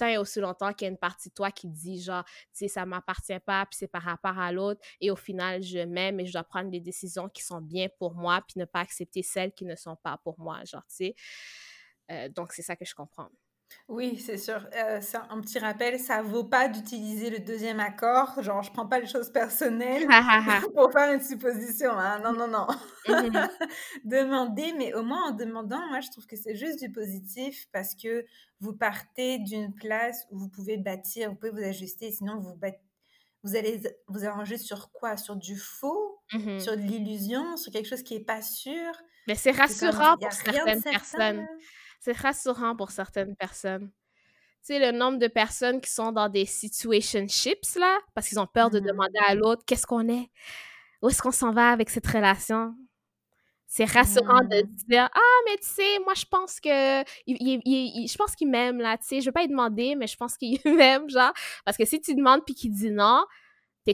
tant 0.00 0.08
et 0.08 0.18
aussi 0.18 0.40
longtemps 0.40 0.72
qu'il 0.72 0.86
y 0.86 0.88
a 0.88 0.92
une 0.92 0.98
partie 0.98 1.28
de 1.28 1.34
toi 1.34 1.50
qui 1.50 1.68
dit 1.68 2.00
genre, 2.02 2.24
tu 2.24 2.32
sais, 2.52 2.68
ça 2.68 2.86
m'appartient 2.86 3.38
pas, 3.40 3.66
puis 3.66 3.76
c'est 3.78 3.88
par 3.88 4.02
rapport 4.02 4.38
à 4.38 4.50
l'autre, 4.52 4.80
et 5.00 5.10
au 5.10 5.16
final, 5.16 5.62
je 5.62 5.80
m'aime 5.80 6.20
et 6.20 6.26
je 6.26 6.32
dois 6.32 6.44
prendre 6.44 6.70
des 6.70 6.80
décisions 6.80 7.28
qui 7.28 7.42
sont 7.42 7.60
bien 7.60 7.88
pour 7.98 8.14
moi, 8.14 8.42
puis 8.46 8.58
ne 8.58 8.64
pas 8.64 8.80
accepter 8.80 9.22
celles 9.22 9.52
qui 9.52 9.64
ne 9.64 9.76
sont 9.76 9.96
pas 9.96 10.18
pour 10.24 10.38
moi, 10.40 10.64
genre, 10.64 10.84
tu 10.88 10.96
sais. 10.96 11.14
Euh, 12.10 12.28
donc, 12.28 12.52
c'est 12.52 12.62
ça 12.62 12.76
que 12.76 12.84
je 12.84 12.94
comprends. 12.94 13.28
Oui, 13.88 14.18
c'est 14.18 14.38
sûr. 14.38 14.68
Euh, 14.76 14.98
c'est 15.02 15.16
un 15.16 15.40
petit 15.40 15.58
rappel, 15.58 15.98
ça 15.98 16.22
vaut 16.22 16.44
pas 16.44 16.68
d'utiliser 16.68 17.28
le 17.28 17.40
deuxième 17.40 17.80
accord. 17.80 18.40
Genre, 18.40 18.62
je 18.62 18.70
prends 18.70 18.86
pas 18.86 19.00
les 19.00 19.06
choses 19.06 19.30
personnelles 19.30 20.06
pour 20.76 20.92
faire 20.92 21.12
une 21.12 21.20
supposition. 21.20 21.90
Hein. 21.92 22.20
Non, 22.20 22.32
non, 22.32 22.48
non. 22.48 22.66
Mmh 23.08 23.48
Demandez, 24.04 24.72
mais 24.78 24.94
au 24.94 25.02
moins 25.02 25.30
en 25.30 25.32
demandant, 25.32 25.84
moi, 25.88 26.00
je 26.00 26.10
trouve 26.10 26.26
que 26.26 26.36
c'est 26.36 26.54
juste 26.54 26.80
du 26.80 26.92
positif 26.92 27.66
parce 27.72 27.94
que 27.94 28.24
vous 28.60 28.72
partez 28.72 29.38
d'une 29.38 29.74
place 29.74 30.24
où 30.30 30.38
vous 30.38 30.48
pouvez 30.48 30.76
bâtir, 30.76 31.30
vous 31.30 31.36
pouvez 31.36 31.50
vous 31.50 31.64
ajuster. 31.64 32.12
Sinon, 32.12 32.38
vous, 32.38 32.54
vous 33.42 33.56
allez 33.56 33.82
vous 34.06 34.24
arranger 34.24 34.56
sur 34.56 34.92
quoi? 34.92 35.16
Sur 35.16 35.34
du 35.34 35.56
faux, 35.56 36.20
mmh 36.32 36.60
sur 36.60 36.76
de 36.76 36.82
l'illusion, 36.82 37.56
sur 37.56 37.72
quelque 37.72 37.88
chose 37.88 38.02
qui 38.02 38.14
est 38.14 38.24
pas 38.24 38.42
sûr? 38.42 38.92
Mais 39.26 39.34
c'est 39.34 39.50
rassurant 39.50 40.16
pour 40.16 40.32
certaines 40.32 40.82
personnes. 40.82 41.46
C'est 42.00 42.16
rassurant 42.16 42.74
pour 42.74 42.90
certaines 42.90 43.36
personnes. 43.36 43.90
Tu 44.62 44.74
sais, 44.74 44.78
le 44.78 44.96
nombre 44.96 45.18
de 45.18 45.26
personnes 45.26 45.80
qui 45.80 45.90
sont 45.90 46.12
dans 46.12 46.28
des 46.28 46.46
situationships, 46.46 47.76
là, 47.76 47.98
parce 48.14 48.28
qu'ils 48.28 48.40
ont 48.40 48.46
peur 48.46 48.70
de 48.70 48.80
mmh 48.80 48.86
demander 48.86 49.18
à 49.26 49.34
l'autre 49.34 49.62
qu'est-ce 49.66 49.86
qu'on 49.86 50.08
est, 50.08 50.30
où 51.02 51.08
est-ce 51.08 51.22
qu'on 51.22 51.30
s'en 51.30 51.52
va 51.52 51.70
avec 51.70 51.90
cette 51.90 52.06
relation? 52.06 52.74
C'est 53.66 53.84
rassurant 53.84 54.40
de 54.40 54.62
mmh. 54.64 54.76
dire 54.88 55.08
Ah, 55.14 55.38
mais 55.46 55.56
tu 55.58 55.68
sais, 55.68 55.98
moi, 56.00 56.14
je 56.14 56.24
pense 56.24 56.58
que. 56.58 56.68
je 57.28 58.16
pense 58.16 58.34
qu'il 58.34 58.48
m'aime, 58.48 58.80
là, 58.80 58.98
tu 58.98 59.06
sais. 59.06 59.20
Je 59.20 59.26
vais 59.26 59.32
pas 59.32 59.42
lui 59.42 59.48
demander, 59.48 59.94
mais 59.94 60.06
je 60.06 60.16
pense 60.16 60.36
qu'il 60.36 60.58
m'aime, 60.64 61.08
genre. 61.08 61.32
Parce 61.64 61.76
que 61.76 61.84
si 61.84 62.00
tu 62.00 62.14
demandes 62.14 62.44
puis 62.44 62.54
qu'il 62.54 62.72
dit 62.72 62.90
non, 62.90 63.24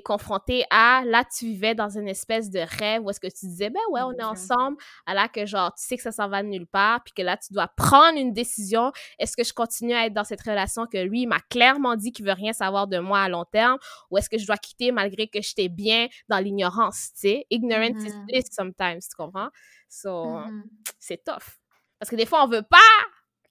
confronté 0.00 0.64
à, 0.70 1.02
là, 1.04 1.24
tu 1.24 1.46
vivais 1.46 1.74
dans 1.74 1.88
une 1.88 2.08
espèce 2.08 2.50
de 2.50 2.60
rêve 2.60 3.02
où 3.04 3.10
est-ce 3.10 3.20
que 3.20 3.26
tu 3.26 3.46
disais, 3.46 3.70
ben 3.70 3.80
ouais, 3.90 4.02
on 4.02 4.12
est 4.12 4.22
ensemble, 4.22 4.76
à 5.06 5.14
là 5.14 5.28
que 5.28 5.46
genre, 5.46 5.72
tu 5.74 5.84
sais 5.84 5.96
que 5.96 6.02
ça 6.02 6.12
s'en 6.12 6.28
va 6.28 6.42
de 6.42 6.48
nulle 6.48 6.66
part, 6.66 7.02
puis 7.04 7.14
que 7.14 7.22
là, 7.22 7.36
tu 7.36 7.52
dois 7.52 7.68
prendre 7.68 8.18
une 8.18 8.32
décision. 8.32 8.92
Est-ce 9.18 9.36
que 9.36 9.44
je 9.44 9.52
continue 9.52 9.94
à 9.94 10.06
être 10.06 10.14
dans 10.14 10.24
cette 10.24 10.42
relation 10.42 10.86
que 10.86 10.98
lui 10.98 11.26
m'a 11.26 11.40
clairement 11.50 11.96
dit 11.96 12.12
qu'il 12.12 12.24
veut 12.24 12.32
rien 12.32 12.52
savoir 12.52 12.86
de 12.86 12.98
moi 12.98 13.20
à 13.20 13.28
long 13.28 13.44
terme, 13.44 13.78
ou 14.10 14.18
est-ce 14.18 14.28
que 14.28 14.38
je 14.38 14.46
dois 14.46 14.56
quitter 14.56 14.92
malgré 14.92 15.28
que 15.28 15.40
j'étais 15.40 15.68
bien 15.68 16.08
dans 16.28 16.38
l'ignorance, 16.38 17.12
tu 17.14 17.20
sais? 17.20 17.46
Ignorance 17.50 18.02
is 18.02 18.12
bliss 18.26 18.44
mm-hmm. 18.44 18.52
sometimes, 18.52 19.00
tu 19.00 19.16
comprends? 19.16 19.48
So, 19.88 20.10
mm-hmm. 20.10 20.62
c'est 20.98 21.24
tough. 21.24 21.58
Parce 21.98 22.10
que 22.10 22.16
des 22.16 22.26
fois, 22.26 22.44
on 22.44 22.48
veut 22.48 22.62
pas 22.62 22.76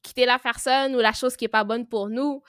quitter 0.01 0.25
la 0.25 0.37
personne 0.37 0.95
ou 0.95 0.99
la 0.99 1.13
chose 1.13 1.35
qui 1.35 1.45
est 1.45 1.49
pas 1.49 1.63
bonne 1.63 1.87
pour 1.87 2.09
nous 2.09 2.43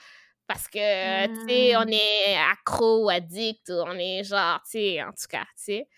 parce 0.47 0.67
que, 0.67 1.27
tu 1.27 1.49
sais, 1.49 1.75
on 1.75 1.85
mmh. 1.85 1.93
est 1.93 2.37
accro 2.51 3.05
ou 3.05 3.09
addict, 3.09 3.69
ou 3.69 3.83
on 3.85 3.93
est 3.93 4.23
genre, 4.23 4.61
tu 4.63 4.71
sais, 4.71 5.03
en 5.03 5.11
tout 5.11 5.27
cas, 5.29 5.45
tu 5.57 5.63
sais. 5.63 5.89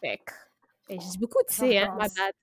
Fait 0.00 0.18
que, 0.18 0.32
je 0.88 0.96
dis 0.96 1.18
beaucoup, 1.18 1.38
tu 1.48 1.54
sais, 1.54 1.78
hein, 1.78 1.94
ma 1.98 2.08
date. 2.08 2.36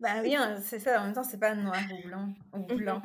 ben 0.00 0.22
oui, 0.24 0.36
c'est 0.62 0.80
ça, 0.80 1.00
en 1.00 1.04
même 1.04 1.14
temps, 1.14 1.24
c'est 1.24 1.38
pas 1.38 1.54
noir 1.54 1.80
ou 1.92 2.08
blanc. 2.08 2.28
Ou 2.52 2.58
mmh 2.58 2.76
blanc. 2.76 3.02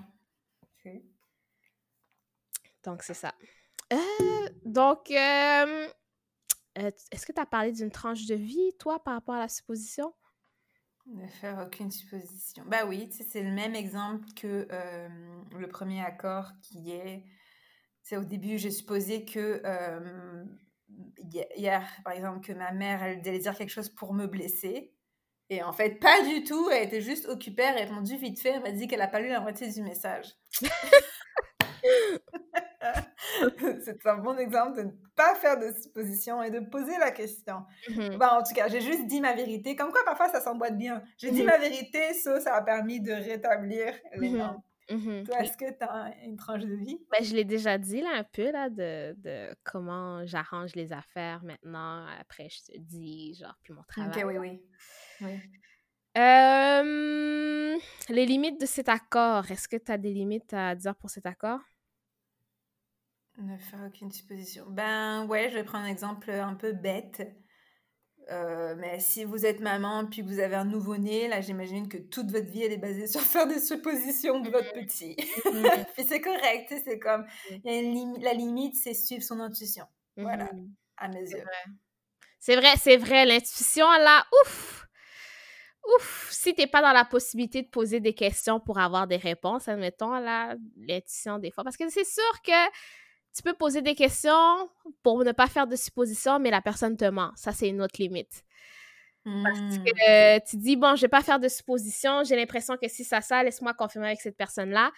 Donc, 2.84 3.04
c'est 3.04 3.14
ça. 3.14 3.34
Euh, 3.91 4.50
donc, 4.66 5.12
euh, 5.12 5.88
est-ce 6.76 7.26
que 7.26 7.34
tu 7.34 7.41
as 7.41 7.45
parlé 7.45 7.72
d'une 7.72 7.91
tranche 7.91 8.26
de 8.26 8.36
vie, 8.36 8.72
toi, 8.80 9.04
par 9.04 9.16
rapport 9.16 9.36
à 9.36 9.39
la 9.39 9.50
supposition? 9.50 10.14
Ne 11.14 11.28
faire 11.28 11.66
aucune 11.66 11.89
supposition. 11.89 12.64
Bah 12.68 12.86
oui, 12.86 13.10
c'est 13.12 13.41
le 13.41 13.51
même 13.51 13.76
exemple 13.76 14.26
que 14.36 14.68
euh, 14.72 15.08
le 15.58 15.68
premier 15.68 16.01
accord 16.01 16.51
qui 16.62 16.91
est. 16.91 17.24
C'est 18.03 18.18
au 18.18 18.26
début, 18.26 18.58
j'ai 18.58 18.72
supposé 18.72 19.24
que 19.24 19.62
euh, 19.66 20.43
hier, 21.55 21.88
par 22.03 22.14
exemple, 22.14 22.45
que 22.45 22.51
ma 22.51 22.72
mère, 22.72 23.03
elle 23.03 23.20
allait 23.20 23.39
dire 23.39 23.55
quelque 23.55 23.70
chose 23.70 23.89
pour 23.89 24.14
me 24.14 24.28
blesser. 24.28 24.93
Et 25.49 25.64
en 25.64 25.72
fait, 25.72 25.99
pas 25.99 26.24
du 26.26 26.43
tout. 26.43 26.70
Elle 26.72 26.88
était 26.88 27.01
juste 27.01 27.28
occupée, 27.28 27.64
elle 27.64 27.78
a 27.78 27.86
répondu 27.86 28.18
vite 28.18 28.41
fait. 28.41 28.49
Elle 28.49 28.64
m'a 28.64 28.72
dit 28.72 28.88
qu'elle 28.88 28.99
n'a 28.99 29.08
pas 29.08 29.22
lu 29.22 29.30
la 29.30 29.39
moitié 29.39 29.70
du 29.72 29.82
message. 29.82 30.28
c'est 33.84 34.06
un 34.06 34.18
bon 34.18 34.38
exemple 34.38 34.78
de 34.78 34.84
ne 34.84 34.92
pas 35.16 35.36
faire 35.36 35.60
de 35.60 35.72
suppositions 35.80 36.42
et 36.44 36.52
de 36.52 36.60
poser 36.60 36.98
la 37.00 37.12
question. 37.12 37.64
Bah, 38.18 38.38
en 38.40 38.44
tout 38.44 38.54
cas, 38.54 38.68
j'ai 38.68 38.82
juste 38.82 39.08
dit 39.08 39.22
ma 39.22 39.34
vérité. 39.34 39.76
Comme 39.76 39.92
quoi, 39.92 40.02
parfois, 40.06 40.30
ça 40.30 40.42
s'emboîte 40.42 40.78
bien. 40.78 41.04
J'ai 41.18 41.32
dit 41.32 41.44
mmh 41.44 41.46
ma 41.46 41.58
vérité, 41.58 42.14
ça, 42.14 42.40
ça 42.40 42.56
a 42.56 42.62
permis 42.62 43.00
de 43.02 43.12
rétablir 43.12 43.94
les 44.16 44.30
mmh 44.30 44.38
normes. 44.38 44.62
Toi, 44.88 45.42
est-ce 45.42 45.58
que 45.58 45.70
tu 45.70 45.84
as 45.84 46.14
une 46.24 46.38
tranche 46.38 46.64
de 46.64 46.74
vie? 46.74 46.98
Ben, 47.12 47.22
je 47.24 47.36
l'ai 47.36 47.44
déjà 47.44 47.78
dit 47.78 48.02
là, 48.02 48.12
un 48.14 48.24
peu 48.24 48.52
là, 48.52 48.70
de, 48.70 49.14
de 49.18 49.54
comment 49.64 50.26
j'arrange 50.26 50.76
les 50.76 50.94
affaires 50.94 51.44
maintenant. 51.44 52.06
Après, 52.20 52.48
je 52.50 52.72
te 52.72 52.78
dis, 52.78 53.36
genre, 53.36 53.58
puis 53.64 53.74
mon 53.74 53.84
travail. 53.84 54.24
Ok, 54.24 54.30
oui, 54.30 54.38
oui. 54.38 54.62
oui. 55.22 55.40
les 58.10 58.26
limites 58.26 58.62
de 58.62 58.66
cet 58.66 58.88
accord, 58.88 59.52
est-ce 59.52 59.68
que 59.68 59.78
tu 59.78 59.92
as 59.92 59.98
des 59.98 60.14
limites 60.14 60.54
à 60.54 60.74
dire 60.74 60.96
pour 60.96 61.10
cet 61.10 61.26
accord? 61.26 61.60
Ne 63.38 63.58
faire 63.58 63.80
aucune 63.86 64.12
supposition. 64.12 64.66
Ben 64.68 65.26
ouais, 65.28 65.50
je 65.50 65.56
vais 65.56 65.64
prendre 65.64 65.86
un 65.86 65.90
exemple 65.90 66.32
un 66.32 66.56
peu 66.56 66.74
bête. 66.74 67.22
Euh, 68.30 68.76
mais 68.78 69.00
si 69.00 69.24
vous 69.24 69.46
êtes 69.46 69.62
maman 69.62 70.06
puis 70.06 70.22
que 70.22 70.28
vous 70.28 70.40
avez 70.40 70.56
un 70.56 70.66
nouveau-né, 70.66 71.30
là 71.30 71.40
j'imagine 71.40 71.88
que 71.88 71.98
toute 71.98 72.30
votre 72.30 72.48
vie 72.48 72.64
elle 72.64 72.74
est 72.74 72.78
basée 72.78 73.08
sur 73.08 73.22
faire 73.22 73.48
des 73.48 73.60
suppositions 73.60 74.42
de 74.42 74.50
votre 74.50 74.74
petit. 74.74 75.16
Mm-hmm. 75.46 75.86
puis 75.96 76.06
c'est 76.06 76.20
correct, 76.20 76.74
c'est 76.84 77.00
comme 77.00 77.26
mm. 77.50 78.22
la 78.22 78.34
limite 78.34 78.76
c'est 78.76 78.94
suivre 78.94 79.24
son 79.24 79.40
intuition. 79.40 79.86
Voilà, 80.18 80.46
mm-hmm. 80.46 80.70
à 80.98 81.08
mes 81.08 81.22
yeux. 81.22 81.44
C'est 82.40 82.58
vrai, 82.58 82.74
c'est 82.78 82.98
vrai, 82.98 83.26
l'intuition 83.26 83.86
là, 83.86 84.26
ouf! 84.42 84.88
Ouf! 85.96 86.28
Si 86.30 86.54
t'es 86.54 86.68
pas 86.68 86.82
dans 86.82 86.92
la 86.92 87.06
possibilité 87.06 87.62
de 87.62 87.70
poser 87.70 88.02
des 88.02 88.14
questions 88.14 88.60
pour 88.60 88.78
avoir 88.78 89.08
des 89.08 89.16
réponses, 89.16 89.70
admettons 89.70 90.20
là, 90.20 90.56
l'intuition 90.76 91.40
des 91.40 91.52
fois. 91.52 91.64
Parce 91.64 91.78
que 91.78 91.88
c'est 91.88 92.04
sûr 92.04 92.42
que 92.44 92.70
tu 93.38 93.44
peux 93.44 93.54
poser 93.54 93.84
des 93.84 93.94
questions 93.94 94.70
pour 95.04 95.24
ne 95.24 95.32
pas 95.32 95.46
faire 95.46 95.68
de 95.68 95.76
suppositions, 95.76 96.40
mais 96.40 96.50
la 96.50 96.62
personne 96.62 96.98
te 96.98 97.06
ment. 97.06 97.32
Ça, 97.36 97.52
c'est 97.52 97.70
une 97.70 97.84
autre 97.84 97.96
limite. 98.00 98.44
Parce 99.24 99.60
hmm. 99.60 99.84
que 99.84 100.50
tu 100.50 100.58
dis, 100.58 100.76
bon, 100.76 100.96
je 100.96 101.02
vais 101.02 101.08
pas 101.08 101.22
faire 101.22 101.40
de 101.40 101.48
suppositions, 101.48 102.24
j'ai 102.24 102.36
l'impression 102.36 102.78
que 102.78 102.88
si 102.88 103.04
ça, 103.04 103.22
ça, 103.22 103.44
laisse-moi 103.44 103.76
confirmer 103.76 104.08
avec 104.08 104.22
cette 104.22 104.38
personne-là. 104.38 104.92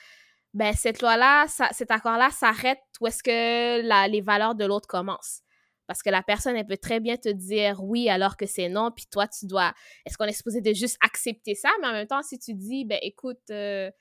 Ben, 0.53 0.73
cette 0.73 1.01
loi-là, 1.01 1.47
cet 1.71 1.91
accord-là 1.91 2.29
s'arrête 2.31 2.79
où 3.01 3.07
est-ce 3.07 3.21
que 3.21 3.85
la, 3.85 4.07
les 4.07 4.21
valeurs 4.21 4.55
de 4.55 4.65
l'autre 4.65 4.87
commencent. 4.87 5.41
Parce 5.85 6.01
que 6.01 6.09
la 6.09 6.23
personne, 6.23 6.55
elle 6.55 6.65
peut 6.65 6.77
très 6.77 6.99
bien 6.99 7.17
te 7.17 7.29
dire 7.29 7.83
oui 7.83 8.09
alors 8.09 8.37
que 8.37 8.45
c'est 8.45 8.69
non, 8.69 8.91
puis 8.91 9.05
toi, 9.11 9.27
tu 9.27 9.47
dois. 9.47 9.73
Est-ce 10.05 10.17
qu'on 10.17 10.25
est 10.25 10.33
supposé 10.33 10.61
de 10.61 10.73
juste 10.73 10.97
accepter 11.01 11.55
ça? 11.55 11.69
Mais 11.81 11.87
en 11.87 11.91
même 11.91 12.07
temps, 12.07 12.21
si 12.21 12.39
tu 12.39 12.53
dis, 12.53 12.85
ben 12.85 12.99
écoute, 13.01 13.41
euh, 13.49 13.91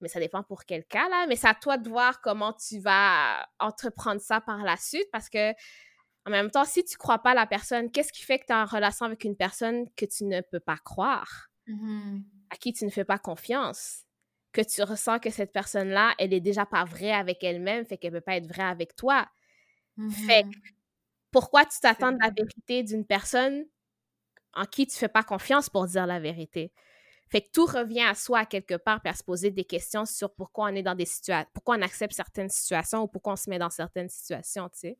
mais 0.00 0.08
ça 0.08 0.20
dépend 0.20 0.42
pour 0.42 0.64
quel 0.64 0.84
cas, 0.84 1.08
là. 1.08 1.26
Mais 1.28 1.36
c'est 1.36 1.48
à 1.48 1.54
toi 1.54 1.78
de 1.78 1.88
voir 1.88 2.20
comment 2.20 2.52
tu 2.52 2.78
vas 2.80 3.46
entreprendre 3.60 4.20
ça 4.20 4.40
par 4.40 4.58
la 4.64 4.76
suite 4.76 5.08
parce 5.12 5.28
que, 5.30 5.52
en 6.26 6.30
même 6.30 6.50
temps, 6.50 6.64
si 6.64 6.84
tu 6.84 6.96
crois 6.98 7.18
pas 7.20 7.34
la 7.34 7.46
personne, 7.46 7.90
qu'est-ce 7.90 8.12
qui 8.12 8.22
fait 8.24 8.38
que 8.40 8.46
tu 8.46 8.52
es 8.52 8.56
en 8.56 8.66
relation 8.66 9.06
avec 9.06 9.24
une 9.24 9.36
personne 9.36 9.86
que 9.96 10.06
tu 10.06 10.24
ne 10.24 10.40
peux 10.42 10.60
pas 10.60 10.76
croire, 10.78 11.48
mmh 11.66 12.18
à 12.50 12.56
qui 12.56 12.72
tu 12.72 12.84
ne 12.84 12.90
fais 12.90 13.04
pas 13.04 13.18
confiance, 13.18 14.04
que 14.52 14.60
tu 14.62 14.82
ressens 14.82 15.18
que 15.20 15.30
cette 15.30 15.52
personne-là, 15.52 16.14
elle 16.18 16.32
est 16.34 16.40
déjà 16.40 16.64
pas 16.66 16.84
vraie 16.84 17.12
avec 17.12 17.42
elle-même, 17.44 17.84
fait 17.86 17.98
qu'elle 17.98 18.12
peut 18.12 18.20
pas 18.20 18.36
être 18.36 18.46
vraie 18.48 18.62
avec 18.64 18.96
toi. 18.96 19.28
Fait 20.08 20.44
mmh 20.44 20.52
pourquoi 21.32 21.64
tu 21.66 21.78
t'attends 21.80 22.12
de 22.12 22.18
la 22.22 22.30
vérité 22.30 22.82
d'une 22.84 23.06
personne 23.06 23.64
en 24.54 24.64
qui 24.66 24.86
tu 24.86 24.96
fais 24.98 25.08
pas 25.08 25.22
confiance 25.24 25.70
pour 25.70 25.86
dire 25.86 26.06
la 26.06 26.20
vérité? 26.20 26.72
Fait 27.28 27.42
que 27.42 27.50
tout 27.52 27.66
revient 27.66 28.02
à 28.02 28.14
soi 28.14 28.44
quelque 28.44 28.74
part, 28.74 29.00
puis 29.00 29.10
à 29.10 29.14
se 29.14 29.24
poser 29.24 29.50
des 29.50 29.64
questions 29.64 30.04
sur 30.04 30.34
pourquoi 30.34 30.66
on 30.66 30.74
est 30.74 30.82
dans 30.82 30.94
des 30.94 31.06
situations, 31.06 31.48
pourquoi 31.52 31.76
on 31.76 31.82
accepte 31.82 32.14
certaines 32.14 32.48
situations 32.48 33.02
ou 33.02 33.08
pourquoi 33.08 33.34
on 33.34 33.36
se 33.36 33.50
met 33.50 33.58
dans 33.58 33.70
certaines 33.70 34.08
situations, 34.08 34.68
tu 34.68 34.78
sais. 34.78 34.98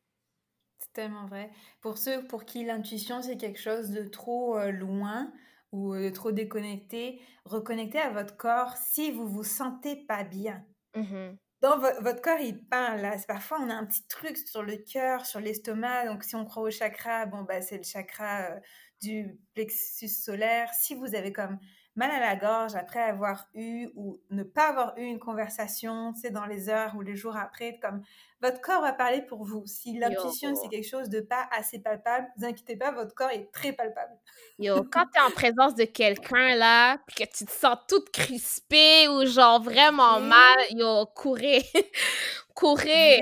C'est 0.79 0.93
tellement 0.93 1.27
vrai. 1.27 1.51
Pour 1.81 1.99
ceux 1.99 2.27
pour 2.27 2.45
qui 2.45 2.65
l'intuition, 2.65 3.23
c'est 3.23 3.37
quelque 3.37 3.61
chose 3.61 3.91
de 3.91 4.05
trop 4.05 4.59
euh, 4.59 4.71
loin 4.71 5.33
ou 5.73 5.95
de 5.95 6.11
trop 6.11 6.33
déconnecté, 6.33 7.21
reconnectez 7.45 7.99
à 7.99 8.11
votre 8.11 8.37
corps 8.37 8.77
si 8.77 9.11
vous 9.11 9.27
vous 9.27 9.45
sentez 9.45 9.97
pas 10.07 10.25
bien. 10.25 10.65
Mmh 10.95 11.37
dans 11.63 11.79
votre 11.79 12.21
corps, 12.21 12.39
il 12.39 12.65
parle. 12.67 13.01
Là. 13.01 13.17
Parfois, 13.27 13.59
on 13.61 13.71
a 13.71 13.75
un 13.75 13.87
petit 13.87 14.07
truc 14.09 14.37
sur 14.37 14.63
le 14.63 14.77
cœur, 14.77 15.25
sur 15.25 15.41
l'estomac. 15.41 16.07
Donc, 16.07 16.23
si 16.23 16.37
on 16.37 16.45
croit 16.45 16.63
au 16.63 16.71
chakra, 16.71 17.27
bon, 17.27 17.43
bah, 17.43 17.63
c'est 17.63 17.79
le 17.79 17.83
chakra 17.83 18.51
euh, 18.51 18.61
du 19.01 19.39
plexus 19.55 20.09
solaire. 20.09 20.69
Si 20.75 20.95
vous 20.95 21.15
avez 21.15 21.33
comme 21.33 21.59
mal 21.97 22.11
à 22.11 22.21
la 22.21 22.37
gorge 22.37 22.75
après 22.75 23.01
avoir 23.03 23.49
eu 23.55 23.89
ou 23.97 24.21
ne 24.31 24.43
pas 24.43 24.69
avoir 24.69 24.97
eu 24.99 25.03
une 25.05 25.19
conversation, 25.19 26.13
tu 26.13 26.21
sais, 26.21 26.31
dans 26.31 26.47
les 26.47 26.69
heures 26.69 26.95
ou 26.97 27.03
les 27.03 27.17
jours 27.17 27.37
après, 27.37 27.79
comme 27.81 28.03
votre 28.43 28.61
corps 28.61 28.83
va 28.83 28.93
parler 28.93 29.23
pour 29.23 29.45
vous. 29.45 29.65
Si 29.67 29.99
l'intuition, 29.99 30.55
c'est 30.55 30.69
quelque 30.69 30.89
chose 30.89 31.09
de 31.09 31.21
pas 31.21 31.49
assez 31.57 31.79
palpable, 31.81 32.27
ne 32.37 32.43
vous 32.43 32.49
inquiétez 32.49 32.77
pas, 32.77 32.93
votre 32.93 33.15
corps 33.15 33.31
est 33.31 33.51
très 33.53 33.73
palpable. 33.73 34.13
Yo, 34.59 34.85
quand 34.93 35.07
tu 35.13 35.19
es 35.19 35.23
en 35.23 35.31
présence 35.31 35.75
de 35.75 35.85
quelqu'un, 35.85 36.55
là, 36.55 36.99
puis 37.07 37.25
que 37.25 37.31
tu 37.31 37.45
te 37.45 37.51
sens 37.51 37.79
toute 37.89 38.11
crispée 38.11 39.09
ou 39.09 39.25
genre 39.27 39.63
vraiment 39.63 40.21
mal, 40.21 40.59
yo, 40.71 41.07
courez. 41.15 41.65
courir. 42.57 43.21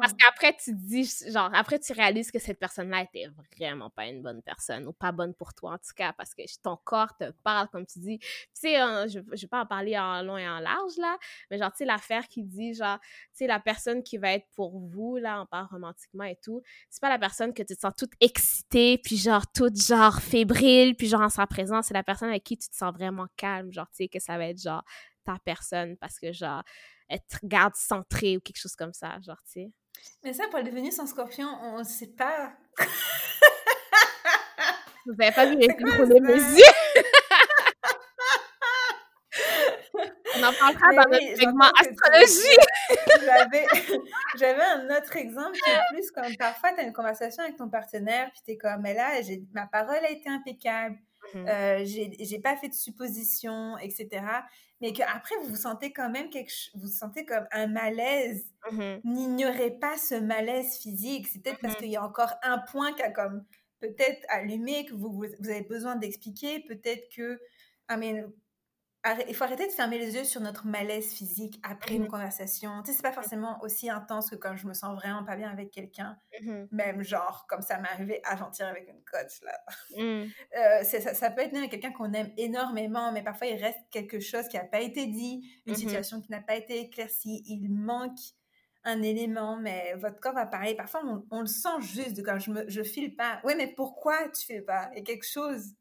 Parce 0.00 0.12
qu'après, 0.12 0.54
tu 0.56 0.74
dis, 0.74 1.08
genre, 1.28 1.50
après, 1.54 1.78
tu 1.78 1.92
réalises 1.92 2.30
que 2.30 2.40
cette 2.40 2.58
personne-là 2.58 3.02
était 3.02 3.28
vraiment 3.56 3.88
pas 3.90 4.06
une 4.06 4.22
bonne 4.22 4.42
personne 4.42 4.86
ou 4.88 4.92
pas 4.92 5.12
bonne 5.12 5.34
pour 5.34 5.54
toi, 5.54 5.74
en 5.74 5.78
tout 5.78 5.94
cas, 5.96 6.12
parce 6.12 6.34
que 6.34 6.42
ton 6.60 6.76
corps 6.76 7.16
te 7.16 7.30
parle, 7.44 7.68
comme 7.68 7.86
tu 7.86 8.00
dis. 8.00 8.18
Tu 8.18 8.28
sais, 8.54 8.76
hein, 8.76 9.06
je, 9.06 9.20
je 9.32 9.42
vais 9.42 9.48
pas 9.48 9.62
en 9.62 9.66
parler 9.66 9.96
en 9.96 10.22
long 10.22 10.36
et 10.36 10.48
en 10.48 10.58
large, 10.58 10.96
là, 10.98 11.16
mais 11.50 11.58
genre, 11.58 11.70
tu 11.70 11.78
sais, 11.78 11.84
l'affaire 11.84 12.26
qui 12.26 12.42
dit, 12.42 12.74
genre, 12.74 12.98
tu 13.00 13.08
sais, 13.34 13.46
la 13.46 13.60
personne 13.60 14.02
qui 14.02 14.18
va 14.18 14.32
être 14.32 14.48
pour 14.54 14.78
vous, 14.78 15.16
là, 15.16 15.42
on 15.42 15.46
parle 15.46 15.66
romantiquement 15.70 16.24
et 16.24 16.38
tout, 16.42 16.62
c'est 16.90 17.00
pas 17.00 17.08
la 17.08 17.18
personne 17.18 17.52
que 17.52 17.62
tu 17.62 17.74
te 17.74 17.80
sens 17.80 17.92
toute 17.96 18.12
excitée, 18.20 18.98
puis 18.98 19.16
genre, 19.16 19.44
toute, 19.52 19.80
genre, 19.80 20.20
fébrile, 20.20 20.94
puis 20.96 21.08
genre, 21.08 21.22
en 21.22 21.28
sa 21.28 21.46
présence, 21.46 21.86
c'est 21.86 21.94
la 21.94 22.02
personne 22.02 22.28
avec 22.28 22.44
qui 22.44 22.56
tu 22.56 22.68
te 22.68 22.76
sens 22.76 22.92
vraiment 22.92 23.26
calme, 23.36 23.72
genre, 23.72 23.88
tu 23.90 24.04
sais, 24.04 24.08
que 24.08 24.20
ça 24.20 24.36
va 24.38 24.46
être, 24.46 24.60
genre, 24.60 24.84
ta 25.24 25.36
personne, 25.44 25.96
parce 25.98 26.18
que, 26.18 26.32
genre, 26.32 26.62
être 27.10 27.38
garde 27.42 27.74
centré 27.74 28.36
ou 28.36 28.40
quelque 28.40 28.58
chose 28.58 28.76
comme 28.76 28.92
ça, 28.92 29.18
genre, 29.20 29.40
tu 29.44 29.52
sais. 29.52 29.70
Mais 30.24 30.32
ça, 30.32 30.44
pour 30.50 30.62
devenir 30.62 30.92
son 30.92 31.06
scorpion, 31.06 31.48
on 31.62 31.78
ne 31.78 31.84
sait 31.84 32.12
pas. 32.16 32.54
Vous 35.04 35.14
n'avez 35.14 35.32
pas 35.32 35.46
vu 35.46 35.56
les 35.56 35.66
yeux? 35.66 37.01
On 40.42 40.48
en 40.48 40.52
parlera 40.52 41.04
dans 41.04 41.10
notre 41.10 41.38
segment 41.38 41.70
astrologie. 41.78 42.56
J'avais 44.38 44.62
un 44.62 44.96
autre 44.96 45.16
exemple 45.16 45.58
qui 45.64 45.70
est 45.70 45.94
plus 45.94 46.10
comme 46.10 46.36
parfois, 46.36 46.72
tu 46.72 46.80
as 46.80 46.82
une 46.84 46.92
conversation 46.92 47.42
avec 47.42 47.56
ton 47.56 47.68
partenaire, 47.68 48.30
puis 48.32 48.40
tu 48.44 48.52
es 48.52 48.56
comme, 48.56 48.82
mais 48.82 48.94
là, 48.94 49.20
ma 49.52 49.66
parole 49.66 50.04
a 50.04 50.10
été 50.10 50.28
impeccable. 50.28 50.96
Mmh 51.34 51.48
euh, 51.48 51.84
j'ai 51.84 52.40
pas 52.42 52.56
fait 52.56 52.68
de 52.68 52.74
suppositions, 52.74 53.78
etc 53.78 54.22
mais 54.82 54.92
qu'après 54.92 55.36
vous 55.36 55.50
vous 55.50 55.56
sentez 55.56 55.92
quand 55.92 56.10
même 56.10 56.28
quelque 56.28 56.52
vous 56.74 56.88
sentez 56.88 57.24
comme 57.24 57.46
un 57.52 57.68
malaise, 57.68 58.44
mmh 58.72 58.96
n'ignorez 59.04 59.70
pas 59.70 59.96
ce 59.96 60.16
malaise 60.16 60.76
physique. 60.78 61.28
C'est 61.28 61.40
peut-être 61.40 61.60
parce 61.60 61.74
mmh 61.74 61.78
qu'il 61.78 61.90
y 61.90 61.96
a 61.96 62.04
encore 62.04 62.34
un 62.42 62.58
point 62.58 62.92
qui 62.92 63.02
a 63.02 63.10
comme 63.10 63.44
peut-être 63.78 64.20
allumé, 64.28 64.84
que 64.84 64.94
vous, 64.94 65.10
vous 65.12 65.48
avez 65.48 65.62
besoin 65.62 65.94
d'expliquer. 65.96 66.60
Peut-être 66.60 67.08
que, 67.14 67.40
I 67.88 67.96
mean, 67.96 68.32
il 69.28 69.34
faut 69.34 69.44
arrêter 69.44 69.66
de 69.66 69.72
fermer 69.72 69.98
les 69.98 70.14
yeux 70.14 70.24
sur 70.24 70.40
notre 70.40 70.66
malaise 70.66 71.12
physique 71.12 71.60
après 71.62 71.96
une 71.96 72.04
mmh 72.04 72.08
conversation. 72.08 72.82
Tu 72.82 72.90
sais, 72.90 72.96
c'est 72.96 73.02
pas 73.02 73.12
forcément 73.12 73.60
aussi 73.62 73.90
intense 73.90 74.30
que 74.30 74.36
quand 74.36 74.56
je 74.56 74.66
me 74.66 74.74
sens 74.74 74.94
vraiment 74.94 75.24
pas 75.24 75.36
bien 75.36 75.50
avec 75.50 75.70
quelqu'un. 75.70 76.16
Mmh 76.40 76.64
même 76.70 77.02
genre, 77.02 77.46
comme 77.48 77.62
ça 77.62 77.78
m'est 77.78 77.88
arrivé 77.88 78.20
avant-hier 78.24 78.68
avec 78.68 78.88
une 78.88 79.02
coach, 79.04 79.42
là. 79.42 79.60
Euh, 80.54 80.82
ça, 80.84 81.14
ça, 81.14 81.30
peut 81.30 81.40
être 81.40 81.52
même 81.52 81.68
quelqu'un 81.68 81.92
qu'on 81.92 82.12
aime 82.12 82.30
énormément, 82.36 83.12
mais 83.12 83.22
parfois 83.22 83.46
il 83.46 83.62
reste 83.62 83.78
quelque 83.90 84.20
chose 84.20 84.46
qui 84.48 84.56
n'a 84.56 84.64
pas 84.64 84.80
été 84.80 85.06
dit, 85.06 85.48
une 85.66 85.74
situation 85.74 86.20
qui 86.20 86.30
n'a 86.30 86.40
pas 86.40 86.56
été 86.56 86.80
éclaircie, 86.80 87.42
il 87.46 87.68
manque 87.70 88.18
un 88.84 89.02
élément, 89.02 89.56
mais 89.56 89.94
votre 89.94 90.20
corps 90.20 90.34
va 90.34 90.46
parler. 90.46 90.74
Parfois, 90.74 91.02
on, 91.30 91.40
le 91.40 91.46
sent 91.46 91.80
juste 91.80 92.16
de 92.16 92.22
quand 92.22 92.38
je, 92.38 92.50
me, 92.50 92.64
je 92.68 92.82
file 92.82 93.14
pas. 93.14 93.40
Oui, 93.44 93.54
mais 93.56 93.68
pourquoi 93.68 94.28
tu 94.28 94.44
fais 94.44 94.60
pas? 94.60 94.90
Il 94.92 94.98
y 94.98 95.00
a 95.00 95.04
quelque 95.04 95.26
chose 95.26 95.74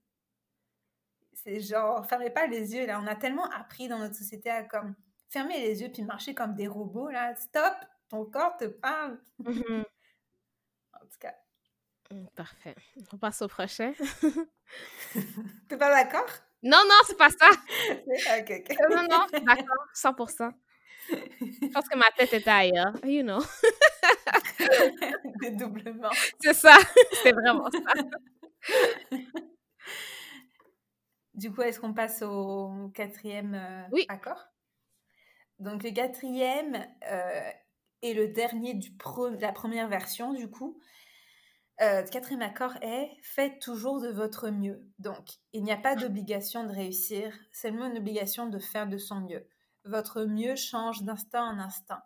c'est 1.44 1.60
genre, 1.60 2.06
fermez 2.08 2.30
pas 2.30 2.48
les 2.48 2.76
yeux, 2.76 2.86
là. 2.86 3.00
On 3.04 3.08
a 3.08 3.16
tellement 3.16 3.50
appris 3.50 3.88
dans 3.88 4.00
notre 4.00 4.16
société 4.16 4.50
à 4.50 4.64
comme 4.64 4.96
fermer 5.30 5.60
les 5.60 5.82
yeux 5.82 5.90
puis 5.92 6.04
marcher 6.04 6.36
comme 6.36 6.56
des 6.56 6.68
robots, 6.68 7.10
là. 7.10 7.36
Stop! 7.36 7.74
Ton 8.10 8.26
corps 8.26 8.58
te 8.58 8.66
parle. 8.66 9.18
Mm-hmm. 9.42 9.80
en 10.94 11.00
tout 11.00 11.20
cas. 11.20 11.34
Mm, 12.12 12.26
parfait. 12.36 12.76
On 13.14 13.18
passe 13.18 13.42
au 13.42 13.48
prochain. 13.48 13.94
T'es 15.70 15.78
pas 15.78 15.90
d'accord? 15.90 16.28
Non, 16.64 16.82
non, 16.88 16.96
c'est 17.08 17.18
pas 17.18 17.30
ça. 17.30 17.50
ok, 17.90 18.64
ok. 18.70 18.78
Non, 18.90 19.04
non, 19.10 19.26
d'accord, 19.44 19.88
100%. 19.96 20.52
Je 21.10 21.68
pense 21.74 21.90
que 21.90 21.98
ma 21.98 22.12
tête 22.16 22.34
était 22.34 22.50
ailleurs, 22.50 22.94
you 23.04 23.24
know. 23.24 23.40
Dédoublement. 25.40 26.12
C'est 26.40 26.54
ça, 26.54 26.78
c'est 27.24 27.32
vraiment 27.32 27.70
ça. 27.72 27.94
Du 31.34 31.52
coup, 31.52 31.62
est-ce 31.62 31.80
qu'on 31.80 31.94
passe 31.94 32.22
au 32.22 32.90
quatrième 32.94 33.56
euh, 33.56 33.84
oui. 33.92 34.06
accord? 34.10 34.48
Donc, 35.60 35.84
le 35.84 35.92
quatrième 35.92 36.86
euh, 37.10 37.50
est 38.02 38.14
le 38.14 38.28
dernier 38.28 38.74
du 38.74 38.92
de 38.92 39.42
la 39.42 39.52
première 39.52 39.88
version, 39.88 40.34
du 40.34 40.50
coup. 40.50 40.80
Euh, 41.82 42.02
le 42.02 42.10
quatrième 42.10 42.42
accord 42.42 42.76
est 42.82 43.10
faites 43.24 43.60
toujours 43.60 44.02
de 44.02 44.10
votre 44.10 44.50
mieux. 44.50 44.86
Donc, 45.00 45.26
il 45.54 45.64
n'y 45.64 45.72
a 45.72 45.78
pas 45.78 45.96
d'obligation 45.96 46.64
de 46.64 46.72
réussir, 46.72 47.34
seulement 47.52 47.88
une 47.88 47.98
obligation 47.98 48.48
de 48.48 48.60
faire 48.60 48.88
de 48.88 48.98
son 48.98 49.22
mieux. 49.22 49.48
Votre 49.86 50.26
mieux 50.26 50.56
change 50.56 51.04
d'instant 51.04 51.44
en 51.44 51.58
instant. 51.60 52.00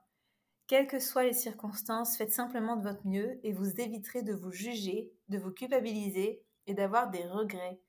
Quelles 0.67 0.87
que 0.87 0.99
soient 0.99 1.25
les 1.25 1.33
circonstances, 1.33 2.17
faites 2.17 2.31
simplement 2.31 2.77
de 2.77 2.87
votre 2.87 3.05
mieux 3.05 3.39
et 3.43 3.51
vous 3.51 3.79
éviterez 3.81 4.23
de 4.23 4.33
vous 4.33 4.51
juger, 4.51 5.11
de 5.29 5.37
vous 5.37 5.51
culpabiliser 5.51 6.43
et 6.67 6.73
d'avoir 6.73 7.09
des 7.09 7.25
regrets. 7.25 7.79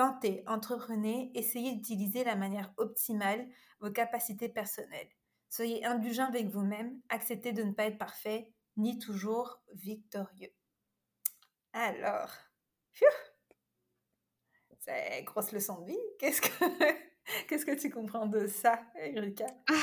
Tentez, 0.00 0.42
entreprenez, 0.46 1.30
essayez 1.34 1.72
d'utiliser 1.72 2.24
la 2.24 2.34
manière 2.34 2.72
optimale 2.78 3.46
vos 3.80 3.90
capacités 3.90 4.48
personnelles. 4.48 5.10
Soyez 5.50 5.84
indulgent 5.84 6.24
avec 6.24 6.48
vous-même, 6.48 6.98
acceptez 7.10 7.52
de 7.52 7.62
ne 7.62 7.72
pas 7.72 7.84
être 7.84 7.98
parfait, 7.98 8.50
ni 8.78 8.98
toujours 8.98 9.60
victorieux. 9.74 10.54
Alors, 11.74 12.30
c'est 14.78 15.22
grosse 15.24 15.52
leçon 15.52 15.82
de 15.82 15.88
vie. 15.88 15.98
Qu'est-ce 16.18 17.66
que, 17.66 17.78
tu 17.78 17.90
comprends 17.90 18.24
de 18.24 18.46
ça, 18.46 18.80
Erika? 18.96 19.48
Ah, 19.68 19.74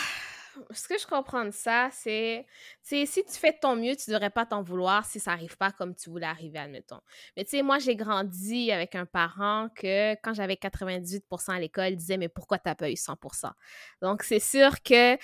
ce 0.72 0.88
que 0.88 0.97
je 0.99 1.05
comprends 1.08 1.45
de 1.45 1.51
ça, 1.51 1.89
c'est 1.91 2.45
si 2.82 3.08
tu 3.08 3.34
fais 3.34 3.53
ton 3.53 3.76
mieux, 3.76 3.95
tu 3.95 4.10
ne 4.10 4.16
devrais 4.16 4.30
pas 4.30 4.45
t'en 4.45 4.62
vouloir 4.62 5.05
si 5.05 5.20
ça 5.20 5.32
n'arrive 5.32 5.58
pas 5.58 5.72
comme 5.72 5.95
tu 5.95 6.10
voulais 6.10 6.26
arriver, 6.26 6.60
admettons. 6.60 7.01
Mais 7.36 7.43
tu 7.43 7.51
sais, 7.51 7.62
moi, 7.62 7.80
j'ai 7.80 7.95
grandi 7.95 8.72
avec 8.72 8.95
un 8.95 9.05
parent 9.05 9.70
que 9.76 10.14
quand 10.22 10.34
j'avais 10.34 10.55
98% 10.55 11.53
à 11.53 11.60
l'école, 11.60 11.95
disait 11.95 12.18
Mais 12.18 12.30
pourquoi 12.30 12.58
tu 12.60 12.70
n'as 12.70 12.76
pas 12.76 12.89
eu 12.89 12.95
100 12.95 13.18
Donc, 14.01 14.24
c'est 14.24 14.39
sûr 14.39 14.82
que 14.84 15.18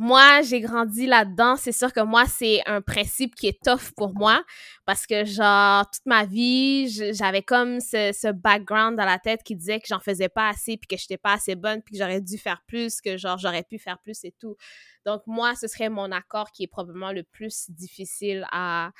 moi, 0.00 0.42
j'ai 0.42 0.60
grandi 0.60 1.06
là-dedans. 1.06 1.56
C'est 1.56 1.72
sûr 1.72 1.92
que 1.92 1.98
moi, 2.00 2.24
c'est 2.26 2.62
un 2.66 2.80
principe 2.80 3.34
qui 3.34 3.48
est 3.48 3.60
tough 3.64 3.90
pour 3.96 4.14
moi 4.14 4.44
parce 4.86 5.08
que, 5.08 5.24
genre, 5.24 5.90
toute 5.90 6.06
ma 6.06 6.24
vie, 6.24 6.88
j'avais 7.12 7.42
comme 7.42 7.80
ce, 7.80 8.30
background 8.30 8.96
dans 8.96 9.04
la 9.04 9.18
tête 9.18 9.42
qui 9.42 9.56
disait 9.56 9.80
que 9.80 9.88
j'en 9.88 9.98
faisais 9.98 10.28
pas 10.28 10.48
assez 10.48 10.76
puis 10.76 10.86
que 10.86 10.96
je 10.96 11.02
n'étais 11.04 11.18
pas 11.18 11.32
assez 11.32 11.56
bonne 11.56 11.82
puis 11.82 11.94
que 11.94 11.98
j'aurais 11.98 12.20
dû 12.20 12.38
faire 12.38 12.62
plus, 12.68 13.00
que, 13.00 13.16
genre, 13.16 13.38
j'aurais 13.38 13.64
pu 13.64 13.78
faire 13.78 13.98
plus 13.98 14.24
et 14.24 14.32
tout. 14.38 14.56
Donc, 15.04 15.22
moi, 15.26 15.56
ce 15.56 15.66
serait 15.66 15.88
mon 15.88 16.12
accord 16.12 16.52
qui 16.52 16.62
est 16.62 16.68
probablement 16.68 17.10
le 17.10 17.24
plus 17.24 17.68
difficile 17.68 18.46
à, 18.52 18.92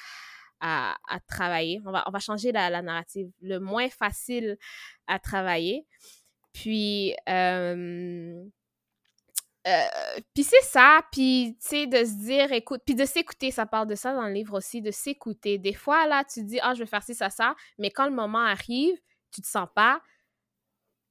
à, 0.61 0.97
travailler. 1.29 1.81
On 1.87 1.93
va, 1.93 2.03
on 2.09 2.11
va 2.11 2.19
changer 2.19 2.51
la, 2.51 2.71
la 2.71 2.83
narrative. 2.83 3.31
Le 3.41 3.61
moins 3.61 3.89
facile 3.89 4.59
à 5.07 5.21
travailler. 5.21 5.87
Puis, 6.53 7.15
euh, 7.29 8.43
euh, 9.69 10.21
puis 10.35 10.45
c'est 10.45 10.63
ça, 10.63 11.01
puis 11.13 11.57
tu 11.61 11.69
sais, 11.69 11.87
de 11.87 12.05
se 12.05 12.15
dire, 12.25 12.53
écoute, 12.53 12.81
puis 12.87 12.95
de 12.95 13.05
s'écouter, 13.05 13.51
ça 13.51 13.67
parle 13.67 13.87
de 13.87 13.95
ça 13.95 14.15
dans 14.15 14.27
le 14.27 14.33
livre 14.33 14.57
aussi, 14.57 14.81
de 14.81 14.91
s'écouter. 14.91 15.59
Des 15.59 15.75
fois, 15.75 16.07
là, 16.07 16.25
tu 16.25 16.43
dis, 16.43 16.59
ah, 16.63 16.75
je 16.75 16.81
vais 16.81 16.87
faire 16.87 17.03
ci, 17.03 17.15
ça, 17.15 17.29
ça, 17.29 17.55
mais 17.79 17.91
quand 17.91 18.07
le 18.07 18.15
moment 18.15 18.45
arrive, 18.45 18.97
tu 19.31 19.43
te 19.43 19.47
sens 19.47 19.69
pas, 19.75 20.01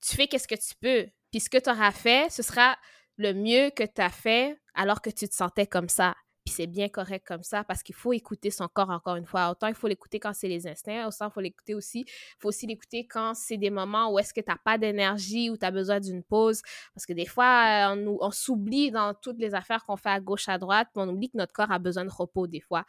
tu 0.01 0.15
fais 0.15 0.27
qu'est-ce 0.27 0.47
que 0.47 0.55
tu 0.55 0.73
peux. 0.81 1.07
Puis 1.31 1.41
ce 1.41 1.49
que 1.49 1.57
tu 1.57 1.69
auras 1.69 1.91
fait, 1.91 2.31
ce 2.31 2.41
sera 2.41 2.77
le 3.17 3.33
mieux 3.33 3.69
que 3.71 3.83
tu 3.83 4.01
as 4.01 4.09
fait 4.09 4.59
alors 4.73 5.01
que 5.01 5.09
tu 5.09 5.27
te 5.27 5.35
sentais 5.35 5.67
comme 5.67 5.89
ça. 5.89 6.15
Puis 6.47 6.53
c'est 6.55 6.67
bien 6.67 6.87
correct 6.87 7.27
comme 7.27 7.43
ça 7.43 7.65
parce 7.65 7.83
qu'il 7.83 7.93
faut 7.93 8.13
écouter 8.13 8.51
son 8.51 8.69
corps 8.69 8.89
encore 8.89 9.17
une 9.17 9.25
fois. 9.25 9.49
Autant 9.49 9.67
il 9.67 9.73
faut 9.73 9.89
l'écouter 9.89 10.17
quand 10.17 10.31
c'est 10.33 10.47
les 10.47 10.65
instincts, 10.65 11.05
autant 11.05 11.27
il 11.27 11.31
faut 11.33 11.41
l'écouter 11.41 11.75
aussi. 11.75 12.05
Il 12.07 12.39
faut 12.39 12.47
aussi 12.47 12.65
l'écouter 12.65 13.05
quand 13.05 13.33
c'est 13.35 13.57
des 13.57 13.69
moments 13.69 14.13
où 14.13 14.17
est-ce 14.17 14.33
que 14.33 14.39
tu 14.39 14.49
n'as 14.49 14.55
pas 14.55 14.77
d'énergie, 14.77 15.49
ou 15.49 15.57
tu 15.57 15.65
as 15.65 15.71
besoin 15.71 15.99
d'une 15.99 16.23
pause. 16.23 16.61
Parce 16.93 17.05
que 17.05 17.11
des 17.11 17.25
fois, 17.25 17.93
on, 17.93 18.17
on 18.21 18.31
s'oublie 18.31 18.91
dans 18.91 19.13
toutes 19.13 19.39
les 19.39 19.55
affaires 19.55 19.83
qu'on 19.83 19.97
fait 19.97 20.07
à 20.07 20.21
gauche, 20.21 20.47
à 20.47 20.57
droite, 20.57 20.87
puis 20.93 21.03
on 21.05 21.09
oublie 21.09 21.29
que 21.29 21.35
notre 21.35 21.51
corps 21.51 21.69
a 21.69 21.79
besoin 21.79 22.05
de 22.05 22.11
repos 22.11 22.47
des 22.47 22.61
fois. 22.61 22.85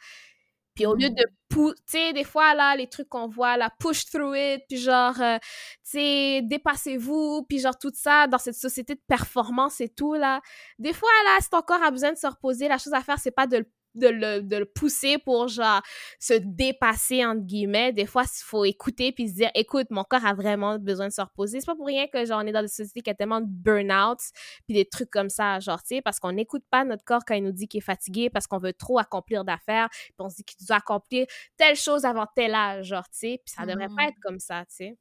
Puis 0.79 0.85
au 0.85 0.95
lieu 0.95 1.09
de, 1.09 1.25
tu 1.49 1.73
sais, 1.85 2.13
des 2.13 2.23
fois, 2.23 2.55
là, 2.55 2.73
les 2.77 2.87
trucs 2.87 3.09
qu'on 3.09 3.27
voit, 3.27 3.57
là, 3.57 3.69
push 3.81 4.05
through 4.05 4.33
it, 4.33 4.61
puis 4.69 4.77
genre, 4.77 5.19
euh, 5.19 5.37
tu 5.83 5.91
sais, 5.91 6.41
dépassez-vous, 6.41 7.43
puis 7.49 7.59
genre, 7.59 7.77
tout 7.77 7.91
ça, 7.93 8.27
dans 8.27 8.37
cette 8.37 8.55
société 8.55 8.95
de 8.95 9.01
performance 9.05 9.81
et 9.81 9.89
tout, 9.89 10.13
là. 10.13 10.39
Des 10.77 10.93
fois, 10.93 11.09
là, 11.25 11.37
si 11.41 11.49
ton 11.49 11.61
corps 11.61 11.83
a 11.83 11.91
besoin 11.91 12.13
de 12.13 12.17
se 12.17 12.27
reposer, 12.27 12.69
la 12.69 12.77
chose 12.77 12.93
à 12.93 13.01
faire, 13.01 13.19
c'est 13.19 13.31
pas 13.31 13.45
de 13.45 13.57
le 13.57 13.65
de 13.95 14.07
le, 14.07 14.41
de 14.41 14.57
le, 14.57 14.65
pousser 14.65 15.17
pour 15.17 15.47
genre 15.47 15.81
se 16.19 16.33
dépasser 16.33 17.25
entre 17.25 17.41
guillemets. 17.41 17.93
Des 17.93 18.05
fois 18.05 18.23
il 18.23 18.43
faut 18.43 18.65
écouter 18.65 19.11
puis 19.11 19.29
se 19.29 19.35
dire 19.35 19.51
écoute 19.55 19.87
mon 19.89 20.03
corps 20.03 20.25
a 20.25 20.33
vraiment 20.33 20.77
besoin 20.77 21.07
de 21.07 21.13
se 21.13 21.21
reposer. 21.21 21.59
C'est 21.59 21.65
pas 21.65 21.75
pour 21.75 21.87
rien 21.87 22.07
que 22.07 22.25
genre 22.25 22.41
on 22.43 22.47
est 22.47 22.51
dans 22.51 22.61
des 22.61 22.67
sociétés 22.67 23.01
qui 23.01 23.09
a 23.09 23.15
tellement 23.15 23.41
de 23.41 23.47
burn-out 23.47 24.19
puis 24.65 24.75
des 24.75 24.85
trucs 24.85 25.09
comme 25.09 25.29
ça 25.29 25.59
genre 25.59 25.81
tu 25.81 25.95
sais 25.95 26.01
parce 26.01 26.19
qu'on 26.19 26.31
n'écoute 26.31 26.63
pas 26.69 26.85
notre 26.85 27.03
corps 27.03 27.23
quand 27.25 27.35
il 27.35 27.43
nous 27.43 27.51
dit 27.51 27.67
qu'il 27.67 27.79
est 27.79 27.81
fatigué 27.81 28.29
parce 28.29 28.47
qu'on 28.47 28.59
veut 28.59 28.73
trop 28.73 28.99
accomplir 28.99 29.43
d'affaires 29.43 29.89
puis 29.89 30.13
on 30.19 30.29
se 30.29 30.37
dit 30.37 30.43
qu'il 30.43 30.65
doit 30.65 30.77
accomplir 30.77 31.25
telle 31.57 31.75
chose 31.75 32.05
avant 32.05 32.27
tel 32.35 32.53
âge 32.53 32.87
genre 32.87 33.09
tu 33.09 33.19
sais 33.19 33.41
puis 33.43 33.53
ça 33.55 33.65
devrait 33.65 33.87
pas 33.87 34.05
mmh. 34.05 34.09
être 34.09 34.19
comme 34.21 34.39
ça 34.39 34.65
tu 34.65 34.75
sais. 34.75 34.97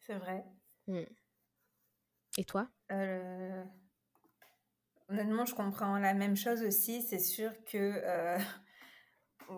C'est 0.00 0.14
vrai. 0.14 0.44
Mmh. 0.88 1.02
et 2.38 2.44
toi? 2.44 2.68
Euh... 2.90 3.64
Honnêtement, 5.12 5.44
je 5.44 5.54
comprends 5.54 5.98
la 5.98 6.14
même 6.14 6.36
chose 6.36 6.62
aussi. 6.62 7.02
C'est 7.02 7.18
sûr 7.18 7.50
que 7.66 7.76
euh, 7.76 8.38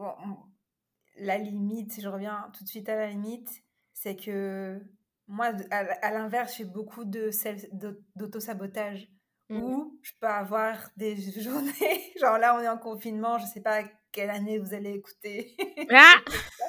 la 1.17 1.39
limite, 1.39 2.01
je 2.01 2.09
reviens 2.09 2.51
tout 2.57 2.65
de 2.65 2.69
suite 2.69 2.89
à 2.89 2.97
la 2.97 3.11
limite, 3.11 3.49
c'est 3.93 4.17
que 4.17 4.81
moi, 5.29 5.53
à, 5.71 6.11
l'inverse, 6.11 6.57
j'ai 6.59 6.65
beaucoup 6.65 7.05
d'auto-sabotage 7.05 9.09
mmh. 9.49 9.63
où 9.63 10.01
je 10.03 10.11
peux 10.21 10.27
avoir 10.27 10.91
des 10.97 11.15
journées, 11.41 12.13
genre 12.21 12.39
là, 12.39 12.57
on 12.57 12.61
est 12.61 12.69
en 12.69 12.79
confinement, 12.79 13.39
je 13.39 13.47
sais 13.47 13.63
pas 13.63 13.85
quelle 14.11 14.31
année 14.31 14.59
vous 14.59 14.75
allez 14.75 14.91
écouter. 14.91 15.57
Ah! 15.91 16.17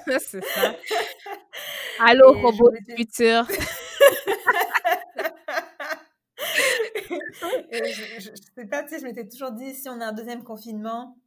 c'est 0.19 0.43
ça. 0.43 0.75
Allô, 1.99 2.33
robot 2.33 2.71
du 2.71 2.95
futur. 2.95 3.47
Je, 7.71 8.19
je, 8.19 8.29
sais 8.55 8.65
pas, 8.67 8.83
tu 8.83 8.89
sais, 8.89 8.99
je 8.99 9.03
m'étais 9.03 9.27
toujours 9.27 9.51
dit, 9.51 9.73
si 9.73 9.89
on 9.89 9.99
a 10.01 10.07
un 10.07 10.13
deuxième 10.13 10.43
confinement, 10.43 11.17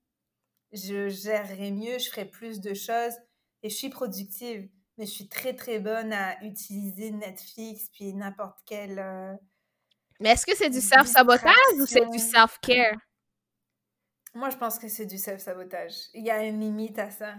je 0.72 1.08
gérerai 1.08 1.70
mieux, 1.70 1.98
je 1.98 2.10
ferai 2.10 2.24
plus 2.24 2.60
de 2.60 2.74
choses 2.74 3.14
et 3.62 3.70
je 3.70 3.74
suis 3.74 3.90
productive. 3.90 4.68
Mais 4.96 5.06
je 5.06 5.12
suis 5.12 5.28
très, 5.28 5.54
très 5.54 5.78
bonne 5.78 6.12
à 6.12 6.42
utiliser 6.44 7.12
Netflix 7.12 7.88
puis 7.92 8.12
n'importe 8.14 8.58
quel. 8.66 8.98
Euh, 8.98 9.34
mais 10.18 10.30
est-ce 10.30 10.44
que 10.44 10.56
c'est 10.56 10.70
du 10.70 10.80
self-sabotage 10.80 11.54
ou 11.76 11.86
c'est 11.86 12.06
du 12.10 12.18
self-care? 12.18 12.96
Moi, 14.34 14.50
je 14.50 14.56
pense 14.56 14.78
que 14.78 14.88
c'est 14.88 15.06
du 15.06 15.16
self-sabotage. 15.16 15.94
Il 16.14 16.24
y 16.24 16.30
a 16.30 16.42
une 16.44 16.60
limite 16.60 16.98
à 16.98 17.10
ça. 17.10 17.34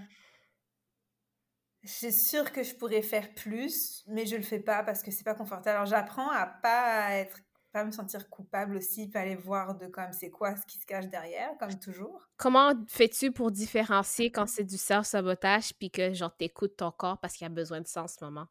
Je 1.84 1.89
suis 1.89 2.13
sûre 2.13 2.51
que 2.51 2.63
je 2.63 2.75
pourrais 2.75 3.01
faire 3.01 3.34
plus, 3.34 4.03
mais 4.07 4.25
je 4.25 4.38
le 4.38 4.41
fais 4.41 4.59
pas 4.59 4.84
parce 4.84 5.01
que 5.01 5.11
c'est 5.11 5.23
pas 5.23 5.36
confortable. 5.36 5.77
Alors, 5.77 5.86
j'apprends 5.86 6.30
à 6.30 6.45
pas 6.45 7.11
être 7.15 7.39
pas 7.72 7.84
me 7.84 7.91
sentir 7.91 8.30
coupable 8.30 8.78
aussi, 8.78 9.07
pas 9.07 9.22
aller 9.22 9.36
voir 9.36 9.76
de 9.76 9.88
comme 9.88 10.11
c'est 10.11 10.30
quoi 10.30 10.55
ce 10.55 10.65
qui 10.65 10.80
se 10.80 10.86
cache 10.86 11.07
derrière, 11.07 11.55
comme 11.59 11.78
toujours. 11.80 12.28
Comment 12.38 12.74
fais-tu 12.88 13.32
pour 13.32 13.51
différencier 13.51 14.31
quand 14.31 14.48
c'est 14.48 14.64
du 14.64 14.77
self-sabotage 14.77 15.73
puis 15.76 15.91
que 15.91 16.14
genre 16.14 16.35
t'écoutes 16.35 16.77
ton 16.77 16.91
corps 16.91 17.19
parce 17.19 17.35
qu'il 17.35 17.45
a 17.45 17.49
besoin 17.49 17.81
de 17.81 17.88
ça 17.88 18.03
en 18.03 18.07
ce 18.07 18.23
moment? 18.23 18.48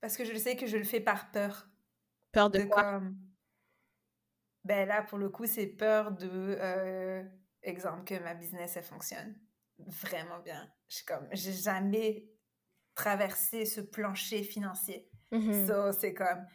Parce 0.00 0.16
que 0.16 0.24
je 0.24 0.36
sais 0.36 0.56
que 0.56 0.66
je 0.66 0.76
le 0.76 0.84
fais 0.84 1.00
par 1.00 1.30
peur. 1.30 1.68
Peur 2.32 2.50
de, 2.50 2.60
quoi? 2.60 3.00
Ben 4.64 4.86
là, 4.86 5.02
pour 5.02 5.18
le 5.18 5.30
coup, 5.30 5.46
c'est 5.46 5.66
peur 5.66 6.12
de, 6.12 6.28
euh, 6.30 7.22
exemple, 7.62 8.04
que 8.04 8.22
ma 8.22 8.34
business, 8.34 8.76
elle 8.76 8.82
fonctionne 8.82 9.38
vraiment 9.78 10.40
bien. 10.40 10.70
Je 10.88 11.04
comme, 11.06 11.26
j'ai 11.32 11.52
jamais 11.52 12.28
traversé 12.94 13.64
ce 13.64 13.80
plancher 13.80 14.42
financier. 14.42 15.08
Mm 15.30 15.92
c'est 15.92 16.14
comme, 16.14 16.46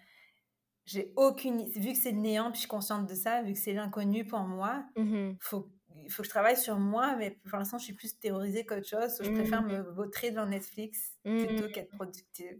j'ai 0.86 1.14
aucune, 1.16 1.70
vu 1.70 1.94
que 1.94 1.98
c'est 1.98 2.12
le 2.12 2.20
néant, 2.20 2.52
puis 2.52 2.56
je 2.56 2.60
suis 2.62 2.68
consciente 2.68 3.08
de 3.08 3.16
ça, 3.16 3.42
vu 3.44 3.54
que 3.54 3.60
c'est 3.60 3.74
l'inconnu 3.74 4.26
pour 4.26 4.42
moi, 4.42 4.84
il 4.96 5.38
faut 5.40 5.72
il 6.06 6.12
faut 6.12 6.24
que 6.24 6.28
je 6.28 6.32
travaille 6.32 6.58
sur 6.58 6.78
moi, 6.80 7.16
mais 7.16 7.32
pour 7.50 7.58
l'instant, 7.58 7.78
je 7.78 7.86
suis 7.86 7.94
plus 7.94 8.18
terrorisée 8.18 8.66
qu'autre 8.66 8.88
chose. 8.88 9.22
Je 9.22 9.30
préfère 9.30 9.62
me 9.62 9.80
mmh. 9.80 9.94
vautrer 9.94 10.32
devant 10.32 10.46
Netflix 10.46 11.14
plutôt 11.24 11.68
mmh. 11.68 11.72
qu'être 11.72 11.92
productive. 11.92 12.60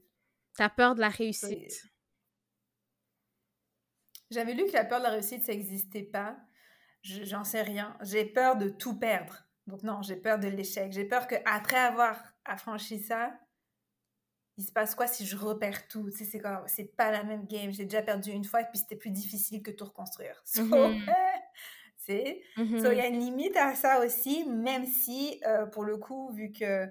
T'as 0.56 0.70
peur 0.70 0.96
de 0.96 1.02
la 1.02 1.10
réussite. 1.10 1.86
J'avais 4.30 4.54
lu 4.54 4.66
que 4.66 4.74
la 4.74 4.86
peur 4.86 5.00
de 5.00 5.04
la 5.04 5.12
réussite, 5.12 5.44
ça 5.44 5.54
n'existait 5.54 6.04
pas. 6.04 6.38
J'en 7.02 7.44
sais 7.44 7.62
rien. 7.62 7.98
J'ai 8.02 8.26
peur 8.26 8.58
de 8.58 8.70
tout 8.70 8.98
perdre. 8.98 9.44
Donc 9.68 9.84
non, 9.84 10.02
j'ai 10.02 10.16
peur 10.16 10.40
de 10.40 10.48
l'échec. 10.48 10.92
J'ai 10.92 11.06
peur 11.06 11.28
qu'après 11.28 11.78
avoir 11.78 12.22
affranchi 12.46 13.00
ça, 13.00 13.34
il 14.62 14.64
se 14.64 14.72
passe 14.72 14.94
quoi 14.94 15.08
si 15.08 15.26
je 15.26 15.36
repère 15.36 15.88
tout? 15.88 16.12
Tu 16.12 16.20
sais, 16.20 16.26
c'est 16.26 16.40
comme, 16.40 16.62
c'est 16.68 16.96
pas 16.96 17.10
la 17.10 17.24
même 17.24 17.48
game. 17.48 17.72
J'ai 17.72 17.86
déjà 17.86 18.04
perdu 18.04 18.30
une 18.30 18.44
fois 18.44 18.62
et 18.62 18.66
puis 18.66 18.78
c'était 18.78 18.96
plus 18.96 19.10
difficile 19.10 19.64
que 19.64 19.72
tout 19.72 19.86
reconstruire. 19.86 20.42
Mmh 20.58 21.06
sais? 21.98 22.42
il 22.58 22.98
y 22.98 23.02
a 23.02 23.08
une 23.08 23.20
limite 23.20 23.56
à 23.58 23.76
ça 23.76 24.04
aussi, 24.04 24.44
même 24.48 24.86
si, 24.86 25.40
euh, 25.46 25.66
pour 25.68 25.84
le 25.84 25.98
coup, 25.98 26.32
vu 26.32 26.52
que 26.52 26.88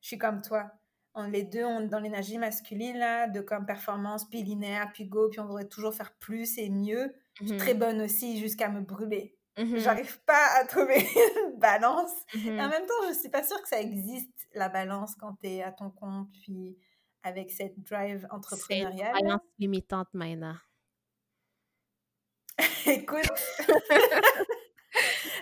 je 0.00 0.06
suis 0.06 0.18
comme 0.18 0.42
toi, 0.42 0.70
on, 1.14 1.24
les 1.24 1.42
deux, 1.42 1.64
on 1.64 1.86
dans 1.86 1.98
l'énergie 1.98 2.38
masculine, 2.38 2.98
là, 2.98 3.26
de 3.26 3.40
comme 3.40 3.66
performance, 3.66 4.28
puis 4.28 4.42
linéaire, 4.42 4.90
puis 4.92 5.06
go, 5.06 5.28
puis 5.30 5.40
on 5.40 5.46
devrait 5.46 5.68
toujours 5.68 5.94
faire 5.94 6.14
plus 6.18 6.58
et 6.58 6.70
mieux. 6.70 7.14
Je 7.40 7.46
suis 7.46 7.56
très 7.56 7.74
bonne 7.74 8.00
aussi 8.02 8.38
jusqu'à 8.38 8.68
me 8.68 8.80
brûler. 8.80 9.36
J'arrive 9.56 10.20
pas 10.24 10.46
à 10.58 10.64
trouver 10.64 11.06
une 11.46 11.58
balance. 11.58 12.12
en 12.34 12.68
même 12.68 12.86
temps, 12.86 13.08
je 13.08 13.14
suis 13.14 13.28
pas 13.28 13.42
sûre 13.42 13.60
que 13.62 13.68
ça 13.68 13.80
existe, 13.80 14.30
la 14.54 14.68
balance, 14.68 15.14
quand 15.16 15.34
tu 15.40 15.48
es 15.48 15.62
à 15.62 15.72
ton 15.72 15.90
compte, 15.90 16.28
puis 16.42 16.76
avec 17.22 17.50
cette 17.50 17.78
drive 17.80 18.26
entrepreneuriale. 18.30 19.14
C'est 19.14 19.24
une 19.24 19.40
limitante, 19.58 20.08
Maïna. 20.14 20.60
Écoute, 22.86 23.30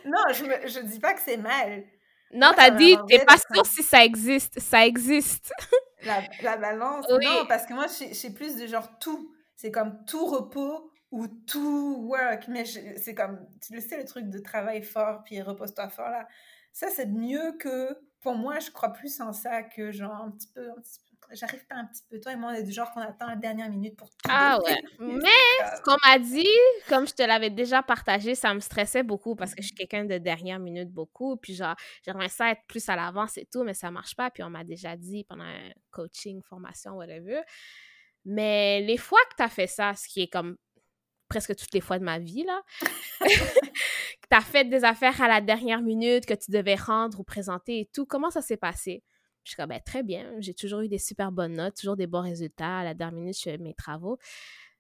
non, 0.05 0.23
je 0.33 0.45
ne 0.45 0.69
je 0.69 0.81
dis 0.81 0.99
pas 1.01 1.15
que 1.15 1.21
c'est 1.21 1.37
mal. 1.37 1.85
Non, 2.33 2.53
t'as 2.55 2.71
dit, 2.71 2.97
t'es 3.09 3.25
pas 3.25 3.37
sûr 3.39 3.65
si 3.65 3.83
ça 3.83 4.05
existe. 4.05 4.61
Ça 4.61 4.87
existe. 4.87 5.53
La, 6.05 6.23
la 6.43 6.57
balance. 6.57 7.07
Non, 7.09 7.45
parce 7.49 7.67
que 7.67 7.75
moi, 7.75 7.87
je 7.89 8.15
suis 8.15 8.31
plus 8.31 8.55
de 8.55 8.69
genre 8.69 8.89
tout. 9.01 9.35
C'est 9.57 9.73
comme 9.73 10.05
tout 10.05 10.27
repos 10.27 10.93
ou 11.11 11.27
tout 11.27 12.07
work. 12.09 12.47
Mais 12.47 12.65
c'est 12.65 13.17
comme, 13.17 13.45
tu 13.61 13.75
le 13.75 13.81
sais, 13.81 13.97
le 13.97 14.05
truc 14.05 14.29
de 14.29 14.39
travail 14.39 14.85
fort 14.85 15.25
puis 15.25 15.43
repose-toi 15.43 15.89
fort 15.89 16.09
là. 16.09 16.29
Ça, 16.73 16.87
c'est 16.89 17.07
mieux 17.07 17.57
que, 17.59 17.99
pour 18.21 18.37
moi, 18.37 18.61
je 18.61 18.71
crois 18.71 18.93
plus 18.93 19.21
en 19.21 19.33
ça 19.33 19.65
que 19.65 19.91
genre 19.91 20.23
un 20.23 20.31
petit 20.31 20.47
peu, 20.55 20.71
un 20.71 20.81
petit 20.81 21.01
peu 21.08 21.08
j'arrive 21.33 21.65
pas 21.67 21.77
un 21.77 21.87
petit 21.87 22.03
peu. 22.09 22.21
Toi 22.21 22.33
et 22.33 22.37
moi, 22.37 22.51
on 22.53 22.55
est 22.55 22.63
du 22.63 22.73
genre 22.73 22.91
qu'on 22.93 23.01
attend 23.01 23.27
la 23.27 23.37
dernière 23.37 23.69
minute 23.71 23.97
pour 23.97 24.09
tout. 24.11 24.29
Ah 24.29 24.59
ouais. 24.65 24.83
Mais 24.99 25.77
ce 25.77 25.83
qu'on 25.83 25.97
m'a 26.05 26.19
dit, 26.19 26.49
comme 26.89 27.07
je 27.07 27.15
te 27.15 27.23
l'avais 27.23 27.51
déjà 27.51 27.83
partagé, 27.83 28.35
ça 28.35 28.55
me 28.55 28.61
stressait 28.61 29.03
beaucoup 29.03 29.37
parce 29.37 29.55
que 29.55 29.63
je 29.63 29.69
suis 29.69 29.75
quelqu'un 29.75 30.05
de 30.05 30.19
dernière 30.19 30.59
minute 30.59 30.91
beaucoup. 30.91 31.37
Puis 31.37 31.55
genre, 31.55 31.77
j'aimerais 32.05 32.29
ça 32.29 32.51
être 32.51 32.63
plus 32.67 32.89
à 32.89 32.97
l'avance 32.97 33.37
et 33.39 33.47
tout, 33.51 33.65
mais 33.65 33.75
ça 33.75 33.91
marche 33.91 34.15
pas. 34.17 34.31
Puis 34.31 34.43
on 34.43 34.51
m'a 34.51 34.65
déjà 34.65 34.97
dit 34.97 35.25
pendant 35.25 35.45
un 35.45 35.71
coaching, 35.91 36.43
formation, 36.43 36.93
whatever. 36.93 37.43
Mais 38.25 38.81
les 38.81 38.97
fois 38.97 39.21
que 39.31 39.37
tu 39.37 39.43
as 39.43 39.49
fait 39.49 39.67
ça, 39.67 39.95
ce 39.95 40.09
qui 40.09 40.23
est 40.23 40.29
comme 40.29 40.57
presque 41.29 41.55
toutes 41.55 41.73
les 41.75 41.81
fois 41.81 41.99
de 41.99 42.05
ma 42.05 42.19
vie, 42.19 42.45
là, 42.45 42.63
que 43.21 44.29
tu 44.31 44.37
as 44.37 44.41
fait 44.41 44.65
des 44.65 44.85
affaires 44.85 45.21
à 45.21 45.29
la 45.29 45.41
dernière 45.41 45.83
minute 45.83 46.27
que 46.27 46.35
tu 46.35 46.51
devais 46.51 46.75
rendre 46.75 47.21
ou 47.21 47.25
présenter 47.25 47.81
et 47.81 47.91
tout, 47.93 48.07
comment 48.07 48.31
ça 48.31 48.43
s'est 48.43 48.57
passé? 48.57 49.03
Je 49.49 49.53
suis 49.53 49.57
comme, 49.57 49.71
ben, 49.71 49.81
très 49.81 50.03
bien, 50.03 50.31
j'ai 50.41 50.53
toujours 50.53 50.81
eu 50.81 50.89
des 50.89 50.99
super 50.99 51.33
bonnes 51.33 51.55
notes, 51.55 51.75
toujours 51.75 51.97
des 51.97 52.07
bons 52.07 52.21
résultats. 52.21 52.81
À 52.81 52.85
la 52.85 52.93
dernière 52.93 53.19
minute, 53.19 53.35
je 53.35 53.45
fais 53.45 53.57
mes 53.57 53.73
travaux. 53.73 54.19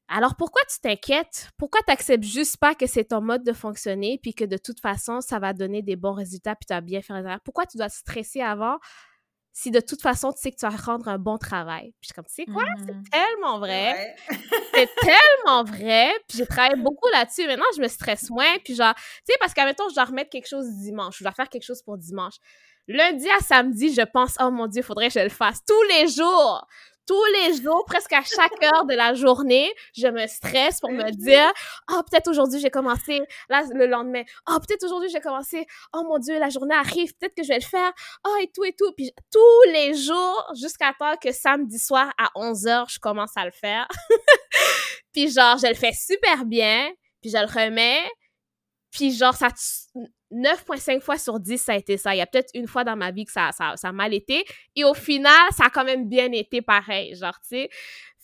Alors 0.09 0.36
pourquoi 0.36 0.61
tu 0.70 0.78
t'inquiètes? 0.81 1.49
Pourquoi 1.57 1.81
tu 1.81 1.90
n'acceptes 1.90 2.24
juste 2.24 2.59
pas 2.59 2.74
que 2.74 2.86
c'est 2.86 3.05
ton 3.05 3.23
mode 3.23 3.45
de 3.45 3.55
fonctionner, 3.55 4.19
puis 4.23 4.35
que 4.35 4.45
de 4.45 4.59
toute 4.59 4.81
façon, 4.81 5.23
ça 5.23 5.39
va 5.39 5.55
donner 5.55 5.81
des 5.81 5.97
bons 5.97 6.12
résultats, 6.12 6.55
puis 6.55 6.66
tu 6.66 6.74
vas 6.74 6.82
bien 6.82 7.01
les 7.01 7.15
erreurs? 7.15 7.40
Pourquoi 7.43 7.65
tu 7.65 7.78
dois 7.78 7.89
stresser 7.89 8.43
avant 8.43 8.77
si 9.55 9.70
de 9.70 9.81
toute 9.81 10.03
façon, 10.03 10.32
tu 10.32 10.40
sais 10.40 10.51
que 10.51 10.57
tu 10.57 10.66
vas 10.66 10.77
rendre 10.77 11.09
un 11.09 11.19
bon 11.19 11.39
travail? 11.39 11.95
Puis 12.01 12.03
je 12.03 12.07
suis 12.09 12.15
comme, 12.15 12.27
tu 12.27 12.35
sais 12.35 12.45
quoi? 12.45 12.65
C'est 12.86 12.93
mmh 12.93 13.03
tellement 13.11 13.59
vrai. 13.59 14.16
c'est 14.74 14.89
tellement 15.01 15.65
vrai. 15.65 16.11
Puis 16.28 16.36
j'ai 16.36 16.47
travaillé 16.47 16.77
beaucoup 16.77 17.09
là-dessus. 17.09 17.47
Maintenant, 17.47 17.65
je 17.74 17.81
me 17.81 17.89
stresse 17.89 18.28
moins. 18.28 18.59
Puis 18.62 18.74
genre, 18.74 18.95
tu 18.95 19.03
sais, 19.24 19.35
parce 19.40 19.55
qu'à 19.55 19.66
je 19.66 19.95
dois 19.95 20.05
remettre 20.05 20.28
quelque 20.28 20.47
chose 20.47 20.66
dimanche. 20.77 21.16
Je 21.19 21.24
dois 21.24 21.32
faire 21.32 21.49
quelque 21.49 21.65
chose 21.65 21.82
pour 21.82 21.97
dimanche. 21.97 22.36
Lundi 22.89 23.28
à 23.28 23.40
samedi, 23.40 23.93
je 23.93 24.01
pense, 24.01 24.36
oh 24.40 24.51
mon 24.51 24.66
Dieu, 24.66 24.82
faudrait 24.82 25.09
que 25.09 25.15
je 25.15 25.20
le 25.20 25.28
fasse 25.28 25.62
tous 25.66 25.82
les 25.82 26.09
jours. 26.09 26.66
Tous 27.06 27.24
les 27.36 27.62
jours, 27.62 27.85
presque 27.86 28.12
à 28.12 28.23
chaque 28.23 28.62
heure 28.62 28.85
de 28.85 28.94
la 28.94 29.15
journée, 29.15 29.73
je 29.97 30.09
me 30.09 30.27
stresse 30.27 30.81
pour 30.81 30.90
me 30.90 31.10
dire, 31.10 31.51
oh, 31.90 32.01
peut-être 32.10 32.28
aujourd'hui 32.28 32.60
j'ai 32.60 32.69
commencé, 32.69 33.20
là, 33.48 33.62
le 33.73 33.86
lendemain, 33.86 34.23
oh, 34.51 34.59
peut-être 34.59 34.85
aujourd'hui 34.85 35.09
j'ai 35.10 35.20
commencé, 35.20 35.66
oh 35.94 36.02
mon 36.05 36.19
Dieu, 36.19 36.39
la 36.39 36.51
journée 36.51 36.74
arrive, 36.74 37.15
peut-être 37.16 37.35
que 37.35 37.43
je 37.43 37.48
vais 37.48 37.60
le 37.60 37.65
faire, 37.65 37.93
oh, 38.27 38.36
et 38.43 38.51
tout, 38.55 38.65
et 38.65 38.74
tout. 38.78 38.93
Puis 38.94 39.10
tous 39.32 39.70
les 39.73 39.94
jours, 39.94 40.52
jusqu'à 40.55 40.93
temps 40.98 41.16
que 41.16 41.32
samedi 41.32 41.78
soir 41.78 42.12
à 42.19 42.31
11 42.35 42.66
heures, 42.66 42.89
je 42.90 42.98
commence 42.98 43.35
à 43.36 43.47
le 43.47 43.52
faire. 43.52 43.89
puis 45.15 45.31
genre, 45.31 45.56
je 45.56 45.66
le 45.66 45.74
fais 45.74 45.93
super 45.93 46.44
bien, 46.44 46.90
puis 47.23 47.31
je 47.31 47.39
le 47.39 47.47
remets, 47.47 48.06
puis 48.90 49.15
genre, 49.15 49.35
ça 49.35 49.48
9,5 50.31 51.01
fois 51.01 51.19
sur 51.19 51.41
10, 51.41 51.59
ça 51.59 51.73
a 51.73 51.77
été 51.77 51.97
ça. 51.97 52.15
Il 52.15 52.19
y 52.19 52.21
a 52.21 52.27
peut-être 52.27 52.51
une 52.55 52.67
fois 52.67 52.85
dans 52.85 52.97
ma 52.97 53.11
vie 53.11 53.25
que 53.25 53.33
ça, 53.33 53.51
ça, 53.53 53.75
ça 53.77 53.89
a 53.89 53.93
mal 53.93 54.13
été. 54.15 54.45
Et 54.77 54.85
au 54.85 54.95
final, 54.95 55.33
ça 55.57 55.67
a 55.67 55.71
quand 55.71 55.85
même 55.85 56.09
bien 56.09 56.31
été 56.33 56.63
pareil, 56.63 57.15
genre, 57.15 57.39
tu 57.41 57.49
sais. 57.49 57.71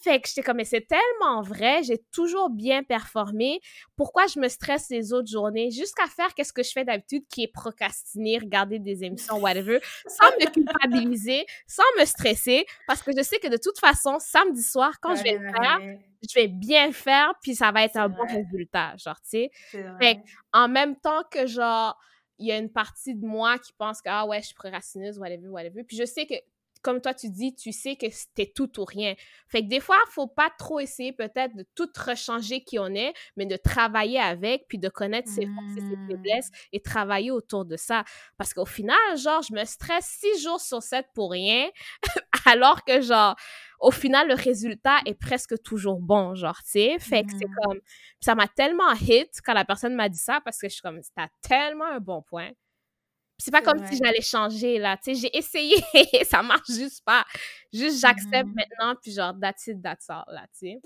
Fait 0.04 0.20
que 0.20 0.28
j'étais 0.28 0.42
comme, 0.42 0.58
mais 0.58 0.66
c'est 0.66 0.86
tellement 0.86 1.40
vrai, 1.40 1.82
j'ai 1.82 1.96
toujours 2.12 2.50
bien 2.50 2.82
performé. 2.82 3.60
Pourquoi 3.96 4.26
je 4.26 4.38
me 4.38 4.48
stresse 4.48 4.90
les 4.90 5.14
autres 5.14 5.30
journées? 5.30 5.70
Jusqu'à 5.70 6.06
faire 6.06 6.34
qu'est-ce 6.34 6.52
que 6.52 6.62
je 6.62 6.72
fais 6.72 6.84
d'habitude, 6.84 7.24
qui 7.30 7.44
est 7.44 7.48
procrastiner, 7.48 8.38
regarder 8.38 8.78
des 8.78 9.02
émissions, 9.02 9.38
whatever, 9.38 9.80
sans 10.06 10.30
me 10.32 10.50
culpabiliser, 10.50 11.46
sans 11.66 11.82
me 11.98 12.04
stresser, 12.04 12.66
parce 12.86 13.02
que 13.02 13.12
je 13.16 13.22
sais 13.22 13.38
que 13.38 13.48
de 13.48 13.56
toute 13.56 13.78
façon, 13.78 14.18
samedi 14.18 14.62
soir, 14.62 15.00
quand 15.00 15.14
je 15.16 15.22
vais 15.22 15.38
le 15.38 15.50
faire, 15.50 15.80
je 16.28 16.34
vais 16.34 16.48
bien 16.48 16.92
faire, 16.92 17.32
puis 17.40 17.54
ça 17.54 17.72
va 17.72 17.84
être 17.84 17.96
un 17.96 18.10
bon 18.10 18.26
résultat, 18.26 18.94
genre, 18.98 19.18
tu 19.22 19.28
sais. 19.30 19.50
Fait 20.00 20.18
en 20.52 20.68
même 20.68 20.96
temps 20.96 21.22
que, 21.30 21.46
genre, 21.46 21.98
il 22.38 22.48
y 22.48 22.52
a 22.52 22.58
une 22.58 22.70
partie 22.70 23.14
de 23.14 23.24
moi 23.24 23.58
qui 23.58 23.72
pense 23.72 24.02
que, 24.02 24.08
ah 24.10 24.26
ouais, 24.26 24.42
je 24.42 24.46
suis 24.48 24.54
procrastineuse, 24.54 25.18
whatever, 25.18 25.48
whatever. 25.48 25.82
Puis 25.84 25.96
je 25.96 26.04
sais 26.04 26.26
que 26.26 26.34
comme 26.84 27.00
toi 27.00 27.14
tu 27.14 27.30
dis, 27.30 27.54
tu 27.54 27.72
sais 27.72 27.96
que 27.96 28.06
c'était 28.10 28.52
tout 28.54 28.78
ou 28.78 28.84
rien. 28.84 29.14
Fait 29.48 29.62
que 29.62 29.68
des 29.68 29.80
fois, 29.80 29.96
il 30.06 30.12
faut 30.12 30.26
pas 30.26 30.50
trop 30.58 30.78
essayer 30.80 31.12
peut-être 31.12 31.56
de 31.56 31.64
tout 31.74 31.88
rechanger 31.96 32.62
qui 32.62 32.78
on 32.78 32.94
est, 32.94 33.14
mais 33.36 33.46
de 33.46 33.56
travailler 33.56 34.20
avec, 34.20 34.66
puis 34.68 34.78
de 34.78 34.90
connaître 34.90 35.28
ses 35.28 35.46
forces 35.46 35.72
et 35.78 35.80
ses 35.80 35.96
mmh. 35.96 36.08
faiblesses 36.08 36.50
et 36.72 36.80
travailler 36.80 37.30
autour 37.30 37.64
de 37.64 37.76
ça. 37.76 38.04
Parce 38.36 38.52
qu'au 38.52 38.66
final, 38.66 38.96
genre, 39.16 39.42
je 39.42 39.54
me 39.54 39.64
stresse 39.64 40.18
six 40.20 40.42
jours 40.42 40.60
sur 40.60 40.82
sept 40.82 41.06
pour 41.14 41.30
rien, 41.30 41.70
alors 42.44 42.84
que 42.84 43.00
genre, 43.00 43.34
au 43.80 43.90
final, 43.90 44.28
le 44.28 44.34
résultat 44.34 44.98
est 45.06 45.14
presque 45.14 45.60
toujours 45.62 46.00
bon, 46.00 46.34
genre, 46.34 46.58
tu 46.64 46.72
sais. 46.72 46.98
Fait 46.98 47.24
que 47.24 47.32
c'est 47.32 47.48
mmh. 47.48 47.56
comme, 47.64 47.80
ça 48.20 48.34
m'a 48.34 48.46
tellement 48.46 48.92
hit 48.92 49.40
quand 49.42 49.54
la 49.54 49.64
personne 49.64 49.94
m'a 49.94 50.10
dit 50.10 50.18
ça 50.18 50.42
parce 50.44 50.58
que 50.58 50.68
je 50.68 50.74
suis 50.74 50.82
comme, 50.82 51.00
t'as 51.16 51.28
tellement 51.40 51.86
un 51.86 52.00
bon 52.00 52.20
point. 52.20 52.50
C'est 53.38 53.50
pas 53.50 53.62
comme 53.62 53.84
si 53.86 53.98
j'allais 54.02 54.22
changer, 54.22 54.78
là. 54.78 54.96
Tu 54.96 55.14
sais, 55.14 55.20
j'ai 55.22 55.36
essayé, 55.36 55.76
ça 56.24 56.42
marche 56.42 56.68
juste 56.68 57.04
pas. 57.04 57.24
Juste, 57.72 58.00
j'accepte 58.00 58.48
mmh 58.48 58.54
maintenant, 58.54 58.94
puis 59.00 59.12
genre, 59.12 59.34
that's 59.40 59.66
it, 59.66 59.82
that's 59.82 60.08
all, 60.08 60.24
là, 60.28 60.46
tu 60.58 60.68
sais. 60.68 60.80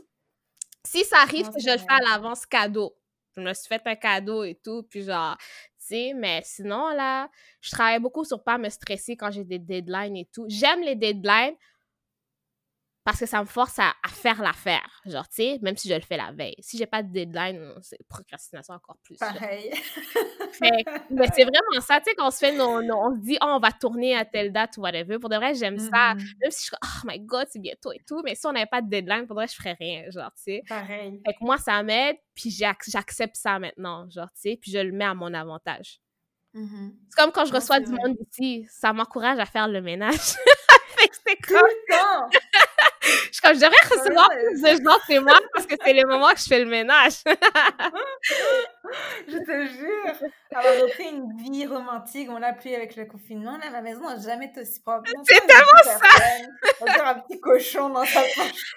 Si 0.85 1.05
ça 1.05 1.19
arrive 1.19 1.49
que 1.51 1.61
je 1.61 1.71
le 1.71 1.79
fais 1.79 1.87
à 1.91 2.01
l'avance 2.01 2.47
cadeau, 2.47 2.97
je 3.37 3.43
me 3.43 3.53
suis 3.53 3.69
fait 3.69 3.83
un 3.85 3.97
cadeau 3.97 4.45
et 4.45 4.55
tout, 4.55 4.83
puis 4.85 5.03
genre, 5.03 5.37
tu 5.39 5.87
sais, 5.87 6.13
mais 6.15 6.41
sinon, 6.45 6.89
là, 6.89 7.29
je 7.61 7.71
travaille 7.71 8.01
beaucoup 8.01 8.25
sur 8.25 8.43
pas 8.43 8.57
me 8.57 8.69
stresser 8.71 9.17
quand 9.17 9.31
j'ai 9.31 9.45
des 9.45 9.59
deadlines 9.59 10.17
et 10.17 10.29
tout. 10.33 10.47
J'aime 10.49 10.81
les 10.81 10.95
deadlines, 10.97 11.55
parce 13.09 13.21
que 13.21 13.25
ça 13.27 13.41
me 13.41 13.47
force 13.47 13.79
à, 13.79 13.95
faire 14.09 14.43
l'affaire. 14.43 15.01
Genre, 15.07 15.27
tu 15.29 15.37
sais, 15.37 15.59
même 15.63 15.79
si 15.79 15.89
je 15.89 15.95
le 15.95 16.03
fais 16.03 16.19
la 16.19 16.31
veille. 16.31 16.57
Si 16.59 16.77
j'ai 16.77 16.85
pas 16.85 17.03
de 17.03 17.11
deadline, 17.11 17.73
c'est 17.81 17.97
procrastination 18.07 18.75
encore 18.75 18.99
plus. 19.03 19.17
Pareil. 19.17 19.71
mais 20.61 21.27
c'est 21.35 21.45
vraiment 21.45 21.81
ça, 21.81 22.01
tu 22.01 22.11
sais, 22.11 22.15
qu'on 22.15 22.31
se 22.31 22.37
fait, 22.37 22.61
on 22.61 23.15
se 23.15 23.21
dit, 23.21 23.39
oh, 23.41 23.47
on 23.49 23.61
va 23.61 23.73
tourner 23.73 24.15
à 24.15 24.27
telle 24.27 24.53
date 24.53 24.77
ou 24.77 24.83
whatever. 24.83 25.19
Pour 25.19 25.31
de 25.31 25.37
vrai, 25.37 25.55
j'aime 25.55 25.79
ça. 25.79 26.13
Mm-hmm. 26.13 26.35
Même 26.43 26.51
si 26.51 26.59
je 26.59 26.65
suis 26.67 26.77
oh 26.85 27.07
my 27.07 27.19
god, 27.21 27.47
c'est 27.51 27.63
bientôt 27.63 27.93
et 27.93 28.03
tout. 28.07 28.21
Mais 28.27 28.35
si 28.35 28.47
on 28.47 28.53
n'avait 28.53 28.67
pas 28.67 28.83
de 28.83 28.91
deadline, 28.91 29.27
pour 29.27 29.37
de 29.37 29.41
vrai, 29.41 29.47
je 29.47 29.55
ferais 29.55 29.77
rien, 29.81 30.05
genre, 30.11 30.31
tu 30.37 30.43
sais. 30.43 30.63
Pareil. 30.69 31.23
Fait 31.25 31.33
que 31.33 31.39
moi, 31.41 31.57
ça 31.57 31.83
m'aide, 31.83 32.17
puis 32.35 32.51
j'accepte 32.51 33.37
ça 33.37 33.59
maintenant, 33.59 34.07
genre, 34.11 34.29
tu 34.35 34.51
sais, 34.51 34.59
puis 34.61 34.71
je 34.71 34.81
le 34.81 34.93
mets 34.93 35.07
à 35.07 35.15
mon 35.15 35.33
avantage. 35.33 36.03
Mm-hmm. 36.55 36.93
C'est 37.09 37.23
comme 37.23 37.33
quand 37.33 37.47
je 37.47 37.55
reçois 37.55 37.81
du 37.81 37.91
monde 37.91 38.19
ici, 38.31 38.67
ça 38.69 38.93
m'encourage 38.93 39.39
à 39.39 39.47
faire 39.47 39.67
le 39.67 39.81
ménage. 39.81 40.15
fait 40.99 41.09
que 41.09 41.17
c'est 41.27 41.37
comme... 41.37 42.31
je, 43.33 43.41
comme, 43.41 43.55
je 43.55 43.61
devrais 43.61 43.89
recevoir 43.91 44.31
plus 44.31 44.61
de 44.61 44.85
gens 44.85 44.99
chez 45.07 45.19
moi 45.21 45.39
parce 45.55 45.67
que 45.67 45.75
c'est 45.85 45.93
le 45.93 46.07
moment 46.07 46.29
que 46.31 46.39
je 46.39 46.45
fais 46.45 46.59
le 46.59 46.71
ménage. 46.71 47.15
je 49.29 49.39
te 49.39 49.67
jure. 49.73 50.29
Avoir 50.55 50.75
repris 50.83 51.05
une 51.05 51.37
vie 51.37 51.67
romantique, 51.67 52.29
on 52.31 52.39
l'a 52.39 52.53
plus 52.53 52.75
avec 52.75 52.97
le 52.97 53.05
confinement, 53.05 53.59
là, 53.59 53.71
ma 53.71 53.83
maison 53.83 54.09
n'a 54.09 54.19
jamais 54.19 54.47
été 54.47 54.63
aussi 54.63 54.81
propre. 54.81 55.11
C'est 55.25 55.47
tellement 55.47 55.83
ça! 55.85 55.99
On 56.81 56.87
un 56.87 57.15
petit 57.21 57.41
cochon 57.41 57.91
dans 57.91 58.05
sa 58.05 58.21
poche. 58.21 58.75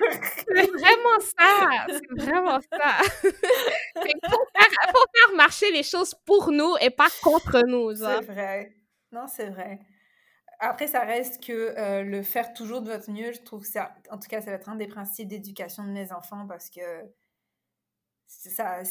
c'est 0.47 0.71
vraiment 0.71 1.19
ça! 1.19 1.85
C'est 1.87 2.25
vraiment 2.25 2.59
ça! 2.59 2.97
pour, 3.93 4.47
faire, 4.55 4.91
pour 4.91 5.05
faire 5.15 5.35
marcher 5.35 5.71
les 5.71 5.83
choses 5.83 6.13
pour 6.25 6.51
nous 6.51 6.75
et 6.81 6.89
pas 6.89 7.09
contre 7.23 7.61
nous. 7.65 7.95
C'est 7.95 8.21
vrai. 8.21 8.75
Non, 9.11 9.27
c'est 9.27 9.49
vrai. 9.49 9.79
Après, 10.63 10.85
ça 10.85 11.01
reste 11.01 11.43
que 11.43 11.51
euh, 11.51 12.03
le 12.03 12.21
faire 12.21 12.53
toujours 12.53 12.83
de 12.83 12.91
votre 12.91 13.09
mieux, 13.09 13.31
je 13.33 13.41
trouve 13.41 13.63
que 13.63 13.67
ça, 13.67 13.95
en 14.11 14.19
tout 14.19 14.27
cas, 14.29 14.41
ça 14.41 14.51
va 14.51 14.57
être 14.57 14.69
un 14.69 14.75
des 14.75 14.87
principes 14.87 15.27
d'éducation 15.27 15.83
de 15.83 15.89
mes 15.89 16.11
enfants 16.11 16.45
parce 16.47 16.69
que 16.69 16.79
ça, 18.27 18.83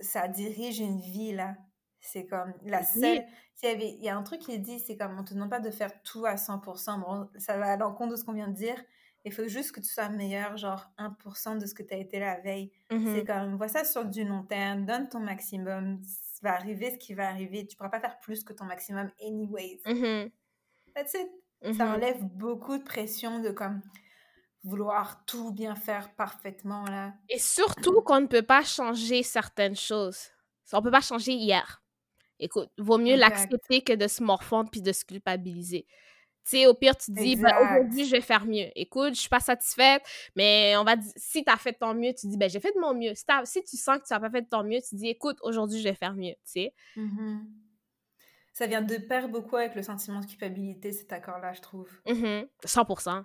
ça 0.00 0.28
dirige 0.28 0.78
une 0.78 1.00
vie, 1.00 1.32
là. 1.32 1.56
C'est 2.00 2.24
comme 2.26 2.54
la 2.62 2.84
seule. 2.84 3.24
Il 3.64 3.82
y, 3.82 3.84
il 3.84 4.04
y 4.04 4.08
a 4.08 4.16
un 4.16 4.22
truc 4.22 4.40
qui 4.40 4.52
est 4.52 4.58
dit, 4.58 4.78
c'est 4.78 4.96
comme 4.96 5.18
on 5.18 5.24
te 5.24 5.34
demande 5.34 5.50
pas 5.50 5.58
de 5.58 5.72
faire 5.72 5.90
tout 6.04 6.24
à 6.24 6.36
100%. 6.36 7.00
Bon, 7.00 7.28
ça 7.36 7.58
va 7.58 7.72
à 7.72 7.76
l'encontre 7.76 8.12
de 8.12 8.16
ce 8.16 8.24
qu'on 8.24 8.32
vient 8.32 8.46
de 8.46 8.54
dire. 8.54 8.80
Il 9.24 9.32
faut 9.32 9.48
juste 9.48 9.72
que 9.72 9.80
tu 9.80 9.88
sois 9.88 10.08
meilleur, 10.08 10.56
genre 10.56 10.88
1% 10.98 11.58
de 11.58 11.66
ce 11.66 11.74
que 11.74 11.82
tu 11.82 11.94
as 11.94 11.98
été 11.98 12.20
la 12.20 12.38
veille. 12.38 12.70
Mmh 12.92 13.14
C'est 13.16 13.24
comme, 13.24 13.56
vois 13.56 13.66
ça 13.66 13.84
sur 13.84 14.04
du 14.04 14.22
long 14.22 14.44
terme, 14.44 14.86
donne 14.86 15.08
ton 15.08 15.18
maximum. 15.18 16.00
Ça 16.04 16.38
va 16.42 16.54
arriver 16.54 16.92
ce 16.92 16.98
qui 16.98 17.14
va 17.14 17.28
arriver. 17.28 17.66
Tu 17.66 17.76
pourras 17.76 17.90
pas 17.90 17.98
faire 17.98 18.20
plus 18.20 18.44
que 18.44 18.52
ton 18.52 18.66
maximum, 18.66 19.10
anyways. 19.20 19.80
Mmh 19.84 20.30
That's 20.94 21.14
it. 21.14 21.28
Ça 21.76 21.86
mmh 21.86 21.94
enlève 21.94 22.24
beaucoup 22.24 22.78
de 22.78 22.84
pression 22.84 23.40
de 23.40 23.50
comme 23.50 23.82
vouloir 24.62 25.24
tout 25.24 25.52
bien 25.52 25.74
faire 25.74 26.14
parfaitement 26.14 26.84
là. 26.84 27.14
Et 27.28 27.38
surtout 27.38 28.00
qu'on 28.02 28.20
ne 28.20 28.26
peut 28.26 28.42
pas 28.42 28.62
changer 28.62 29.22
certaines 29.22 29.76
choses. 29.76 30.28
On 30.72 30.82
peut 30.82 30.90
pas 30.90 31.00
changer 31.00 31.32
hier. 31.32 31.82
Écoute, 32.38 32.70
vaut 32.78 32.98
mieux 32.98 33.16
l'accepter 33.16 33.82
que 33.82 33.94
de 33.94 34.06
se 34.06 34.22
morfondre 34.22 34.70
puis 34.70 34.82
de 34.82 34.92
se 34.92 35.04
culpabiliser. 35.04 35.86
Tu 36.44 36.56
sais, 36.56 36.66
au 36.66 36.74
pire, 36.74 36.96
tu 36.96 37.10
dis, 37.10 37.36
ben, 37.36 37.52
aujourd'hui, 37.60 38.04
je 38.04 38.12
vais 38.12 38.20
faire 38.20 38.46
mieux. 38.46 38.68
Écoute, 38.74 39.14
je 39.14 39.20
suis 39.20 39.28
pas 39.28 39.40
satisfaite, 39.40 40.02
mais 40.34 40.74
on 40.76 40.84
va 40.84 40.94
si 41.16 41.44
tu 41.44 41.50
as 41.50 41.56
fait 41.56 41.72
ton 41.72 41.94
mieux, 41.94 42.14
tu 42.14 42.26
dis, 42.26 42.36
ben, 42.36 42.48
j'ai 42.48 42.60
fait 42.60 42.72
de 42.72 42.80
mon 42.80 42.94
mieux. 42.94 43.12
Si, 43.14 43.62
tu 43.64 43.76
sens 43.76 43.98
que 43.98 44.06
tu 44.06 44.12
n'as 44.12 44.20
pas 44.20 44.30
fait 44.30 44.42
de 44.42 44.48
ton 44.48 44.62
mieux, 44.62 44.80
tu 44.80 44.94
dis, 44.94 45.08
écoute, 45.08 45.36
aujourd'hui, 45.42 45.78
je 45.78 45.84
vais 45.84 45.94
faire 45.94 46.14
mieux, 46.14 46.34
tu 46.44 46.52
sais. 46.52 46.74
Mmh 46.96 47.38
Ça 48.58 48.66
vient 48.66 48.82
de 48.82 48.96
pair 48.96 49.28
beaucoup 49.28 49.54
avec 49.54 49.76
le 49.76 49.84
sentiment 49.84 50.18
de 50.18 50.26
culpabilité, 50.26 50.90
cet 50.90 51.12
accord-là, 51.12 51.52
je 51.52 51.60
trouve. 51.60 51.88
100%. 52.04 53.20
Mmh 53.20 53.24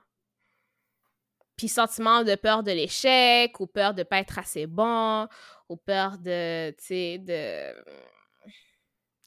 puis 1.55 1.68
sentiment 1.68 2.23
de 2.23 2.34
peur 2.34 2.64
de 2.64 2.72
l'échec, 2.72 3.60
ou 3.60 3.68
peur 3.68 3.93
de 3.93 4.01
pas 4.01 4.18
être 4.18 4.39
assez 4.39 4.65
bon, 4.65 5.27
ou 5.69 5.77
peur 5.77 6.18
de, 6.18 6.72
tu 6.72 6.84
sais, 6.84 7.18
de, 7.19 7.73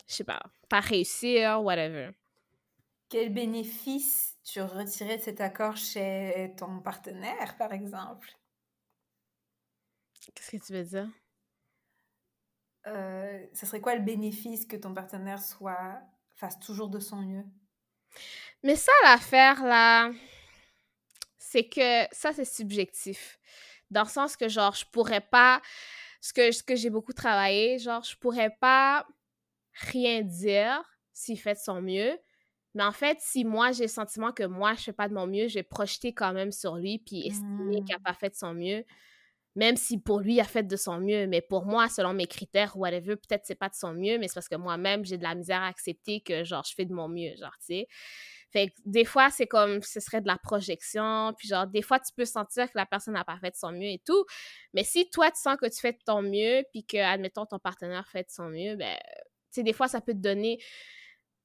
je 0.08 0.14
sais 0.14 0.24
pas, 0.24 0.42
pas 0.68 0.80
réussir, 0.80 1.62
whatever. 1.62 2.10
Quel 3.08 3.32
bénéfice 3.32 4.36
tu 4.42 4.60
retirais 4.60 5.18
de 5.18 5.22
cet 5.22 5.40
accord 5.40 5.76
chez 5.76 6.52
ton 6.56 6.80
partenaire, 6.80 7.56
par 7.56 7.72
exemple? 7.72 8.28
Qu'est-ce 10.34 10.50
que 10.56 10.66
tu 10.66 10.72
veux 10.72 10.84
dire? 10.84 11.08
Euh, 12.86 13.44
ce 13.52 13.66
serait 13.66 13.80
quoi 13.80 13.96
le 13.96 14.02
bénéfice 14.02 14.64
que 14.66 14.76
ton 14.76 14.94
partenaire 14.94 15.40
soit 15.40 16.00
fasse 16.34 16.58
toujours 16.60 16.88
de 16.88 17.00
son 17.00 17.16
mieux? 17.16 17.44
Mais 18.62 18.76
ça, 18.76 18.92
l'affaire, 19.04 19.64
là, 19.64 20.10
c'est 21.38 21.68
que 21.68 22.04
ça, 22.12 22.32
c'est 22.32 22.44
subjectif. 22.44 23.38
Dans 23.90 24.02
le 24.02 24.08
sens 24.08 24.36
que, 24.36 24.48
genre, 24.48 24.74
je 24.74 24.84
pourrais 24.92 25.20
pas. 25.20 25.60
Ce 26.20 26.32
que, 26.32 26.50
ce 26.50 26.62
que 26.62 26.74
j'ai 26.74 26.90
beaucoup 26.90 27.12
travaillé, 27.12 27.78
genre, 27.78 28.02
je 28.02 28.16
pourrais 28.16 28.50
pas 28.50 29.06
rien 29.72 30.22
dire 30.22 30.82
s'il 31.12 31.38
fait 31.38 31.54
de 31.54 31.58
son 31.58 31.80
mieux. 31.80 32.18
Mais 32.74 32.82
en 32.82 32.92
fait, 32.92 33.18
si 33.20 33.44
moi, 33.44 33.72
j'ai 33.72 33.84
le 33.84 33.88
sentiment 33.88 34.32
que 34.32 34.42
moi, 34.42 34.74
je 34.74 34.82
fais 34.82 34.92
pas 34.92 35.08
de 35.08 35.14
mon 35.14 35.26
mieux, 35.26 35.48
je 35.48 35.54
vais 35.54 35.62
projeter 35.62 36.12
quand 36.12 36.32
même 36.32 36.52
sur 36.52 36.76
lui 36.76 36.98
puis 36.98 37.26
estimer 37.26 37.82
qu'il 37.84 37.94
a 37.94 37.98
mmh. 37.98 38.02
pas 38.02 38.12
fait 38.12 38.30
de 38.30 38.34
son 38.34 38.54
mieux. 38.54 38.84
Même 39.56 39.76
si 39.76 39.98
pour 39.98 40.20
lui, 40.20 40.34
il 40.34 40.40
a 40.40 40.44
fait 40.44 40.62
de 40.62 40.76
son 40.76 41.00
mieux. 41.00 41.26
Mais 41.26 41.40
pour 41.40 41.64
moi, 41.64 41.88
selon 41.88 42.12
mes 42.12 42.26
critères, 42.26 42.76
whatever, 42.76 43.16
peut-être 43.16 43.44
c'est 43.44 43.54
pas 43.54 43.70
de 43.70 43.74
son 43.74 43.94
mieux, 43.94 44.18
mais 44.18 44.28
c'est 44.28 44.34
parce 44.34 44.48
que 44.48 44.56
moi-même, 44.56 45.04
j'ai 45.04 45.16
de 45.16 45.22
la 45.22 45.34
misère 45.34 45.62
à 45.62 45.68
accepter 45.68 46.20
que, 46.20 46.44
genre, 46.44 46.62
je 46.68 46.74
fais 46.74 46.84
de 46.84 46.92
mon 46.92 47.08
mieux, 47.08 47.34
genre, 47.36 47.56
tu 47.58 47.66
sais. 47.66 47.88
Fait 48.52 48.72
des 48.84 49.04
fois, 49.04 49.30
c'est 49.30 49.46
comme 49.46 49.82
ce 49.82 49.98
serait 49.98 50.20
de 50.20 50.26
la 50.26 50.38
projection. 50.38 51.34
Puis 51.36 51.48
genre, 51.48 51.66
des 51.66 51.82
fois, 51.82 51.98
tu 51.98 52.12
peux 52.14 52.24
sentir 52.24 52.66
que 52.66 52.76
la 52.76 52.86
personne 52.86 53.14
n'a 53.14 53.24
pas 53.24 53.38
fait 53.38 53.50
de 53.50 53.56
son 53.56 53.72
mieux 53.72 53.88
et 53.88 54.02
tout. 54.04 54.24
Mais 54.72 54.84
si 54.84 55.10
toi, 55.10 55.30
tu 55.30 55.40
sens 55.40 55.56
que 55.56 55.66
tu 55.66 55.80
fais 55.80 55.92
de 55.92 55.98
ton 56.04 56.22
mieux, 56.22 56.62
puis 56.70 56.84
que, 56.84 56.98
admettons, 56.98 57.46
ton 57.46 57.58
partenaire 57.58 58.06
fait 58.08 58.24
de 58.24 58.30
son 58.30 58.48
mieux, 58.48 58.76
ben, 58.76 58.96
tu 58.96 59.24
sais, 59.50 59.62
des 59.62 59.72
fois, 59.72 59.88
ça 59.88 60.00
peut 60.00 60.12
te 60.12 60.18
donner. 60.18 60.58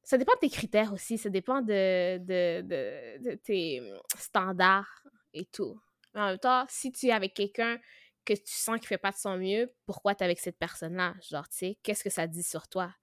Ça 0.04 0.18
dépend 0.18 0.34
de 0.34 0.40
tes 0.40 0.50
critères 0.50 0.94
aussi. 0.94 1.18
Ça 1.18 1.30
dépend 1.30 1.62
de, 1.62 2.18
de, 2.18 2.62
de, 2.62 3.36
tes 3.36 3.82
standards 4.18 5.04
et 5.34 5.46
tout. 5.46 5.80
Mais 6.14 6.22
en 6.22 6.28
même 6.28 6.40
temps, 6.40 6.66
si 6.68 6.92
tu 6.92 7.08
es 7.08 7.12
avec 7.12 7.34
quelqu'un 7.34 7.80
que 8.26 8.34
tu 8.34 8.54
sens 8.54 8.78
qu'il 8.80 8.88
fait 8.88 8.98
pas 8.98 9.12
de 9.12 9.18
son 9.18 9.38
mieux, 9.38 9.74
pourquoi 9.86 10.16
tu 10.16 10.24
es 10.24 10.26
avec 10.26 10.40
cette 10.40 10.58
personne-là? 10.58 11.16
Genre, 11.30 11.48
tu 11.50 11.58
sais, 11.58 11.80
qu'est-ce 11.84 12.04
que 12.04 12.10
ça 12.10 12.28
dit 12.28 12.44
sur 12.44 12.68
toi? 12.68 12.94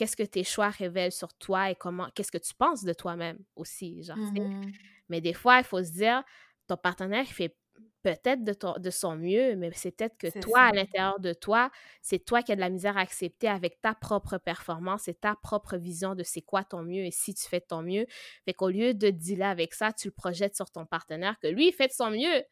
qu'est-ce 0.00 0.16
que 0.16 0.22
tes 0.22 0.44
choix 0.44 0.70
révèlent 0.70 1.12
sur 1.12 1.34
toi 1.34 1.70
et 1.70 1.74
comment, 1.74 2.08
qu'est-ce 2.14 2.32
que 2.32 2.38
tu 2.38 2.54
penses 2.54 2.84
de 2.84 2.94
toi-même 2.94 3.38
aussi, 3.54 4.02
genre, 4.02 4.16
mmh 4.16 4.72
Mais 5.10 5.20
des 5.20 5.34
fois, 5.34 5.58
il 5.58 5.64
faut 5.64 5.84
se 5.84 5.90
dire, 5.90 6.22
ton 6.66 6.78
partenaire 6.78 7.26
fait 7.26 7.54
peut-être 8.02 8.42
de, 8.42 8.78
de 8.78 8.90
son 8.90 9.14
mieux, 9.16 9.56
mais 9.56 9.70
c'est 9.74 9.90
peut-être 9.90 10.16
que 10.16 10.40
toi, 10.40 10.60
à 10.60 10.72
l'intérieur 10.72 11.20
de 11.20 11.34
toi, 11.34 11.70
c'est 12.00 12.24
toi 12.24 12.42
qui 12.42 12.50
as 12.50 12.56
de 12.56 12.60
la 12.60 12.70
misère 12.70 12.96
à 12.96 13.00
accepter 13.00 13.46
avec 13.48 13.78
ta 13.82 13.94
propre 13.94 14.38
performance 14.38 15.06
et 15.06 15.12
ta 15.12 15.36
propre 15.36 15.76
vision 15.76 16.14
de 16.14 16.22
c'est 16.22 16.40
quoi 16.40 16.64
ton 16.64 16.82
mieux 16.82 17.04
et 17.04 17.10
si 17.10 17.34
tu 17.34 17.46
fais 17.46 17.60
de 17.60 17.66
ton 17.66 17.82
mieux. 17.82 18.06
Fait 18.46 18.54
qu'au 18.54 18.70
lieu 18.70 18.94
de 18.94 19.10
dealer 19.10 19.50
avec 19.50 19.74
ça, 19.74 19.92
tu 19.92 20.08
le 20.08 20.12
projettes 20.12 20.56
sur 20.56 20.70
ton 20.70 20.86
partenaire 20.86 21.38
que 21.40 21.48
lui, 21.48 21.68
il 21.68 21.72
fait 21.72 21.88
de 21.88 21.92
son 21.92 22.10
mieux. 22.10 22.42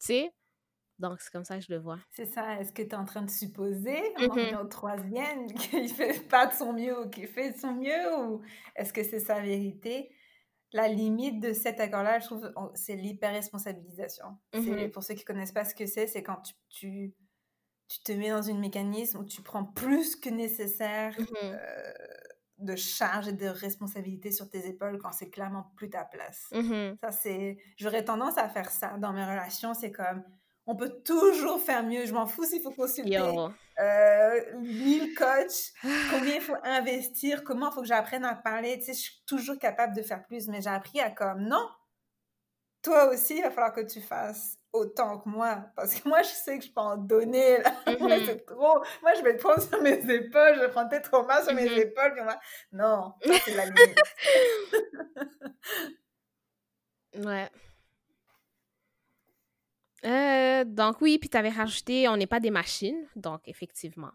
Tu 0.00 0.06
sais? 0.06 0.30
Donc, 1.00 1.20
c'est 1.20 1.32
comme 1.32 1.44
ça 1.44 1.58
que 1.58 1.64
je 1.64 1.72
le 1.72 1.78
vois. 1.78 1.98
C'est 2.10 2.26
ça. 2.26 2.60
Est-ce 2.60 2.72
que 2.72 2.82
tu 2.82 2.90
es 2.90 2.94
en 2.94 3.06
train 3.06 3.22
de 3.22 3.30
supposer, 3.30 3.98
en 4.18 4.34
mmh 4.34 4.60
au 4.60 4.64
troisième, 4.64 5.46
qu'il 5.54 5.88
fait 5.88 6.20
pas 6.28 6.46
de 6.46 6.52
son 6.52 6.74
mieux 6.74 6.98
ou 7.00 7.08
qu'il 7.08 7.26
fait 7.26 7.52
de 7.52 7.58
son 7.58 7.74
mieux 7.74 8.18
ou 8.18 8.42
est-ce 8.76 8.92
que 8.92 9.02
c'est 9.02 9.18
sa 9.18 9.40
vérité? 9.40 10.10
La 10.72 10.86
limite 10.86 11.40
de 11.40 11.52
cet 11.52 11.80
accord-là, 11.80 12.20
je 12.20 12.26
trouve, 12.26 12.52
c'est 12.74 12.94
l'hyper-responsabilisation. 12.94 14.36
Mmh 14.54 14.90
pour 14.90 15.02
ceux 15.02 15.14
qui 15.14 15.24
connaissent 15.24 15.52
pas 15.52 15.64
ce 15.64 15.74
que 15.74 15.86
c'est, 15.86 16.06
c'est 16.06 16.22
quand 16.22 16.42
tu, 16.42 16.54
tu, 16.68 17.14
tu, 17.88 18.02
te 18.02 18.12
mets 18.12 18.30
dans 18.30 18.42
une 18.42 18.60
mécanisme 18.60 19.18
où 19.18 19.24
tu 19.24 19.42
prends 19.42 19.64
plus 19.64 20.16
que 20.16 20.28
nécessaire 20.28 21.18
mmh 21.18 21.24
euh, 21.42 21.92
de 22.58 22.76
charge 22.76 23.28
et 23.28 23.32
de 23.32 23.46
responsabilité 23.46 24.30
sur 24.32 24.50
tes 24.50 24.66
épaules 24.68 24.98
quand 24.98 25.12
c'est 25.12 25.30
clairement 25.30 25.72
plus 25.76 25.88
ta 25.88 26.04
place. 26.04 26.52
Ça, 27.00 27.10
c'est... 27.10 27.56
J'aurais 27.78 28.04
tendance 28.04 28.36
à 28.36 28.50
faire 28.50 28.70
ça 28.70 28.98
dans 28.98 29.14
mes 29.14 29.24
relations. 29.24 29.72
C'est 29.72 29.90
comme 29.90 30.22
on 30.70 30.76
peut 30.76 31.02
toujours 31.04 31.60
faire 31.60 31.82
mieux. 31.82 32.06
Je 32.06 32.14
m'en 32.14 32.26
fous 32.26 32.44
s'il 32.44 32.62
faut 32.62 32.70
consulter 32.70 33.18
euh, 33.80 34.40
mille 34.58 35.14
coachs, 35.14 35.72
combien 36.10 36.34
il 36.34 36.40
faut 36.40 36.56
investir, 36.64 37.42
comment 37.44 37.70
il 37.70 37.74
faut 37.74 37.80
que 37.80 37.86
j'apprenne 37.86 38.24
à 38.24 38.34
parler? 38.34 38.78
Tu 38.78 38.86
sais, 38.86 38.92
je 38.92 38.98
suis 38.98 39.22
toujours 39.26 39.58
capable 39.58 39.96
de 39.96 40.02
faire 40.02 40.22
plus, 40.26 40.48
mais 40.48 40.60
j'ai 40.60 40.68
appris 40.68 41.00
à 41.00 41.10
comme, 41.10 41.40
non, 41.48 41.66
toi 42.82 43.08
aussi, 43.08 43.38
il 43.38 43.42
va 43.42 43.50
falloir 43.50 43.72
que 43.72 43.80
tu 43.80 44.02
fasses 44.02 44.58
autant 44.72 45.18
que 45.18 45.28
moi. 45.28 45.64
Parce 45.76 45.94
que 45.94 46.06
moi, 46.08 46.22
je 46.22 46.28
sais 46.28 46.58
que 46.58 46.64
je 46.64 46.70
peux 46.70 46.80
en 46.80 46.96
donner. 46.96 47.58
Là. 47.58 47.72
Mm-hmm. 47.86 48.26
c'est 48.26 48.46
trop. 48.46 48.84
Moi, 49.02 49.14
je 49.16 49.22
vais 49.22 49.36
te 49.36 49.42
prendre 49.42 49.62
sur 49.62 49.80
mes 49.82 49.98
épaules, 49.98 50.54
je 50.56 50.60
vais 50.60 50.70
prendre 50.70 50.90
tes 50.90 51.00
traumas 51.00 51.42
sur 51.42 51.54
mes 51.54 51.66
mm-hmm. 51.66 51.80
épaules. 51.80 52.12
Puis 52.14 52.22
moi... 52.22 52.38
Non, 52.72 53.14
c'est 53.44 53.54
la 53.54 53.64
limite. 53.66 53.98
ouais. 57.16 57.48
Euh, 60.04 60.64
donc 60.64 61.00
oui, 61.00 61.18
puis 61.18 61.28
tu 61.28 61.36
avais 61.36 61.50
rajouté, 61.50 62.08
on 62.08 62.16
n'est 62.16 62.26
pas 62.26 62.40
des 62.40 62.50
machines, 62.50 63.06
donc 63.16 63.42
effectivement. 63.46 64.12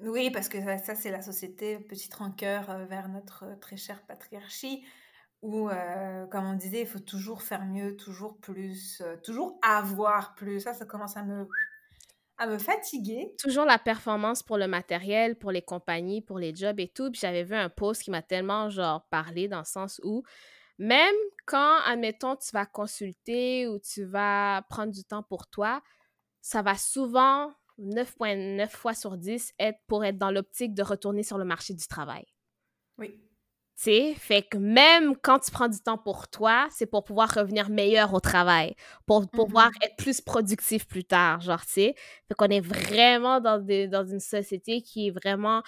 Oui, 0.00 0.30
parce 0.30 0.48
que 0.48 0.58
ça, 0.78 0.94
c'est 0.94 1.10
la 1.10 1.22
société, 1.22 1.78
petite 1.78 2.14
rancœur 2.14 2.70
euh, 2.70 2.84
vers 2.84 3.08
notre 3.08 3.44
euh, 3.44 3.56
très 3.56 3.76
chère 3.76 4.02
patriarchie, 4.06 4.84
où, 5.42 5.70
comme 6.32 6.46
on 6.46 6.54
disait, 6.54 6.80
il 6.80 6.86
faut 6.88 6.98
toujours 6.98 7.42
faire 7.42 7.64
mieux, 7.64 7.96
toujours 7.96 8.38
plus, 8.38 9.00
toujours 9.22 9.56
avoir 9.62 10.34
plus. 10.34 10.58
Ça, 10.58 10.74
ça 10.74 10.84
commence 10.84 11.16
à 11.16 11.22
me, 11.22 11.46
à 12.38 12.48
me 12.48 12.58
fatiguer. 12.58 13.32
Toujours 13.38 13.64
la 13.64 13.78
performance 13.78 14.42
pour 14.42 14.58
le 14.58 14.66
matériel, 14.66 15.36
pour 15.36 15.52
les 15.52 15.62
compagnies, 15.62 16.22
pour 16.22 16.40
les 16.40 16.52
jobs 16.52 16.80
et 16.80 16.88
tout. 16.88 17.12
Puis 17.12 17.20
j'avais 17.20 17.44
vu 17.44 17.54
un 17.54 17.68
post 17.68 18.02
qui 18.02 18.10
m'a 18.10 18.20
tellement, 18.20 18.68
genre, 18.68 19.06
parlé 19.10 19.46
dans 19.46 19.60
le 19.60 19.64
sens 19.64 20.00
où 20.02 20.24
même 20.78 21.14
quand, 21.46 21.80
admettons, 21.84 22.36
tu 22.36 22.50
vas 22.52 22.66
consulter 22.66 23.66
ou 23.68 23.78
tu 23.78 24.04
vas 24.04 24.62
prendre 24.68 24.92
du 24.92 25.04
temps 25.04 25.22
pour 25.22 25.48
toi, 25.48 25.82
ça 26.40 26.62
va 26.62 26.76
souvent, 26.76 27.52
9.9 27.78 28.68
fois 28.68 28.94
sur 28.94 29.16
10, 29.16 29.52
être 29.58 29.78
pour 29.86 30.04
être 30.04 30.18
dans 30.18 30.30
l'optique 30.30 30.74
de 30.74 30.82
retourner 30.82 31.22
sur 31.22 31.38
le 31.38 31.44
marché 31.44 31.74
du 31.74 31.86
travail. 31.86 32.24
Oui. 32.98 33.27
Sais, 33.82 34.14
fait 34.14 34.42
que 34.42 34.58
même 34.58 35.16
quand 35.16 35.38
tu 35.38 35.50
prends 35.50 35.68
du 35.68 35.78
temps 35.78 35.98
pour 35.98 36.28
toi, 36.28 36.66
c'est 36.70 36.86
pour 36.86 37.04
pouvoir 37.04 37.32
revenir 37.32 37.70
meilleur 37.70 38.12
au 38.12 38.20
travail, 38.20 38.74
pour 39.06 39.28
pouvoir 39.28 39.70
mm-hmm. 39.70 39.84
être 39.84 39.96
plus 39.96 40.20
productif 40.20 40.86
plus 40.86 41.04
tard, 41.04 41.40
genre, 41.40 41.64
tu 41.64 41.72
sais. 41.72 41.94
Fait 42.26 42.34
qu'on 42.36 42.46
est 42.46 42.60
vraiment 42.60 43.40
dans, 43.40 43.58
dans 43.58 44.04
une 44.04 44.20
société 44.20 44.82
qui 44.82 45.08
est 45.08 45.10
vraiment 45.10 45.62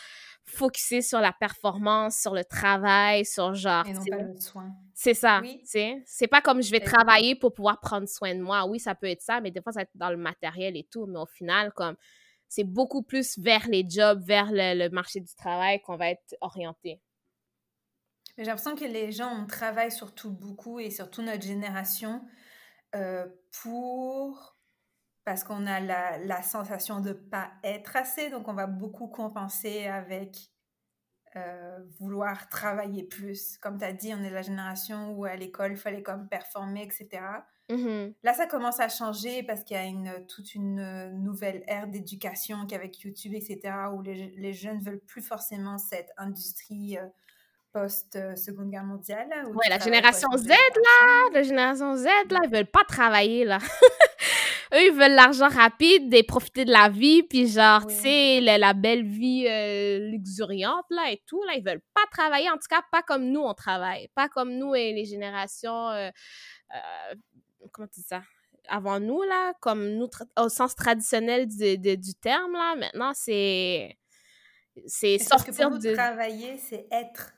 focusée 0.45 1.03
sur 1.03 1.21
la 1.21 1.33
performance, 1.33 2.17
sur 2.17 2.35
le 2.35 2.45
travail, 2.45 3.25
sur 3.25 3.55
genre... 3.55 3.87
Et 3.87 3.93
non 3.93 4.05
pas 4.05 4.17
le 4.17 4.41
soin. 4.41 4.71
C'est 4.95 5.15
ça, 5.15 5.41
tu 5.45 5.61
sais. 5.65 6.03
C'est 6.05 6.27
pas 6.27 6.41
comme 6.41 6.63
je 6.63 6.71
vais 6.71 6.81
travailler 6.81 7.37
pour 7.37 7.55
pouvoir 7.55 7.81
prendre 7.81 8.09
soin 8.09 8.35
de 8.35 8.41
moi. 8.41 8.67
Oui, 8.67 8.81
ça 8.81 8.95
peut 8.95 9.07
être 9.07 9.23
ça, 9.23 9.41
mais 9.41 9.51
des 9.51 9.63
fois, 9.63 9.73
ça 9.73 9.81
va 9.81 9.83
être 9.83 9.91
dans 9.95 10.11
le 10.11 10.17
matériel 10.17 10.77
et 10.77 10.87
tout. 10.91 11.07
Mais 11.07 11.19
au 11.19 11.27
final, 11.27 11.73
comme 11.75 11.97
c'est 12.49 12.65
beaucoup 12.65 13.03
plus 13.03 13.39
vers 13.39 13.69
les 13.69 13.87
jobs, 13.89 14.21
vers 14.27 14.49
le 14.51 14.89
marché 14.89 15.21
du 15.21 15.35
travail 15.37 15.81
qu'on 15.81 15.97
va 15.97 16.11
être 16.11 16.35
orienté. 16.41 17.01
J'ai 18.39 18.45
l'impression 18.45 18.77
que 18.77 18.85
les 18.85 19.13
gens, 19.13 19.31
on 19.35 19.47
travaille 19.47 19.93
surtout 19.93 20.31
beaucoup 20.31 20.81
et 20.81 20.91
surtout 20.91 21.23
notre 21.23 21.43
génération 21.43 22.23
euh, 22.95 23.27
pour 23.63 24.57
parce 25.25 25.45
qu'on 25.45 25.67
a 25.67 25.81
la, 25.81 26.19
la, 26.19 26.43
sensation 26.43 27.01
de 27.01 27.13
pas 27.13 27.53
être 27.63 27.95
assez, 27.95 28.31
donc 28.31 28.49
on 28.49 28.55
va 28.55 28.67
beaucoup 28.67 29.07
compenser 29.07 29.87
avec 29.87 30.51
euh, 31.37 31.79
vouloir 32.01 32.49
travailler 32.49 33.05
plus. 33.05 33.57
Comme 33.59 33.79
tu 33.79 33.85
as 33.85 33.93
dit, 33.93 34.13
on 34.13 34.23
est 34.25 34.31
la 34.31 34.43
génération 34.43 35.13
où 35.13 35.25
à 35.25 35.37
l'école, 35.37 35.73
il 35.73 35.77
fallait 35.77 36.03
comme 36.03 36.29
performer, 36.29 36.83
etc. 36.83 37.23
Mm-hmm. 37.69 38.15
Là, 38.25 38.35
ça 38.35 38.47
commence 38.47 38.81
à 38.81 38.89
changer 38.89 39.45
parce 39.45 39.63
qu'il 39.63 39.77
y 39.77 39.81
a 39.81 39.85
une, 39.85 40.27
toute 40.27 40.57
une 40.57 41.13
nouvelle 41.23 41.63
ère 41.69 41.87
d'éducation 41.87 42.67
qu'avec 42.67 42.99
YouTube, 43.03 43.35
etc., 43.35 43.61
où 43.95 44.03
les, 44.03 44.35
les, 44.37 44.53
jeunes 44.53 44.81
veulent 44.81 45.05
plus 45.07 45.23
forcément 45.23 45.79
cette 45.79 46.11
industrie 46.17 46.99
euh, 46.99 47.07
post-Seconde 47.73 48.71
Guerre 48.71 48.85
mondiale. 48.85 49.29
Oui, 49.49 49.65
la 49.69 49.79
génération 49.79 50.29
Z, 50.37 50.49
là, 50.49 51.31
la 51.33 51.43
génération 51.43 51.95
Z, 51.97 52.05
là, 52.05 52.41
ils 52.45 52.51
veulent 52.51 52.71
pas 52.71 52.85
travailler, 52.85 53.45
là. 53.45 53.59
Eux, 54.73 54.87
ils 54.87 54.93
veulent 54.93 55.15
l'argent 55.15 55.49
rapide 55.49 56.13
et 56.15 56.23
profiter 56.23 56.65
de 56.65 56.71
la 56.71 56.89
vie, 56.89 57.25
puis 57.25 57.49
genre, 57.49 57.87
tu 57.87 57.95
sais, 57.95 58.41
la, 58.41 58.73
belle 58.73 59.05
vie 59.05 59.47
euh, 59.49 59.99
luxuriante, 60.11 60.87
là, 60.91 61.11
et 61.11 61.23
tout, 61.27 61.43
là, 61.45 61.55
ils 61.57 61.65
veulent 61.65 61.83
pas 61.95 62.05
travailler, 62.13 62.49
en 62.51 62.55
tout 62.55 62.69
cas, 62.69 62.83
pas 62.93 63.03
comme 63.03 63.25
nous, 63.31 63.41
on 63.41 63.55
travaille. 63.55 64.09
Pas 64.15 64.29
comme 64.29 64.53
nous 64.57 64.75
et 64.75 64.93
les 64.93 65.05
générations, 65.05 65.91
euh, 65.91 66.11
euh, 66.75 67.15
comment 67.73 67.89
tu 67.89 68.01
dis 68.01 68.07
ça? 68.07 68.23
Avant 68.69 69.01
nous, 69.01 69.23
là, 69.23 69.55
comme 69.61 69.89
nous, 69.95 70.09
au 70.39 70.49
sens 70.49 70.77
traditionnel 70.77 71.49
du, 71.49 71.77
du 71.79 72.15
terme, 72.15 72.53
là, 72.53 72.77
maintenant, 72.77 73.13
c'est... 73.15 73.97
C'est 74.87 75.19
sortir 75.19 75.69
que 75.69 75.83
de... 75.83 75.95
travailler, 75.95 76.57
c'est 76.57 76.87
être 76.93 77.33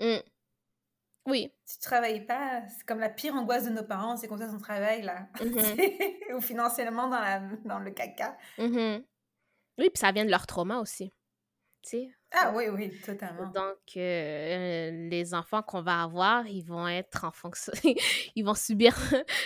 Mmh. 0.00 0.16
Oui. 1.26 1.50
Si 1.64 1.78
tu 1.78 1.86
travailles 1.86 2.26
pas, 2.26 2.62
c'est 2.68 2.84
comme 2.84 3.00
la 3.00 3.08
pire 3.08 3.34
angoisse 3.34 3.64
de 3.64 3.70
nos 3.70 3.84
parents, 3.84 4.16
c'est 4.16 4.28
qu'on 4.28 4.36
fait 4.36 4.48
son 4.48 4.58
travail, 4.58 5.02
là. 5.02 5.28
Mmh 5.40 6.34
Ou 6.36 6.40
financièrement 6.40 7.08
dans, 7.08 7.20
la, 7.20 7.40
dans 7.64 7.78
le 7.78 7.90
caca. 7.90 8.36
Mmh 8.58 8.98
oui, 9.78 9.90
puis 9.90 9.98
ça 9.98 10.12
vient 10.12 10.24
de 10.24 10.30
leur 10.30 10.46
trauma 10.46 10.78
aussi. 10.78 11.12
sais. 11.82 12.08
Ah 12.30 12.52
oui, 12.54 12.68
oui, 12.68 13.00
totalement. 13.00 13.46
Donc, 13.50 13.96
euh, 13.96 15.08
les 15.08 15.34
enfants 15.34 15.62
qu'on 15.62 15.82
va 15.82 16.02
avoir, 16.02 16.46
ils 16.46 16.62
vont 16.62 16.86
être 16.86 17.24
en 17.24 17.32
fonction... 17.32 17.72
ils 18.36 18.44
vont 18.44 18.54
subir... 18.54 18.96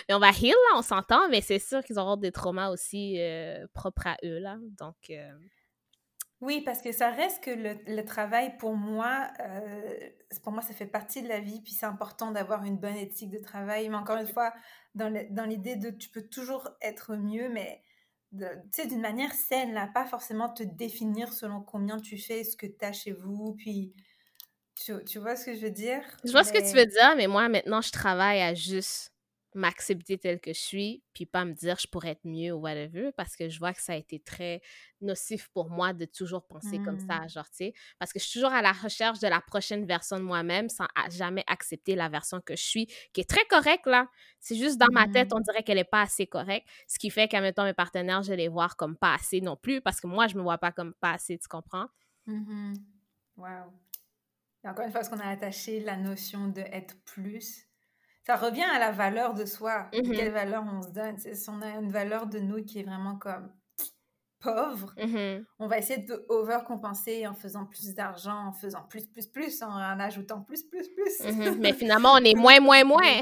mais 0.08 0.14
on 0.14 0.18
va 0.18 0.30
heal, 0.30 0.50
là, 0.50 0.76
on 0.76 0.82
s'entend, 0.82 1.28
mais 1.30 1.40
c'est 1.40 1.58
sûr 1.58 1.82
qu'ils 1.82 1.98
auront 1.98 2.16
des 2.16 2.32
traumas 2.32 2.68
aussi 2.70 3.16
euh, 3.18 3.66
propres 3.72 4.06
à 4.06 4.16
eux, 4.24 4.38
là. 4.38 4.58
Donc... 4.78 4.96
Euh, 5.10 5.32
oui, 6.40 6.60
parce 6.60 6.82
que 6.82 6.92
ça 6.92 7.10
reste 7.10 7.42
que 7.42 7.50
le, 7.50 8.04
travail, 8.04 8.56
pour 8.58 8.76
moi, 8.76 9.28
euh, 9.40 10.10
pour 10.42 10.52
moi, 10.52 10.62
ça 10.62 10.72
fait 10.72 10.86
partie 10.86 11.20
de 11.20 11.28
la 11.28 11.40
vie, 11.40 11.60
puis 11.62 11.72
c'est 11.72 11.86
important 11.86 12.30
d'avoir 12.30 12.64
une 12.64 12.76
bonne 12.76 12.96
éthique 12.96 13.30
de 13.30 13.38
travail. 13.38 13.88
Mais 13.88 13.96
encore 13.96 14.18
une 14.18 14.28
fois, 14.28 14.52
dans 14.94 15.44
l'idée 15.48 15.76
de 15.76 15.90
tu 15.90 16.08
peux 16.10 16.22
toujours 16.22 16.68
être 16.80 17.16
mieux, 17.16 17.48
mais 17.48 17.82
tu 18.32 18.46
sais, 18.70 18.86
d'une 18.86 19.00
manière 19.00 19.32
saine, 19.32 19.72
là, 19.72 19.88
pas 19.92 20.04
forcément 20.04 20.48
te 20.48 20.62
définir 20.62 21.32
selon 21.32 21.60
combien 21.60 21.98
tu 21.98 22.18
fais 22.18 22.44
ce 22.44 22.56
que 22.56 22.66
tu 22.66 22.84
as 22.84 22.92
chez 22.92 23.12
vous, 23.12 23.54
puis 23.54 23.94
tu, 24.76 24.92
tu, 25.06 25.18
vois 25.18 25.34
ce 25.34 25.46
que 25.46 25.54
je 25.54 25.60
veux 25.60 25.70
dire? 25.72 26.02
Je 26.24 26.30
vois 26.30 26.44
ce 26.44 26.52
que 26.52 26.58
tu 26.58 26.76
veux 26.76 26.86
dire, 26.86 27.14
mais 27.16 27.26
moi, 27.26 27.48
maintenant, 27.48 27.80
je 27.80 27.90
travaille 27.90 28.42
à 28.42 28.54
juste 28.54 29.12
m'accepter 29.58 30.18
telle 30.18 30.40
que 30.40 30.52
je 30.52 30.58
suis, 30.58 31.02
puis 31.12 31.26
pas 31.26 31.44
me 31.44 31.52
dire 31.52 31.78
je 31.78 31.86
pourrais 31.86 32.10
être 32.10 32.24
mieux 32.24 32.52
ou 32.52 32.60
whatever, 32.60 33.10
parce 33.16 33.36
que 33.36 33.48
je 33.48 33.58
vois 33.58 33.74
que 33.74 33.82
ça 33.82 33.92
a 33.92 33.96
été 33.96 34.20
très 34.20 34.62
nocif 35.00 35.48
pour 35.48 35.68
moi 35.68 35.92
de 35.92 36.04
toujours 36.04 36.46
penser 36.46 36.78
comme 36.78 36.98
ça, 36.98 37.20
mmh. 37.20 37.28
genre, 37.28 37.50
tu 37.50 37.56
sais, 37.56 37.74
parce 37.98 38.12
que 38.12 38.18
je 38.18 38.24
suis 38.24 38.40
toujours 38.40 38.52
à 38.52 38.62
la 38.62 38.72
recherche 38.72 39.18
de 39.18 39.28
la 39.28 39.40
prochaine 39.40 39.84
version 39.84 40.18
de 40.18 40.24
moi-même 40.24 40.68
sans 40.68 40.86
jamais 41.10 41.44
accepter 41.46 41.94
la 41.94 42.08
version 42.08 42.40
que 42.40 42.56
je 42.56 42.62
suis, 42.62 42.86
qui 43.12 43.20
est 43.20 43.28
très 43.28 43.44
correcte, 43.46 43.86
là. 43.86 44.08
C'est 44.40 44.56
juste 44.56 44.78
dans 44.78 44.92
ma 44.92 45.08
tête, 45.08 45.32
mmh. 45.32 45.36
on 45.36 45.40
dirait 45.40 45.62
qu'elle 45.62 45.78
est 45.78 45.84
pas 45.84 46.02
assez 46.02 46.26
correcte, 46.26 46.68
ce 46.86 46.98
qui 46.98 47.10
fait 47.10 47.28
qu'à 47.28 47.40
même 47.40 47.52
temps, 47.52 47.64
mes 47.64 47.74
partenaires, 47.74 48.22
je 48.22 48.32
les 48.32 48.48
voir 48.48 48.76
comme 48.76 48.96
pas 48.96 49.14
assez 49.14 49.40
non 49.40 49.56
plus, 49.56 49.80
parce 49.80 50.00
que 50.00 50.06
moi, 50.06 50.28
je 50.28 50.36
me 50.36 50.42
vois 50.42 50.58
pas 50.58 50.72
comme 50.72 50.94
pas 50.94 51.12
assez, 51.12 51.36
tu 51.38 51.48
comprends? 51.48 51.86
Mmh 52.26 52.74
wow. 53.36 53.72
Et 54.64 54.68
encore 54.68 54.84
une 54.84 54.90
fois, 54.90 55.00
parce 55.00 55.08
qu'on 55.08 55.20
a 55.20 55.28
attaché 55.28 55.80
la 55.80 55.96
notion 55.96 56.48
de 56.48 56.60
être 56.60 56.96
plus 57.04 57.67
ça 58.28 58.36
revient 58.36 58.62
à 58.62 58.78
la 58.78 58.90
valeur 58.90 59.32
de 59.32 59.46
soi. 59.46 59.88
Mmh 59.94 60.12
quelle 60.12 60.32
valeur 60.32 60.62
on 60.70 60.82
se 60.82 60.90
donne? 60.90 61.16
Si 61.18 61.48
on 61.48 61.62
a 61.62 61.70
une 61.70 61.90
valeur 61.90 62.26
de 62.26 62.38
nous 62.38 62.62
qui 62.62 62.80
est 62.80 62.82
vraiment 62.82 63.16
comme 63.16 63.50
pauvre, 64.40 64.92
mmh 64.98 65.44
on 65.58 65.66
va 65.66 65.78
essayer 65.78 66.02
de 66.02 66.26
overcompenser 66.28 67.26
en 67.26 67.32
faisant 67.32 67.64
plus 67.64 67.94
d'argent, 67.94 68.48
en 68.48 68.52
faisant 68.52 68.82
plus, 68.82 69.06
plus, 69.06 69.26
plus, 69.26 69.62
en, 69.62 69.74
ajoutant 69.98 70.42
plus, 70.42 70.62
plus, 70.62 70.90
plus. 70.90 71.24
Mmh 71.24 71.56
mais 71.58 71.72
finalement, 71.72 72.12
on 72.12 72.18
est 72.18 72.34
moins, 72.34 72.60
moins, 72.60 72.84
moins. 72.84 73.20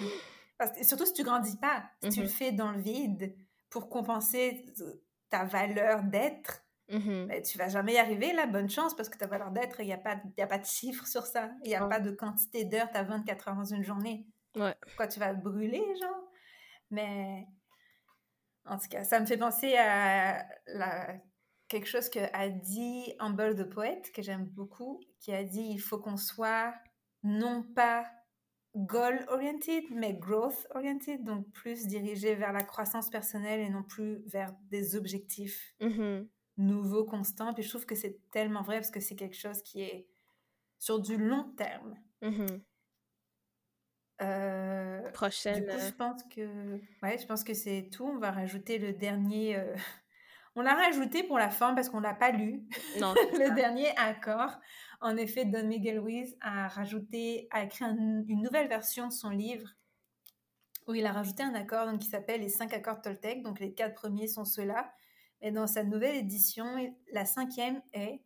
Parce 0.58 0.72
que, 0.72 0.84
surtout 0.84 1.04
si 1.04 1.12
tu 1.12 1.24
grandis 1.24 1.58
pas, 1.58 1.84
si 2.02 2.08
tu 2.08 2.22
le 2.22 2.28
fais 2.28 2.50
dans 2.50 2.72
le 2.72 2.80
vide 2.80 3.34
pour 3.68 3.90
compenser 3.90 4.64
ta 5.28 5.44
valeur 5.44 6.04
d'être, 6.04 6.62
ben, 6.88 7.42
tu 7.42 7.58
vas 7.58 7.68
jamais 7.68 7.92
y 7.92 7.98
arriver, 7.98 8.32
la 8.32 8.46
bonne 8.46 8.70
chance, 8.70 8.96
parce 8.96 9.10
que 9.10 9.18
ta 9.18 9.26
valeur 9.26 9.50
d'être, 9.50 9.80
il 9.80 9.86
n'y 9.86 9.92
a, 9.92 9.98
pas, 9.98 10.16
a 10.38 10.46
pas 10.46 10.58
de 10.58 10.64
chiffre 10.64 11.06
sur 11.06 11.26
ça. 11.26 11.50
Il 11.64 11.68
n'y 11.68 11.76
a 11.76 11.86
pas 11.86 12.00
de 12.00 12.10
quantité 12.10 12.64
d'heures, 12.64 12.90
tu 12.90 12.96
as 12.96 13.02
24 13.02 13.48
heures 13.48 13.56
dans 13.56 13.64
une 13.64 13.84
journée. 13.84 14.26
Ouais. 14.56 14.74
Quoi, 14.96 15.08
tu 15.08 15.20
vas 15.20 15.32
brûler, 15.34 15.84
genre? 16.00 16.30
Mais 16.90 17.46
en 18.64 18.78
tout 18.78 18.88
cas, 18.88 19.04
ça 19.04 19.20
me 19.20 19.26
fait 19.26 19.36
penser 19.36 19.74
à 19.76 20.46
la... 20.66 21.16
quelque 21.68 21.86
chose 21.86 22.08
que 22.08 22.20
a 22.32 22.48
dit 22.48 23.14
Amber 23.18 23.54
the 23.56 23.64
Poète, 23.68 24.10
que 24.12 24.22
j'aime 24.22 24.46
beaucoup, 24.46 25.00
qui 25.20 25.32
a 25.32 25.44
dit 25.44 25.62
il 25.62 25.78
faut 25.78 25.98
qu'on 25.98 26.16
soit 26.16 26.74
non 27.22 27.62
pas 27.62 28.06
goal-oriented, 28.76 29.84
mais 29.90 30.14
growth-oriented, 30.14 31.24
donc 31.24 31.50
plus 31.52 31.86
dirigé 31.86 32.34
vers 32.34 32.52
la 32.52 32.62
croissance 32.62 33.10
personnelle 33.10 33.60
et 33.60 33.70
non 33.70 33.82
plus 33.82 34.22
vers 34.26 34.54
des 34.70 34.94
objectifs 34.96 35.74
mm-hmm. 35.80 36.28
nouveaux, 36.58 37.04
constants. 37.04 37.54
Puis 37.54 37.62
je 37.62 37.70
trouve 37.70 37.86
que 37.86 37.94
c'est 37.94 38.20
tellement 38.30 38.62
vrai 38.62 38.76
parce 38.76 38.90
que 38.90 39.00
c'est 39.00 39.16
quelque 39.16 39.36
chose 39.36 39.62
qui 39.62 39.82
est 39.82 40.06
sur 40.78 41.00
du 41.00 41.16
long 41.16 41.52
terme. 41.56 41.96
Mm-hmm. 42.22 42.60
Euh, 44.20 45.10
Prochaine. 45.12 45.64
Du 45.64 45.70
coup, 45.70 45.78
je 45.78 45.92
pense 45.92 46.22
que, 46.24 46.80
ouais, 47.02 47.18
je 47.18 47.26
pense 47.26 47.44
que 47.44 47.54
c'est 47.54 47.88
tout. 47.92 48.04
On 48.04 48.18
va 48.18 48.30
rajouter 48.30 48.78
le 48.78 48.92
dernier. 48.92 49.56
Euh, 49.56 49.74
on 50.56 50.62
l'a 50.62 50.74
rajouté 50.74 51.22
pour 51.22 51.38
la 51.38 51.50
fin 51.50 51.74
parce 51.74 51.88
qu'on 51.88 52.00
l'a 52.00 52.14
pas 52.14 52.30
lu. 52.30 52.62
Non. 53.00 53.14
le 53.32 53.54
dernier 53.54 53.88
accord. 53.96 54.58
En 55.00 55.16
effet, 55.16 55.44
Don 55.44 55.66
Miguel 55.66 56.00
Ruiz 56.00 56.36
a 56.40 56.66
rajouté, 56.68 57.46
a 57.52 57.62
écrit 57.62 57.84
une 57.84 58.42
nouvelle 58.42 58.68
version 58.68 59.06
de 59.06 59.12
son 59.12 59.30
livre 59.30 59.68
où 60.88 60.94
il 60.94 61.06
a 61.06 61.12
rajouté 61.12 61.42
un 61.42 61.54
accord 61.54 61.86
donc, 61.86 62.00
qui 62.00 62.08
s'appelle 62.08 62.40
les 62.40 62.48
cinq 62.48 62.72
accords 62.72 63.00
Toltec. 63.00 63.42
Donc 63.42 63.60
les 63.60 63.74
quatre 63.74 63.94
premiers 63.94 64.26
sont 64.26 64.44
ceux-là. 64.44 64.92
Et 65.40 65.52
dans 65.52 65.68
sa 65.68 65.84
nouvelle 65.84 66.16
édition, 66.16 66.66
la 67.12 67.24
cinquième 67.24 67.80
est 67.92 68.20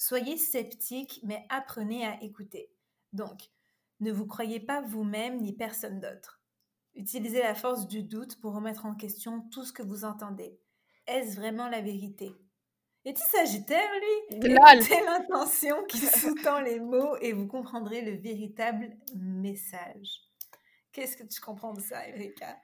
Soyez 0.00 0.36
sceptiques, 0.36 1.20
mais 1.24 1.44
apprenez 1.48 2.06
à 2.06 2.22
écouter. 2.22 2.70
Donc, 3.12 3.50
ne 4.00 4.12
vous 4.12 4.26
croyez 4.26 4.60
pas 4.60 4.80
vous-même 4.80 5.40
ni 5.40 5.52
personne 5.52 6.00
d'autre. 6.00 6.40
Utilisez 6.94 7.40
la 7.40 7.54
force 7.54 7.86
du 7.86 8.02
doute 8.02 8.40
pour 8.40 8.54
remettre 8.54 8.86
en 8.86 8.94
question 8.94 9.42
tout 9.52 9.64
ce 9.64 9.72
que 9.72 9.82
vous 9.82 10.04
entendez. 10.04 10.58
Est-ce 11.06 11.36
vraiment 11.36 11.68
la 11.68 11.80
vérité? 11.80 12.32
Est-il 13.04 13.24
sagittaire, 13.30 13.88
lui? 14.00 14.36
Écoutez 14.36 15.00
l'intention 15.04 15.76
qui 15.88 15.98
sous-tend 16.20 16.60
les 16.60 16.80
mots 16.80 17.16
et 17.20 17.32
vous 17.32 17.46
comprendrez 17.46 18.02
le 18.02 18.20
véritable 18.20 18.90
message. 19.14 20.22
Qu'est-ce 20.92 21.16
que 21.16 21.24
tu 21.24 21.40
comprends 21.40 21.72
de 21.72 21.80
ça, 21.80 22.06
Erika? 22.08 22.56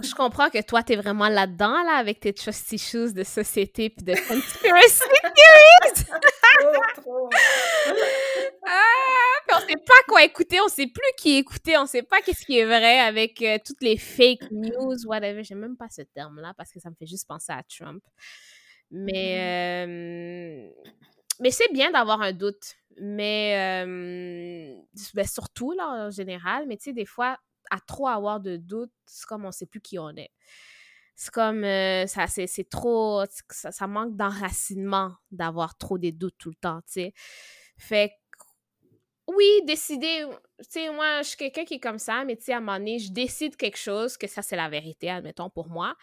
Je 0.00 0.14
comprends 0.14 0.48
que 0.48 0.62
toi, 0.62 0.82
t'es 0.82 0.96
vraiment 0.96 1.28
là-dedans, 1.28 1.82
là, 1.82 1.96
avec 1.96 2.20
tes 2.20 2.32
trusty 2.32 2.78
shoes 2.78 3.12
de 3.12 3.24
société 3.24 3.90
puis 3.90 4.04
de 4.04 4.14
conspiracy 4.14 5.02
theories! 5.22 6.04
trop, 6.60 6.82
trop! 7.02 7.30
ah, 8.66 9.21
sait 9.68 9.76
pas 9.76 10.02
quoi 10.08 10.24
écouter, 10.24 10.58
on 10.64 10.68
sait 10.68 10.86
plus 10.86 11.12
qui 11.18 11.36
écouter, 11.36 11.76
on 11.76 11.86
sait 11.86 12.02
pas 12.02 12.20
qu'est-ce 12.20 12.44
qui 12.44 12.58
est 12.58 12.64
vrai 12.64 12.98
avec 13.00 13.40
euh, 13.42 13.58
toutes 13.64 13.82
les 13.82 13.96
fake 13.96 14.50
news, 14.50 14.96
whatever. 15.06 15.42
J'aime 15.44 15.60
même 15.60 15.76
pas 15.76 15.88
ce 15.88 16.02
terme-là 16.02 16.54
parce 16.56 16.72
que 16.72 16.80
ça 16.80 16.90
me 16.90 16.94
fait 16.94 17.06
juste 17.06 17.26
penser 17.26 17.52
à 17.52 17.62
Trump. 17.62 18.02
Mais, 18.90 19.86
mm-hmm. 19.86 20.68
euh, 20.68 20.70
mais 21.40 21.50
c'est 21.50 21.72
bien 21.72 21.90
d'avoir 21.90 22.20
un 22.20 22.32
doute. 22.32 22.76
Mais 23.00 23.54
ben, 25.14 25.26
surtout, 25.26 25.72
là, 25.72 26.06
en 26.06 26.10
général, 26.10 26.66
mais 26.68 26.76
tu 26.76 26.84
sais, 26.84 26.92
des 26.92 27.06
fois, 27.06 27.38
à 27.70 27.80
trop 27.80 28.06
avoir 28.06 28.38
de 28.40 28.56
doutes, 28.56 28.92
c'est 29.06 29.26
comme 29.26 29.46
on 29.46 29.52
sait 29.52 29.66
plus 29.66 29.80
qui 29.80 29.98
on 29.98 30.10
est. 30.10 30.30
C'est 31.16 31.30
comme, 31.30 31.62
ça, 31.62 32.26
c'est 32.26 32.68
trop, 32.68 33.22
ça, 33.48 33.72
ça 33.72 33.86
manque 33.86 34.16
d'enracinement 34.16 35.14
d'avoir 35.30 35.78
trop 35.78 35.96
des 35.96 36.12
doutes 36.12 36.36
tout 36.38 36.50
le 36.50 36.56
temps, 36.56 36.80
tu 36.82 36.92
sais. 36.92 37.14
Fait 37.78 38.12
oui, 39.28 39.62
décider, 39.66 40.24
tu 40.58 40.66
sais, 40.68 40.90
moi, 40.90 41.22
je 41.22 41.28
suis 41.28 41.36
quelqu'un 41.36 41.64
qui 41.64 41.74
est 41.74 41.80
comme 41.80 41.98
ça, 41.98 42.24
mais 42.24 42.36
tu 42.36 42.44
sais, 42.44 42.52
à 42.52 42.58
un 42.58 42.60
moment 42.60 42.78
donné, 42.78 42.98
je 42.98 43.12
décide 43.12 43.56
quelque 43.56 43.78
chose, 43.78 44.16
que 44.16 44.26
ça, 44.26 44.42
c'est 44.42 44.56
la 44.56 44.68
vérité, 44.68 45.10
admettons, 45.10 45.50
pour 45.50 45.68
moi 45.68 45.94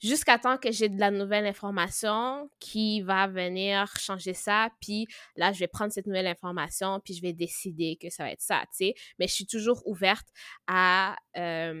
jusqu'à 0.00 0.38
temps 0.38 0.58
que 0.58 0.70
j'ai 0.70 0.88
de 0.88 1.00
la 1.00 1.10
nouvelle 1.10 1.46
information 1.46 2.50
qui 2.60 3.00
va 3.02 3.26
venir 3.26 3.90
changer 3.98 4.34
ça. 4.34 4.68
Puis 4.80 5.06
là, 5.36 5.52
je 5.52 5.60
vais 5.60 5.68
prendre 5.68 5.92
cette 5.92 6.06
nouvelle 6.06 6.26
information, 6.26 7.00
puis 7.00 7.14
je 7.14 7.22
vais 7.22 7.32
décider 7.32 7.96
que 8.00 8.10
ça 8.10 8.24
va 8.24 8.32
être 8.32 8.42
ça, 8.42 8.60
tu 8.70 8.86
sais. 8.86 8.94
Mais 9.18 9.26
je 9.26 9.34
suis 9.34 9.46
toujours 9.46 9.82
ouverte 9.86 10.26
à, 10.66 11.16
à 11.34 11.72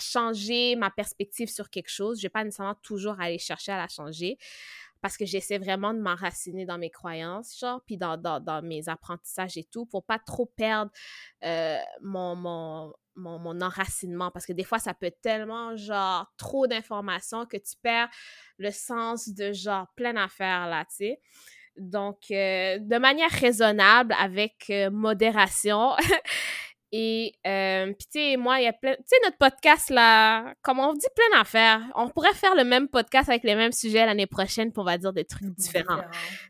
changer 0.00 0.76
ma 0.76 0.90
perspective 0.90 1.48
sur 1.48 1.70
quelque 1.70 1.90
chose. 1.90 2.18
Je 2.18 2.22
vais 2.24 2.30
pas 2.30 2.44
nécessairement 2.44 2.76
toujours 2.82 3.20
aller 3.20 3.38
chercher 3.38 3.72
à 3.72 3.78
la 3.78 3.88
changer 3.88 4.36
parce 5.00 5.16
que 5.16 5.24
j'essaie 5.24 5.58
vraiment 5.58 5.94
de 5.94 6.00
m'enraciner 6.00 6.66
dans 6.66 6.78
mes 6.78 6.90
croyances, 6.90 7.58
genre, 7.58 7.80
puis 7.86 7.96
dans, 7.96 8.16
dans, 8.16 8.40
dans, 8.40 8.62
mes 8.62 8.88
apprentissages 8.88 9.56
et 9.56 9.64
tout, 9.64 9.86
pour 9.86 10.04
pas 10.04 10.18
trop 10.18 10.46
perdre 10.46 10.90
mon, 12.02 12.36
mon, 12.36 12.92
mon, 13.18 13.60
enracinement 13.60 14.30
parce 14.30 14.46
que 14.46 14.52
des 14.52 14.64
fois, 14.64 14.78
ça 14.78 14.94
peut 14.94 15.06
être 15.06 15.20
tellement, 15.20 15.76
genre, 15.76 16.32
trop 16.36 16.66
d'informations 16.66 17.46
que 17.46 17.56
tu 17.56 17.74
perds 17.82 18.08
le 18.58 18.70
sens 18.70 19.28
de, 19.28 19.52
genre, 19.52 19.86
plein 19.96 20.14
d'affaires, 20.14 20.68
là, 20.68 20.84
tu 20.84 20.96
sais. 20.96 21.20
Donc, 21.76 22.30
euh, 22.30 22.78
de 22.80 22.98
manière 22.98 23.30
raisonnable, 23.30 24.14
avec 24.18 24.66
euh, 24.70 24.90
modération, 24.90 25.94
Et, 26.90 27.34
euh, 27.46 27.92
puis, 27.92 28.06
tu 28.10 28.18
sais, 28.18 28.36
moi, 28.38 28.60
il 28.60 28.64
y 28.64 28.66
a 28.66 28.72
plein. 28.72 28.94
Tu 28.94 29.02
sais, 29.06 29.16
notre 29.24 29.36
podcast, 29.36 29.90
là, 29.90 30.54
comme 30.62 30.78
on 30.78 30.94
dit 30.94 31.06
plein 31.14 31.38
d'affaires, 31.38 31.82
on 31.94 32.08
pourrait 32.08 32.32
faire 32.32 32.54
le 32.54 32.64
même 32.64 32.88
podcast 32.88 33.28
avec 33.28 33.44
les 33.44 33.54
mêmes 33.54 33.72
sujets 33.72 34.06
l'année 34.06 34.26
prochaine, 34.26 34.72
pour 34.72 34.84
on 34.84 34.86
va 34.86 34.96
dire 34.96 35.12
des 35.12 35.26
trucs 35.26 35.54
différents. 35.54 36.00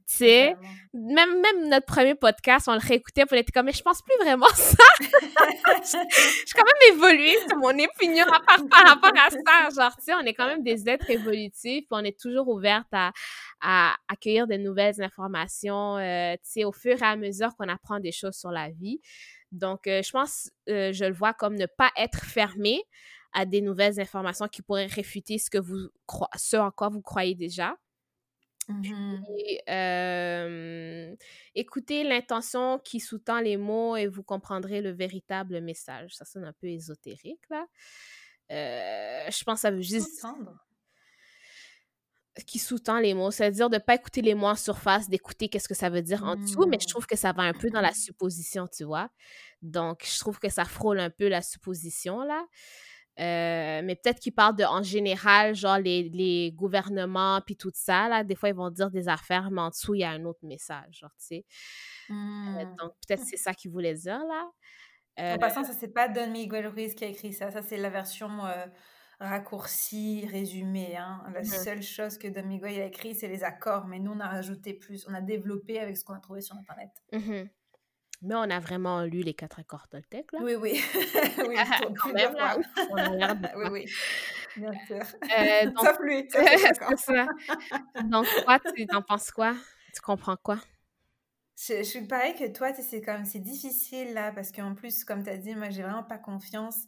Tu 0.06 0.16
sais, 0.18 0.56
même, 0.94 1.40
même 1.40 1.68
notre 1.68 1.86
premier 1.86 2.14
podcast, 2.14 2.68
on 2.68 2.74
le 2.74 2.80
réécoutait, 2.80 3.24
on 3.30 3.34
était 3.34 3.50
comme, 3.50 3.66
mais 3.66 3.72
je 3.72 3.82
pense 3.82 4.00
plus 4.02 4.14
vraiment 4.22 4.46
ça. 4.54 4.84
J'ai 5.00 6.52
quand 6.54 6.64
même 6.64 6.94
évolué 6.96 7.36
sur 7.48 7.56
mon 7.56 7.70
opinion 7.70 8.24
par, 8.26 8.68
par 8.68 8.86
rapport 8.86 9.12
à 9.16 9.30
ça. 9.30 9.82
Genre, 9.82 9.96
tu 9.96 10.04
sais, 10.04 10.14
on 10.14 10.20
est 10.20 10.34
quand 10.34 10.46
même 10.46 10.62
des 10.62 10.88
êtres 10.88 11.10
évolutifs, 11.10 11.84
puis 11.84 11.88
on 11.90 12.04
est 12.04 12.18
toujours 12.18 12.48
ouverte 12.48 12.88
à, 12.92 13.10
à 13.60 13.96
accueillir 14.06 14.46
de 14.46 14.54
nouvelles 14.54 15.02
informations, 15.02 15.98
euh, 15.98 16.34
tu 16.34 16.40
sais, 16.44 16.64
au 16.64 16.72
fur 16.72 16.96
et 17.02 17.06
à 17.06 17.16
mesure 17.16 17.56
qu'on 17.56 17.68
apprend 17.68 17.98
des 17.98 18.12
choses 18.12 18.36
sur 18.36 18.50
la 18.50 18.70
vie. 18.70 19.00
Donc, 19.52 19.86
euh, 19.86 20.02
je 20.02 20.10
pense, 20.10 20.50
euh, 20.68 20.92
je 20.92 21.04
le 21.04 21.14
vois 21.14 21.34
comme 21.34 21.54
ne 21.54 21.66
pas 21.66 21.90
être 21.96 22.24
fermé 22.24 22.82
à 23.32 23.46
des 23.46 23.60
nouvelles 23.60 24.00
informations 24.00 24.48
qui 24.48 24.62
pourraient 24.62 24.86
réfuter 24.86 25.38
ce, 25.38 25.50
que 25.50 25.58
vous 25.58 25.88
ce 26.36 26.56
en 26.56 26.70
quoi 26.70 26.88
vous 26.88 27.02
croyez 27.02 27.34
déjà. 27.34 27.76
Mmh 28.68 29.22
euh, 29.70 31.16
écoutez 31.54 32.04
l'intention 32.04 32.78
qui 32.78 33.00
sous-tend 33.00 33.40
les 33.40 33.56
mots 33.56 33.96
et 33.96 34.06
vous 34.06 34.22
comprendrez 34.22 34.82
le 34.82 34.90
véritable 34.90 35.62
message. 35.62 36.14
Ça 36.14 36.26
sonne 36.26 36.44
un 36.44 36.52
peu 36.52 36.66
ésotérique, 36.66 37.40
là. 37.48 37.66
je 38.50 39.44
pense 39.44 39.54
que 39.54 39.60
ça 39.60 39.70
veut 39.70 39.80
juste 39.80 40.22
qui 42.46 42.58
sous-tend 42.58 42.98
les 42.98 43.14
mots. 43.14 43.30
C'est-à-dire 43.30 43.70
de 43.70 43.76
ne 43.76 43.80
pas 43.80 43.94
écouter 43.94 44.22
les 44.22 44.34
mots 44.34 44.48
en 44.48 44.54
surface, 44.54 45.08
d'écouter 45.08 45.48
qu'est-ce 45.48 45.68
que 45.68 45.74
ça 45.74 45.90
veut 45.90 46.02
dire 46.02 46.24
en 46.24 46.36
dessous, 46.36 46.66
mais 46.66 46.78
je 46.80 46.86
mmh. 46.86 46.90
trouve 46.90 47.06
que 47.06 47.16
ça 47.16 47.32
va 47.32 47.42
un 47.42 47.52
peu 47.52 47.70
dans 47.70 47.80
la 47.80 47.92
supposition, 47.92 48.66
tu 48.68 48.84
vois? 48.84 49.10
Donc, 49.62 50.04
je 50.04 50.18
trouve 50.18 50.38
que 50.38 50.48
ça 50.48 50.64
frôle 50.64 51.00
un 51.00 51.10
peu 51.10 51.28
la 51.28 51.42
supposition, 51.42 52.22
là. 52.22 52.44
Euh, 53.20 53.82
mais 53.82 53.96
peut-être 53.96 54.20
qu'ils 54.20 54.32
parlent 54.32 54.54
de, 54.54 54.62
en 54.62 54.82
général, 54.82 55.54
genre 55.56 55.78
les, 55.78 56.08
les 56.10 56.52
gouvernements, 56.52 57.40
puis 57.44 57.56
tout 57.56 57.72
ça, 57.74 58.08
là. 58.08 58.22
Des 58.22 58.36
fois, 58.36 58.48
ils 58.48 58.54
vont 58.54 58.70
dire 58.70 58.90
des 58.90 59.08
affaires, 59.08 59.50
mais 59.50 59.60
en 59.60 59.70
dessous, 59.70 59.94
il 59.94 60.00
y 60.00 60.04
a 60.04 60.10
un 60.10 60.24
autre 60.24 60.44
message, 60.44 60.98
genre, 61.00 61.14
tu 61.18 61.26
sais? 61.26 61.44
Euh, 62.10 62.14
mmh. 62.14 62.76
donc, 62.78 62.92
peut-être 63.06 63.24
c'est 63.24 63.36
ça 63.36 63.54
qu'ils 63.54 63.72
voulaient 63.72 63.94
dire, 63.94 64.20
là. 64.20 64.48
En 65.20 65.38
passant, 65.38 65.64
ça, 65.64 65.72
c'est 65.72 65.92
pas 65.92 66.08
Don 66.08 66.30
Miguel 66.30 66.68
Ruiz 66.68 66.94
qui 66.94 67.04
a 67.04 67.08
écrit 67.08 67.32
ça. 67.32 67.50
Ça, 67.50 67.60
c'est 67.60 67.76
la 67.76 67.90
version 67.90 68.30
raccourci, 69.20 70.26
résumé. 70.30 70.96
Hein. 70.96 71.22
La 71.32 71.40
mmh 71.40 71.44
seule 71.44 71.82
chose 71.82 72.18
que 72.18 72.28
Miguel 72.40 72.80
a 72.80 72.86
écrit, 72.86 73.14
c'est 73.14 73.28
les 73.28 73.44
accords, 73.44 73.86
mais 73.86 73.98
nous, 73.98 74.12
on 74.12 74.20
a 74.20 74.28
rajouté 74.28 74.74
plus, 74.74 75.06
on 75.08 75.14
a 75.14 75.20
développé 75.20 75.80
avec 75.80 75.96
ce 75.96 76.04
qu'on 76.04 76.14
a 76.14 76.20
trouvé 76.20 76.40
sur 76.40 76.56
Internet. 76.56 76.90
Mmh 77.12 77.48
mais 78.20 78.34
on 78.34 78.50
a 78.50 78.58
vraiment 78.58 79.02
lu 79.02 79.20
les 79.20 79.34
quatre 79.34 79.60
accords 79.60 79.86
Toltec, 79.86 80.32
là. 80.32 80.40
Oui, 80.42 80.56
oui. 80.56 80.82
oui, 81.46 81.56
quand 81.96 82.12
même, 82.12 82.34
là. 82.34 82.58
On 82.90 82.96
a 82.96 83.10
l'air 83.10 83.36
de... 83.36 83.48
oui, 83.56 83.68
oui. 83.70 83.92
Bien 84.56 84.72
sûr. 84.86 85.18
Euh, 85.38 85.66
donc... 85.70 85.86
Sauf 85.86 85.98
lui. 86.00 86.28
ça. 86.96 87.28
Donc, 88.04 88.26
toi, 88.44 88.58
tu 88.58 88.86
en 88.92 89.02
penses 89.02 89.30
quoi? 89.30 89.54
Tu 89.94 90.00
comprends 90.00 90.36
quoi? 90.36 90.58
Je, 91.56 91.78
je 91.78 91.82
suis 91.82 92.06
pareil 92.06 92.34
que 92.34 92.48
toi, 92.52 92.72
c'est 92.74 93.02
comme 93.02 93.24
c'est 93.24 93.38
difficile 93.38 94.14
là 94.14 94.32
parce 94.32 94.52
qu'en 94.52 94.74
plus, 94.74 95.04
comme 95.04 95.22
tu 95.22 95.30
as 95.30 95.36
dit, 95.36 95.54
moi 95.54 95.70
j'ai 95.70 95.82
vraiment 95.82 96.04
pas 96.04 96.18
confiance. 96.18 96.86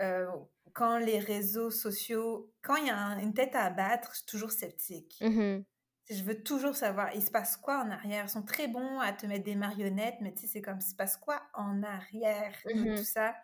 Euh, 0.00 0.26
quand 0.74 0.98
les 0.98 1.18
réseaux 1.18 1.70
sociaux, 1.70 2.52
quand 2.62 2.76
il 2.76 2.86
y 2.86 2.90
a 2.90 3.18
une 3.20 3.34
tête 3.34 3.54
à 3.54 3.64
abattre, 3.64 4.10
je 4.12 4.18
suis 4.18 4.26
toujours 4.26 4.52
sceptique. 4.52 5.18
Mmh 5.20 5.62
je 6.10 6.22
veux 6.24 6.42
toujours 6.42 6.74
savoir, 6.74 7.14
il 7.14 7.22
se 7.22 7.30
passe 7.30 7.56
quoi 7.56 7.78
en 7.82 7.90
arrière? 7.90 8.24
Ils 8.26 8.30
sont 8.30 8.42
très 8.42 8.68
bons 8.68 8.98
à 9.00 9.12
te 9.12 9.26
mettre 9.26 9.44
des 9.44 9.54
marionnettes, 9.54 10.16
mais 10.20 10.34
tu 10.34 10.42
sais, 10.42 10.46
c'est 10.46 10.62
comme, 10.62 10.78
il 10.78 10.82
se 10.82 10.94
passe 10.94 11.16
quoi 11.16 11.42
en 11.54 11.82
arrière 11.82 12.54
de 12.66 12.90
mmh 12.90 12.96
tout 12.96 13.04
ça? 13.04 13.34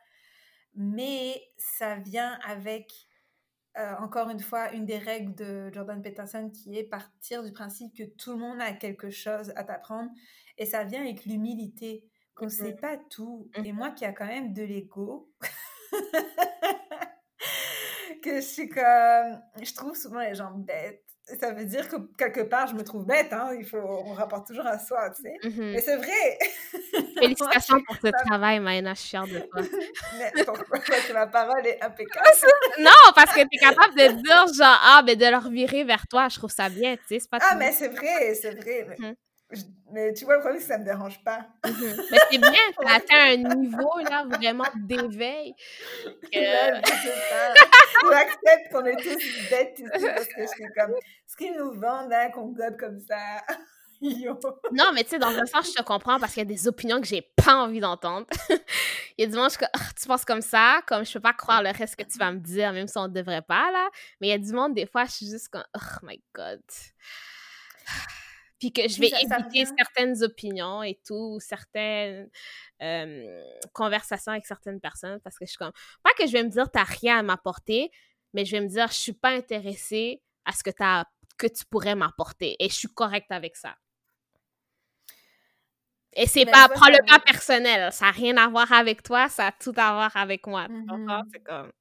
Mais 0.74 1.40
ça 1.56 1.96
vient 1.96 2.38
avec, 2.44 2.92
euh, 3.78 3.94
encore 3.98 4.30
une 4.30 4.40
fois, 4.40 4.72
une 4.72 4.86
des 4.86 4.98
règles 4.98 5.34
de 5.34 5.70
Jordan 5.72 6.02
Peterson 6.02 6.50
qui 6.50 6.76
est 6.78 6.84
partir 6.84 7.42
du 7.42 7.52
principe 7.52 7.96
que 7.96 8.04
tout 8.04 8.32
le 8.32 8.38
monde 8.38 8.60
a 8.60 8.72
quelque 8.72 9.10
chose 9.10 9.52
à 9.56 9.64
t'apprendre. 9.64 10.10
Et 10.58 10.66
ça 10.66 10.84
vient 10.84 11.00
avec 11.00 11.24
l'humilité, 11.24 12.04
qu'on 12.34 12.46
ne 12.46 12.50
sait 12.50 12.74
mmh 12.74 12.80
pas 12.80 12.96
tout. 13.10 13.50
Et 13.64 13.72
moi 13.72 13.90
qui 13.92 14.04
a 14.04 14.12
quand 14.12 14.26
même 14.26 14.52
de 14.52 14.62
l'ego, 14.62 15.32
que 18.20 18.36
je 18.36 18.40
suis 18.40 18.68
comme, 18.68 19.40
je 19.62 19.74
trouve 19.74 19.96
souvent 19.96 20.20
les 20.20 20.34
gens 20.34 20.52
bêtes. 20.52 21.02
Ça 21.38 21.52
veut 21.52 21.66
dire 21.66 21.86
que 21.90 21.96
quelque 22.16 22.40
part, 22.40 22.68
je 22.68 22.74
me 22.74 22.82
trouve 22.82 23.04
bête, 23.04 23.34
hein. 23.34 23.50
Il 23.58 23.66
faut, 23.66 23.76
on 23.76 24.14
rapporte 24.14 24.46
toujours 24.46 24.66
à 24.66 24.78
soi, 24.78 25.10
tu 25.10 25.22
sais. 25.22 25.34
Mm-hmm. 25.46 25.72
Mais 25.72 25.80
c'est 25.82 25.96
vrai. 25.96 26.38
Félicitations 27.20 27.82
pour 27.86 27.96
ce 27.96 28.10
travail, 28.24 28.60
Maïna, 28.60 28.94
je 28.94 29.00
suis 29.00 29.10
fière 29.10 29.26
de 29.26 29.38
toi. 29.40 29.60
Mais 30.18 30.44
pourquoi 30.44 30.78
ma 31.12 31.26
parole 31.26 31.66
est 31.66 31.82
impeccable? 31.82 32.28
non, 32.80 33.12
parce 33.14 33.34
que 33.34 33.40
tu 33.40 33.48
es 33.52 33.58
capable 33.58 33.94
de 33.94 34.22
dire, 34.22 34.46
genre, 34.54 34.80
ah, 34.82 35.02
mais 35.04 35.16
de 35.16 35.26
leur 35.26 35.50
virer 35.50 35.84
vers 35.84 36.06
toi, 36.06 36.28
je 36.30 36.38
trouve 36.38 36.50
ça 36.50 36.70
bien, 36.70 36.96
tu 36.96 37.20
sais. 37.20 37.28
Ah, 37.32 37.56
mais 37.56 37.72
c'est 37.72 37.88
vrai, 37.88 38.34
c'est 38.34 38.54
vrai. 38.54 38.86
Mais 39.90 40.12
tu 40.12 40.26
vois, 40.26 40.34
le 40.34 40.40
problème, 40.40 40.60
c'est 40.60 40.66
que 40.66 40.72
ça 40.72 40.78
ne 40.78 40.84
me 40.84 40.88
dérange 40.88 41.24
pas. 41.24 41.46
Mhm. 41.64 42.02
Mais 42.10 42.18
c'est 42.30 42.38
bien, 42.38 42.52
as 42.84 42.96
atteint 42.96 43.32
un 43.32 43.36
niveau 43.36 43.98
là, 44.10 44.24
vraiment 44.28 44.66
d'éveil. 44.76 45.54
Que... 46.30 46.38
J'accepte 48.10 48.68
qu'on 48.72 48.84
est 48.84 48.96
tous 48.96 49.50
bêtes 49.50 49.78
ici 49.78 50.06
parce 50.06 50.26
que 50.26 50.42
je 50.42 50.46
suis 50.46 50.64
comme. 50.76 50.94
Ce 51.26 51.36
qu'ils 51.36 51.56
nous 51.56 51.72
vendent, 51.80 52.12
hein, 52.12 52.30
qu'on 52.30 52.48
gobe 52.48 52.76
comme 52.78 53.00
ça. 53.00 53.42
non, 54.72 54.92
mais 54.94 55.02
tu 55.02 55.10
sais, 55.10 55.18
dans 55.18 55.36
un 55.36 55.46
sens, 55.46 55.70
je 55.70 55.74
te 55.74 55.82
comprends 55.82 56.20
parce 56.20 56.34
qu'il 56.34 56.42
y 56.42 56.46
a 56.46 56.48
des 56.48 56.68
opinions 56.68 57.00
que 57.00 57.06
j'ai 57.06 57.22
pas 57.22 57.54
envie 57.54 57.80
d'entendre. 57.80 58.26
il 59.18 59.24
y 59.24 59.24
a 59.24 59.26
du 59.26 59.34
monde, 59.34 59.50
que 59.50 59.64
ah, 59.64 59.78
tu 60.00 60.06
penses 60.06 60.24
comme 60.24 60.42
ça, 60.42 60.82
comme 60.86 61.04
je 61.04 61.12
peux 61.14 61.20
pas 61.20 61.32
croire 61.32 61.62
le 61.62 61.70
reste 61.70 61.96
que 61.96 62.04
tu 62.04 62.18
vas 62.18 62.30
me 62.30 62.38
dire, 62.38 62.72
même 62.72 62.86
si 62.86 62.96
on 62.98 63.08
ne 63.08 63.12
devrait 63.12 63.42
pas, 63.42 63.72
là. 63.72 63.88
Mais 64.20 64.28
il 64.28 64.30
y 64.30 64.34
a 64.34 64.38
du 64.38 64.52
monde, 64.52 64.74
des 64.74 64.86
fois, 64.86 65.06
je 65.06 65.12
suis 65.12 65.26
juste 65.26 65.48
comme, 65.48 65.64
oh 65.74 65.98
my 66.04 66.22
god 66.34 66.60
puis 68.58 68.72
que 68.72 68.88
je 68.88 69.00
vais 69.00 69.08
éviter 69.08 69.64
certaines 69.76 70.22
opinions 70.22 70.82
et 70.82 71.00
tout, 71.06 71.38
certaines 71.40 72.28
conversations 73.72 74.32
avec 74.32 74.46
certaines 74.46 74.80
personnes 74.80 75.20
parce 75.20 75.38
que 75.38 75.44
je 75.44 75.50
suis 75.50 75.58
comme 75.58 75.72
pas 76.02 76.10
que 76.18 76.26
je 76.26 76.32
vais 76.32 76.42
me 76.42 76.48
dire 76.48 76.70
t'as 76.70 76.84
rien 76.84 77.18
à 77.18 77.22
m'apporter, 77.22 77.90
mais 78.34 78.44
je 78.44 78.52
vais 78.52 78.60
me 78.60 78.68
dire 78.68 78.88
je 78.88 78.94
suis 78.94 79.12
pas 79.12 79.30
intéressée 79.30 80.22
à 80.44 80.52
ce 80.52 80.62
que 80.62 80.70
as, 80.80 81.04
que 81.36 81.46
tu 81.46 81.64
pourrais 81.64 81.94
m'apporter 81.94 82.56
et 82.58 82.68
je 82.68 82.74
suis 82.74 82.88
correcte 82.88 83.30
avec 83.30 83.56
ça. 83.56 83.76
Et 86.14 86.26
c'est 86.26 86.44
ben, 86.44 86.52
pas, 86.52 86.68
prends 86.68 86.88
le 86.88 87.06
pas 87.06 87.20
personnel, 87.20 87.92
ça 87.92 88.06
n'a 88.06 88.10
rien 88.10 88.36
à 88.38 88.48
voir 88.48 88.72
avec 88.72 89.02
toi, 89.02 89.28
ça 89.28 89.48
a 89.48 89.52
tout 89.52 89.74
à 89.76 89.92
voir 89.92 90.16
avec 90.16 90.46
moi. 90.46 90.66
Mmh 90.68 91.22
c'est 91.32 91.42
comme... 91.44 91.72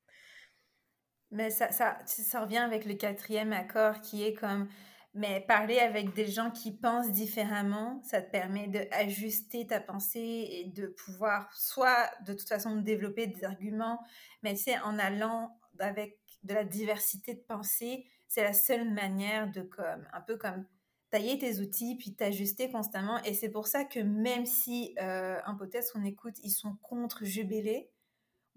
Mais 1.31 1.49
ça, 1.49 1.71
ça, 1.71 1.97
ça 2.05 2.41
revient 2.41 2.57
avec 2.57 2.85
le 2.85 2.93
quatrième 2.93 3.51
accord 3.51 3.99
qui 3.99 4.23
est 4.23 4.33
comme 4.33 4.69
mais 5.17 5.41
parler 5.41 5.79
avec 5.79 6.13
des 6.13 6.27
gens 6.27 6.51
qui 6.51 6.71
pensent 6.71 7.11
différemment, 7.11 8.01
ça 8.03 8.21
te 8.21 8.29
permet 8.29 8.67
d'ajuster 8.67 9.65
ta 9.65 9.81
pensée 9.81 10.47
et 10.49 10.65
de 10.65 10.87
pouvoir 10.87 11.51
soit 11.53 12.09
de 12.25 12.33
toute 12.33 12.47
façon 12.47 12.75
développer 12.75 13.25
des 13.25 13.43
arguments, 13.43 13.99
mais 14.43 14.53
tu 14.53 14.63
sais, 14.63 14.79
en 14.79 14.99
allant 14.99 15.57
avec 15.79 16.19
de 16.43 16.53
la 16.53 16.63
diversité 16.63 17.33
de 17.33 17.39
pensée, 17.39 18.05
c'est 18.27 18.43
la 18.43 18.53
seule 18.53 18.89
manière 18.89 19.51
de 19.51 19.61
comme, 19.61 20.07
un 20.13 20.21
peu 20.21 20.37
comme 20.37 20.65
tailler 21.09 21.39
tes 21.39 21.59
outils, 21.61 21.95
puis 21.95 22.13
t'ajuster 22.13 22.69
constamment. 22.69 23.21
Et 23.23 23.33
c'est 23.33 23.49
pour 23.49 23.67
ça 23.67 23.85
que 23.85 23.99
même 23.99 24.45
si 24.45 24.93
euh, 25.01 25.39
un 25.45 25.55
podcast 25.55 25.93
qu'on 25.93 26.03
écoute, 26.03 26.35
ils 26.43 26.51
sont 26.51 26.75
contre 26.83 27.25
Jubilé, 27.25 27.89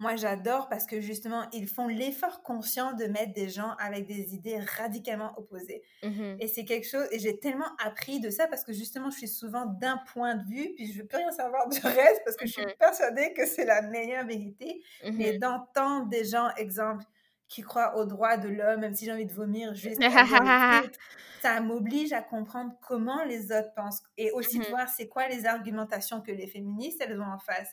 moi 0.01 0.17
j'adore 0.17 0.69
parce 0.69 0.85
que 0.87 1.01
justement, 1.01 1.47
ils 1.53 1.67
font 1.69 1.87
l'effort 1.87 2.43
conscient 2.43 2.93
de 2.93 3.05
mettre 3.05 3.33
des 3.33 3.49
gens 3.49 3.71
avec 3.79 4.07
des 4.07 4.35
idées 4.35 4.59
radicalement 4.59 5.33
opposées. 5.39 5.83
Mhm. 6.03 6.41
Et 6.41 6.47
c'est 6.47 6.65
quelque 6.65 6.87
chose, 6.87 7.07
et 7.11 7.19
j'ai 7.19 7.39
tellement 7.39 7.69
appris 7.85 8.19
de 8.19 8.29
ça 8.31 8.47
parce 8.47 8.63
que 8.65 8.73
justement, 8.73 9.11
je 9.11 9.17
suis 9.19 9.27
souvent 9.27 9.65
d'un 9.65 9.97
point 10.13 10.35
de 10.35 10.43
vue, 10.49 10.73
puis 10.75 10.91
je 10.91 10.99
veux 11.01 11.07
plus 11.07 11.17
rien 11.17 11.31
savoir 11.31 11.69
du 11.69 11.79
reste 11.85 12.21
parce 12.25 12.37
que 12.37 12.47
je 12.47 12.51
suis 12.53 12.67
Mhm. 12.67 12.75
persuadée 12.79 13.33
que 13.33 13.45
c'est 13.45 13.65
la 13.65 13.81
meilleure 13.83 14.25
vérité. 14.25 14.81
Mais 15.15 15.33
Mhm. 15.33 15.39
d'entendre 15.39 16.07
des 16.09 16.25
gens, 16.25 16.49
exemple, 16.57 17.05
qui 17.47 17.61
croient 17.61 17.97
aux 17.97 18.05
droits 18.05 18.37
de 18.37 18.49
l'homme, 18.49 18.81
même 18.81 18.95
si 18.95 19.05
j'ai 19.05 19.11
envie 19.13 19.25
de 19.27 19.33
vomir 19.33 19.75
juste 19.75 20.03
ça 21.41 21.59
m'oblige 21.61 22.13
à 22.13 22.21
comprendre 22.21 22.73
comment 22.81 23.23
les 23.23 23.51
autres 23.51 23.73
pensent 23.75 24.03
et 24.17 24.31
aussi 24.31 24.59
de 24.61 24.65
Mhm. 24.65 24.67
voir 24.67 24.87
c'est 24.89 25.07
quoi 25.07 25.27
les 25.27 25.45
argumentations 25.45 26.21
que 26.21 26.31
les 26.31 26.47
féministes 26.47 27.01
elles 27.01 27.19
ont 27.19 27.25
en 27.25 27.39
face. 27.39 27.71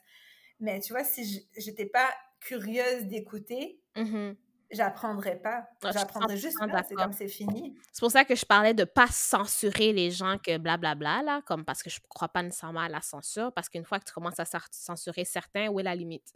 Mais 0.61 0.81
tu 0.81 0.93
vois, 0.93 1.05
si 1.05 1.49
j'étais 1.57 1.87
pas 1.87 2.09
curieuse 2.41 3.05
d'écouter, 3.07 3.81
Mhm. 3.97 4.37
j'apprendrais 4.71 5.41
pas. 5.41 5.69
Ah, 5.83 5.91
J'apprendrais 5.93 6.37
juste 6.37 6.59
100% 6.59 6.71
pas. 6.71 6.83
C'est 6.89 6.95
comme 6.95 7.13
c'est 7.13 7.29
fini. 7.29 7.77
C'est 7.93 8.01
pour 8.01 8.11
ça 8.11 8.25
que 8.25 8.35
je 8.35 8.45
parlais 8.45 8.75
de 8.75 8.85
pas 8.85 9.09
censurer 9.09 9.93
les 9.93 10.11
gens 10.11 10.39
que 10.39 10.57
blablabla, 10.59 11.23
là, 11.23 11.43
comme 11.47 11.65
parce 11.65 11.83
que 11.83 11.91
je 11.91 12.01
crois 12.09 12.29
pas 12.29 12.43
nécessairement 12.43 12.81
à 12.81 12.89
la 12.89 13.01
censure, 13.01 13.53
parce 13.53 13.69
qu'une 13.69 13.85
fois 13.85 13.99
que 13.99 14.05
tu 14.05 14.13
commences 14.13 14.39
à 14.41 14.45
censurer 14.71 15.25
certains, 15.25 15.69
où 15.69 15.81
est 15.81 15.83
la 15.85 15.95
limite? 15.95 16.35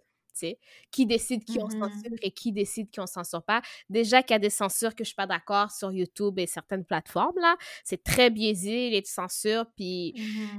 Qui 0.90 1.06
décide 1.06 1.44
qui 1.44 1.58
on 1.60 1.68
Mhm. 1.68 1.70
censure 1.70 2.18
et 2.22 2.30
qui 2.30 2.52
décide 2.52 2.90
qui 2.90 3.00
on 3.00 3.06
censure 3.06 3.42
pas. 3.42 3.62
Déjà 3.88 4.22
qu'il 4.22 4.34
y 4.34 4.36
a 4.36 4.38
des 4.38 4.50
censures 4.50 4.94
que 4.94 5.04
je 5.04 5.08
suis 5.08 5.14
pas 5.16 5.26
d'accord 5.26 5.70
sur 5.70 5.92
YouTube 5.92 6.38
et 6.38 6.46
certaines 6.46 6.84
plateformes, 6.84 7.38
là, 7.40 7.56
c'est 7.84 8.02
très 8.02 8.30
biaisé, 8.30 8.90
les 8.90 9.04
censures, 9.04 9.66
puis 9.76 10.14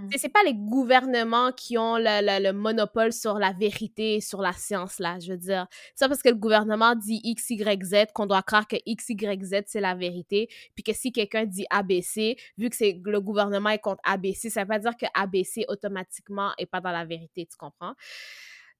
tu 0.09 0.17
sais, 0.17 0.21
c'est 0.27 0.29
pas 0.33 0.43
les 0.45 0.53
gouvernements 0.53 1.51
qui 1.51 1.77
ont 1.77 1.97
le, 1.97 2.21
le- 2.21 2.43
le 2.43 2.53
monopole 2.53 3.11
sur 3.13 3.39
la 3.39 3.51
vérité, 3.53 4.21
sur 4.21 4.41
la 4.41 4.53
science, 4.53 4.99
là, 4.99 5.17
je 5.19 5.31
veux 5.31 5.37
dire. 5.37 5.67
C'est 5.95 6.07
parce 6.07 6.21
que 6.21 6.29
le 6.29 6.35
gouvernement 6.35 6.95
dit 6.95 7.19
X, 7.23 7.49
Y, 7.51 7.83
Z 7.83 8.05
qu'on 8.13 8.25
doit 8.25 8.41
croire 8.43 8.67
que 8.67 8.75
X, 8.85 9.09
Y, 9.09 9.43
Z, 9.43 9.63
c'est 9.67 9.81
la 9.81 9.95
vérité, 9.95 10.49
puis 10.75 10.83
que 10.83 10.93
si 10.93 11.11
quelqu'un 11.11 11.45
dit 11.45 11.65
ABC, 11.69 12.37
vu 12.57 12.69
que 12.69 12.75
c'est 12.75 12.99
le 13.03 13.21
gouvernement 13.21 13.69
est 13.69 13.79
contre 13.79 14.01
ABC, 14.03 14.49
ça 14.49 14.61
veut 14.61 14.67
pas 14.67 14.79
dire 14.79 14.95
que 14.97 15.05
ABC, 15.13 15.65
automatiquement, 15.67 16.51
est 16.57 16.65
pas 16.65 16.81
dans 16.81 16.91
la 16.91 17.05
vérité, 17.05 17.45
tu 17.49 17.57
comprends? 17.57 17.93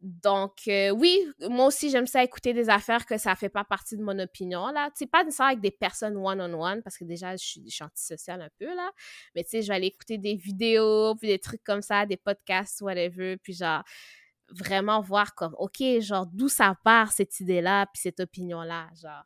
Donc, 0.04 0.68
euh, 0.68 0.90
oui, 0.90 1.18
moi 1.50 1.68
aussi, 1.68 1.90
j'aime 1.90 2.08
ça 2.08 2.22
écouter 2.22 2.54
des 2.54 2.70
affaires 2.70 3.06
que 3.06 3.18
ça 3.18 3.36
fait 3.38 3.48
pas 3.48 3.64
partie 3.64 3.96
de 3.96 4.04
mon 4.04 4.20
opinion, 4.20 4.68
là. 4.68 4.90
Tu 4.90 4.98
sais, 4.98 5.08
pas 5.08 5.24
nécessairement 5.24 5.52
avec 5.52 5.62
des 5.62 5.72
personnes 5.72 6.18
one-on-one, 6.18 6.84
parce 6.84 6.98
que 6.98 7.06
déjà, 7.06 7.38
je 7.38 7.46
suis, 7.46 7.64
je 7.66 7.74
suis 7.74 7.84
antisociale 7.86 8.42
un 8.42 8.50
peu, 8.60 8.66
là. 8.66 8.92
Mais 9.34 9.46
tu 9.46 9.52
sais, 9.52 9.62
je 9.62 9.70
vais 9.70 9.76
aller 9.76 9.88
écouter 9.88 10.18
des 10.18 10.36
vidéos, 10.36 11.16
puis 11.16 11.30
des 11.30 11.40
trucs 11.40 11.64
comme 11.64 11.82
ça, 11.82 12.06
des 12.06 12.18
podcasts, 12.18 12.82
whatever, 12.82 13.38
puis 13.38 13.54
genre, 13.54 13.82
vraiment 14.50 15.00
voir 15.00 15.36
comme, 15.36 15.56
OK, 15.58 15.82
genre, 16.02 16.28
d'où 16.28 16.50
ça 16.50 16.76
part, 16.84 17.14
cette 17.14 17.40
idée-là, 17.40 17.86
puis 17.94 18.02
cette 18.02 18.20
opinion-là, 18.20 18.90
genre. 19.02 19.24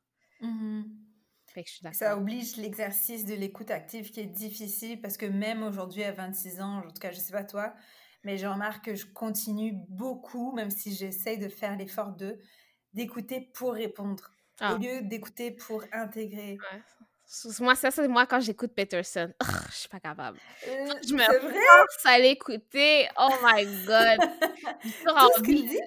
Fait 1.47 1.63
que 1.63 1.69
je 1.71 1.75
suis 1.77 1.95
Ça 1.95 2.15
oblige 2.15 2.55
l'exercice 2.57 3.25
de 3.25 3.33
l'écoute 3.33 3.71
active 3.71 4.11
qui 4.11 4.19
est 4.19 4.27
difficile 4.27 5.01
parce 5.01 5.17
que 5.17 5.25
même 5.25 5.63
aujourd'hui 5.63 6.03
à 6.03 6.11
26 6.11 6.61
ans, 6.61 6.77
en 6.77 6.81
tout 6.91 6.99
cas 6.99 7.09
je 7.09 7.17
sais 7.17 7.31
pas 7.31 7.43
toi, 7.43 7.73
mais 8.27 8.37
je 8.37 8.45
remarque 8.45 8.83
que 8.83 8.93
je 8.95 9.05
continue 9.05 9.71
beaucoup, 9.87 10.51
même 10.51 10.69
si 10.69 10.93
j'essaye 10.93 11.37
de 11.37 11.47
faire 11.47 11.77
l'effort 11.77 12.11
de 12.11 12.37
d'écouter 12.91 13.49
pour 13.53 13.71
répondre 13.73 14.31
Ah. 14.59 14.73
au 14.73 14.77
lieu 14.79 15.01
d'écouter 15.01 15.51
pour 15.51 15.81
intégrer. 15.93 16.57
Ouais. 16.59 16.81
Moi, 17.61 17.75
ça, 17.75 17.89
c'est 17.89 18.07
moi 18.09 18.25
quand 18.25 18.41
j'écoute 18.41 18.73
Peterson. 18.75 19.31
Ugh, 19.41 19.47
je 19.69 19.75
suis 19.75 19.89
pas 19.89 19.99
capable. 20.01 20.37
Euh, 20.67 20.93
Je 21.07 21.13
me 21.13 21.19
force 21.23 22.05
à 22.05 22.19
l'écouter. 22.19 23.07
Oh 23.17 23.29
my 23.43 23.63
god. 23.85 24.19
Tout 24.83 25.33
ce 25.37 25.41
qu'il 25.43 25.69
dit, 25.69 25.79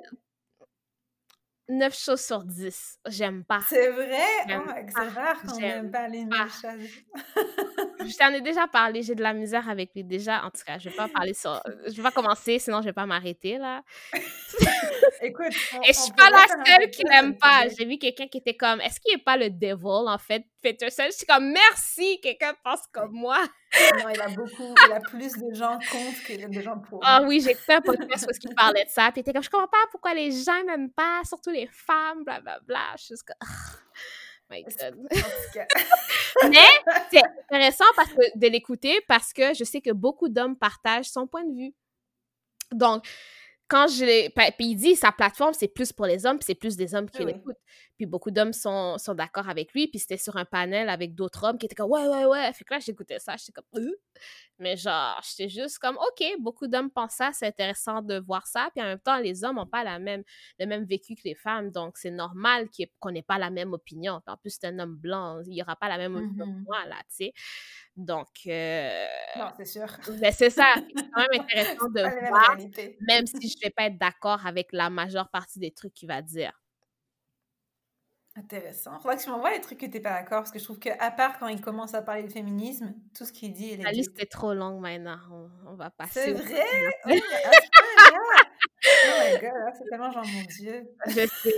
9 1.70 1.97
choses 1.97 2.20
sur 2.20 2.44
10. 2.44 2.98
J'aime 3.09 3.44
pas. 3.44 3.60
c'est 3.68 3.90
vrai? 3.90 4.18
Oh 4.48 4.70
c'est 4.88 5.09
rare 5.09 5.40
qu'on 5.42 5.59
n'aime 5.59 5.90
pas 5.90 6.09
les 6.09 6.26
pas. 6.26 6.38
mêmes 6.38 6.48
choses. 6.48 6.88
Je 8.01 8.16
t'en 8.16 8.32
ai 8.32 8.40
déjà 8.40 8.66
parlé, 8.66 9.02
j'ai 9.02 9.14
de 9.14 9.22
la 9.22 9.32
misère 9.32 9.68
avec 9.68 9.94
lui 9.94 10.05
déjà. 10.05 10.44
En 10.44 10.51
tout 10.51 10.62
cas, 10.66 10.78
je 10.78 10.88
vais 10.88 10.97
pas 10.97 11.09
parler 11.09 11.34
sur. 11.34 11.60
Je 11.86 11.92
vais 11.92 12.02
pas 12.02 12.10
commencer, 12.10 12.59
sinon 12.59 12.80
je 12.80 12.86
vais 12.86 12.92
pas 12.92 13.06
m'arrêter 13.06 13.59
là. 13.59 13.82
Écoute, 15.22 15.52
on, 15.74 15.82
Et 15.82 15.88
je 15.88 15.98
suis 15.98 16.12
pas 16.12 16.30
la 16.30 16.47
seule 16.48 16.90
qui 16.90 17.02
l'aime 17.05 17.36
pas. 17.36 17.64
J'ai 17.78 17.84
vu 17.84 17.98
quelqu'un 17.98 18.26
qui 18.26 18.38
était 18.38 18.56
comme, 18.56 18.80
est-ce 18.80 18.98
qu'il 19.01 19.14
est 19.14 19.22
pas 19.22 19.36
le 19.36 19.51
devil 19.51 20.09
en 20.09 20.18
fait, 20.18 20.44
Peterson? 20.61 21.05
Je 21.07 21.16
suis 21.16 21.27
comme, 21.27 21.53
merci, 21.53 22.20
quelqu'un 22.20 22.55
pense 22.62 22.81
comme 22.93 23.12
moi. 23.12 23.39
Non, 23.99 24.09
il 24.12 24.20
a 24.20 24.28
beaucoup, 24.28 24.74
il 24.87 24.93
a 24.93 25.01
plus 25.01 25.32
de 25.37 25.55
gens 25.55 25.78
contre 25.91 26.24
que 26.27 26.47
de 26.49 26.61
gens 26.61 26.78
pour. 26.78 27.01
Ah 27.03 27.23
oui, 27.27 27.41
j'ai 27.41 27.51
écouté 27.51 27.74
un 27.74 27.81
podcast 27.81 28.27
où 28.27 28.49
il 28.49 28.55
parlait 28.55 28.85
de 28.85 28.91
ça, 28.91 29.11
puis 29.12 29.19
il 29.19 29.20
était 29.20 29.32
comme, 29.32 29.43
je 29.43 29.51
comprends 29.51 29.69
pas 29.69 29.87
pourquoi 29.91 30.15
les 30.15 30.31
gens 30.31 30.65
m'aiment 30.65 30.93
pas, 30.93 31.23
surtout 31.24 31.51
les 31.51 31.66
femmes, 31.66 32.24
blablabla. 32.24 32.95
Je 32.97 33.05
suis 33.05 33.12
juste 33.15 33.24
comme, 33.24 33.37
ah, 33.41 33.78
my 34.51 34.62
god. 34.62 34.97
Mais 36.51 36.59
c'est 37.11 37.23
intéressant 37.49 37.85
parce 37.97 38.11
que, 38.11 38.39
de 38.39 38.47
l'écouter 38.49 39.01
parce 39.07 39.32
que 39.32 39.55
je 39.55 39.65
sais 39.65 39.81
que 39.81 39.91
beaucoup 39.91 40.28
d'hommes 40.28 40.57
partagent 40.57 41.09
son 41.09 41.27
point 41.27 41.45
de 41.45 41.55
vue. 41.55 41.74
Donc, 42.73 43.05
quand 43.70 43.87
je 43.87 44.05
l'ai. 44.05 44.31
Puis 44.31 44.66
il 44.66 44.74
dit 44.74 44.97
sa 44.97 45.12
plateforme, 45.12 45.55
c'est 45.55 45.69
plus 45.69 45.93
pour 45.93 46.07
les 46.07 46.27
hommes, 46.27 46.39
puis 46.39 46.47
c'est 46.47 46.55
plus 46.55 46.77
des 46.77 46.95
hommes 46.95 47.09
qui 47.09 47.24
oui. 47.24 47.32
l'écoutent. 47.32 47.57
Puis 48.01 48.06
beaucoup 48.06 48.31
d'hommes 48.31 48.55
sont, 48.55 48.97
sont 48.97 49.12
d'accord 49.14 49.51
avec 49.51 49.74
lui. 49.74 49.86
Puis 49.86 49.98
c'était 49.98 50.16
sur 50.16 50.39
un 50.39 50.47
panel 50.47 50.89
avec 50.89 51.14
d'autres 51.14 51.44
hommes 51.44 51.59
qui 51.59 51.66
étaient 51.66 51.74
comme 51.74 51.90
ouais, 51.90 52.09
ouais, 52.09 52.24
ouais. 52.24 52.51
Fait 52.55 52.64
que 52.64 52.72
là, 52.72 52.81
j'écoutais 52.81 53.18
ça, 53.18 53.36
j'étais 53.36 53.52
comme 53.52 53.66
Euh? 53.77 53.90
Mais 54.59 54.74
genre, 54.74 55.20
j'étais 55.28 55.51
juste 55.51 55.78
comme 55.78 55.97
OK, 55.97 56.24
beaucoup 56.39 56.66
d'hommes 56.66 56.90
pensent 56.90 57.12
ça, 57.16 57.31
c'est 57.35 57.47
intéressant 57.47 58.01
de 58.01 58.18
voir 58.20 58.47
ça. 58.47 58.70
Puis 58.74 58.82
en 58.82 58.86
même 58.86 59.01
temps, 59.01 59.18
les 59.18 59.44
hommes 59.44 59.56
n'ont 59.56 59.66
pas 59.66 59.85
la 59.85 59.98
même, 59.98 60.22
le 60.59 60.64
même 60.64 60.85
vécu 60.85 61.14
que 61.14 61.20
les 61.27 61.35
femmes. 61.35 61.70
Donc 61.70 61.98
c'est 61.98 62.10
normal 62.10 62.68
qu'on 63.01 63.10
n'ait 63.10 63.20
pas 63.22 63.36
la 63.39 63.51
même 63.51 63.74
opinion. 63.74 64.20
En 64.27 64.36
plus, 64.39 64.56
c'est 64.59 64.66
un 64.68 64.78
homme 64.78 64.97
blanc, 64.97 65.43
il 65.47 65.51
n'y 65.52 65.60
aura 65.62 65.77
pas 65.77 65.89
la 65.90 65.98
même 65.98 66.16
opinion 66.16 66.47
que 66.47 66.51
Mhm. 66.51 66.64
moi, 66.66 66.86
là, 66.86 66.97
tu 67.10 67.27
sais. 67.27 67.32
Donc, 67.97 68.28
euh, 68.47 69.06
Non, 69.36 69.48
c'est 69.56 69.66
sûr. 69.66 69.86
ben, 70.20 70.32
c'est 70.32 70.48
ça. 70.51 70.74
C'est 70.77 71.10
quand 71.12 71.20
même 71.20 71.40
intéressant 71.51 71.89
de 71.90 72.01
voir 72.28 72.56
même 73.09 73.27
si 73.27 73.48
je 73.48 73.56
vais 73.62 73.70
pas 73.70 73.85
être 73.85 73.98
d'accord 73.98 74.47
avec 74.47 74.68
la 74.72 74.89
majeure 74.90 75.28
partie 75.28 75.59
des 75.59 75.70
trucs 75.72 75.93
qu'il 75.94 76.09
va 76.09 76.22
dire. 76.22 76.52
Intéressant. 78.42 78.98
Faudra 79.00 79.16
que 79.16 79.22
tu 79.22 79.28
m'envoies 79.30 79.50
les 79.52 79.60
trucs 79.60 79.78
que 79.78 79.84
t'es 79.86 80.00
pas 80.00 80.10
d'accord, 80.14 80.38
parce 80.40 80.50
que 80.50 80.58
je 80.58 80.64
trouve 80.64 80.78
qu'à 80.78 81.10
part 81.10 81.38
quand 81.38 81.46
il 81.48 81.60
commence 81.60 81.92
à 81.94 82.00
parler 82.02 82.22
de 82.22 82.30
féminisme, 82.32 82.94
tout 83.16 83.24
ce 83.26 83.32
qu'il 83.32 83.52
dit 83.52 83.72
est 83.72 83.76
La 83.82 83.92
liste 83.92 84.18
est 84.18 84.30
trop 84.30 84.54
longue 84.54 84.80
maintenant. 84.80 85.18
On, 85.30 85.50
on 85.72 85.74
va 85.74 85.90
passer. 85.90 86.22
C'est 86.24 86.32
vrai? 86.32 86.64
Oh, 87.04 87.08
mais 87.08 87.16
à 87.16 87.52
ce 87.52 87.68
point-là! 87.70 88.44
Oh 89.06 89.10
my 89.24 89.32
god, 89.40 89.42
là, 89.42 89.72
c'est 89.76 89.84
tellement 89.90 90.10
genre 90.10 90.24
mon 90.24 90.42
Dieu. 90.42 90.88
Je 91.06 91.26
sais. 91.26 91.54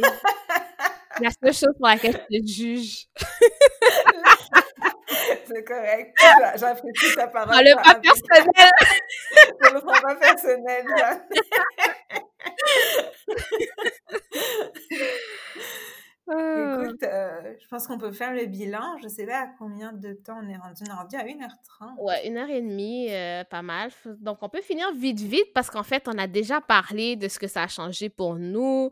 La 1.21 1.31
seule 1.31 1.53
chose 1.55 1.75
pour 1.79 1.87
laquelle 1.87 2.21
je 2.31 2.39
te 2.41 2.47
juge. 2.47 3.07
C'est 5.47 5.65
correct. 5.65 6.17
J'a- 6.19 6.57
J'apprécie 6.57 7.15
ta 7.15 7.29
parole. 7.29 7.51
Prends-le 7.51 7.75
pas 7.75 7.91
avec- 7.91 8.03
personnel. 8.03 8.71
Je 9.61 9.69
le 9.75 9.81
pas 9.83 10.15
personnel. 10.17 10.87
Euh, 16.33 16.85
Écoute, 16.85 17.03
euh, 17.03 17.55
je 17.61 17.67
pense 17.69 17.87
qu'on 17.87 17.99
peut 17.99 18.13
faire 18.13 18.35
le 18.35 18.47
bilan. 18.47 18.97
Je 19.03 19.09
sais 19.09 19.27
pas 19.27 19.41
à 19.43 19.47
combien 19.59 19.93
de 19.93 20.13
temps 20.13 20.39
on 20.43 20.49
est 20.49 20.57
rendu. 20.57 20.83
On 20.87 20.91
est 20.91 20.95
rendu 20.95 21.17
à 21.17 21.25
1h30. 21.25 21.95
Ouais, 21.99 22.27
une 22.27 22.37
heure 22.37 22.49
et 22.49 22.61
demie, 22.61 23.13
euh, 23.13 23.45
pas 23.45 23.63
mal. 23.63 23.91
Donc, 24.21 24.39
on 24.43 24.49
peut 24.49 24.61
finir 24.63 24.93
vite, 24.95 25.21
vite, 25.21 25.53
parce 25.55 25.71
qu'en 25.71 25.83
fait, 25.83 26.09
on 26.09 26.19
a 26.19 26.27
déjà 26.27 26.61
parlé 26.61 27.17
de 27.17 27.29
ce 27.29 27.39
que 27.39 27.47
ça 27.47 27.65
a 27.65 27.69
changé 27.69 28.09
pour 28.09 28.37
nous, 28.37 28.91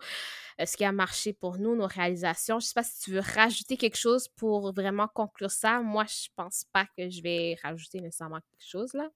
euh, 0.60 0.66
ce 0.66 0.76
qui 0.76 0.84
a 0.84 0.92
marché 0.92 1.32
pour 1.32 1.58
nous, 1.58 1.76
nos 1.76 1.86
réalisations. 1.86 2.60
Je 2.60 2.66
sais 2.66 2.74
pas 2.74 2.82
si 2.82 3.00
tu 3.00 3.12
veux 3.12 3.22
rajouter 3.34 3.76
quelque 3.76 3.98
chose 3.98 4.28
pour 4.28 4.72
vraiment 4.72 5.08
conclure 5.08 5.50
ça. 5.50 5.80
Moi, 5.80 6.04
je 6.04 6.28
pense 6.36 6.64
pas 6.72 6.86
que 6.96 7.08
je 7.08 7.22
vais 7.22 7.56
rajouter 7.62 8.00
nécessairement 8.00 8.40
quelque 8.40 8.68
chose, 8.68 8.92
là. 8.94 9.08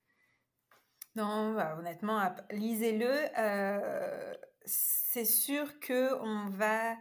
Non, 1.17 1.55
bah, 1.55 1.77
honnêtement, 1.79 2.21
lisez-le. 2.51 3.09
Euh, 3.39 4.35
c'est 4.67 5.25
sûr 5.25 5.79
que 5.79 6.15
on 6.21 6.49
va 6.51 6.97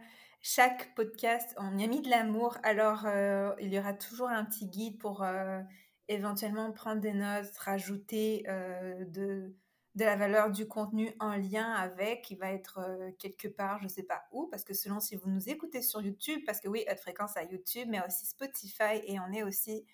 chaque 0.46 0.94
podcast, 0.94 1.54
on 1.56 1.78
y 1.78 1.84
a 1.84 1.86
mis 1.86 2.02
de 2.02 2.10
l'amour. 2.10 2.58
Alors, 2.64 3.06
euh, 3.06 3.54
il 3.60 3.72
y 3.72 3.78
aura 3.78 3.94
toujours 3.94 4.28
un 4.28 4.44
petit 4.44 4.66
guide 4.66 4.98
pour 4.98 5.22
euh, 5.22 5.62
éventuellement 6.08 6.70
prendre 6.70 7.00
des 7.00 7.14
notes, 7.14 7.56
rajouter 7.56 8.44
euh, 8.46 9.06
de, 9.06 9.56
la 9.94 10.16
valeur 10.16 10.50
du 10.50 10.68
contenu 10.68 11.14
en 11.18 11.36
lien 11.36 11.72
avec, 11.72 12.20
qui 12.20 12.36
va 12.36 12.52
être 12.52 12.78
quelque 13.18 13.48
part, 13.48 13.80
je 13.82 13.88
sais 13.88 14.02
pas 14.02 14.24
où, 14.32 14.46
parce 14.48 14.64
que 14.64 14.74
selon 14.74 15.00
si 15.00 15.16
vous 15.16 15.30
nous 15.30 15.48
écoutez 15.48 15.80
sur 15.80 16.02
YouTube, 16.02 16.42
parce 16.44 16.60
que 16.60 16.68
oui, 16.68 16.84
Haute 16.90 17.00
Fréquence 17.00 17.38
à 17.38 17.44
YouTube, 17.44 17.88
mais 17.88 18.04
aussi 18.06 18.26
Spotify 18.26 19.00
et 19.06 19.18
on 19.20 19.32
est 19.32 19.44
aussi 19.44 19.86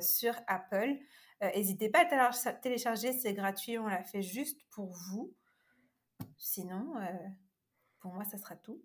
sur 0.00 0.34
Apple. 0.46 0.98
N'hésitez 1.40 1.88
pas 1.88 2.02
à 2.04 2.52
télécharger- 2.52 3.12
c'est 3.12 3.34
gratuit, 3.34 3.76
on 3.76 3.88
l'a 3.88 4.04
fait 4.04 4.22
juste 4.22 4.60
pour 4.70 4.92
vous. 5.08 5.34
Sinon, 6.36 6.94
pour 7.98 8.12
moi, 8.12 8.24
ça 8.24 8.38
sera 8.38 8.54
tout. 8.54 8.80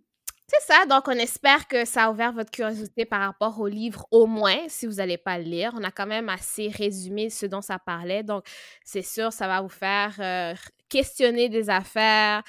C'est 0.48 0.62
ça, 0.72 0.86
donc 0.86 1.08
on 1.08 1.12
espère 1.14 1.68
que 1.68 1.86
ça 1.86 2.04
a 2.06 2.12
ouvert 2.12 2.32
votre 2.32 2.52
curiosité 2.52 3.04
par 3.06 3.22
rapport 3.22 3.60
au 3.60 3.68
livre, 3.68 4.06
au 4.12 4.28
moins, 4.28 4.58
si 4.68 4.86
vous 4.86 4.94
n'allez 4.96 5.18
pas 5.18 5.40
le 5.40 5.44
lire. 5.46 5.72
On 5.76 5.84
a 5.84 5.90
quand 5.90 6.06
même 6.06 6.30
assez 6.30 6.68
résumé 6.68 7.32
ce 7.32 7.48
dont 7.48 7.62
ça 7.62 7.80
parlait, 7.80 8.22
donc 8.22 8.46
c'est 8.84 9.02
sûr, 9.02 9.34
ça 9.34 9.48
va 9.48 9.62
vous 9.62 9.70
faire 9.70 10.14
euh, 10.20 10.54
questionner 10.88 11.50
des 11.50 11.72
affaires, 11.72 12.44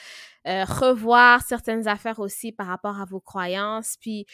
euh, 0.47 0.65
revoir 0.65 1.41
certaines 1.43 1.89
affaires 1.89 2.21
aussi 2.21 2.53
par 2.53 2.67
rapport 2.67 3.01
à 3.01 3.07
vos 3.07 3.19
croyances, 3.21 3.97
puis 3.99 4.27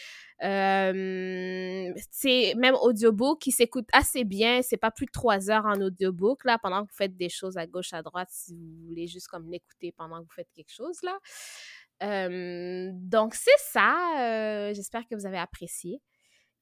c'est 2.10 2.54
même 2.56 2.74
audiobook 2.82 3.38
qui 3.40 3.52
s'écoute 3.52 3.86
assez 3.92 4.24
bien, 4.24 4.60
c'est 4.62 4.76
pas 4.76 4.90
plus 4.90 5.06
de 5.06 5.12
trois 5.12 5.50
heures 5.50 5.66
en 5.66 5.80
audiobook, 5.80 6.44
là, 6.44 6.58
pendant 6.60 6.84
que 6.84 6.90
vous 6.90 6.96
faites 6.96 7.16
des 7.16 7.28
choses 7.28 7.56
à 7.56 7.66
gauche, 7.68 7.92
à 7.92 8.02
droite, 8.02 8.28
si 8.32 8.54
vous 8.56 8.88
voulez 8.88 9.06
juste 9.06 9.28
comme 9.28 9.48
l'écouter 9.48 9.92
pendant 9.96 10.18
que 10.18 10.24
vous 10.24 10.34
faites 10.34 10.48
quelque 10.56 10.72
chose, 10.72 10.98
là 11.04 11.16
donc, 12.02 13.34
c'est 13.34 13.50
ça. 13.58 14.72
J'espère 14.72 15.06
que 15.06 15.14
vous 15.14 15.26
avez 15.26 15.38
apprécié. 15.38 16.00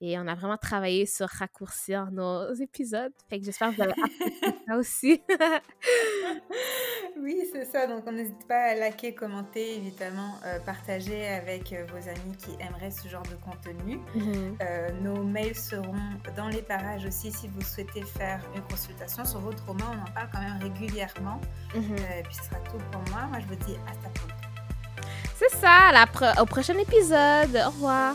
Et 0.02 0.18
on 0.18 0.26
a 0.26 0.34
vraiment 0.34 0.56
travaillé 0.56 1.04
sur 1.04 1.28
raccourcir 1.28 2.10
nos 2.10 2.54
épisodes. 2.54 3.12
Fait 3.28 3.38
que 3.38 3.44
j'espère 3.44 3.70
que 3.70 3.76
vous 3.76 3.82
avez 3.82 3.92
apprécié 3.92 4.54
ça 4.66 4.76
aussi. 4.76 5.22
oui, 7.20 7.46
c'est 7.52 7.66
ça. 7.66 7.86
Donc, 7.86 8.04
on 8.06 8.12
n'hésite 8.12 8.46
pas 8.48 8.70
à 8.70 8.74
liker, 8.76 9.14
commenter, 9.14 9.76
évidemment, 9.76 10.36
partager 10.64 11.26
avec 11.28 11.74
vos 11.90 12.08
amis 12.08 12.34
qui 12.38 12.50
aimeraient 12.64 12.90
ce 12.90 13.08
genre 13.08 13.24
de 13.24 13.36
contenu. 13.36 13.98
Mmh 14.14 14.56
nos 15.02 15.22
mails 15.22 15.56
seront 15.56 15.94
dans 16.36 16.48
les 16.48 16.62
parages 16.62 17.04
aussi 17.04 17.30
si 17.30 17.48
vous 17.48 17.62
souhaitez 17.62 18.02
faire 18.02 18.42
une 18.54 18.62
consultation 18.62 19.24
sur 19.24 19.40
votre 19.40 19.64
roman. 19.66 19.84
On 19.92 20.10
en 20.10 20.14
parle 20.14 20.28
quand 20.32 20.40
même 20.40 20.62
régulièrement. 20.62 21.40
Mmh 21.74 21.94
et 22.18 22.22
puis, 22.22 22.34
ce 22.34 22.44
sera 22.44 22.56
tout 22.60 22.78
pour 22.90 23.02
moi. 23.12 23.26
Moi, 23.26 23.38
je 23.40 23.46
vous 23.46 23.64
dis 23.66 23.76
à 23.86 23.94
ta 24.02 24.08
prochaine. 24.10 24.49
C'est 25.40 25.56
ça, 25.56 25.90
au 26.38 26.44
prochain 26.44 26.76
épisode. 26.76 27.56
Au 27.66 27.70
revoir. 27.70 28.14